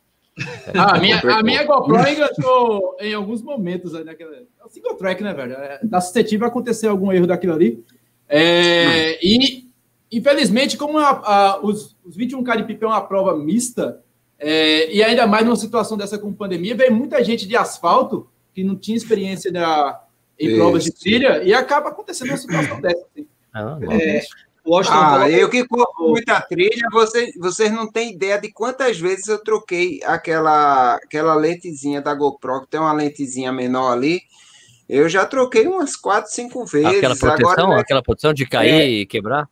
Ah, 0.75 0.95
a, 0.97 0.99
minha, 0.99 1.17
a 1.17 1.41
minha 1.41 1.63
GoPro 1.63 1.97
engatou 2.07 2.97
em 2.99 3.13
alguns 3.13 3.41
momentos 3.41 3.95
aí 3.95 4.03
naquela. 4.03 4.35
É 4.35 4.65
o 4.65 4.69
single 4.69 4.95
track, 4.95 5.23
né, 5.23 5.33
velho? 5.33 5.53
É, 5.53 5.79
tá 5.89 6.01
suscetível 6.01 6.45
a 6.45 6.49
acontecer 6.49 6.87
algum 6.87 7.09
erro 7.11 7.25
daquilo 7.25 7.53
ali. 7.53 7.83
É, 8.29 9.17
e 9.25 9.66
Infelizmente, 10.11 10.77
como 10.77 10.97
a, 10.97 11.09
a, 11.09 11.59
os, 11.61 11.95
os 12.05 12.17
21K 12.17 12.57
de 12.57 12.63
pipa 12.63 12.85
é 12.85 12.87
uma 12.87 13.01
prova 13.01 13.35
mista, 13.37 14.01
é, 14.39 14.93
e 14.93 15.03
ainda 15.03 15.27
mais 15.27 15.45
numa 15.45 15.55
situação 15.55 15.97
dessa 15.97 16.17
com 16.17 16.31
pandemia, 16.33 16.75
vem 16.75 16.91
muita 16.91 17.23
gente 17.23 17.47
de 17.47 17.55
asfalto 17.55 18.29
que 18.53 18.63
não 18.63 18.75
tinha 18.75 18.95
experiência 18.95 19.51
da, 19.51 20.03
em 20.39 20.47
Isso. 20.47 20.57
provas 20.57 20.83
de 20.83 20.91
trilha 20.91 21.43
e 21.43 21.53
acaba 21.53 21.89
acontecendo 21.89 22.29
uma 22.29 22.37
situação 22.37 22.79
dessa. 22.79 23.05
Assim. 23.11 23.27
Ah, 23.53 23.77
é, 23.91 24.21
ah, 24.89 25.29
eu 25.29 25.49
que 25.49 25.65
corro 25.65 26.09
muita 26.09 26.39
trilha, 26.41 26.87
vocês, 26.91 27.33
vocês 27.37 27.71
não 27.71 27.89
têm 27.89 28.13
ideia 28.13 28.39
de 28.39 28.51
quantas 28.51 28.99
vezes 28.99 29.27
eu 29.27 29.41
troquei 29.41 30.01
aquela, 30.03 30.95
aquela 30.95 31.33
lentezinha 31.35 32.01
da 32.01 32.13
GoPro, 32.13 32.61
que 32.61 32.67
tem 32.67 32.79
uma 32.79 32.93
lentezinha 32.93 33.51
menor 33.51 33.93
ali. 33.93 34.21
Eu 34.87 35.09
já 35.09 35.25
troquei 35.25 35.67
umas 35.67 35.95
quatro, 35.95 36.31
cinco 36.31 36.65
vezes. 36.65 36.97
Aquela 36.97 37.15
proteção, 37.15 37.65
Agora, 37.65 37.81
aquela 37.81 38.03
proteção 38.03 38.33
de 38.33 38.45
cair 38.45 38.73
é, 38.73 38.89
e 38.89 39.05
quebrar? 39.05 39.49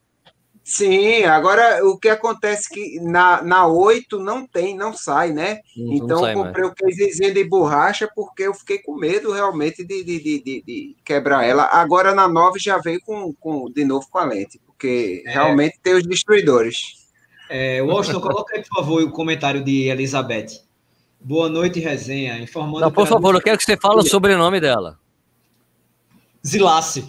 Sim, 0.67 1.25
agora 1.25 1.85
o 1.85 1.95
que 1.95 2.09
acontece 2.09 2.67
que 2.67 2.99
na, 2.99 3.39
na 3.43 3.67
8 3.67 4.19
não 4.19 4.47
tem, 4.47 4.75
não 4.75 4.97
sai, 4.97 5.31
né? 5.31 5.59
Não, 5.77 5.93
então 5.93 6.21
não 6.21 6.27
eu 6.27 6.33
comprei 6.33 6.63
mais. 6.63 6.73
o 6.73 6.75
casezinho 6.75 7.33
de 7.35 7.43
borracha 7.43 8.09
porque 8.15 8.41
eu 8.41 8.53
fiquei 8.55 8.79
com 8.79 8.95
medo 8.95 9.31
realmente 9.31 9.83
de, 9.83 10.03
de, 10.03 10.19
de, 10.19 10.41
de, 10.41 10.95
quebrar 11.05 11.45
ela. 11.45 11.65
Agora 11.65 12.15
na 12.15 12.27
9 12.27 12.57
já 12.59 12.79
veio 12.79 12.99
com, 13.05 13.31
com, 13.33 13.71
de 13.71 13.85
novo 13.85 14.07
com 14.09 14.17
a 14.17 14.25
lente, 14.25 14.59
porque 14.65 15.21
é. 15.27 15.33
realmente 15.33 15.79
tem 15.83 15.93
os 15.93 16.03
destruidores. 16.03 17.05
É, 17.47 17.79
Washington, 17.83 18.21
coloca 18.21 18.55
aí, 18.55 18.63
por 18.63 18.77
favor, 18.77 19.03
o 19.03 19.11
comentário 19.11 19.63
de 19.63 19.87
Elizabeth. 19.87 20.63
Boa 21.21 21.47
noite, 21.47 21.79
resenha. 21.79 22.39
Informando. 22.39 22.79
Não, 22.79 22.91
por 22.91 23.05
favor, 23.05 23.35
eu 23.35 23.41
quero 23.41 23.59
que 23.59 23.63
você 23.63 23.77
fale 23.77 23.99
o 23.99 24.03
sobrenome 24.03 24.59
dela. 24.59 24.97
Zilace. 26.45 27.03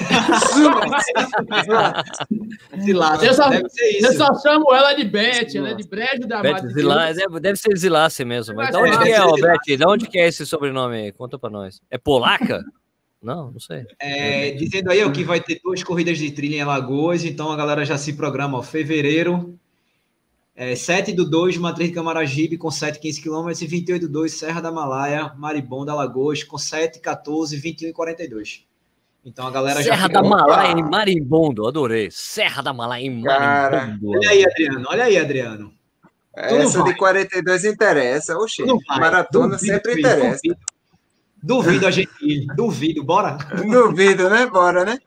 Zilace. 2.82 3.26
Eu 3.26 3.34
só, 3.34 3.48
deve 3.48 3.68
ser 3.68 3.90
isso. 3.90 4.06
Eu 4.06 4.12
só 4.14 4.34
chamo 4.40 4.74
ela 4.74 4.94
de 4.94 5.04
Beth, 5.04 5.54
ela 5.54 5.70
é 5.70 5.74
de 5.74 5.86
Brejo 5.86 6.26
da 6.26 6.42
Beth 6.42 6.66
Zilace, 6.72 7.20
deve, 7.20 7.40
deve 7.40 7.58
ser 7.58 7.76
Zilace 7.76 8.24
mesmo. 8.24 8.56
Mas, 8.56 8.70
de 8.70 8.76
onde 8.76 8.98
que 8.98 9.10
é, 9.10 9.22
ó, 9.22 9.32
Beth? 9.36 9.78
De 9.78 9.86
onde 9.86 10.08
que 10.08 10.18
é 10.18 10.26
esse 10.26 10.44
sobrenome 10.44 10.96
aí? 10.96 11.12
Conta 11.12 11.38
pra 11.38 11.48
nós. 11.48 11.80
É 11.88 11.96
polaca? 11.96 12.64
Não, 13.22 13.52
não 13.52 13.60
sei. 13.60 13.86
É, 14.00 14.50
dizendo 14.52 14.90
aí 14.90 15.04
ó, 15.04 15.10
que 15.10 15.22
vai 15.22 15.40
ter 15.40 15.60
duas 15.62 15.84
corridas 15.84 16.18
de 16.18 16.30
trilha 16.32 16.56
em 16.56 16.62
Alagoas, 16.62 17.24
então 17.24 17.52
a 17.52 17.56
galera 17.56 17.84
já 17.84 17.96
se 17.96 18.14
programa, 18.14 18.58
ó, 18.58 18.62
fevereiro, 18.62 19.56
é, 20.56 20.74
7 20.74 21.12
do 21.12 21.28
2, 21.28 21.58
Matriz 21.58 21.90
de 21.90 21.94
Camaragibe, 21.94 22.58
com 22.58 22.70
7, 22.70 22.98
15 22.98 23.22
km, 23.22 23.50
e 23.50 23.66
28 23.66 24.06
do 24.06 24.12
2, 24.12 24.32
Serra 24.32 24.60
da 24.60 24.72
Malaya, 24.72 25.32
Maribonda, 25.36 25.92
Alagoas, 25.92 26.42
com 26.42 26.58
7, 26.58 26.98
14, 26.98 27.56
21 27.56 27.90
e 27.90 27.92
42. 27.92 28.69
Então 29.24 29.46
a 29.46 29.50
galera 29.50 29.82
Serra 29.82 29.96
já. 29.96 30.02
Serra 30.02 30.08
da 30.08 30.22
Malá 30.22 30.70
em 30.70 30.82
Marimbondo, 30.82 31.66
adorei. 31.66 32.10
Serra 32.10 32.62
da 32.62 32.72
Malá 32.72 33.00
em 33.00 33.22
Marimbondo. 33.22 34.18
olha 34.18 34.30
aí, 34.30 34.44
Adriano, 34.44 34.86
olha 34.88 35.04
aí, 35.04 35.18
Adriano. 35.18 35.72
Essa 36.34 36.82
de 36.82 36.94
42 36.96 37.64
interessa. 37.64 38.38
Oxê, 38.38 38.64
maratona 38.88 39.56
duvido, 39.56 39.58
sempre 39.58 39.90
duvido, 39.92 40.08
interessa. 40.08 40.40
Duvido, 40.42 40.60
duvido 41.42 41.86
a 41.86 41.90
gente 41.90 42.10
ir, 42.22 42.46
duvido, 42.54 43.04
bora? 43.04 43.36
Duvido, 43.70 44.30
né? 44.30 44.46
Bora, 44.46 44.84
né? 44.84 44.98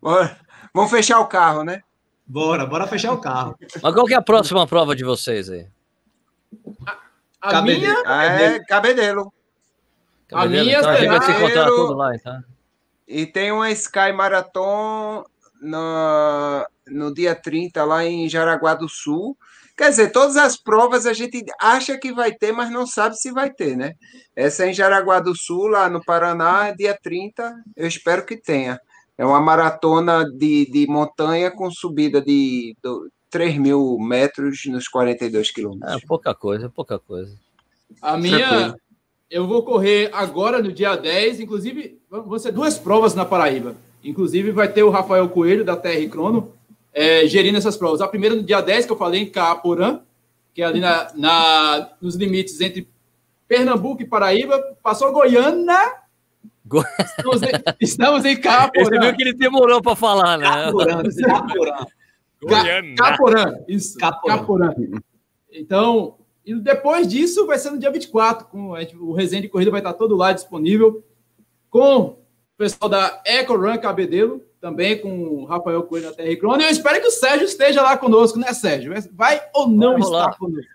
Bora. 0.00 0.36
Vamos 0.74 0.90
fechar 0.90 1.20
o 1.20 1.26
carro, 1.26 1.62
né? 1.62 1.82
Bora, 2.26 2.66
bora 2.66 2.86
fechar 2.86 3.12
o 3.12 3.18
carro. 3.18 3.56
Mas 3.80 3.94
qual 3.94 4.06
que 4.06 4.14
é 4.14 4.16
a 4.16 4.22
próxima 4.22 4.66
prova 4.66 4.96
de 4.96 5.04
vocês 5.04 5.48
aí? 5.48 5.66
A, 7.40 7.58
a 7.58 7.62
minha 7.62 7.90
é 7.90 8.58
Cabedelo. 8.64 9.32
A 10.32 10.46
minha 10.46 10.78
então, 10.78 10.90
a 10.90 10.96
gente 10.96 11.08
vai 11.08 11.22
se 11.22 11.30
encontrar 11.30 11.66
tudo 11.66 11.94
lá, 11.94 12.14
então. 12.14 12.42
E 13.06 13.26
tem 13.26 13.52
uma 13.52 13.70
Sky 13.70 14.12
Marathon 14.14 15.24
no, 15.60 16.66
no 16.88 17.14
dia 17.14 17.34
30 17.34 17.84
lá 17.84 18.04
em 18.04 18.28
Jaraguá 18.28 18.74
do 18.74 18.88
Sul. 18.88 19.36
Quer 19.76 19.90
dizer, 19.90 20.10
todas 20.10 20.36
as 20.36 20.56
provas 20.56 21.06
a 21.06 21.12
gente 21.12 21.44
acha 21.60 21.98
que 21.98 22.12
vai 22.12 22.32
ter, 22.32 22.50
mas 22.50 22.70
não 22.70 22.86
sabe 22.86 23.16
se 23.16 23.30
vai 23.30 23.50
ter, 23.52 23.76
né? 23.76 23.92
Essa 24.34 24.64
é 24.64 24.70
em 24.70 24.74
Jaraguá 24.74 25.20
do 25.20 25.36
Sul, 25.36 25.66
lá 25.66 25.88
no 25.90 26.02
Paraná, 26.02 26.70
dia 26.72 26.98
30, 27.00 27.54
eu 27.76 27.86
espero 27.86 28.24
que 28.24 28.36
tenha. 28.36 28.80
É 29.18 29.24
uma 29.24 29.40
maratona 29.40 30.24
de, 30.24 30.70
de 30.70 30.86
montanha 30.86 31.50
com 31.50 31.70
subida 31.70 32.20
de, 32.20 32.74
de 32.82 33.10
3 33.30 33.58
mil 33.58 33.98
metros 33.98 34.62
nos 34.66 34.88
42 34.88 35.50
quilômetros. 35.50 36.02
É 36.02 36.06
pouca 36.06 36.34
coisa, 36.34 36.70
pouca 36.70 36.98
coisa. 36.98 37.36
A 38.00 38.16
minha, 38.16 38.74
eu 39.30 39.46
vou 39.46 39.62
correr 39.62 40.10
agora 40.12 40.62
no 40.62 40.72
dia 40.72 40.94
10, 40.96 41.40
inclusive, 41.40 42.00
vão 42.08 42.38
ser 42.38 42.52
duas 42.52 42.78
provas 42.78 43.14
na 43.14 43.24
Paraíba. 43.24 43.76
Inclusive, 44.02 44.52
vai 44.52 44.68
ter 44.68 44.82
o 44.82 44.90
Rafael 44.90 45.28
Coelho, 45.28 45.64
da 45.64 45.76
TR 45.76 46.08
Crono, 46.10 46.52
é, 46.92 47.26
gerindo 47.26 47.58
essas 47.58 47.76
provas. 47.76 48.00
A 48.00 48.08
primeira 48.08 48.36
no 48.36 48.42
dia 48.42 48.60
10, 48.60 48.86
que 48.86 48.92
eu 48.92 48.96
falei, 48.96 49.22
em 49.22 49.30
Caaporã, 49.30 50.00
que 50.54 50.62
é 50.62 50.64
ali 50.64 50.80
na, 50.80 51.08
na, 51.14 51.90
nos 52.00 52.14
limites 52.14 52.60
entre 52.60 52.88
Pernambuco 53.48 54.02
e 54.02 54.06
Paraíba. 54.06 54.58
Passou 54.82 55.12
Goiânia. 55.12 55.94
Go... 56.64 56.82
Estamos, 56.98 57.42
em, 57.42 57.50
estamos 57.80 58.24
em 58.24 58.36
Caaporã. 58.40 58.84
Você 58.84 58.98
viu 58.98 59.16
que 59.16 59.22
ele 59.22 59.34
demorou 59.34 59.82
para 59.82 59.96
falar, 59.96 60.38
né? 60.38 60.46
Caaporã. 60.46 61.86
Goiânia. 62.42 62.94
Caporã, 62.94 63.54
isso. 63.66 63.98
Caporã. 63.98 64.36
Caporã. 64.36 64.74
Então, 65.52 66.16
e 66.46 66.54
depois 66.54 67.08
disso 67.08 67.44
vai 67.44 67.58
ser 67.58 67.70
no 67.70 67.78
dia 67.78 67.90
24, 67.90 68.46
com 68.46 68.70
o 68.70 69.12
resenha 69.12 69.42
de 69.42 69.48
corrida 69.48 69.72
vai 69.72 69.80
estar 69.80 69.94
todo 69.94 70.14
lá 70.14 70.32
disponível, 70.32 71.04
com 71.68 71.98
o 72.02 72.18
pessoal 72.56 72.88
da 72.88 73.20
Eco 73.26 73.56
Run 73.56 73.76
Cabedelo, 73.78 74.40
também 74.60 74.96
com 75.00 75.10
o 75.10 75.44
Rafael 75.44 75.82
Coelho 75.82 76.06
da 76.08 76.12
TR 76.12 76.38
Crone. 76.38 76.62
Eu 76.62 76.70
espero 76.70 77.00
que 77.00 77.08
o 77.08 77.10
Sérgio 77.10 77.46
esteja 77.46 77.82
lá 77.82 77.98
conosco, 77.98 78.38
né, 78.38 78.52
Sérgio? 78.52 78.94
Vai 79.12 79.42
ou 79.52 79.68
não 79.68 79.94
vai 79.94 80.02
estar 80.02 80.38
conosco? 80.38 80.70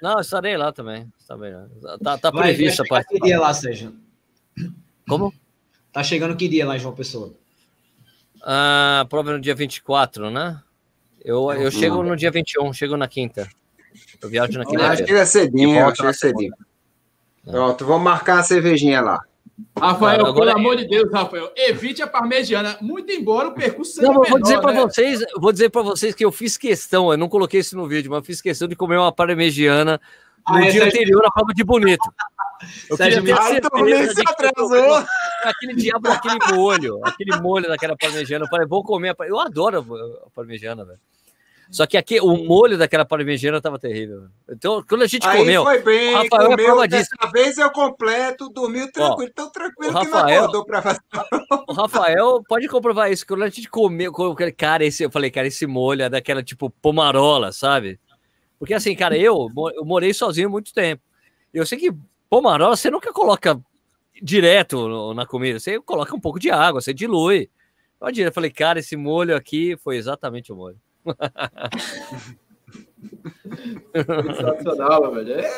Não, 0.00 0.18
estarei 0.18 0.56
lá 0.56 0.72
também. 0.72 1.06
Estarei 1.18 1.52
lá. 1.52 1.68
Tá, 2.02 2.16
tá 2.16 2.32
previsto 2.32 2.82
a 2.82 2.86
parte. 2.86 3.08
Que 3.08 3.20
dia 3.20 3.38
lá, 3.38 3.52
Sérgio? 3.52 3.94
Como? 5.06 5.34
Tá 5.92 6.02
chegando 6.02 6.34
que 6.34 6.48
dia 6.48 6.66
lá 6.66 6.78
João 6.78 6.94
Pessoa? 6.94 7.34
Ah, 8.42 9.04
prova 9.10 9.32
no 9.32 9.40
dia 9.40 9.54
24, 9.54 10.30
né? 10.30 10.58
Eu, 11.22 11.52
eu 11.52 11.70
chego 11.70 12.02
no 12.02 12.16
dia 12.16 12.30
21, 12.30 12.72
chego 12.72 12.96
na 12.96 13.06
quinta. 13.06 13.46
Eu 14.22 14.28
viajo 14.28 14.58
na 14.58 14.64
quinta. 14.64 14.86
Acho 14.86 15.04
que 15.04 15.12
é 15.12 15.24
cedinho, 15.24 15.86
acho 15.86 16.02
que 16.02 16.06
é 16.06 16.12
cedinho. 16.12 16.52
Pronto, 17.44 17.86
vamos 17.86 18.02
marcar 18.02 18.40
a 18.40 18.42
cervejinha 18.42 19.00
lá. 19.00 19.20
Rafael, 19.78 20.26
agora... 20.26 20.34
pelo 20.34 20.50
amor 20.50 20.76
de 20.76 20.86
Deus, 20.86 21.10
Rafael, 21.12 21.52
evite 21.56 22.02
a 22.02 22.06
parmegiana. 22.06 22.76
Muito 22.80 23.10
embora 23.12 23.48
o 23.48 23.52
percurso 23.52 23.92
seja 23.92 24.06
não, 24.06 24.14
menor, 24.14 24.30
vou 24.30 24.40
dizer 24.40 24.60
para 24.60 24.72
né? 24.72 24.80
vocês, 24.80 25.20
vou 25.36 25.52
dizer 25.52 25.70
para 25.70 25.82
vocês 25.82 26.14
que 26.14 26.24
eu 26.24 26.32
fiz 26.32 26.56
questão, 26.56 27.10
eu 27.10 27.18
não 27.18 27.28
coloquei 27.28 27.60
isso 27.60 27.76
no 27.76 27.86
vídeo, 27.86 28.10
mas 28.10 28.24
fiz 28.26 28.40
questão 28.40 28.68
de 28.68 28.76
comer 28.76 28.96
uma 28.96 29.12
parmegiana 29.12 30.00
no 30.48 30.56
ah, 30.56 30.70
dia 30.70 30.84
anterior 30.84 31.24
à 31.24 31.30
prova 31.30 31.52
de 31.54 31.64
bonito. 31.64 32.10
Eu 32.90 32.96
Sérgio, 32.96 33.20
queria 33.22 33.36
ter 33.36 33.62
certeza 33.62 34.14
de 34.14 34.22
atrasou. 34.22 35.06
aquele 35.44 35.74
diabo 35.74 36.08
daquele 36.08 36.38
molho, 36.54 37.00
aquele 37.04 37.40
molho 37.40 37.68
daquela 37.68 37.96
parmegiana. 37.96 38.44
Eu 38.44 38.48
falei, 38.48 38.66
vou 38.66 38.84
comer. 38.84 39.16
Eu 39.20 39.40
adoro 39.40 39.78
a 40.26 40.30
parmegiana, 40.30 40.84
velho. 40.84 40.98
Só 41.70 41.86
que 41.86 41.96
aqui 41.96 42.20
o 42.20 42.36
molho 42.36 42.76
daquela 42.76 43.04
parmegiana 43.04 43.58
estava 43.58 43.78
terrível. 43.78 44.26
Então, 44.48 44.82
quando 44.88 45.02
a 45.02 45.06
gente 45.06 45.26
Aí 45.26 45.38
comeu. 45.38 45.62
Foi 45.62 45.80
bem, 45.80 46.14
Rafael 46.14 46.50
comeu, 46.50 46.58
é 46.58 46.64
prova 46.64 46.88
disso. 46.88 47.10
Dessa 47.16 47.32
vez 47.32 47.58
eu 47.58 47.70
completo, 47.70 48.48
dormiu 48.48 48.90
tranquilo, 48.90 49.30
Ó, 49.30 49.34
tão 49.34 49.52
tranquilo 49.52 49.92
o 49.92 49.94
Rafael, 49.94 50.26
que 50.26 50.32
não 50.32 50.38
acordou 50.38 50.64
para 50.64 50.82
fazer. 50.82 51.00
O 51.68 51.72
Rafael 51.72 52.42
pode 52.48 52.66
comprovar 52.66 53.12
isso. 53.12 53.24
Quando 53.24 53.44
a 53.44 53.48
gente 53.48 53.68
comeu, 53.68 54.12
cara, 54.56 54.84
esse, 54.84 55.04
eu 55.04 55.10
falei, 55.10 55.30
cara, 55.30 55.46
esse 55.46 55.64
molho 55.64 56.02
é 56.02 56.10
daquela 56.10 56.42
tipo 56.42 56.68
pomarola, 56.68 57.52
sabe? 57.52 58.00
Porque 58.58 58.74
assim, 58.74 58.94
cara, 58.96 59.16
eu, 59.16 59.48
eu 59.74 59.84
morei 59.84 60.12
sozinho 60.12 60.50
muito 60.50 60.74
tempo. 60.74 61.02
Eu 61.54 61.64
sei 61.64 61.78
que 61.78 61.92
pomarola 62.28 62.76
você 62.76 62.90
nunca 62.90 63.12
coloca 63.12 63.60
direto 64.20 65.14
na 65.14 65.24
comida, 65.24 65.60
você 65.60 65.80
coloca 65.80 66.14
um 66.14 66.20
pouco 66.20 66.40
de 66.40 66.50
água, 66.50 66.80
você 66.80 66.92
dilui. 66.92 67.48
Eu 68.00 68.32
falei, 68.32 68.50
cara, 68.50 68.80
esse 68.80 68.96
molho 68.96 69.36
aqui 69.36 69.76
foi 69.76 69.96
exatamente 69.96 70.52
o 70.52 70.56
molho. 70.56 70.78
Sensacional, 73.92 75.12
velho. 75.14 75.40
É, 75.40 75.50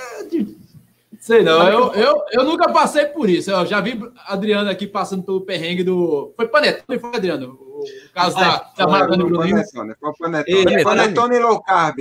sei 1.20 1.42
não, 1.42 1.68
eu, 1.68 1.92
eu, 1.94 2.24
eu 2.32 2.44
nunca 2.44 2.72
passei 2.72 3.06
por 3.06 3.28
isso. 3.28 3.50
Eu 3.50 3.66
já 3.66 3.80
vi 3.80 4.00
Adriano 4.26 4.70
aqui 4.70 4.86
passando 4.86 5.22
pelo 5.22 5.42
perrengue 5.42 5.84
do. 5.84 6.32
Foi 6.36 6.48
Panetone, 6.48 6.98
foi, 6.98 7.10
Adriano? 7.14 7.52
O 7.52 7.84
caso 8.14 8.36
da, 8.36 8.70
da 8.76 8.86
Maratona 8.86 9.24
do 9.24 9.38
Panetone. 9.38 9.94
Foi 10.00 10.12
Panetone. 10.18 10.84
Panetone 10.84 11.38
low 11.38 11.62
carb. 11.62 11.98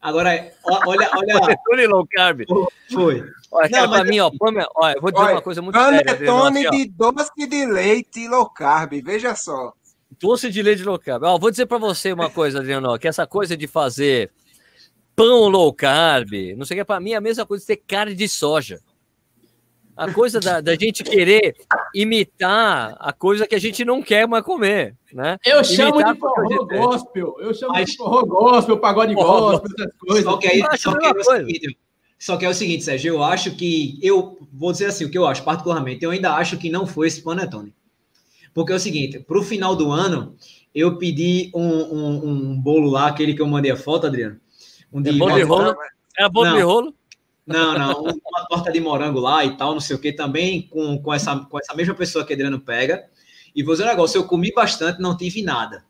Agora, 0.00 0.52
olha, 0.86 1.10
olha. 1.14 1.40
Panetone 1.40 1.86
low 1.86 2.06
carb. 2.06 2.42
Foi. 2.92 3.24
Olha, 3.50 3.70
cara, 3.70 3.88
pra 3.88 4.04
mim, 4.04 4.18
ó, 4.18 4.30
olha, 4.74 4.94
eu 4.96 5.00
vou 5.00 5.12
dizer 5.12 5.24
olha, 5.24 5.34
uma 5.36 5.42
coisa 5.42 5.62
muito 5.62 5.78
séria. 5.78 6.04
Panetone 6.04 6.70
de 6.70 6.88
doce 6.90 7.46
de 7.48 7.66
leite 7.66 8.28
low 8.28 8.50
carb, 8.50 8.92
veja 9.02 9.34
só. 9.36 9.72
Doce 10.20 10.50
de 10.50 10.62
leite 10.62 10.82
low 10.82 10.98
carb. 10.98 11.24
Ó, 11.24 11.38
vou 11.38 11.50
dizer 11.50 11.66
para 11.66 11.78
você 11.78 12.12
uma 12.12 12.30
coisa, 12.30 12.60
Adriano, 12.60 12.98
que 12.98 13.08
essa 13.08 13.26
coisa 13.26 13.56
de 13.56 13.66
fazer 13.66 14.30
pão 15.16 15.48
low 15.48 15.72
carb, 15.72 16.30
não 16.56 16.64
sei 16.64 16.76
o 16.76 16.80
que, 16.80 16.84
para 16.84 17.00
mim 17.00 17.12
é 17.12 17.16
a 17.16 17.20
mesma 17.20 17.46
coisa 17.46 17.62
de 17.62 17.66
ter 17.66 17.82
carne 17.86 18.14
de 18.14 18.28
soja. 18.28 18.80
A 19.96 20.10
coisa 20.12 20.40
da, 20.40 20.60
da, 20.60 20.74
gente 20.74 21.04
querer 21.04 21.54
imitar 21.94 22.96
a 22.98 23.12
coisa 23.12 23.46
que 23.46 23.54
a 23.54 23.60
gente 23.60 23.84
não 23.84 24.02
quer 24.02 24.26
mais 24.26 24.42
comer, 24.42 24.96
né? 25.12 25.36
Eu 25.46 25.62
chamo 25.62 26.00
imitar 26.00 26.14
de 26.14 26.20
forró 26.20 26.66
gospel, 26.66 27.36
eu 27.38 27.54
chamo 27.54 27.72
Mas... 27.72 27.90
de 27.90 27.96
forró 27.96 28.26
gospel, 28.26 28.78
pagode 28.78 29.14
gospel, 29.14 29.70
essas 29.72 29.96
coisas. 29.96 30.24
Só 30.24 30.36
que, 30.36 30.48
aí, 30.48 30.62
só, 30.76 30.98
que 30.98 31.06
é 31.06 31.12
o 31.12 31.22
seguinte, 31.22 31.78
só 32.18 32.36
que 32.36 32.44
é 32.44 32.48
o 32.48 32.54
seguinte, 32.54 32.82
Sérgio, 32.82 33.14
eu 33.14 33.22
acho 33.22 33.54
que, 33.54 33.96
eu 34.02 34.36
vou 34.52 34.72
dizer 34.72 34.86
assim, 34.86 35.04
o 35.04 35.10
que 35.10 35.18
eu 35.18 35.28
acho 35.28 35.44
particularmente, 35.44 36.04
eu 36.04 36.10
ainda 36.10 36.34
acho 36.34 36.58
que 36.58 36.70
não 36.70 36.88
foi 36.88 37.06
esse 37.06 37.22
panetone. 37.22 37.72
Porque 38.54 38.72
é 38.72 38.76
o 38.76 38.80
seguinte, 38.80 39.18
para 39.18 39.38
o 39.38 39.42
final 39.42 39.74
do 39.74 39.90
ano, 39.90 40.36
eu 40.72 40.96
pedi 40.96 41.50
um, 41.52 41.68
um, 41.68 42.28
um, 42.28 42.60
bolo 42.60 42.88
lá, 42.88 43.08
aquele 43.08 43.34
que 43.34 43.42
eu 43.42 43.46
mandei 43.46 43.72
a 43.72 43.76
foto, 43.76 44.06
Adriano. 44.06 44.40
Um 44.92 45.02
de, 45.02 45.10
é 45.10 45.12
bolo 45.12 45.34
de 45.34 45.42
rolo? 45.42 45.76
É 46.16 46.28
bolo 46.28 46.46
não, 46.46 46.56
de 46.56 46.62
rolo? 46.62 46.94
Não, 47.44 47.78
não, 47.78 48.02
uma 48.02 48.46
torta 48.48 48.72
de 48.72 48.80
morango 48.80 49.18
lá 49.18 49.44
e 49.44 49.56
tal, 49.56 49.72
não 49.72 49.80
sei 49.80 49.96
o 49.96 49.98
que, 49.98 50.12
também 50.12 50.62
com, 50.68 50.96
com, 51.02 51.12
essa, 51.12 51.36
com 51.36 51.58
essa 51.58 51.74
mesma 51.74 51.94
pessoa 51.94 52.24
que 52.24 52.32
Adriano 52.32 52.60
pega. 52.60 53.04
E 53.54 53.62
vou 53.62 53.74
dizer 53.74 53.84
um 53.84 53.88
negócio, 53.88 54.18
eu 54.18 54.24
comi 54.24 54.52
bastante, 54.52 55.00
não 55.00 55.16
tive 55.16 55.42
nada. 55.42 55.84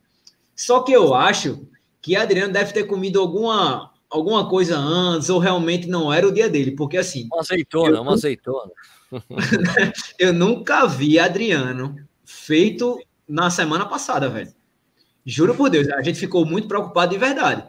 Só 0.57 0.81
que 0.81 0.93
eu 0.93 1.15
acho 1.15 1.67
que 2.01 2.17
Adriano 2.17 2.53
deve 2.53 2.73
ter 2.73 2.85
comido 2.85 3.21
alguma, 3.21 3.93
alguma 4.11 4.49
coisa 4.49 4.77
antes, 4.77 5.29
ou 5.29 5.39
realmente 5.39 5.87
não 5.87 6.13
era 6.13 6.27
o 6.27 6.33
dia 6.33 6.49
dele, 6.49 6.73
porque 6.73 6.97
assim. 6.97 7.29
Uma 7.31 7.41
azeitona, 7.41 7.97
eu, 7.99 8.03
uma 8.03 8.15
azeitona. 8.15 8.71
eu 10.19 10.33
nunca 10.33 10.87
vi 10.87 11.19
Adriano 11.19 11.97
feito 12.25 12.99
na 13.29 13.51
semana 13.51 13.87
passada, 13.87 14.29
velho. 14.29 14.53
Juro 15.25 15.55
por 15.55 15.71
Deus, 15.71 15.89
a 15.89 16.03
gente 16.03 16.19
ficou 16.19 16.45
muito 16.45 16.69
preocupado 16.69 17.13
de 17.13 17.19
verdade. 17.19 17.65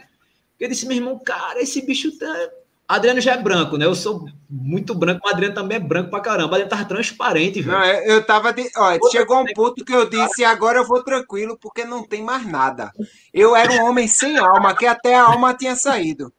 Eu 0.60 0.70
disse, 0.70 0.86
meu 0.86 0.98
irmão, 0.98 1.20
cara, 1.20 1.62
esse 1.62 1.86
bicho 1.86 2.18
tá. 2.18 2.50
Adriano 2.88 3.20
já 3.20 3.34
é 3.34 3.42
branco, 3.42 3.78
né? 3.78 3.86
Eu 3.86 3.96
sou 3.96 4.28
muito 4.48 4.94
branco, 4.94 5.22
mas 5.24 5.34
Adriano 5.34 5.56
também 5.56 5.78
é 5.78 5.80
branco 5.80 6.12
pra 6.12 6.20
caramba. 6.20 6.58
Ele 6.58 6.70
tava 6.70 6.86
transparente, 6.86 7.62
velho. 7.62 7.78
Não, 7.78 7.84
eu 7.84 8.24
tava. 8.24 8.54
De... 8.54 8.70
Olha, 8.78 9.00
chegou 9.12 9.42
um 9.42 9.54
ponto 9.54 9.84
que 9.84 9.94
eu 9.94 10.08
disse, 10.08 10.44
agora 10.44 10.80
eu 10.80 10.86
vou 10.86 11.04
tranquilo, 11.04 11.58
porque 11.60 11.84
não 11.84 12.04
tem 12.04 12.24
mais 12.24 12.46
nada. 12.46 12.92
Eu 13.34 13.56
era 13.56 13.74
um 13.74 13.86
homem 13.88 14.08
sem 14.08 14.38
alma, 14.38 14.76
que 14.76 14.86
até 14.86 15.16
a 15.16 15.24
alma 15.24 15.54
tinha 15.54 15.76
saído. 15.76 16.32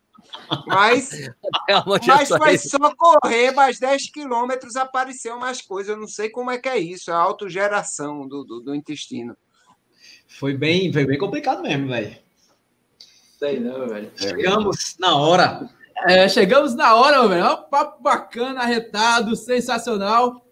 Mas, 0.66 1.11
mas 1.99 2.28
foi 2.28 2.59
só 2.59 2.95
correr 2.95 3.53
mais 3.53 3.78
10 3.78 4.11
quilômetros, 4.11 4.76
apareceu 4.76 5.39
mais 5.39 5.61
coisa. 5.61 5.93
Eu 5.93 5.97
não 5.97 6.09
sei 6.09 6.30
como 6.30 6.51
é 6.51 6.59
que 6.59 6.68
é 6.68 6.78
isso, 6.78 7.12
a 7.12 7.16
autogeração 7.16 8.26
do, 8.26 8.45
do, 8.45 8.61
do 8.61 8.74
intestino. 8.74 9.37
Foi 10.26 10.55
bem, 10.55 10.93
foi 10.93 11.07
bem 11.07 11.18
complicado 11.18 11.62
mesmo, 11.62 11.89
velho. 11.89 12.16
Sei 13.39 13.61
não, 13.61 13.87
velho. 13.87 14.11
Chegamos 14.16 14.97
na 14.99 15.16
hora. 15.16 15.70
É, 16.07 16.28
chegamos 16.28 16.74
na 16.74 16.95
hora, 16.95 17.26
velho. 17.26 17.53
Um 17.53 17.62
papo 17.70 18.03
bacana, 18.03 18.61
arretado, 18.61 19.34
sensacional. 19.37 20.45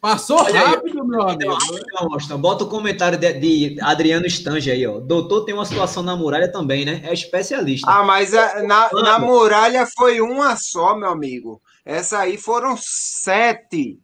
Passou 0.00 0.38
Olha 0.42 0.60
rápido, 0.60 1.00
aí, 1.00 1.06
meu 1.06 1.22
amigo. 1.22 1.58
Então, 2.24 2.38
bota 2.38 2.64
o 2.64 2.68
comentário 2.68 3.18
de, 3.18 3.32
de, 3.32 3.80
Adriano 3.80 4.26
Stange 4.26 4.70
aí, 4.70 4.86
ó. 4.86 5.00
Doutor 5.00 5.44
tem 5.44 5.54
uma 5.54 5.64
situação 5.64 6.02
na 6.02 6.14
muralha 6.14 6.50
também, 6.50 6.84
né? 6.84 7.00
É 7.04 7.12
especialista. 7.12 7.90
Ah, 7.90 8.02
mas 8.04 8.34
a, 8.34 8.62
na, 8.62 8.90
na 8.92 9.18
muralha 9.18 9.86
foi 9.96 10.20
uma 10.20 10.54
só, 10.56 10.94
meu 10.96 11.08
amigo. 11.08 11.60
Essa 11.84 12.20
aí 12.20 12.36
foram 12.36 12.76
sete. 12.78 13.98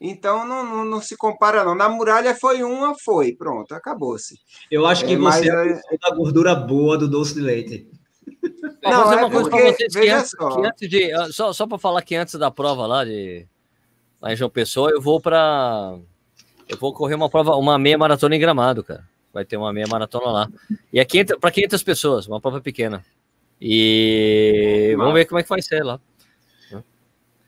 Então 0.00 0.46
não, 0.46 0.64
não, 0.64 0.84
não, 0.84 1.00
se 1.00 1.16
compara, 1.16 1.64
não. 1.64 1.74
Na 1.74 1.88
muralha 1.88 2.34
foi 2.34 2.62
uma, 2.62 2.94
foi. 3.02 3.32
Pronto, 3.32 3.74
acabou-se. 3.74 4.38
Eu 4.70 4.84
acho 4.84 5.06
que 5.06 5.14
é, 5.14 5.16
você 5.16 5.48
é 5.48 5.80
a 6.02 6.14
gordura 6.14 6.54
boa 6.54 6.98
do 6.98 7.08
doce 7.08 7.34
de 7.34 7.40
leite. 7.40 7.88
Não, 8.82 9.12
é 9.12 9.16
uma 9.16 9.30
coisa 9.30 9.48
para 9.48 9.72
vocês 9.72 9.92
que 9.94 10.08
antes, 10.08 10.34
que 10.34 10.66
antes, 10.66 10.90
de. 10.90 11.32
Só, 11.32 11.52
só 11.52 11.66
para 11.66 11.78
falar 11.78 12.02
que 12.02 12.14
antes 12.14 12.34
da 12.34 12.50
prova 12.50 12.86
lá 12.86 13.04
de 13.04 13.46
lá 14.20 14.32
em 14.32 14.36
João 14.36 14.50
Pessoa, 14.50 14.90
eu 14.90 15.00
vou 15.00 15.20
para 15.20 15.98
eu 16.68 16.76
vou 16.76 16.92
correr 16.92 17.14
uma 17.14 17.30
prova, 17.30 17.54
uma 17.56 17.78
meia 17.78 17.96
maratona 17.96 18.34
em 18.34 18.40
Gramado, 18.40 18.82
cara. 18.82 19.04
Vai 19.32 19.44
ter 19.44 19.56
uma 19.56 19.72
meia 19.72 19.86
maratona 19.86 20.26
lá. 20.26 20.48
E 20.92 20.98
é 20.98 21.04
para 21.40 21.50
500 21.50 21.82
pessoas, 21.82 22.26
uma 22.26 22.40
prova 22.40 22.60
pequena. 22.60 23.04
E 23.60 24.94
vamos 24.96 25.14
ver 25.14 25.26
como 25.26 25.38
é 25.38 25.42
que 25.42 25.48
vai 25.48 25.62
ser 25.62 25.84
lá. 25.84 26.00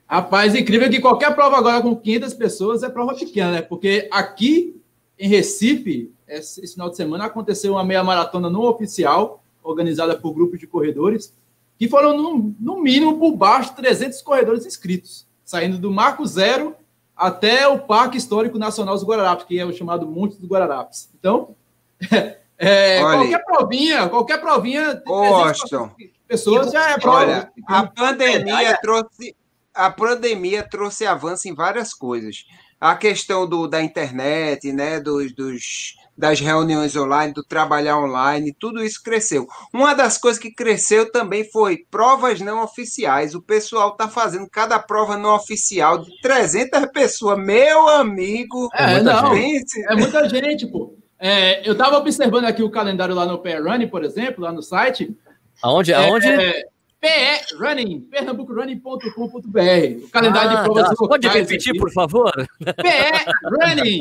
Rapaz, 0.06 0.54
incrível 0.54 0.88
que 0.88 1.00
qualquer 1.00 1.34
prova 1.34 1.58
agora 1.58 1.82
com 1.82 1.94
500 1.94 2.34
pessoas 2.34 2.82
é 2.82 2.88
prova 2.88 3.14
pequena, 3.14 3.52
né? 3.52 3.62
Porque 3.62 4.08
aqui 4.10 4.80
em 5.18 5.28
Recife, 5.28 6.12
esse, 6.26 6.66
final 6.68 6.88
de 6.88 6.96
semana, 6.96 7.26
aconteceu 7.26 7.72
uma 7.72 7.84
meia 7.84 8.02
maratona 8.04 8.48
não 8.48 8.62
oficial, 8.62 9.42
organizada 9.62 10.16
por 10.16 10.32
grupos 10.32 10.60
de 10.60 10.66
corredores, 10.66 11.34
que 11.78 11.88
foram 11.88 12.16
no, 12.16 12.54
no 12.58 12.80
mínimo 12.80 13.18
por 13.18 13.36
baixo 13.36 13.70
de 13.70 13.76
300 13.76 14.22
corredores 14.22 14.64
inscritos 14.64 15.27
saindo 15.48 15.78
do 15.78 15.90
Marco 15.90 16.26
Zero 16.26 16.76
até 17.16 17.66
o 17.66 17.78
Parque 17.78 18.18
Histórico 18.18 18.58
Nacional 18.58 18.94
dos 18.94 19.02
Guararapes, 19.02 19.46
que 19.46 19.58
é 19.58 19.64
o 19.64 19.72
chamado 19.72 20.06
Monte 20.06 20.36
dos 20.36 20.46
Guararapes. 20.46 21.08
Então, 21.18 21.56
é, 22.58 23.00
qualquer 23.00 23.44
provinha, 23.46 24.08
qualquer 24.10 24.40
provinha, 24.42 25.02
Austin, 25.06 25.90
pessoas 26.28 26.70
já 26.70 26.90
é 26.90 26.98
prova. 26.98 27.20
Olha, 27.20 27.52
a 27.66 27.86
pandemia 27.86 28.78
trouxe 28.82 29.34
a 29.72 29.90
pandemia 29.90 30.68
trouxe 30.68 31.06
avanço 31.06 31.48
em 31.48 31.54
várias 31.54 31.94
coisas. 31.94 32.44
A 32.78 32.94
questão 32.94 33.48
do, 33.48 33.66
da 33.66 33.82
internet, 33.82 34.70
né, 34.70 35.00
dos, 35.00 35.32
dos 35.32 35.96
das 36.18 36.40
reuniões 36.40 36.96
online, 36.96 37.32
do 37.32 37.44
trabalhar 37.44 37.96
online, 37.96 38.52
tudo 38.58 38.82
isso 38.82 39.00
cresceu. 39.00 39.46
Uma 39.72 39.94
das 39.94 40.18
coisas 40.18 40.42
que 40.42 40.52
cresceu 40.52 41.12
também 41.12 41.48
foi 41.48 41.86
provas 41.88 42.40
não 42.40 42.60
oficiais. 42.64 43.36
O 43.36 43.40
pessoal 43.40 43.90
está 43.90 44.08
fazendo 44.08 44.48
cada 44.50 44.80
prova 44.80 45.16
não 45.16 45.36
oficial 45.36 45.98
de 45.98 46.20
300 46.20 46.86
pessoas. 46.92 47.38
Meu 47.38 47.88
amigo! 47.88 48.68
É, 48.74 48.94
é 48.94 49.00
não, 49.00 49.36
gente. 49.36 49.80
é 49.88 49.94
muita 49.94 50.28
gente, 50.28 50.66
pô. 50.66 50.92
É, 51.20 51.66
eu 51.66 51.72
estava 51.72 51.96
observando 51.96 52.46
aqui 52.46 52.64
o 52.64 52.70
calendário 52.70 53.14
lá 53.14 53.24
no 53.24 53.38
PR 53.38 53.62
Running, 53.62 53.88
por 53.88 54.04
exemplo, 54.04 54.42
lá 54.42 54.52
no 54.52 54.62
site. 54.62 55.16
Aonde? 55.62 55.94
Aonde? 55.94 56.26
É, 56.26 56.64
PE 57.00 57.56
Running, 57.58 58.00
pernambucorunning.com.br. 58.10 60.04
O 60.04 60.10
calendário 60.10 60.50
ah, 60.50 60.54
de 60.56 60.64
provas 60.64 60.88
tá. 60.88 60.94
Pode 60.96 61.28
repetir, 61.28 61.70
aqui. 61.70 61.78
por 61.78 61.92
favor? 61.92 62.32
PE 62.58 63.24
Running. 63.44 64.00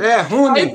É, 0.00 0.20
Running. 0.22 0.74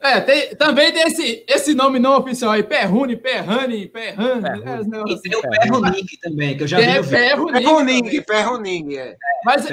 É, 0.00 0.20
tem, 0.20 0.54
também 0.56 0.92
tem 0.92 1.02
esse, 1.04 1.44
esse 1.48 1.74
nome 1.74 1.98
não 1.98 2.18
oficial 2.18 2.52
aí, 2.52 2.62
Pé 2.62 2.84
Rune, 2.84 3.16
Pé 3.16 3.40
Running, 3.40 3.88
Pé 3.88 4.10
Running. 4.10 4.46
É, 4.46 5.12
e 5.12 5.20
tem 5.22 5.36
o 5.36 6.20
também, 6.20 6.56
que 6.56 6.64
eu 6.64 6.66
já 6.66 6.78
vi. 6.78 6.84
É, 6.84 7.02
Pé 7.02 7.34
Running. 7.34 8.22
Pé 8.22 8.42
Running, 8.42 8.96
é. 8.96 9.16
Mas, 9.44 9.66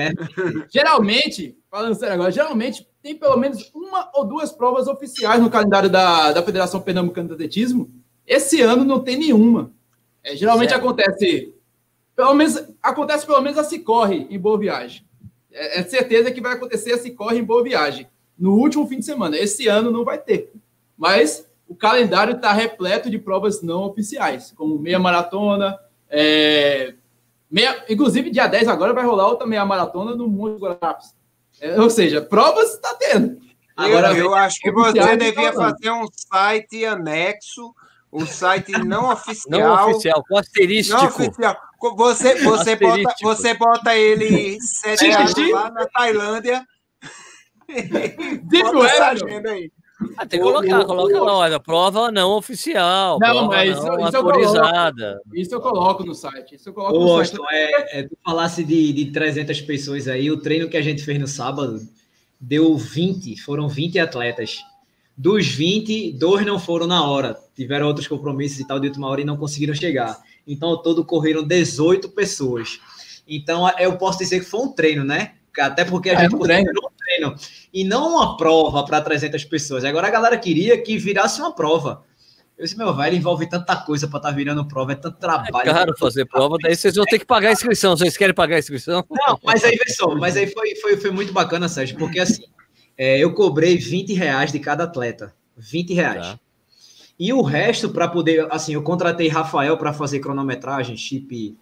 geralmente, 0.73 1.57
falando 1.69 1.95
sério 1.95 2.13
agora, 2.13 2.31
geralmente 2.31 2.87
tem 3.01 3.15
pelo 3.15 3.35
menos 3.35 3.69
uma 3.73 4.09
ou 4.13 4.25
duas 4.25 4.53
provas 4.53 4.87
oficiais 4.87 5.41
no 5.41 5.49
calendário 5.49 5.89
da, 5.89 6.31
da 6.31 6.43
Federação 6.43 6.79
Pernambucana 6.79 7.27
de 7.27 7.33
Atletismo. 7.33 7.91
Esse 8.25 8.61
ano 8.61 8.85
não 8.85 9.01
tem 9.01 9.17
nenhuma. 9.17 9.73
É, 10.24 10.36
geralmente 10.36 10.69
certo. 10.69 10.82
acontece, 10.82 11.53
pelo 12.15 12.34
menos 12.34 12.63
acontece 12.82 13.26
pelo 13.26 13.41
menos 13.41 13.57
a 13.57 13.63
se 13.63 13.80
corre 13.80 14.28
em 14.30 14.39
boa 14.39 14.57
viagem. 14.57 15.05
É, 15.51 15.80
é, 15.80 15.84
certeza 15.84 16.32
que 16.32 16.41
vai 16.41 16.53
acontecer 16.53 16.93
a 16.93 16.97
se 16.97 17.11
corre 17.11 17.39
em 17.39 17.43
boa 17.43 17.63
viagem 17.63 18.07
no 18.38 18.55
último 18.55 18.88
fim 18.88 18.99
de 18.99 19.05
semana. 19.05 19.38
Esse 19.38 19.67
ano 19.67 19.91
não 19.91 20.05
vai 20.05 20.17
ter, 20.17 20.51
mas 20.97 21.47
o 21.67 21.76
calendário 21.76 22.36
está 22.36 22.51
repleto 22.51 23.09
de 23.09 23.17
provas 23.17 23.61
não 23.61 23.84
oficiais, 23.84 24.51
como 24.55 24.78
meia 24.78 24.99
maratona, 24.99 25.80
é, 26.09 26.93
meia, 27.49 27.86
inclusive 27.89 28.30
dia 28.30 28.47
10 28.47 28.67
agora 28.67 28.93
vai 28.93 29.05
rolar 29.05 29.28
outra 29.28 29.47
meia 29.47 29.65
maratona 29.65 30.15
no 30.15 30.28
Monte 30.28 30.59
Guararapes. 30.59 31.15
É, 31.59 31.80
ou 31.80 31.89
seja, 31.89 32.22
provas 32.22 32.74
está 32.74 32.93
tendo. 32.95 33.39
Agora, 33.76 34.09
eu, 34.11 34.26
eu 34.26 34.36
acho 34.36 34.59
que 34.59 34.72
você 34.72 35.17
devia 35.17 35.53
fazer 35.53 35.91
um 35.91 36.05
site 36.13 36.86
anexo 36.86 37.74
o 38.12 38.26
site 38.26 38.72
não 38.72 39.12
oficial. 39.12 39.59
Não 39.59 39.89
oficial, 39.89 40.24
com 40.28 40.38
asterístico. 40.38 40.97
Não 40.97 41.07
oficial. 41.07 41.57
Você, 41.97 42.36
você, 42.43 42.76
bota, 42.76 43.16
você 43.24 43.53
bota 43.55 43.95
ele 43.95 44.59
sediado 44.62 45.51
lá 45.51 45.72
na 45.72 45.88
Tailândia. 45.88 46.66
Essa 47.68 49.05
agenda 49.07 49.51
aí. 49.51 49.72
Ah, 50.18 50.26
tem 50.26 50.39
que 50.39 50.45
colocar, 50.45 50.84
coloca 50.86 51.22
lá, 51.22 51.38
olha, 51.38 51.59
prova 51.59 52.12
não 52.12 52.32
oficial. 52.32 53.20
Não, 53.20 53.47
mas 53.47 53.78
isso, 53.78 53.86
não 53.86 54.07
isso 54.07 54.18
autorizada. 54.18 55.03
Eu 55.03 55.12
coloco, 55.12 55.36
isso 55.36 55.55
eu 55.55 55.62
coloco 55.62 56.05
no 56.05 56.16
site. 56.16 56.55
Isso 56.55 56.70
eu 56.70 56.74
coloco 56.74 56.97
Ô, 56.97 57.03
no 57.03 57.12
Austin, 57.18 57.38
site. 57.38 57.49
É, 57.51 57.99
é, 57.99 58.03
tu 58.03 58.18
falasse 58.24 58.64
de, 58.64 58.93
de 58.93 59.12
300 59.12 59.62
pessoas 59.62 60.07
aí, 60.07 60.32
o 60.32 60.38
treino 60.38 60.70
que 60.70 60.78
a 60.78 60.82
gente 60.82 61.03
fez 61.03 61.20
no 61.20 61.28
sábado 61.28 61.80
deu 62.39 62.76
20, 62.76 63.39
foram 63.41 63.70
20 63.70 63.99
atletas. 63.99 64.59
Dos 65.22 65.49
20, 65.49 66.13
dois 66.13 66.43
não 66.43 66.57
foram 66.57 66.88
na 66.88 67.05
hora. 67.05 67.38
Tiveram 67.55 67.86
outros 67.86 68.07
compromissos 68.07 68.59
e 68.59 68.65
tal 68.65 68.80
de 68.80 68.88
última 68.88 69.07
hora 69.07 69.22
e 69.22 69.24
não 69.24 69.38
conseguiram 69.38 69.76
chegar. 69.76 70.19
Então, 70.47 70.69
ao 70.69 70.82
todo, 70.82 71.05
correram 71.05 71.43
18 71.43 72.09
pessoas. 72.09 72.80
Então, 73.28 73.69
eu 73.78 73.95
posso 73.99 74.17
dizer 74.17 74.39
que 74.39 74.47
foi 74.47 74.61
um 74.61 74.69
treino, 74.69 75.03
né? 75.03 75.34
Até 75.59 75.86
porque 75.86 76.09
a 76.09 76.13
é, 76.13 76.22
gente 76.22 76.34
um 76.34 76.39
treino. 76.39 76.72
um 76.72 76.89
treino. 76.97 77.36
E 77.72 77.84
não 77.84 78.15
uma 78.15 78.36
prova 78.36 78.84
para 78.84 78.99
300 78.99 79.45
pessoas. 79.45 79.86
Agora, 79.86 80.07
a 80.07 80.09
galera 80.09 80.36
queria 80.39 80.76
que 80.82 80.97
virasse 80.97 81.39
uma 81.39 81.53
prova. 81.53 82.03
Eu 82.57 82.63
disse, 82.63 82.76
meu 82.76 82.91
velho, 82.91 83.15
envolve 83.15 83.47
tanta 83.47 83.76
coisa 83.76 84.07
para 84.07 84.17
estar 84.17 84.30
tá 84.30 84.36
virando 84.36 84.67
prova, 84.67 84.93
é 84.93 84.95
tanto 84.95 85.19
trabalho. 85.19 85.69
É 85.69 85.72
caro 85.72 85.95
fazer 85.99 86.26
prova, 86.26 86.57
daí 86.59 86.76
vocês 86.76 86.95
vão 86.95 87.05
ter 87.05 87.19
que 87.19 87.26
pagar 87.28 87.49
a 87.49 87.51
inscrição. 87.51 87.95
Vocês 87.95 88.17
querem 88.17 88.34
pagar 88.34 88.55
a 88.55 88.59
inscrição? 88.59 89.05
Não, 89.07 89.39
mas 89.43 89.63
aí, 89.63 89.78
pessoal, 89.78 90.17
mas 90.17 90.36
aí 90.36 90.47
foi, 90.47 90.76
foi, 90.78 90.97
foi 90.97 91.11
muito 91.11 91.32
bacana, 91.32 91.69
Sérgio, 91.69 91.95
porque 91.97 92.19
assim, 92.19 92.45
é, 93.03 93.17
eu 93.17 93.33
cobrei 93.33 93.77
20 93.77 94.13
reais 94.13 94.51
de 94.51 94.59
cada 94.59 94.83
atleta. 94.83 95.33
20 95.57 95.91
reais. 95.91 96.27
Tá. 96.27 96.39
E 97.17 97.33
o 97.33 97.41
resto, 97.41 97.89
para 97.89 98.07
poder. 98.07 98.47
Assim, 98.51 98.75
eu 98.75 98.83
contratei 98.83 99.27
Rafael 99.27 99.75
para 99.75 99.91
fazer 99.91 100.19
cronometragem, 100.19 100.95
chip, 100.95 101.57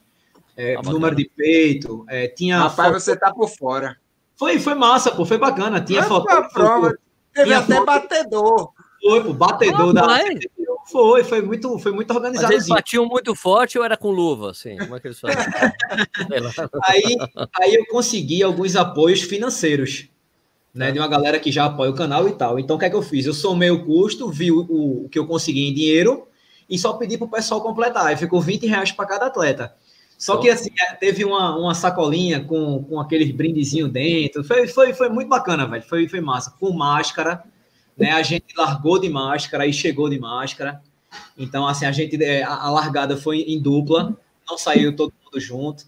é, 0.58 0.76
tá 0.76 0.92
número 0.92 1.16
de 1.16 1.32
peito. 1.34 2.04
É, 2.10 2.28
tinha. 2.28 2.58
Rapaz, 2.60 2.90
foto... 2.90 3.00
você 3.00 3.16
tá 3.16 3.34
por 3.34 3.48
fora. 3.48 3.96
Foi, 4.36 4.60
foi 4.60 4.76
massa, 4.76 5.12
pô, 5.12 5.24
foi 5.24 5.38
bacana. 5.38 5.80
Tinha 5.80 6.04
foto. 6.04 6.26
Prova. 6.52 6.98
Teve 7.34 7.46
tinha 7.46 7.60
até 7.60 7.76
foto... 7.76 7.86
batedor. 7.86 8.72
Foi, 9.02 9.20
o 9.22 9.34
batedor 9.34 9.90
ah, 9.92 9.94
da. 9.94 10.20
Foi, 10.92 11.24
foi 11.24 11.42
muito, 11.42 11.80
foi 11.80 11.94
muito 11.94 12.14
organizado. 12.14 12.48
Mas 12.48 12.52
eles 12.52 12.68
batiam 12.68 13.06
muito 13.06 13.34
forte 13.34 13.80
ou 13.80 13.86
era 13.86 13.96
com 13.96 14.12
luva, 14.12 14.52
assim? 14.52 14.76
Como 14.76 14.94
é 14.94 15.00
que 15.00 15.08
eles 15.08 15.20
faziam? 15.22 15.42
aí, 16.84 17.16
aí 17.62 17.76
eu 17.76 17.86
consegui 17.86 18.44
alguns 18.44 18.76
apoios 18.76 19.22
financeiros 19.22 20.10
né, 20.74 20.92
de 20.92 21.00
uma 21.00 21.08
galera 21.08 21.40
que 21.40 21.52
já 21.52 21.66
apoia 21.66 21.92
o 21.92 21.96
canal 21.96 22.28
e 22.28 22.34
tal. 22.34 22.60
Então, 22.60 22.76
o 22.76 22.80
que 22.80 22.86
é 22.86 22.90
que 22.90 22.96
eu 22.96 23.02
fiz? 23.02 23.26
Eu 23.26 23.34
somei 23.34 23.72
o 23.72 23.86
custo, 23.86 24.30
vi 24.30 24.52
o, 24.52 24.60
o 25.06 25.10
que 25.10 25.18
eu 25.18 25.26
consegui 25.26 25.68
em 25.68 25.74
dinheiro 25.74 26.28
e 26.70 26.78
só 26.78 26.94
pedi 26.94 27.18
para 27.18 27.26
o 27.26 27.32
pessoal 27.32 27.62
completar. 27.62 28.08
Aí 28.08 28.18
ficou 28.18 28.40
20 28.40 28.68
reais 28.68 28.92
para 28.92 29.06
cada 29.06 29.26
atleta. 29.26 29.76
Só 30.18 30.36
que 30.36 30.50
assim, 30.50 30.70
é, 30.78 30.96
teve 30.96 31.24
uma, 31.24 31.58
uma 31.58 31.74
sacolinha 31.74 32.44
com, 32.44 32.84
com 32.84 33.00
aqueles 33.00 33.32
brindezinho 33.32 33.88
dentro. 33.88 34.44
Foi, 34.44 34.68
foi, 34.68 34.94
foi 34.94 35.08
muito 35.08 35.30
bacana, 35.30 35.66
velho. 35.66 35.82
Foi, 35.84 36.10
foi 36.10 36.20
massa. 36.20 36.52
Com 36.60 36.74
máscara, 36.74 37.42
né? 37.98 38.12
A 38.12 38.22
gente 38.22 38.46
largou 38.58 39.00
de 39.00 39.10
máscara 39.10 39.66
e 39.66 39.72
chegou 39.72 40.10
de 40.10 40.20
máscara. 40.20 40.82
Então, 41.38 41.66
assim, 41.66 41.86
a 41.86 41.92
gente 41.92 42.22
é, 42.22 42.44
a 42.44 42.70
largada 42.70 43.16
foi 43.16 43.40
em 43.40 43.62
dupla, 43.62 44.16
não 44.48 44.58
saiu 44.58 44.94
todo 44.94 45.14
mundo 45.24 45.40
junto. 45.40 45.86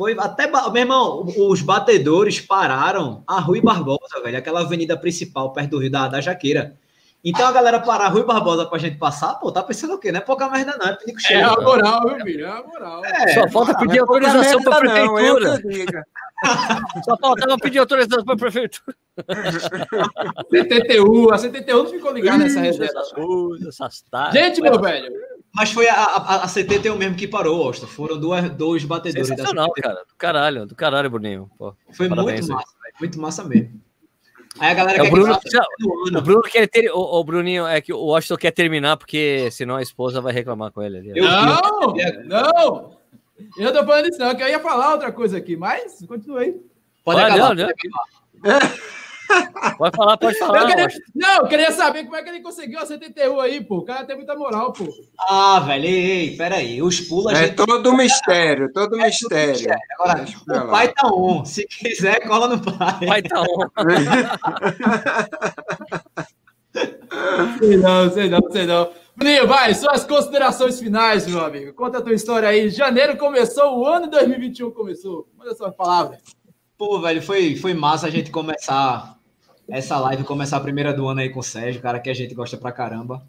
Foi 0.00 0.16
até, 0.18 0.46
meu 0.46 0.76
irmão, 0.76 1.26
os 1.36 1.60
batedores 1.60 2.40
pararam 2.40 3.22
a 3.26 3.38
Rui 3.38 3.60
Barbosa, 3.60 4.18
velho, 4.24 4.38
aquela 4.38 4.60
avenida 4.60 4.96
principal 4.96 5.52
perto 5.52 5.72
do 5.72 5.78
Rio 5.78 5.90
da, 5.90 6.08
da 6.08 6.22
Jaqueira. 6.22 6.74
Então 7.22 7.46
a 7.46 7.52
galera 7.52 7.78
parar 7.78 8.06
a 8.06 8.08
Rui 8.08 8.24
Barbosa 8.24 8.64
pra 8.64 8.78
gente 8.78 8.96
passar, 8.96 9.34
pô, 9.34 9.52
tá 9.52 9.62
pensando 9.62 9.92
o 9.92 9.98
quê? 9.98 10.10
Não 10.10 10.20
é 10.20 10.22
pouca 10.22 10.48
merda, 10.48 10.74
não, 10.78 10.86
é 10.86 10.96
pedico 10.96 11.20
cheio. 11.20 11.40
É 11.40 11.42
a 11.42 11.54
moral, 11.60 12.06
meu 12.06 12.18
filho, 12.20 12.46
é 12.46 12.48
a 12.48 12.62
moral. 12.62 13.04
É, 13.04 13.34
Só 13.34 13.46
falta 13.50 13.76
pedir 13.76 13.98
é 13.98 14.00
autorização 14.00 14.62
pra 14.62 14.78
prefeitura. 14.78 15.62
Só 17.04 17.16
faltava 17.18 17.58
pedir 17.58 17.78
autorização 17.80 18.24
pra 18.24 18.36
prefeitura. 18.36 18.96
CTTU, 20.50 21.30
a 21.30 21.36
CTTU 21.36 21.82
não 21.82 21.90
ficou 21.90 22.12
ligada 22.14 22.38
nessa 22.38 22.60
reserva. 22.60 23.02
Gente, 24.32 24.62
meu 24.62 24.80
velho, 24.80 25.12
mas 25.52 25.72
foi 25.72 25.88
a, 25.88 25.94
a, 25.94 26.44
a 26.44 26.48
CT 26.48 26.90
mesmo 26.96 27.16
que 27.16 27.26
parou, 27.26 27.64
Austin. 27.64 27.86
Foram 27.86 28.18
duas, 28.18 28.50
dois 28.50 28.84
batedores 28.84 29.28
Sensacional, 29.28 29.66
da 29.68 29.72
CT. 29.72 29.82
cara. 29.82 30.04
Do 30.06 30.14
caralho, 30.16 30.66
do 30.66 30.74
caralho, 30.74 31.10
Bruninho. 31.10 31.50
Pô, 31.58 31.74
foi 31.92 32.08
muito 32.08 32.24
massa, 32.24 32.54
véio. 32.54 32.94
muito 33.00 33.20
massa 33.20 33.44
mesmo. 33.44 33.80
Aí 34.58 34.70
a 34.70 34.74
galera 34.74 34.98
é, 34.98 35.02
quer 35.02 35.08
o 35.08 35.10
Bruno, 35.10 35.40
que 35.40 36.16
o 36.16 36.22
Bruno 36.22 36.42
quer 36.42 36.68
ter. 36.68 36.90
O, 36.90 36.98
o, 36.98 37.24
Bruninho, 37.24 37.66
é 37.66 37.80
que 37.80 37.92
o 37.92 37.98
Washington 37.98 38.36
quer 38.36 38.50
terminar, 38.50 38.96
porque 38.96 39.48
senão 39.50 39.76
a 39.76 39.82
esposa 39.82 40.20
vai 40.20 40.32
reclamar 40.32 40.72
com 40.72 40.82
ele. 40.82 40.98
Ali. 40.98 41.12
Eu, 41.14 41.24
não, 41.24 41.96
eu, 41.96 42.24
não! 42.24 43.00
Eu 43.56 43.72
tô 43.72 43.84
falando 43.84 44.08
isso, 44.08 44.18
não, 44.18 44.34
que 44.34 44.42
eu 44.42 44.48
ia 44.48 44.60
falar 44.60 44.92
outra 44.92 45.12
coisa 45.12 45.38
aqui, 45.38 45.56
mas 45.56 46.04
continue 46.06 46.60
Pode 47.04 47.20
acabar. 47.20 47.54
Não, 47.54 47.66
não. 47.66 47.72
Pode 49.78 49.96
falar, 49.96 50.16
pode 50.16 50.38
falar. 50.38 50.60
Eu 50.60 50.66
queria, 50.66 50.88
não, 51.14 51.36
eu 51.38 51.46
queria 51.48 51.72
saber 51.72 52.04
como 52.04 52.16
é 52.16 52.22
que 52.22 52.28
ele 52.28 52.40
conseguiu 52.40 52.78
a 52.78 52.86
CTTU 52.86 53.40
aí, 53.40 53.62
pô. 53.62 53.78
O 53.78 53.84
cara 53.84 54.04
tem 54.04 54.16
muita 54.16 54.34
moral, 54.34 54.72
pô. 54.72 54.86
Ah, 55.18 55.60
velho, 55.60 55.84
ei, 55.84 56.36
peraí. 56.36 56.82
Os 56.82 57.00
pulos. 57.00 57.32
É 57.32 57.46
gente... 57.46 57.56
todo 57.56 57.92
mistério, 57.92 58.72
todo 58.72 59.00
é 59.00 59.06
mistério. 59.06 59.52
mistério. 59.52 59.80
Agora, 59.98 60.24
o 60.64 60.70
pai 60.70 60.92
tá 60.92 61.06
on. 61.08 61.44
Se 61.44 61.66
quiser, 61.66 62.26
cola 62.26 62.48
no 62.48 62.60
pai. 62.60 63.06
Pai 63.06 63.22
tá 63.22 63.40
on. 63.40 63.68
sei 67.58 67.76
não, 67.76 68.10
sei 68.10 68.28
não, 68.28 68.50
sei 68.50 68.66
não. 68.66 68.90
Bruninho, 69.16 69.46
vai, 69.46 69.74
suas 69.74 70.04
considerações 70.04 70.80
finais, 70.80 71.26
meu 71.26 71.44
amigo. 71.44 71.74
Conta 71.74 71.98
a 71.98 72.02
tua 72.02 72.14
história 72.14 72.48
aí. 72.48 72.70
Janeiro 72.70 73.16
começou, 73.16 73.78
o 73.78 73.86
ano 73.86 74.06
de 74.06 74.12
2021 74.12 74.70
começou. 74.70 75.28
Manda 75.36 75.54
suas 75.54 75.74
palavras. 75.74 76.20
Pô, 76.78 76.98
velho, 77.00 77.20
foi, 77.20 77.56
foi 77.56 77.74
massa 77.74 78.06
a 78.06 78.10
gente 78.10 78.30
começar 78.30 79.19
essa 79.70 79.98
live, 79.98 80.24
começar 80.24 80.56
a 80.56 80.60
primeira 80.60 80.92
do 80.92 81.06
ano 81.06 81.20
aí 81.20 81.28
com 81.30 81.40
o 81.40 81.44
Sérgio, 81.44 81.80
cara 81.80 82.00
que 82.00 82.10
a 82.10 82.14
gente 82.14 82.34
gosta 82.34 82.56
pra 82.56 82.72
caramba. 82.72 83.24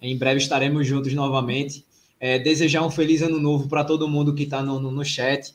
Em 0.00 0.16
breve 0.16 0.38
estaremos 0.38 0.86
juntos 0.86 1.12
novamente. 1.14 1.84
É, 2.20 2.38
desejar 2.38 2.84
um 2.84 2.90
feliz 2.90 3.22
ano 3.22 3.40
novo 3.40 3.68
para 3.68 3.84
todo 3.84 4.08
mundo 4.08 4.34
que 4.34 4.42
está 4.42 4.62
no, 4.62 4.78
no, 4.78 4.90
no, 4.90 5.04
chat. 5.04 5.54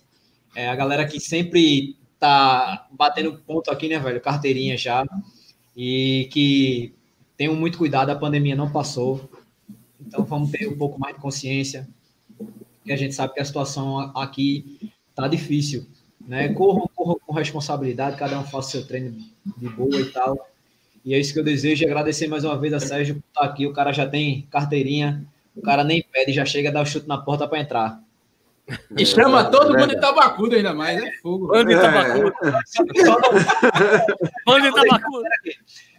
É, 0.56 0.68
a 0.68 0.76
galera 0.76 1.06
que 1.06 1.20
sempre 1.20 1.98
tá 2.20 2.88
batendo 2.92 3.38
ponto 3.46 3.70
aqui, 3.70 3.88
né, 3.88 4.00
velho? 4.00 4.20
Carteirinha 4.20 4.76
já. 4.76 5.06
E 5.76 6.28
que 6.32 6.94
tenham 7.38 7.56
muito 7.56 7.78
cuidado, 7.78 8.10
a 8.10 8.16
pandemia 8.16 8.56
não 8.56 8.72
passou. 8.72 9.30
Então 10.00 10.26
vamos 10.26 10.52
ter 10.52 10.68
um 10.68 10.78
pouco 10.78 11.00
mais 11.00 11.16
de 11.16 11.22
consciência. 11.22 11.88
Que 12.84 12.92
a 12.92 12.98
gente 12.98 13.14
sabe 13.14 13.34
que 13.34 13.40
a 13.40 13.46
situação 13.46 14.00
aqui 14.16 14.92
tá 15.14 15.28
difícil. 15.28 15.86
Né? 16.28 16.54
Corram, 16.54 16.90
corram 16.96 17.18
com 17.26 17.34
responsabilidade, 17.34 18.18
cada 18.18 18.40
um 18.40 18.44
faça 18.44 18.72
seu 18.72 18.88
treino 18.88 19.18
de 19.58 19.70
boa 19.70 20.00
e 20.00 20.06
tal. 20.06 20.48
E 21.06 21.14
é 21.14 21.20
isso 21.20 21.34
que 21.34 21.40
eu 21.40 21.44
desejo. 21.44 21.86
Agradecer 21.86 22.28
mais 22.28 22.46
uma 22.46 22.58
vez 22.58 22.74
a 22.74 22.80
Sérgio 22.80 23.16
por 23.16 23.24
estar 23.28 23.44
aqui. 23.44 23.68
O 23.68 23.74
cara 23.74 23.92
já 23.92 24.08
tem 24.08 24.48
carteirinha, 24.50 25.26
o 25.56 25.62
cara 25.62 25.84
nem 25.84 26.02
pede, 26.02 26.32
já 26.32 26.46
chega 26.46 26.70
a 26.70 26.72
dar 26.72 26.82
o 26.82 26.86
chute 26.86 27.08
na 27.08 27.18
porta 27.18 27.48
para 27.48 27.60
entrar. 27.60 28.02
E 28.98 29.06
chama 29.06 29.42
é, 29.42 29.50
todo 29.50 29.76
é 29.76 29.80
mundo 29.80 29.94
de 29.94 30.00
tabacudo 30.00 30.56
ainda 30.56 30.74
mais, 30.74 31.04
é 31.04 31.12
fogo. 31.22 31.48
Bando 31.48 31.68
de 31.68 31.76
tabacudo. 31.76 32.34
Bando 34.46 34.62
de 34.62 34.74
tabacudo. 34.74 35.24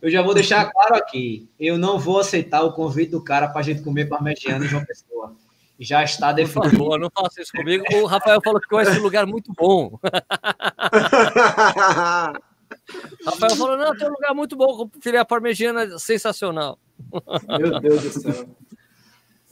Eu 0.00 0.10
já 0.10 0.22
vou 0.22 0.32
deixar 0.32 0.72
claro 0.72 0.96
aqui. 0.96 1.46
Eu 1.60 1.76
não 1.76 1.98
vou 1.98 2.18
aceitar 2.18 2.62
o 2.62 2.72
convite 2.72 3.10
do 3.10 3.22
cara 3.22 3.48
para 3.48 3.60
a 3.60 3.64
gente 3.64 3.82
comer 3.82 4.06
parmegiana 4.06 4.64
em 4.64 4.68
João 4.68 4.82
Pessoa. 4.84 5.36
Já 5.78 6.04
está 6.04 6.32
definido. 6.32 6.70
Por 6.70 6.78
favor, 6.78 6.98
não 6.98 7.10
faça 7.10 7.42
isso 7.42 7.52
comigo. 7.52 7.84
O 7.94 8.06
Rafael 8.06 8.40
falou 8.42 8.60
que 8.60 8.68
conhece 8.68 8.98
um 8.98 9.02
lugar 9.02 9.26
muito 9.26 9.52
bom. 9.56 9.98
Rafael 13.26 13.56
falou: 13.56 13.76
não, 13.76 13.96
tem 13.96 14.06
um 14.06 14.12
lugar 14.12 14.34
muito 14.34 14.56
bom 14.56 14.76
com 14.76 14.90
filé 15.00 15.24
parmegiana 15.24 15.98
sensacional. 15.98 16.78
Meu 17.58 17.80
Deus 17.80 18.02
do 18.02 18.10
céu. 18.10 18.46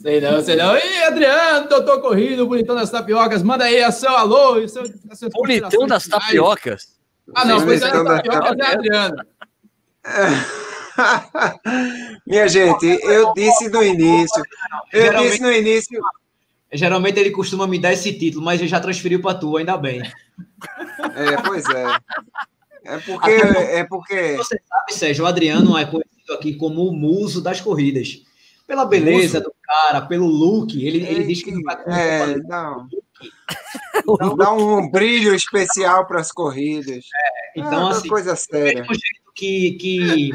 Sei 0.01 0.21
não, 0.21 0.43
sei 0.43 0.57
não. 0.57 0.77
E 0.77 1.03
Adriano, 1.05 1.69
doutor 1.69 2.01
Corrido, 2.01 2.47
bonitão 2.47 2.75
das 2.75 2.91
tapiocas, 2.91 3.43
manda 3.43 3.65
aí 3.65 3.83
a 3.83 3.93
seu 3.93 4.11
alô. 4.17 4.59
E 4.59 4.69
seu, 4.69 4.85
seu 5.13 5.29
bonitão 5.31 5.87
das 5.87 6.07
tapiocas? 6.09 7.01
Ah, 7.35 7.45
não, 7.45 7.61
bonitão 7.65 8.05
das 8.05 8.23
tapiocas 8.23 8.59
é 8.59 8.67
Adriano. 8.67 9.25
Minha 12.27 12.49
gente, 12.49 12.87
eu 13.03 13.33
disse 13.35 13.69
no 13.69 13.83
início. 13.83 14.43
Eu 14.93 15.17
disse 15.23 15.41
no 15.41 15.53
início. 15.53 16.01
Geralmente 16.73 17.21
ele 17.21 17.31
costuma 17.31 17.67
me 17.67 17.79
dar 17.79 17.93
esse 17.93 18.13
título, 18.13 18.45
mas 18.45 18.61
ele 18.61 18.69
já 18.69 18.81
transferiu 18.81 19.21
para 19.21 19.39
tu, 19.39 19.57
ainda 19.57 19.77
bem. 19.77 20.03
É, 21.15 21.43
pois 21.45 21.65
é. 21.69 21.99
É 22.85 22.99
porque, 22.99 23.31
é 23.31 23.85
porque. 23.85 24.37
Você 24.37 24.61
sabe, 24.69 24.93
Sérgio, 24.93 25.25
o 25.25 25.27
Adriano 25.27 25.77
é 25.77 25.85
conhecido 25.85 26.33
aqui 26.33 26.55
como 26.55 26.87
o 26.87 26.93
muso 26.93 27.41
das 27.41 27.61
corridas. 27.61 28.23
Pela 28.67 28.85
beleza 28.85 29.39
muso. 29.39 29.51
do 29.51 29.55
cara, 29.63 30.01
pelo 30.03 30.27
look. 30.27 30.75
Ele, 30.75 31.05
ele 31.07 31.25
diz 31.25 31.43
que 31.43 31.53
não 31.53 31.63
vai 31.63 31.77
é, 31.87 32.37
não. 32.39 32.89
Dá 34.37 34.53
um 34.53 34.91
brilho 34.91 35.35
especial 35.35 36.07
para 36.07 36.21
as 36.21 36.33
corridas. 36.33 37.05
É, 37.15 37.61
então, 37.61 37.89
é 37.89 37.93
assim, 37.93 38.09
coisa 38.09 38.35
séria. 38.35 38.85
Que. 39.35 39.73
que 39.73 40.31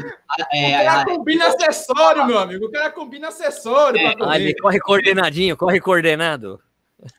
é, 0.52 0.82
o 0.82 0.84
cara 0.84 1.04
combina 1.04 1.46
acessório, 1.46 2.26
meu 2.26 2.38
amigo. 2.38 2.66
O 2.66 2.70
cara 2.70 2.90
combina 2.90 3.28
acessório. 3.28 3.98
É, 3.98 4.36
ele 4.36 4.54
corre 4.54 4.80
coordenadinho, 4.80 5.56
corre 5.56 5.80
coordenado. 5.80 6.60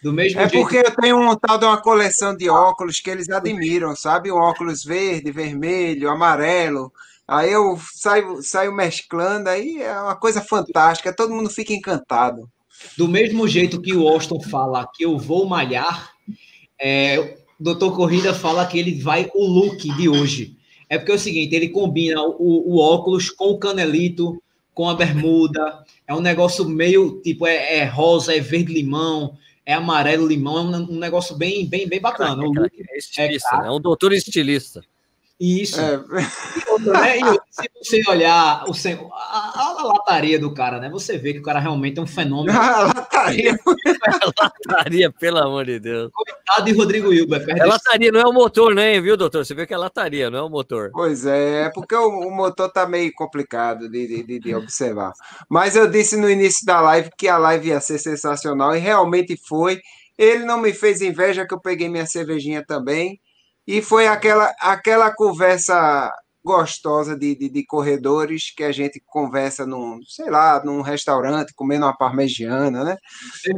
Do 0.04 0.12
mesmo 0.12 0.40
é 0.42 0.50
jeito... 0.50 0.62
porque 0.62 0.78
eu 0.78 0.96
tenho 0.96 1.18
um 1.18 1.36
tal 1.36 1.58
de 1.58 1.66
uma 1.66 1.82
coleção 1.82 2.36
de 2.36 2.50
óculos 2.50 3.00
que 3.00 3.10
eles 3.10 3.30
admiram, 3.30 3.96
sabe? 3.96 4.32
Um 4.32 4.38
óculos 4.38 4.84
verde, 4.84 5.32
vermelho, 5.32 6.10
amarelo. 6.10 6.92
Aí 7.28 7.52
eu 7.52 7.80
saio, 7.94 8.42
saio 8.42 8.74
mesclando, 8.74 9.50
aí 9.50 9.82
é 9.82 9.98
uma 10.00 10.16
coisa 10.16 10.42
fantástica, 10.42 11.16
todo 11.16 11.34
mundo 11.34 11.50
fica 11.50 11.72
encantado. 11.72 12.50
Do 12.98 13.08
mesmo 13.08 13.48
jeito 13.48 13.82
que 13.82 13.96
o 13.96 14.08
Austin 14.08 14.42
fala 14.50 14.90
que 14.94 15.06
eu 15.06 15.18
vou 15.18 15.48
malhar, 15.48 16.12
é, 16.82 17.38
o 17.60 17.64
Doutor 17.64 17.96
Corrida 17.96 18.34
fala 18.34 18.66
que 18.66 18.80
ele 18.80 19.00
vai 19.02 19.30
o 19.36 19.46
look 19.46 19.78
de 19.96 20.10
hoje. 20.10 20.58
É 20.90 20.98
porque 20.98 21.12
é 21.12 21.16
o 21.16 21.20
seguinte, 21.20 21.56
ele 21.56 21.70
combina 21.70 22.22
o, 22.22 22.74
o 22.74 22.80
óculos 22.80 23.30
com 23.30 23.52
o 23.52 23.58
canelito, 23.60 24.42
com 24.74 24.90
a 24.90 24.96
bermuda. 24.96 25.84
É 26.08 26.14
um 26.14 26.22
negócio 26.22 26.68
meio 26.68 27.22
tipo 27.22 27.46
é, 27.46 27.78
é 27.78 27.86
rosa, 27.86 28.36
é 28.36 28.40
verde 28.40 28.74
limão, 28.74 29.38
é 29.66 29.74
amarelo 29.74 30.28
limão, 30.28 30.58
é 30.58 30.78
um, 30.78 30.94
um 30.94 31.00
negócio 31.00 31.36
bem, 31.36 31.68
bem, 31.68 31.88
bem 31.88 32.02
bacana. 32.02 32.44
é 32.90 32.98
estilista, 32.98 33.62
é, 33.64 33.68
é 33.68 33.72
um 33.72 33.80
doutor 33.80 34.14
estilista. 34.14 34.82
Isso. 35.40 35.80
É. 35.80 35.98
Né? 35.98 37.18
E, 37.18 37.40
se 37.50 37.70
você 38.04 38.10
olhar 38.10 38.66
o, 38.68 38.74
a, 39.14 39.52
a, 39.56 39.84
lataria 39.84 40.38
do 40.38 40.54
cara, 40.54 40.80
né? 40.80 40.90
Você 40.90 41.18
vê 41.18 41.32
que 41.32 41.40
o 41.40 41.44
cara 41.44 41.60
realmente 41.60 41.98
é 41.98 42.02
um 42.02 42.08
fenômeno. 42.08 42.52
a 42.60 42.88
lataria. 42.88 43.58
a 43.64 44.44
lataria, 44.44 45.12
pelo 45.12 45.38
amor 45.38 45.66
de 45.66 45.80
Deus. 45.80 46.12
Coitado 46.14 46.66
de 46.66 46.74
Rodrigo 46.74 47.14
Hilber. 47.14 47.46
É 47.58 47.66
lataria, 47.66 48.12
não 48.12 48.20
é 48.20 48.26
o 48.26 48.34
motor, 48.34 48.76
né, 48.76 49.00
viu, 49.00 49.16
doutor? 49.16 49.46
Você 49.46 49.56
vê 49.56 49.66
que 49.66 49.74
é 49.74 49.78
lataria, 49.78 50.30
não 50.30 50.40
é 50.40 50.42
o 50.42 50.50
motor. 50.50 50.92
Pois 50.92 51.26
é, 51.26 51.64
é 51.64 51.70
porque 51.70 51.96
o, 51.96 52.10
o 52.10 52.32
motor 52.32 52.70
tá 52.70 52.86
meio 52.86 53.14
complicado 53.14 53.90
de, 53.90 54.24
de, 54.24 54.40
de 54.40 54.56
observar. 54.56 55.14
Mas 55.48 55.78
eu 55.78 55.90
disse 55.90 56.18
no 56.18 56.30
início 56.30 56.66
da 56.66 56.82
live 56.82 57.10
que 57.18 57.30
a 57.30 57.38
live 57.38 57.70
ia 57.70 57.80
ser 57.80 57.98
sensacional 57.98 58.76
e 58.76 58.80
realmente 58.80 59.38
foi. 59.48 59.80
Ele 60.18 60.44
não 60.44 60.60
me 60.60 60.74
fez 60.74 61.02
inveja 61.02 61.48
que 61.48 61.54
eu 61.54 61.62
peguei 61.62 61.88
minha 61.88 62.06
cervejinha 62.06 62.62
também. 62.66 63.22
E 63.70 63.84
foi 63.84 64.08
aquela, 64.08 64.52
aquela 64.60 65.14
conversa 65.14 66.12
gostosa 66.44 67.16
de, 67.16 67.36
de, 67.36 67.50
de, 67.50 67.64
corredores 67.64 68.50
que 68.50 68.64
a 68.64 68.72
gente 68.72 69.00
conversa 69.06 69.64
num, 69.64 70.02
sei 70.08 70.28
lá, 70.28 70.60
num 70.66 70.82
restaurante, 70.82 71.54
comendo 71.54 71.86
uma 71.86 71.96
parmegiana, 71.96 72.84
né? 72.84 72.98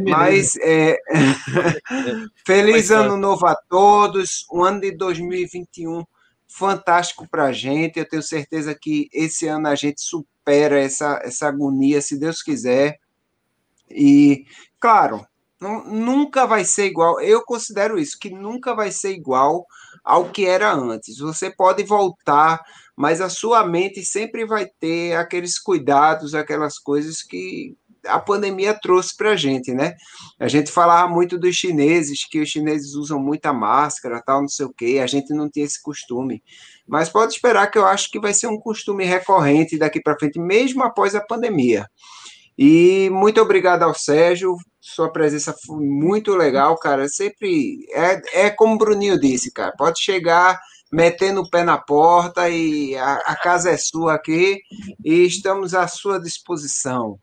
Mas 0.05 0.57
é... 0.57 0.97
feliz 2.45 2.91
ano 2.91 3.15
novo 3.15 3.47
a 3.47 3.55
todos, 3.69 4.45
um 4.51 4.61
ano 4.65 4.81
de 4.81 4.91
2021 4.97 6.03
fantástico 6.45 7.25
para 7.31 7.45
a 7.45 7.53
gente. 7.53 7.97
Eu 7.97 8.05
tenho 8.05 8.21
certeza 8.21 8.75
que 8.77 9.07
esse 9.13 9.47
ano 9.47 9.69
a 9.69 9.75
gente 9.75 10.01
supera 10.01 10.77
essa, 10.77 11.21
essa 11.23 11.47
agonia, 11.47 12.01
se 12.01 12.19
Deus 12.19 12.43
quiser. 12.43 12.99
E, 13.89 14.43
claro, 14.77 15.25
não, 15.57 15.85
nunca 15.85 16.45
vai 16.45 16.65
ser 16.65 16.87
igual. 16.87 17.21
Eu 17.21 17.45
considero 17.45 17.97
isso, 17.97 18.19
que 18.19 18.29
nunca 18.29 18.75
vai 18.75 18.91
ser 18.91 19.11
igual 19.11 19.65
ao 20.03 20.29
que 20.29 20.45
era 20.45 20.73
antes. 20.73 21.17
Você 21.19 21.49
pode 21.49 21.83
voltar, 21.83 22.61
mas 22.95 23.21
a 23.21 23.29
sua 23.29 23.65
mente 23.65 24.03
sempre 24.03 24.45
vai 24.45 24.67
ter 24.79 25.15
aqueles 25.15 25.59
cuidados, 25.59 26.35
aquelas 26.35 26.77
coisas 26.77 27.21
que 27.21 27.75
a 28.05 28.19
pandemia 28.19 28.73
trouxe 28.73 29.15
para 29.15 29.31
a 29.31 29.35
gente, 29.35 29.73
né? 29.73 29.93
A 30.39 30.47
gente 30.47 30.71
falava 30.71 31.07
muito 31.07 31.37
dos 31.37 31.55
chineses, 31.55 32.25
que 32.27 32.39
os 32.39 32.49
chineses 32.49 32.95
usam 32.95 33.19
muita 33.19 33.53
máscara, 33.53 34.21
tal, 34.25 34.41
não 34.41 34.47
sei 34.47 34.65
o 34.65 34.73
quê, 34.73 34.99
a 35.01 35.07
gente 35.07 35.33
não 35.33 35.49
tinha 35.49 35.65
esse 35.65 35.81
costume. 35.81 36.43
Mas 36.87 37.09
pode 37.09 37.33
esperar 37.33 37.67
que 37.67 37.77
eu 37.77 37.85
acho 37.85 38.09
que 38.09 38.19
vai 38.19 38.33
ser 38.33 38.47
um 38.47 38.59
costume 38.59 39.05
recorrente 39.05 39.77
daqui 39.77 40.01
para 40.01 40.17
frente, 40.17 40.39
mesmo 40.39 40.83
após 40.83 41.15
a 41.15 41.21
pandemia. 41.21 41.87
E 42.57 43.09
muito 43.11 43.41
obrigado 43.41 43.83
ao 43.83 43.93
Sérgio, 43.93 44.55
sua 44.79 45.11
presença 45.11 45.55
foi 45.65 45.85
muito 45.85 46.35
legal, 46.35 46.77
cara. 46.77 47.07
Sempre 47.07 47.85
é, 47.91 48.45
é 48.45 48.49
como 48.49 48.75
o 48.75 48.77
Bruninho 48.77 49.19
disse, 49.19 49.51
cara. 49.51 49.73
Pode 49.77 50.01
chegar 50.01 50.59
metendo 50.91 51.41
o 51.41 51.49
pé 51.49 51.63
na 51.63 51.77
porta 51.77 52.49
e 52.49 52.95
a, 52.97 53.13
a 53.25 53.35
casa 53.35 53.69
é 53.69 53.77
sua 53.77 54.15
aqui 54.15 54.59
e 55.05 55.25
estamos 55.25 55.73
à 55.73 55.87
sua 55.87 56.19
disposição. 56.19 57.17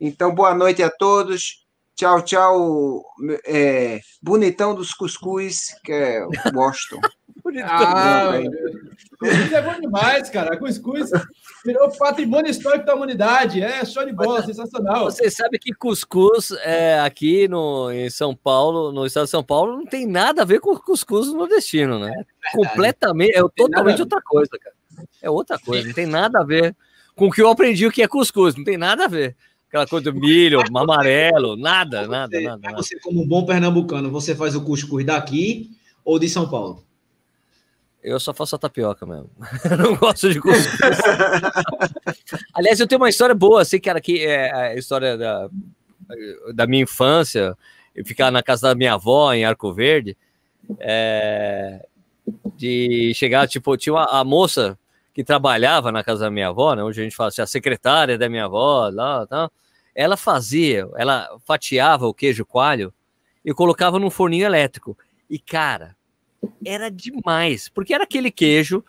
Então, 0.00 0.34
boa 0.34 0.54
noite 0.54 0.82
a 0.82 0.90
todos. 0.90 1.66
Tchau, 1.96 2.22
tchau. 2.22 3.02
É, 3.44 4.00
bonitão 4.22 4.74
dos 4.74 4.92
cuscuz, 4.92 5.74
que 5.82 5.92
é 5.92 6.24
o 6.24 6.30
Boston. 7.52 7.66
ah, 7.66 8.32
cuscuz 9.18 9.52
é 9.52 9.62
bom 9.62 9.80
demais, 9.80 10.30
cara. 10.30 10.56
Cuscuz 10.56 11.10
virou 11.64 11.90
patrimônio 11.98 12.50
histórico 12.50 12.86
da 12.86 12.94
humanidade. 12.94 13.62
É 13.62 13.84
show 13.84 14.04
de 14.04 14.12
bola, 14.12 14.44
sensacional. 14.44 15.04
Você 15.06 15.30
sabe 15.30 15.58
que 15.58 15.72
cuscuz 15.72 16.50
é, 16.62 17.00
aqui 17.00 17.48
no, 17.48 17.90
em 17.90 18.08
São 18.10 18.34
Paulo, 18.34 18.92
no 18.92 19.06
estado 19.06 19.24
de 19.24 19.30
São 19.30 19.42
Paulo, 19.42 19.76
não 19.76 19.86
tem 19.86 20.06
nada 20.06 20.42
a 20.42 20.44
ver 20.44 20.60
com 20.60 20.76
cuscuz 20.76 21.32
nordestino, 21.32 21.98
né? 21.98 22.12
É 22.44 22.56
Completamente, 22.56 23.36
é 23.36 23.42
totalmente 23.56 24.00
outra 24.00 24.20
coisa, 24.22 24.50
cara. 24.60 24.76
É 25.22 25.30
outra 25.30 25.58
coisa, 25.58 25.86
não 25.86 25.94
tem 25.94 26.06
nada 26.06 26.40
a 26.40 26.44
ver 26.44 26.74
com 27.14 27.26
o 27.26 27.30
que 27.30 27.42
eu 27.42 27.48
aprendi 27.48 27.86
o 27.86 27.92
que 27.92 28.02
é 28.02 28.08
cuscuz, 28.08 28.54
não 28.54 28.64
tem 28.64 28.76
nada 28.76 29.04
a 29.04 29.08
ver. 29.08 29.36
Aquela 29.68 29.86
coisa 29.86 30.10
do 30.10 30.18
milho, 30.18 30.60
amarelo, 30.74 31.54
nada, 31.54 32.06
nada, 32.06 32.40
nada, 32.40 32.56
nada. 32.56 32.76
Você, 32.76 32.98
como 33.00 33.26
bom 33.26 33.44
pernambucano, 33.44 34.10
você 34.10 34.34
faz 34.34 34.56
o 34.56 34.64
cuscuz 34.64 35.04
daqui 35.04 35.70
ou 36.02 36.18
de 36.18 36.26
São 36.28 36.48
Paulo? 36.48 36.87
Eu 38.08 38.18
só 38.18 38.32
faço 38.32 38.56
a 38.56 38.58
tapioca 38.58 39.04
mesmo. 39.04 39.30
não 39.78 39.94
gosto 39.96 40.32
de 40.32 40.40
cuscuz. 40.40 40.78
Aliás, 42.54 42.80
eu 42.80 42.86
tenho 42.86 43.00
uma 43.00 43.08
história 43.08 43.34
boa, 43.34 43.62
assim, 43.62 43.78
cara, 43.78 44.00
que 44.00 44.24
é 44.24 44.52
a 44.52 44.74
história 44.74 45.16
da, 45.16 45.50
da 46.54 46.66
minha 46.66 46.82
infância, 46.82 47.56
eu 47.94 48.04
ficar 48.04 48.30
na 48.30 48.42
casa 48.42 48.68
da 48.68 48.74
minha 48.74 48.94
avó 48.94 49.32
em 49.32 49.44
Arco 49.44 49.72
Verde, 49.72 50.16
é, 50.80 51.86
de 52.56 53.12
chegar, 53.14 53.46
tipo, 53.46 53.76
tinha 53.76 53.92
uma, 53.92 54.04
a 54.04 54.24
moça 54.24 54.78
que 55.12 55.22
trabalhava 55.22 55.92
na 55.92 56.02
casa 56.02 56.24
da 56.24 56.30
minha 56.30 56.48
avó, 56.48 56.74
né, 56.74 56.82
onde 56.82 57.00
a 57.00 57.04
gente 57.04 57.16
fala 57.16 57.28
assim, 57.28 57.42
a 57.42 57.46
secretária 57.46 58.16
da 58.16 58.28
minha 58.28 58.44
avó, 58.44 58.88
lá, 58.88 59.26
tá, 59.26 59.50
ela 59.94 60.16
fazia, 60.16 60.88
ela 60.96 61.28
fatiava 61.44 62.06
o 62.06 62.14
queijo 62.14 62.46
coalho 62.46 62.92
e 63.44 63.52
colocava 63.52 63.98
num 63.98 64.10
forninho 64.10 64.46
elétrico. 64.46 64.96
E, 65.28 65.38
cara, 65.38 65.96
era 66.64 66.90
demais, 66.90 67.68
porque 67.68 67.94
era 67.94 68.04
aquele 68.04 68.30
queijo 68.30 68.84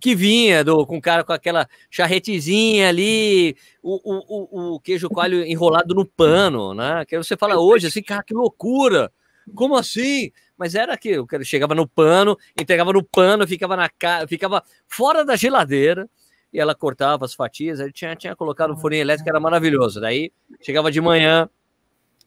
que 0.00 0.14
vinha 0.14 0.64
do, 0.64 0.86
com 0.86 0.96
o 0.96 1.00
cara 1.00 1.22
com 1.22 1.32
aquela 1.32 1.68
charretezinha 1.90 2.88
ali, 2.88 3.54
o, 3.82 4.00
o, 4.02 4.70
o, 4.72 4.74
o 4.74 4.80
queijo 4.80 5.10
coalho 5.10 5.44
enrolado 5.44 5.94
no 5.94 6.06
pano, 6.06 6.72
né? 6.72 7.04
Que 7.04 7.18
você 7.18 7.36
fala 7.36 7.60
hoje 7.60 7.86
assim, 7.86 8.02
cara, 8.02 8.22
que 8.22 8.32
loucura! 8.32 9.12
Como 9.54 9.76
assim? 9.76 10.30
Mas 10.56 10.74
era 10.74 10.96
que 10.96 11.18
o 11.18 11.26
chegava 11.42 11.74
no 11.74 11.86
pano, 11.86 12.36
entregava 12.58 12.92
no 12.92 13.02
pano, 13.02 13.46
ficava 13.46 13.76
na 13.76 13.90
ficava 14.26 14.62
fora 14.86 15.24
da 15.24 15.36
geladeira, 15.36 16.08
e 16.52 16.58
ela 16.58 16.74
cortava 16.74 17.24
as 17.24 17.34
fatias. 17.34 17.80
Ele 17.80 17.92
tinha, 17.92 18.14
tinha 18.16 18.34
colocado 18.34 18.72
um 18.72 18.76
forninho 18.76 19.02
elétrico, 19.02 19.28
era 19.28 19.40
maravilhoso. 19.40 20.00
Daí 20.00 20.32
chegava 20.60 20.90
de 20.90 21.00
manhã, 21.00 21.48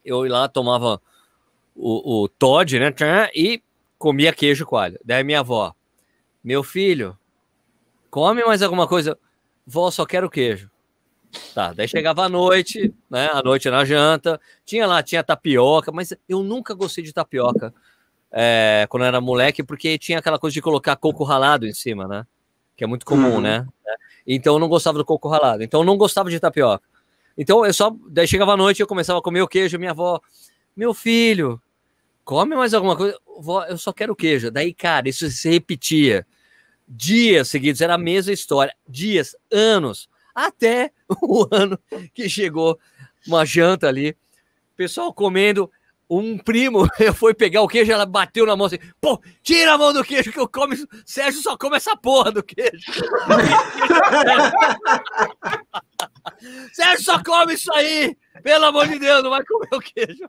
eu 0.03 0.25
ia 0.25 0.31
lá, 0.31 0.47
tomava 0.47 1.01
o, 1.75 2.23
o 2.23 2.27
Todd, 2.27 2.79
né? 2.79 2.93
E 3.35 3.61
comia 4.03 4.33
queijo 4.33 4.65
coalho. 4.65 4.99
Daí 5.05 5.23
minha 5.23 5.39
avó, 5.39 5.73
meu 6.43 6.61
filho, 6.61 7.17
come 8.09 8.43
mais 8.43 8.61
alguma 8.61 8.85
coisa? 8.85 9.17
Vó, 9.65 9.89
só 9.89 10.05
quero 10.05 10.29
queijo. 10.29 10.69
Tá, 11.55 11.71
daí 11.71 11.87
chegava 11.87 12.25
à 12.25 12.27
noite, 12.27 12.93
né? 13.09 13.29
À 13.31 13.41
noite 13.41 13.69
na 13.69 13.85
janta, 13.85 14.41
tinha 14.65 14.85
lá, 14.85 15.01
tinha 15.01 15.23
tapioca, 15.23 15.89
mas 15.89 16.13
eu 16.27 16.43
nunca 16.43 16.73
gostei 16.73 17.01
de 17.01 17.13
tapioca 17.13 17.73
é, 18.29 18.85
quando 18.89 19.03
eu 19.03 19.07
era 19.07 19.21
moleque, 19.21 19.63
porque 19.63 19.97
tinha 19.97 20.19
aquela 20.19 20.37
coisa 20.37 20.53
de 20.53 20.61
colocar 20.61 20.97
coco 20.97 21.23
ralado 21.23 21.65
em 21.65 21.73
cima, 21.73 22.05
né? 22.05 22.27
Que 22.75 22.83
é 22.83 22.87
muito 22.87 23.05
comum, 23.05 23.35
uhum. 23.35 23.41
né? 23.41 23.65
Então 24.27 24.55
eu 24.55 24.59
não 24.59 24.67
gostava 24.67 24.97
do 24.97 25.05
coco 25.05 25.29
ralado, 25.29 25.63
então 25.63 25.79
eu 25.79 25.85
não 25.85 25.95
gostava 25.95 26.29
de 26.29 26.41
tapioca. 26.41 26.83
Então 27.37 27.65
eu 27.65 27.73
só, 27.73 27.95
daí 28.09 28.27
chegava 28.27 28.51
à 28.51 28.57
noite, 28.57 28.81
eu 28.81 28.87
começava 28.87 29.19
a 29.19 29.21
comer 29.21 29.41
o 29.41 29.47
queijo, 29.47 29.79
minha 29.79 29.91
avó, 29.91 30.19
meu 30.75 30.93
filho, 30.93 31.61
come 32.25 32.53
mais 32.53 32.73
alguma 32.73 32.97
coisa, 32.97 33.17
vó, 33.39 33.63
eu 33.65 33.77
só 33.77 33.93
quero 33.93 34.15
queijo. 34.15 34.51
Daí, 34.51 34.73
cara, 34.73 35.09
isso 35.09 35.29
se 35.29 35.49
repetia 35.49 36.25
dias 36.87 37.49
seguidos, 37.49 37.81
era 37.81 37.95
a 37.95 37.97
mesma 37.97 38.33
história, 38.33 38.73
dias, 38.87 39.35
anos 39.51 40.07
até 40.33 40.91
o 41.21 41.45
ano 41.51 41.77
que 42.13 42.29
chegou 42.29 42.79
uma 43.27 43.45
janta 43.45 43.87
ali, 43.87 44.17
pessoal 44.75 45.13
comendo, 45.13 45.71
um 46.09 46.37
primo 46.37 46.87
foi 47.15 47.33
pegar 47.33 47.61
o 47.61 47.67
queijo, 47.67 47.91
ela 47.91 48.05
bateu 48.05 48.45
na 48.45 48.55
mão 48.55 48.67
assim, 48.67 48.79
pô, 48.99 49.21
tira 49.41 49.73
a 49.73 49.77
mão 49.77 49.93
do 49.93 50.03
queijo 50.03 50.31
que 50.31 50.39
eu 50.39 50.47
como, 50.47 50.75
Sérgio 51.05 51.41
só 51.41 51.57
come 51.57 51.77
essa 51.77 51.95
porra 51.95 52.31
do 52.31 52.43
queijo. 52.43 52.71
Sérgio 56.73 57.05
só 57.05 57.23
come 57.23 57.53
isso 57.53 57.71
aí, 57.73 58.17
pelo 58.43 58.65
amor 58.65 58.87
de 58.87 58.99
Deus, 58.99 59.23
não 59.23 59.29
vai 59.29 59.43
comer 59.45 59.69
o 59.71 59.79
queijo. 59.79 60.27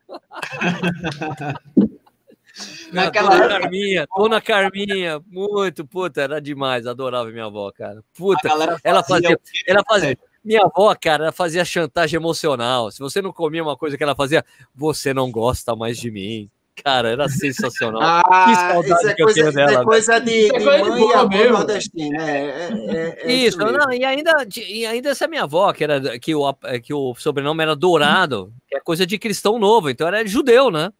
Naquela 2.93 3.31
dona 3.31 3.49
Carminha, 3.49 4.07
dona 4.17 4.41
Carminha, 4.41 5.21
muito, 5.27 5.85
puta, 5.87 6.23
era 6.23 6.41
demais, 6.41 6.87
adorava 6.87 7.31
minha 7.31 7.47
avó, 7.47 7.71
cara. 7.73 8.03
Puta, 8.17 8.49
ela 8.83 9.03
fazia, 9.03 9.39
ela 9.67 9.83
fazia, 9.87 10.19
minha 10.45 10.63
avó, 10.63 10.95
cara, 10.95 11.25
ela 11.25 11.33
fazia 11.33 11.65
chantagem 11.65 12.19
emocional. 12.19 12.91
Se 12.91 13.01
você 13.01 13.23
não 13.23 13.33
comia 13.33 13.63
uma 13.63 13.77
coisa 13.77 13.97
que 13.97 14.03
ela 14.03 14.15
fazia, 14.15 14.45
você 14.75 15.15
não 15.15 15.31
gosta 15.31 15.75
mais 15.75 15.99
de 15.99 16.11
mim. 16.11 16.51
Cara, 16.83 17.09
era 17.09 17.29
sensacional. 17.29 18.03
Ah, 18.03 18.47
que 18.47 18.55
saudade 18.57 19.01
isso 19.01 19.09
é 19.09 19.15
que 19.15 19.23
coisa, 19.23 19.41
eu 19.41 19.53
dela. 19.53 19.73
É 19.81 19.85
coisa 19.85 20.19
de, 20.19 20.49
de 20.49 20.57
é 20.57 20.61
mãe 20.61 21.09
e 21.09 21.15
avó 21.15 21.51
nordestina. 21.51 22.31
É, 22.31 22.41
é, 22.41 22.69
é, 22.69 23.23
é 23.23 23.33
isso, 23.33 23.59
isso 23.59 23.73
não, 23.73 23.93
e 23.93 24.05
ainda, 24.05 24.47
e 24.57 24.85
ainda 24.85 25.11
essa 25.11 25.29
minha 25.29 25.45
avó, 25.45 25.73
que, 25.73 25.85
era, 25.85 26.19
que, 26.19 26.35
o, 26.35 26.55
que 26.83 26.93
o 26.93 27.15
sobrenome 27.15 27.63
era 27.63 27.77
Dourado, 27.77 28.53
que 28.69 28.77
é 28.77 28.81
coisa 28.81 29.07
de 29.07 29.19
cristão 29.19 29.59
novo, 29.59 29.89
então 29.89 30.07
era 30.09 30.27
judeu, 30.27 30.71
né? 30.71 30.91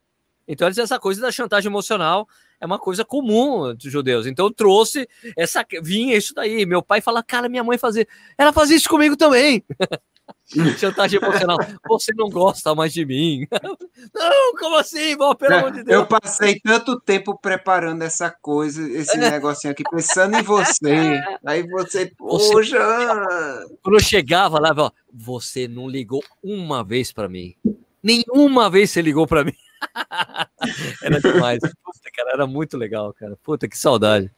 Então, 0.47 0.69
essa 0.69 0.99
coisa 0.99 1.21
da 1.21 1.33
chantagem 1.33 1.71
emocional 1.71 2.29
é 2.61 2.67
uma 2.67 2.79
coisa 2.79 3.05
comum 3.05 3.75
dos 3.75 3.91
judeus. 3.91 4.27
Então, 4.27 4.47
eu 4.47 4.53
trouxe 4.53 5.09
essa. 5.37 5.65
Vinha 5.83 6.17
isso 6.17 6.35
daí. 6.35 6.67
Meu 6.67 6.83
pai 6.83 7.01
fala, 7.01 7.23
cara, 7.23 7.49
minha 7.49 7.65
mãe 7.65 7.79
fazia. 7.79 8.07
Ela 8.37 8.53
fazia 8.53 8.77
isso 8.77 8.89
comigo 8.89 9.17
também. 9.17 9.65
chantagem 10.79 11.21
emocional. 11.21 11.59
Você 11.89 12.13
não 12.15 12.29
gosta 12.29 12.75
mais 12.75 12.93
de 12.93 13.05
mim. 13.05 13.47
não, 14.15 14.55
como 14.59 14.77
assim, 14.77 15.17
vó? 15.17 15.35
Pelo 15.35 15.55
amor 15.55 15.73
de 15.73 15.83
Deus. 15.85 16.01
Eu 16.01 16.07
passei 16.07 16.61
tanto 16.61 17.01
tempo 17.01 17.39
preparando 17.39 18.03
essa 18.03 18.31
coisa, 18.31 18.87
esse 18.91 19.17
é. 19.17 19.31
negocinho 19.31 19.73
aqui, 19.73 19.83
pensando 19.91 20.37
em 20.37 20.43
você. 20.43 21.21
Aí 21.45 21.67
você, 21.69 22.13
poxa. 22.17 22.79
Você... 22.79 23.77
Quando 23.83 23.97
eu 23.97 24.01
chegava 24.01 24.59
lá, 24.59 24.75
você 25.13 25.67
não 25.67 25.89
ligou 25.89 26.23
uma 26.43 26.85
vez 26.85 27.13
para 27.13 27.29
mim. 27.29 27.55
Nenhuma 28.03 28.69
vez 28.69 28.91
você 28.91 29.01
ligou 29.01 29.27
para 29.27 29.45
mim. 29.45 29.55
era 31.03 31.21
demais. 31.21 31.61
Puta, 31.61 32.11
cara, 32.15 32.31
era 32.33 32.47
muito 32.47 32.77
legal, 32.77 33.13
cara. 33.13 33.37
Puta, 33.43 33.69
que 33.69 33.77
saudade. 33.77 34.31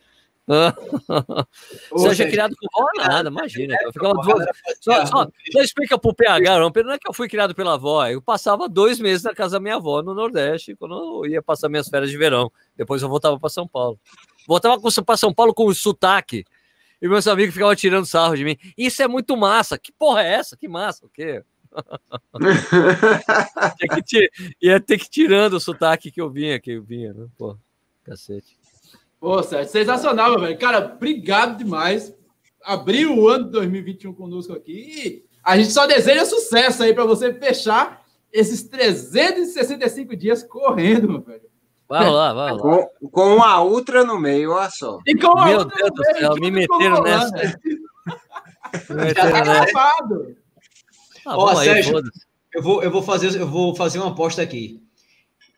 Você 1.91 2.15
já 2.15 2.29
criado 2.29 2.55
com 2.55 2.81
vó 2.81 2.87
nada, 2.97 3.29
imagina. 3.29 3.77
Eu 3.83 3.93
ficava 3.93 4.15
duas... 4.15 4.47
só, 4.81 5.05
só, 5.05 5.29
só 5.53 5.61
explica 5.61 5.99
pro 5.99 6.15
PH, 6.15 6.61
não, 6.61 6.71
não 6.71 6.93
é 6.93 6.99
que 6.99 7.09
eu 7.09 7.13
fui 7.13 7.29
criado 7.29 7.53
pela 7.53 7.75
avó, 7.75 8.07
eu 8.07 8.23
passava 8.23 8.69
dois 8.69 9.01
meses 9.01 9.25
na 9.25 9.35
casa 9.35 9.57
da 9.57 9.61
minha 9.61 9.75
avó 9.75 10.03
no 10.03 10.15
Nordeste, 10.15 10.77
quando 10.77 11.25
eu 11.25 11.31
ia 11.31 11.43
passar 11.43 11.69
minhas 11.69 11.89
férias 11.89 12.11
de 12.11 12.17
verão. 12.17 12.51
Depois 12.77 13.03
eu 13.03 13.09
voltava 13.09 13.39
para 13.41 13.49
São 13.49 13.67
Paulo. 13.67 13.99
Voltava 14.47 14.81
para 14.81 15.17
São 15.17 15.35
Paulo 15.35 15.53
com 15.53 15.73
sotaque. 15.75 16.45
E 17.03 17.09
meus 17.09 17.27
amigos 17.27 17.53
ficavam 17.53 17.75
tirando 17.75 18.07
sarro 18.07 18.37
de 18.37 18.45
mim. 18.45 18.57
Isso 18.79 19.03
é 19.03 19.09
muito 19.09 19.37
massa. 19.37 19.77
Que 19.77 19.93
porra 19.93 20.23
é 20.23 20.35
essa? 20.35 20.57
Que 20.57 20.69
massa, 20.69 21.05
o 21.05 21.09
quê? 21.09 21.43
que 24.07 24.31
ia 24.61 24.81
ter 24.81 24.99
que 24.99 25.09
tirando 25.09 25.55
o 25.55 25.61
sotaque 25.61 26.11
que 26.11 26.21
eu 26.21 26.31
vinha, 26.31 26.61
que 26.61 26.73
eu 26.73 26.83
vinha, 26.83 27.13
né? 27.13 27.27
Pô, 27.37 27.57
cacete. 28.05 28.59
Pô, 29.19 29.43
Sérgio, 29.43 29.73
sensacional, 29.73 30.39
velho. 30.39 30.59
Cara, 30.59 30.93
obrigado 30.95 31.59
demais. 31.59 32.15
Abriu 32.65 33.17
o 33.17 33.29
ano 33.29 33.45
de 33.45 33.51
2021 33.53 34.13
conosco 34.13 34.53
aqui. 34.53 34.73
E 34.73 35.25
a 35.43 35.57
gente 35.57 35.73
só 35.73 35.87
deseja 35.87 36.25
sucesso 36.25 36.83
aí 36.83 36.93
para 36.93 37.05
você 37.05 37.33
fechar 37.33 38.05
esses 38.33 38.65
365 38.65 40.15
dias 40.17 40.43
correndo, 40.43 41.09
meu 41.09 41.21
velho. 41.21 41.47
Vai 41.89 42.11
lá, 42.11 42.33
vai 42.33 42.53
lá. 42.53 42.59
Com, 42.59 42.89
com 43.11 43.43
a 43.43 43.63
Ultra 43.63 44.05
no 44.05 44.19
meio, 44.19 44.53
olha 44.53 44.69
só. 44.71 44.99
E 45.07 45.15
com 45.15 45.45
Meu 45.45 45.65
Deus 45.65 45.91
do 45.95 46.05
céu, 46.05 46.35
me 46.41 46.51
meteram 46.51 47.01
nessa. 47.03 47.59
me 48.91 48.97
meteram 48.97 49.45
nessa. 49.45 50.37
Ah, 51.27 51.37
Ó, 51.37 51.55
Sérgio, 51.57 52.01
eu 52.55 52.63
vou, 52.63 52.83
eu, 52.83 52.91
vou 52.91 53.03
fazer, 53.03 53.39
eu 53.39 53.49
vou 53.49 53.75
fazer 53.75 53.99
uma 53.99 54.11
aposta 54.11 54.41
aqui. 54.41 54.81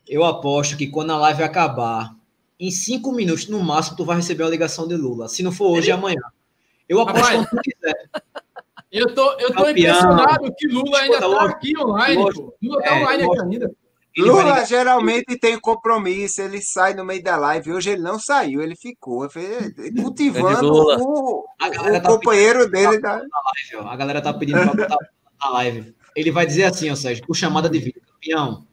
Eu 0.07 0.23
aposto 0.25 0.75
que 0.75 0.87
quando 0.87 1.11
a 1.11 1.17
live 1.17 1.43
acabar, 1.43 2.15
em 2.59 2.71
cinco 2.71 3.11
minutos, 3.11 3.47
no 3.47 3.63
máximo, 3.63 3.95
tu 3.95 4.03
vai 4.03 4.17
receber 4.17 4.43
a 4.43 4.49
ligação 4.49 4.87
de 4.87 4.95
Lula. 4.95 5.29
Se 5.29 5.43
não 5.43 5.51
for 5.51 5.77
hoje, 5.77 5.91
é 5.91 5.93
amanhã. 5.93 6.21
Eu 6.89 6.99
aposto 6.99 7.17
Rapaz, 7.17 7.35
quando 7.35 7.49
tu 7.49 7.61
quiser. 7.61 8.09
Eu 8.91 9.13
tô, 9.13 9.31
eu 9.33 9.53
tô 9.53 9.69
impressionado 9.69 10.51
que 10.57 10.67
Lula 10.67 10.97
ainda 10.97 11.19
tá 11.19 11.45
aqui 11.45 11.77
online. 11.77 12.23
Lula 12.61 12.81
tá 12.81 12.89
é, 12.89 13.01
online 13.01 13.23
aqui 13.23 13.41
ainda. 13.41 13.71
Lula 14.17 14.65
geralmente 14.65 15.37
tem 15.37 15.59
compromisso, 15.59 16.41
ele 16.41 16.59
sai 16.59 16.95
no 16.95 17.05
meio 17.05 17.23
da 17.23 17.37
live. 17.37 17.71
Hoje 17.71 17.91
ele 17.91 18.01
não 18.01 18.19
saiu, 18.19 18.61
ele 18.61 18.75
ficou 18.75 19.29
cultivando 20.01 20.73
o, 20.73 21.39
o 21.39 21.45
tá 21.59 22.01
companheiro 22.01 22.69
dele. 22.69 22.99
Da... 22.99 23.13
Live, 23.13 23.87
a 23.87 23.95
galera 23.95 24.21
tá 24.21 24.33
pedindo 24.33 24.59
para 24.59 24.73
botar 24.73 24.97
na 25.41 25.49
live. 25.49 25.93
Ele 26.15 26.31
vai 26.31 26.45
dizer 26.45 26.63
assim, 26.63 26.89
ó, 26.89 26.95
Sérgio, 26.95 27.25
por 27.25 27.35
chamada 27.35 27.69
de 27.69 27.79
vídeo, 27.79 28.01
campeão, 28.05 28.65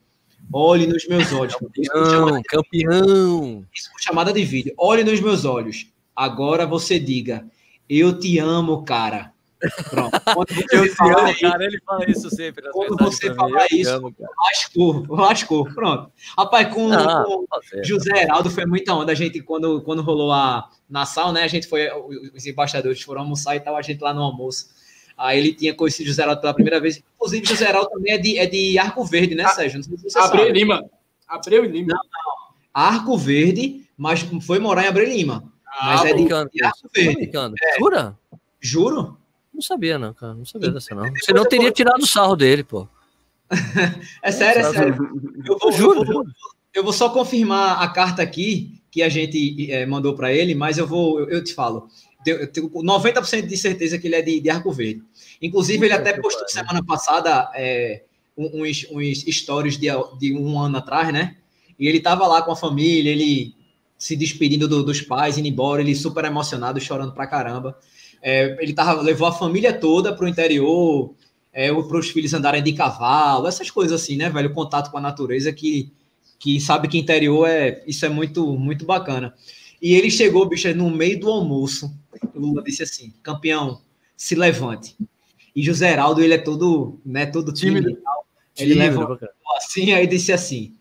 olhe 0.53 0.87
nos 0.87 1.07
meus 1.07 1.33
olhos. 1.33 1.55
Campeão, 1.55 2.43
campeão. 2.49 3.65
Isso 3.75 3.91
por 3.93 4.01
chamada 4.01 4.33
de 4.33 4.45
vídeo. 4.45 4.75
Olhe 4.77 5.05
nos 5.05 5.21
meus 5.21 5.45
olhos. 5.45 5.87
Agora 6.15 6.67
você 6.67 6.99
diga, 6.99 7.47
eu 7.89 8.19
te 8.19 8.39
amo, 8.39 8.83
cara. 8.85 9.33
Pronto. 9.91 10.21
Quando 10.35 10.49
eu 10.73 10.95
cara, 10.95 11.65
ele 11.65 11.81
fala 11.81 12.11
isso 12.11 12.31
sempre. 12.31 12.69
Quando 12.71 12.97
você 12.97 13.35
fala 13.35 13.67
isso, 13.71 13.91
amo, 13.91 14.15
lascou, 14.19 15.07
lascou. 15.09 15.65
Pronto. 15.65 16.11
Rapaz, 16.37 16.75
com, 16.75 16.93
ah, 16.93 17.25
com 17.25 17.47
José 17.83 18.23
Heraldo 18.23 18.51
foi 18.51 18.67
muita 18.67 18.95
onda. 18.95 19.13
A 19.13 19.15
gente, 19.15 19.41
quando, 19.41 19.81
quando 19.83 20.03
rolou 20.03 20.33
a 20.33 20.69
Nassau, 20.89 21.33
né? 21.33 21.43
A 21.43 21.49
gente 21.49 21.67
foi, 21.67 21.89
os 22.35 22.47
embaixadores 22.47 23.01
foram 23.01 23.23
almoçar 23.23 23.57
e 23.57 23.61
tal, 23.61 23.77
a 23.77 23.83
gente 23.83 24.01
lá 24.01 24.13
no 24.13 24.23
almoço. 24.23 24.69
Aí 25.17 25.39
ele 25.39 25.55
tinha 25.55 25.75
conhecido 25.75 26.09
José 26.09 26.23
Heraldo 26.23 26.41
pela 26.43 26.53
primeira 26.53 26.79
vez. 26.79 27.03
Inclusive, 27.15 27.47
José 27.47 27.69
Heraldo 27.69 27.91
também 27.91 28.13
é 28.13 28.19
de, 28.19 28.39
é 28.39 28.47
de 28.47 28.79
Arco 28.79 29.05
Verde, 29.05 29.35
né, 29.35 29.49
Sérgio? 29.49 29.79
Não 29.79 29.85
sei 29.85 29.97
se 29.97 30.11
você 30.11 30.19
Abreu 30.19 30.47
sabe. 30.47 30.59
Lima. 30.59 30.85
Abreu 31.27 31.65
e 31.65 31.69
Lima. 31.69 31.89
Não, 31.89 31.97
não. 31.97 32.37
Arco 32.75 33.17
Verde, 33.17 33.89
mas 33.97 34.21
foi 34.47 34.59
morar 34.59 34.85
em 34.85 34.89
Abreu 34.89 35.09
Lima. 35.09 35.51
Ah, 35.67 35.97
mas 35.97 36.05
é 36.05 36.13
de, 36.13 36.25
de 36.25 36.65
Arco 36.65 36.91
Verde. 36.95 37.31
É. 37.35 37.79
Jura? 37.79 38.19
Juro? 38.61 39.17
Não 39.55 39.63
sabia, 39.63 39.99
não, 39.99 40.13
cara. 40.13 40.35
Não 40.35 40.45
sabia 40.45 40.71
dessa, 40.71 40.95
não. 40.95 41.11
Você 41.15 41.33
não 41.33 41.47
teria 41.47 41.73
tirado 41.73 42.03
o 42.03 42.07
sarro 42.07 42.37
dele, 42.37 42.63
pô. 42.63 42.87
é 44.23 44.31
sério, 44.31 44.61
é 44.61 44.73
sério. 44.73 44.95
Eu 45.47 45.59
vou, 45.59 45.73
juro, 45.73 46.01
eu, 46.01 46.05
vou, 46.05 46.25
eu 46.75 46.85
vou 46.85 46.93
só 46.93 47.09
confirmar 47.09 47.83
a 47.83 47.89
carta 47.89 48.21
aqui 48.21 48.83
que 48.91 49.03
a 49.03 49.09
gente 49.09 49.71
é, 49.71 49.87
mandou 49.87 50.15
para 50.15 50.33
ele, 50.33 50.55
mas 50.55 50.77
eu 50.77 50.87
vou, 50.87 51.21
eu, 51.21 51.29
eu 51.29 51.45
te 51.45 51.55
falo 51.55 51.89
eu 52.27 52.47
tenho 52.47 52.69
90% 52.71 53.47
de 53.47 53.57
certeza 53.57 53.99
que 53.99 54.07
ele 54.07 54.17
é 54.17 54.23
de, 54.23 54.41
de 54.41 54.51
Arco 54.51 54.73
Verde. 54.73 55.03
Inclusive, 55.41 55.85
ele 55.85 55.95
até 55.95 56.13
postou 56.15 56.49
semana 56.49 56.85
passada 56.85 57.51
é, 57.55 58.03
uns, 58.37 58.87
uns 58.91 59.25
stories 59.29 59.79
de, 59.79 59.89
de 60.19 60.35
um 60.35 60.59
ano 60.59 60.79
atrás, 60.79 61.13
né? 61.13 61.37
E 61.79 61.87
ele 61.87 62.01
tava 62.01 62.27
lá 62.27 62.43
com 62.43 62.53
a 62.53 62.57
família, 62.57 63.11
ele 63.11 63.55
se 63.99 64.17
despedindo 64.17 64.69
do, 64.69 64.83
dos 64.83 65.01
pais, 65.01 65.39
indo 65.39 65.49
embora, 65.49 65.81
ele 65.81 65.95
super 65.95 66.25
emocionado, 66.25 66.81
chorando 66.81 67.13
pra 67.13 67.27
caramba. 67.27 67.79
É, 68.23 68.57
ele 68.61 68.73
tava, 68.73 69.01
levou 69.01 69.27
a 69.27 69.33
família 69.33 69.73
toda 69.73 70.15
pro 70.15 70.29
interior, 70.29 71.15
é, 71.53 71.73
para 71.73 71.99
os 71.99 72.11
filhos 72.11 72.35
andarem 72.35 72.63
de 72.63 72.73
cavalo, 72.73 73.47
essas 73.47 73.71
coisas 73.71 74.01
assim, 74.01 74.17
né, 74.17 74.29
velho? 74.29 74.53
Contato 74.53 74.91
com 74.91 74.99
a 74.99 75.01
natureza 75.01 75.53
que, 75.53 75.91
que 76.39 76.61
sabe 76.61 76.89
que 76.89 76.99
interior 76.99 77.49
é 77.49 77.83
isso 77.87 78.05
é 78.05 78.09
muito, 78.09 78.47
muito 78.59 78.85
bacana. 78.85 79.35
E 79.87 79.95
ele 79.95 80.11
chegou, 80.11 80.49
bicho, 80.49 80.75
no 80.75 80.91
meio 80.91 81.21
do 81.21 81.31
almoço. 81.31 81.97
O 82.35 82.41
Lula 82.41 82.61
disse 82.61 82.83
assim: 82.83 83.15
campeão, 83.23 83.81
se 84.17 84.35
levante. 84.35 84.97
E 85.55 85.63
José 85.63 85.93
Heraldo, 85.93 86.21
ele 86.21 86.35
é 86.35 86.39
todo, 86.39 86.99
né, 87.07 87.25
todo 87.25 87.53
tímido. 87.53 87.91
tímido. 87.91 88.03
Ele 88.59 88.75
levantou 88.75 89.17
assim, 89.57 89.93
aí 89.93 90.09
disse 90.09 90.33
assim, 90.33 90.75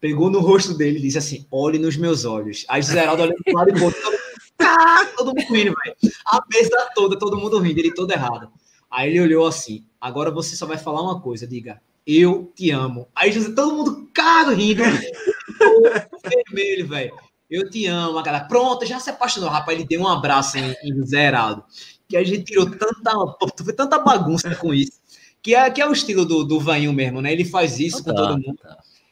pegou 0.00 0.30
no 0.30 0.38
rosto 0.38 0.74
dele 0.74 1.00
e 1.00 1.02
disse 1.02 1.18
assim, 1.18 1.44
olhe 1.50 1.76
nos 1.76 1.96
meus 1.96 2.24
olhos. 2.24 2.64
Aí 2.68 2.80
José 2.82 3.02
Heraldo 3.02 3.24
olhou 3.24 3.36
pro 3.44 3.52
lado 3.52 3.70
e 3.70 3.80
botou, 3.80 4.12
todo 5.18 5.34
mundo 5.34 5.52
rindo, 5.52 5.74
velho. 5.84 5.96
A 6.26 6.40
mesa 6.48 6.90
toda, 6.94 7.18
todo 7.18 7.36
mundo 7.36 7.58
rindo, 7.58 7.80
ele 7.80 7.92
todo 7.92 8.12
errado. 8.12 8.48
Aí 8.88 9.10
ele 9.10 9.22
olhou 9.22 9.44
assim, 9.44 9.84
agora 10.00 10.30
você 10.30 10.54
só 10.54 10.66
vai 10.66 10.78
falar 10.78 11.02
uma 11.02 11.20
coisa, 11.20 11.48
diga, 11.48 11.82
eu 12.06 12.52
te 12.54 12.70
amo. 12.70 13.08
Aí 13.12 13.32
José, 13.32 13.50
todo 13.50 13.74
mundo 13.74 14.08
caro 14.14 14.54
rindo, 14.54 14.84
vermelho, 16.24 16.86
velho. 16.86 17.25
Eu 17.50 17.70
te 17.70 17.86
amo, 17.86 18.18
a 18.18 18.22
galera. 18.22 18.44
Pronto, 18.44 18.84
já 18.84 18.98
se 18.98 19.10
apaixonou. 19.10 19.48
Rapaz, 19.48 19.78
ele 19.78 19.86
deu 19.86 20.00
um 20.00 20.08
abraço 20.08 20.58
em, 20.58 20.74
em 20.82 21.16
Heraldo. 21.16 21.64
Que 22.08 22.16
a 22.16 22.24
gente 22.24 22.44
tirou 22.44 22.68
tanta, 22.70 23.72
tanta 23.76 23.98
bagunça 23.98 24.54
com 24.56 24.74
isso. 24.74 25.00
Que 25.42 25.54
é, 25.54 25.70
que 25.70 25.80
é 25.80 25.88
o 25.88 25.92
estilo 25.92 26.24
do, 26.24 26.44
do 26.44 26.58
Vainho 26.58 26.92
mesmo, 26.92 27.22
né? 27.22 27.32
Ele 27.32 27.44
faz 27.44 27.78
isso 27.78 28.02
com 28.02 28.12
todo 28.12 28.38
mundo. 28.38 28.58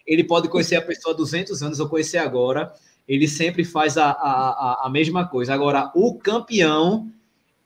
Ele 0.07 0.25
pode 0.25 0.49
conhecer 0.49 0.77
a 0.77 0.83
pessoa 0.83 1.15
há 1.15 1.17
200 1.17 1.63
anos 1.63 1.81
ou 1.81 1.89
conhecer 1.89 2.19
agora. 2.19 2.73
Ele 3.07 3.29
sempre 3.29 3.65
faz 3.65 3.97
a, 3.97 4.11
a, 4.11 4.83
a, 4.87 4.91
mesma 4.91 5.27
coisa. 5.29 5.55
Agora, 5.55 5.91
o 5.95 6.19
campeão 6.19 7.11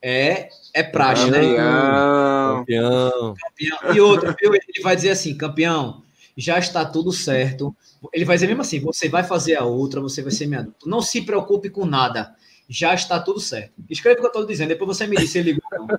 é, 0.02 0.48
é 0.74 0.82
praxe, 0.82 1.30
né? 1.30 1.40
Campeão. 1.40 3.34
campeão. 3.34 3.94
E 3.94 4.00
outro, 4.00 4.34
ele 4.40 4.82
vai 4.82 4.96
dizer 4.96 5.10
assim: 5.10 5.36
campeão, 5.36 6.02
já 6.38 6.56
está 6.56 6.84
tudo 6.84 7.12
certo. 7.12 7.74
Ele 8.14 8.24
vai 8.24 8.36
dizer 8.36 8.46
mesmo 8.46 8.62
assim: 8.62 8.78
você 8.78 9.08
vai 9.08 9.24
fazer 9.24 9.56
a 9.56 9.64
outra, 9.64 10.00
você 10.00 10.22
vai 10.22 10.30
ser 10.30 10.46
minha 10.46 10.60
adulto. 10.60 10.88
Não 10.88 11.02
se 11.02 11.22
preocupe 11.22 11.68
com 11.68 11.84
nada. 11.84 12.32
Já 12.68 12.94
está 12.94 13.18
tudo 13.18 13.40
certo. 13.40 13.72
Escreve 13.90 14.18
o 14.18 14.20
que 14.20 14.26
eu 14.26 14.28
estou 14.28 14.46
dizendo, 14.46 14.68
depois 14.68 14.96
você 14.96 15.04
me 15.06 15.16
diz 15.16 15.30
se 15.30 15.38
ele 15.38 15.52
ligou 15.52 15.66
ou 15.72 15.78
não. 15.78 15.88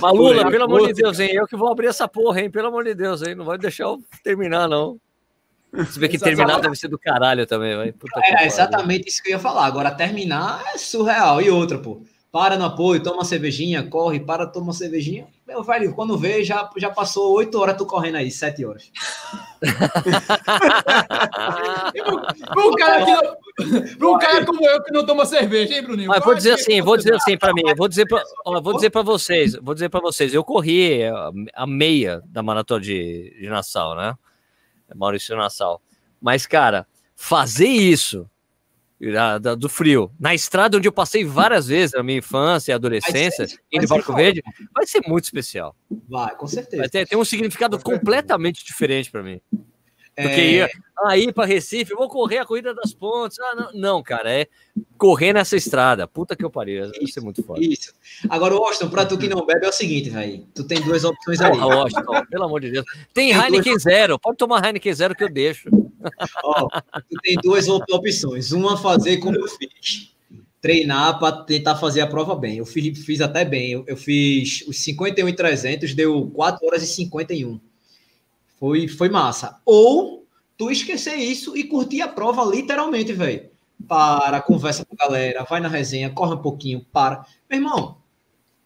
Malula, 0.00 0.50
pelo 0.50 0.64
amor 0.64 0.86
de 0.86 0.92
Deus, 0.92 1.18
hein? 1.18 1.30
Eu 1.32 1.46
que 1.46 1.56
vou 1.56 1.72
abrir 1.72 1.86
essa 1.86 2.06
porra, 2.06 2.42
hein? 2.42 2.50
Pelo 2.50 2.68
amor 2.68 2.84
de 2.84 2.94
Deus, 2.94 3.22
hein? 3.22 3.34
Não 3.34 3.46
vai 3.46 3.56
deixar 3.56 3.84
eu 3.84 3.98
terminar, 4.22 4.68
não. 4.68 5.00
Se 5.90 5.98
vê 5.98 6.06
que 6.06 6.18
terminar 6.18 6.60
deve 6.60 6.76
ser 6.76 6.88
do 6.88 6.98
caralho 6.98 7.46
também, 7.46 7.74
vai. 7.76 7.92
Puta 7.92 8.20
é, 8.22 8.46
exatamente 8.46 9.08
isso 9.08 9.22
que 9.22 9.30
eu 9.30 9.32
ia 9.32 9.38
falar. 9.38 9.64
Agora, 9.64 9.90
terminar 9.90 10.62
é 10.74 10.78
surreal. 10.78 11.40
E 11.40 11.48
outra, 11.50 11.78
pô 11.78 12.02
para 12.36 12.58
no 12.58 12.66
apoio, 12.66 13.02
toma 13.02 13.16
uma 13.16 13.24
cervejinha, 13.24 13.82
corre, 13.88 14.20
para, 14.20 14.46
toma 14.46 14.66
uma 14.66 14.72
cervejinha. 14.74 15.26
Meu 15.48 15.62
velho, 15.64 15.94
quando 15.94 16.18
vê, 16.18 16.44
já, 16.44 16.70
já 16.76 16.90
passou 16.90 17.32
oito 17.32 17.58
horas 17.58 17.78
tu 17.78 17.86
correndo 17.86 18.16
aí, 18.16 18.30
sete 18.30 18.62
horas. 18.62 18.92
um, 22.54 22.72
cara 22.76 23.06
que, 23.06 24.04
um 24.04 24.18
cara 24.18 24.44
como 24.44 24.62
eu 24.68 24.82
que 24.82 24.92
não 24.92 25.06
toma 25.06 25.24
cerveja, 25.24 25.72
hein, 25.72 25.82
Bruninho? 25.82 26.08
Mas 26.08 26.22
vou 26.22 26.34
dizer 26.34 26.52
assim, 26.52 26.82
vou 26.82 26.98
dizer 26.98 27.14
assim 27.14 27.38
para 27.38 27.54
mim, 27.54 27.62
vou 27.74 27.88
dizer 27.88 28.04
para, 28.04 28.22
vou 28.60 28.74
dizer 28.74 28.90
para 28.90 29.00
vocês, 29.00 29.54
vou 29.54 29.72
dizer 29.72 29.88
para 29.88 30.00
vocês, 30.00 30.34
eu 30.34 30.44
corri 30.44 31.04
a 31.54 31.66
meia 31.66 32.20
da 32.26 32.42
maratona 32.42 32.82
de, 32.82 33.34
de 33.40 33.48
Nassau, 33.48 33.96
né? 33.96 34.14
Maurício 34.94 35.34
Nassau. 35.38 35.80
Mas 36.20 36.46
cara, 36.46 36.86
fazer 37.14 37.68
isso 37.68 38.28
da, 39.00 39.38
da, 39.38 39.54
do 39.54 39.68
frio. 39.68 40.10
Na 40.18 40.34
estrada 40.34 40.78
onde 40.78 40.88
eu 40.88 40.92
passei 40.92 41.24
várias 41.24 41.66
vezes 41.66 41.94
na 41.94 42.02
minha 42.02 42.18
infância 42.18 42.72
e 42.72 42.74
adolescência, 42.74 43.46
indo 43.70 43.86
Barco 43.86 44.14
Verde, 44.14 44.42
vai 44.74 44.86
ser 44.86 45.02
muito 45.06 45.24
especial. 45.24 45.76
Vai, 46.08 46.34
com 46.36 46.46
certeza. 46.46 46.82
Vai 46.82 46.88
ter, 46.88 47.06
tem 47.06 47.18
um 47.18 47.24
significado 47.24 47.78
completamente 47.78 48.64
diferente 48.64 49.10
para 49.10 49.22
mim. 49.22 49.40
Porque 50.16 50.64
é... 50.64 50.70
aí 51.04 51.30
para 51.30 51.44
Recife, 51.44 51.94
vou 51.94 52.08
correr 52.08 52.38
a 52.38 52.46
corrida 52.46 52.74
das 52.74 52.94
pontes. 52.94 53.38
Ah, 53.38 53.54
não, 53.54 53.72
não, 53.74 54.02
cara, 54.02 54.32
é 54.32 54.46
correr 54.96 55.34
nessa 55.34 55.56
estrada. 55.56 56.08
Puta 56.08 56.34
que 56.34 56.42
eu 56.42 56.50
pariu, 56.50 56.90
vai 56.90 57.06
ser 57.06 57.20
muito 57.20 57.42
foda. 57.42 57.60
Isso. 57.62 57.92
Agora, 58.30 58.54
Austin, 58.54 58.88
para 58.88 59.04
tu 59.04 59.18
que 59.18 59.28
não 59.28 59.44
bebe 59.44 59.66
é 59.66 59.68
o 59.68 59.72
seguinte, 59.72 60.08
velho. 60.08 60.46
Tu 60.54 60.64
tem 60.64 60.80
duas 60.80 61.04
opções 61.04 61.38
aí. 61.42 61.52
Ah, 61.52 61.62
Austin, 61.62 62.00
pelo 62.30 62.44
amor 62.44 62.62
de 62.62 62.70
Deus. 62.70 62.86
Tem, 63.12 63.30
tem 63.30 63.42
Heineken 63.42 63.72
duas... 63.72 63.82
Zero. 63.82 64.18
Pode 64.18 64.38
tomar 64.38 64.64
Heineken 64.64 64.94
Zero 64.94 65.14
que 65.14 65.24
eu 65.24 65.28
deixo. 65.30 65.68
Ó, 66.44 66.68
tem 67.22 67.36
duas 67.42 67.68
opções. 67.68 68.52
Uma 68.52 68.76
fazer 68.76 69.18
como 69.18 69.36
eu 69.36 69.48
fiz. 69.48 70.14
Treinar 70.60 71.18
para 71.18 71.44
tentar 71.44 71.76
fazer 71.76 72.00
a 72.00 72.06
prova 72.06 72.34
bem. 72.34 72.58
Eu 72.58 72.66
fiz, 72.66 73.04
fiz 73.04 73.20
até 73.20 73.44
bem. 73.44 73.70
Eu, 73.70 73.84
eu 73.86 73.96
fiz 73.96 74.64
os 74.66 74.78
51 74.78 75.28
e 75.28 75.32
300, 75.32 75.94
deu 75.94 76.30
4 76.34 76.66
horas 76.66 76.82
e 76.82 76.86
51 76.86 77.60
foi, 78.58 78.88
foi 78.88 79.08
massa. 79.08 79.60
Ou 79.64 80.26
tu 80.56 80.70
esquecer 80.70 81.16
isso 81.16 81.56
e 81.56 81.64
curtir 81.64 82.02
a 82.02 82.08
prova 82.08 82.44
literalmente, 82.44 83.12
velho. 83.12 83.48
Para, 83.86 84.40
conversa 84.40 84.84
com 84.84 84.94
a 84.98 85.06
galera, 85.06 85.44
vai 85.44 85.60
na 85.60 85.68
resenha, 85.68 86.10
corre 86.10 86.34
um 86.34 86.42
pouquinho, 86.42 86.84
para. 86.92 87.26
Meu 87.48 87.60
irmão, 87.60 87.98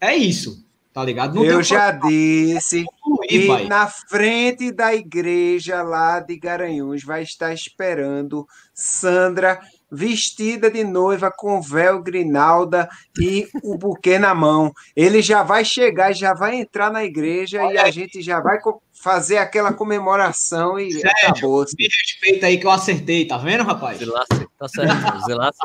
é 0.01 0.15
isso, 0.15 0.65
tá 0.93 1.05
ligado? 1.05 1.35
Não 1.35 1.45
Eu 1.45 1.62
já 1.62 1.91
disse. 1.91 2.85
E 3.29 3.69
na 3.69 3.87
frente 3.87 4.73
da 4.73 4.95
igreja 4.95 5.83
lá 5.83 6.21
de 6.21 6.37
Garanhuns 6.37 7.05
vai 7.05 7.23
estar 7.23 7.53
esperando 7.53 8.47
Sandra 8.75 9.61
vestida 9.91 10.71
de 10.71 10.85
noiva 10.85 11.33
com 11.37 11.61
véu 11.61 12.01
grinalda 12.01 12.89
e 13.21 13.49
o 13.62 13.77
buquê 13.77 14.19
na 14.19 14.35
mão. 14.35 14.73
Ele 14.95 15.21
já 15.21 15.43
vai 15.43 15.65
chegar, 15.65 16.12
já 16.12 16.33
vai 16.33 16.57
entrar 16.57 16.93
na 16.93 17.05
igreja 17.05 17.62
Olha 17.62 17.75
e 17.75 17.79
a 17.79 17.91
gente 17.91 18.23
já 18.23 18.41
vai 18.41 18.59
fazer 18.93 19.39
aquela 19.39 19.73
comemoração 19.73 20.79
e 20.79 20.93
Sérgio, 20.93 21.11
acabou. 21.29 21.65
Me 21.77 21.89
respeita 21.89 22.47
aí 22.47 22.59
que 22.59 22.67
eu 22.67 22.71
acertei, 22.71 23.27
tá 23.27 23.37
vendo, 23.39 23.65
rapaz? 23.65 23.99
Zilasse, 23.99 24.49
tá 24.59 24.69
certo, 24.69 25.25
Zilasse. 25.27 25.59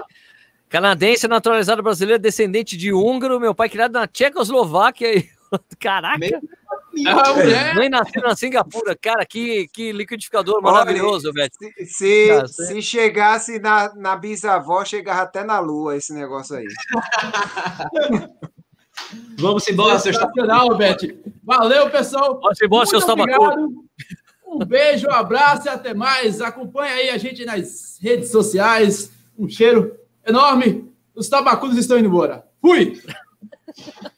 Canadense 0.70 1.28
naturalizado 1.28 1.84
brasileiro, 1.84 2.22
descendente 2.22 2.76
de 2.76 2.92
húngaro, 2.92 3.40
meu 3.40 3.54
pai 3.54 3.70
criado 3.70 3.94
na 3.94 4.08
Tchecoslováquia. 4.08 5.24
Caraca! 5.80 6.20
Meu 6.20 6.40
ah, 7.08 7.74
Nem 7.76 7.90
nasceu 7.90 8.22
na 8.22 8.36
Singapura. 8.36 8.96
Cara, 8.96 9.26
que, 9.26 9.68
que 9.68 9.92
liquidificador 9.92 10.62
maravilhoso, 10.62 11.32
velho. 11.34 11.52
Se, 11.60 11.86
se, 11.86 12.28
Cara, 12.30 12.48
se 12.48 12.82
chegasse 12.82 13.60
na, 13.60 13.94
na 13.96 14.16
bisavó, 14.16 14.84
chegava 14.86 15.22
até 15.22 15.44
na 15.44 15.60
lua 15.60 15.98
esse 15.98 16.14
negócio 16.14 16.56
aí. 16.56 16.66
Vamos 19.38 19.68
embora, 19.68 20.00
seu 20.00 20.12
estacional, 20.12 20.78
Beth. 20.78 21.00
Valeu, 21.44 21.90
pessoal. 21.90 22.40
Vamos 22.40 22.62
embora, 22.62 22.86
seu 22.86 23.02
tabacudo. 23.06 23.86
Um 24.48 24.60
beijo, 24.60 25.08
um 25.08 25.12
abraço 25.12 25.68
e 25.68 25.70
até 25.70 25.94
mais. 25.94 26.40
Acompanhe 26.40 26.94
aí 26.94 27.10
a 27.10 27.18
gente 27.18 27.44
nas 27.44 27.98
redes 28.02 28.32
sociais. 28.32 29.12
Um 29.38 29.50
cheiro 29.50 30.00
enorme. 30.26 30.92
Os 31.14 31.30
tabacudos 31.30 31.78
estão 31.78 31.98
indo 31.98 32.08
embora. 32.08 32.46
Fui! 32.62 33.02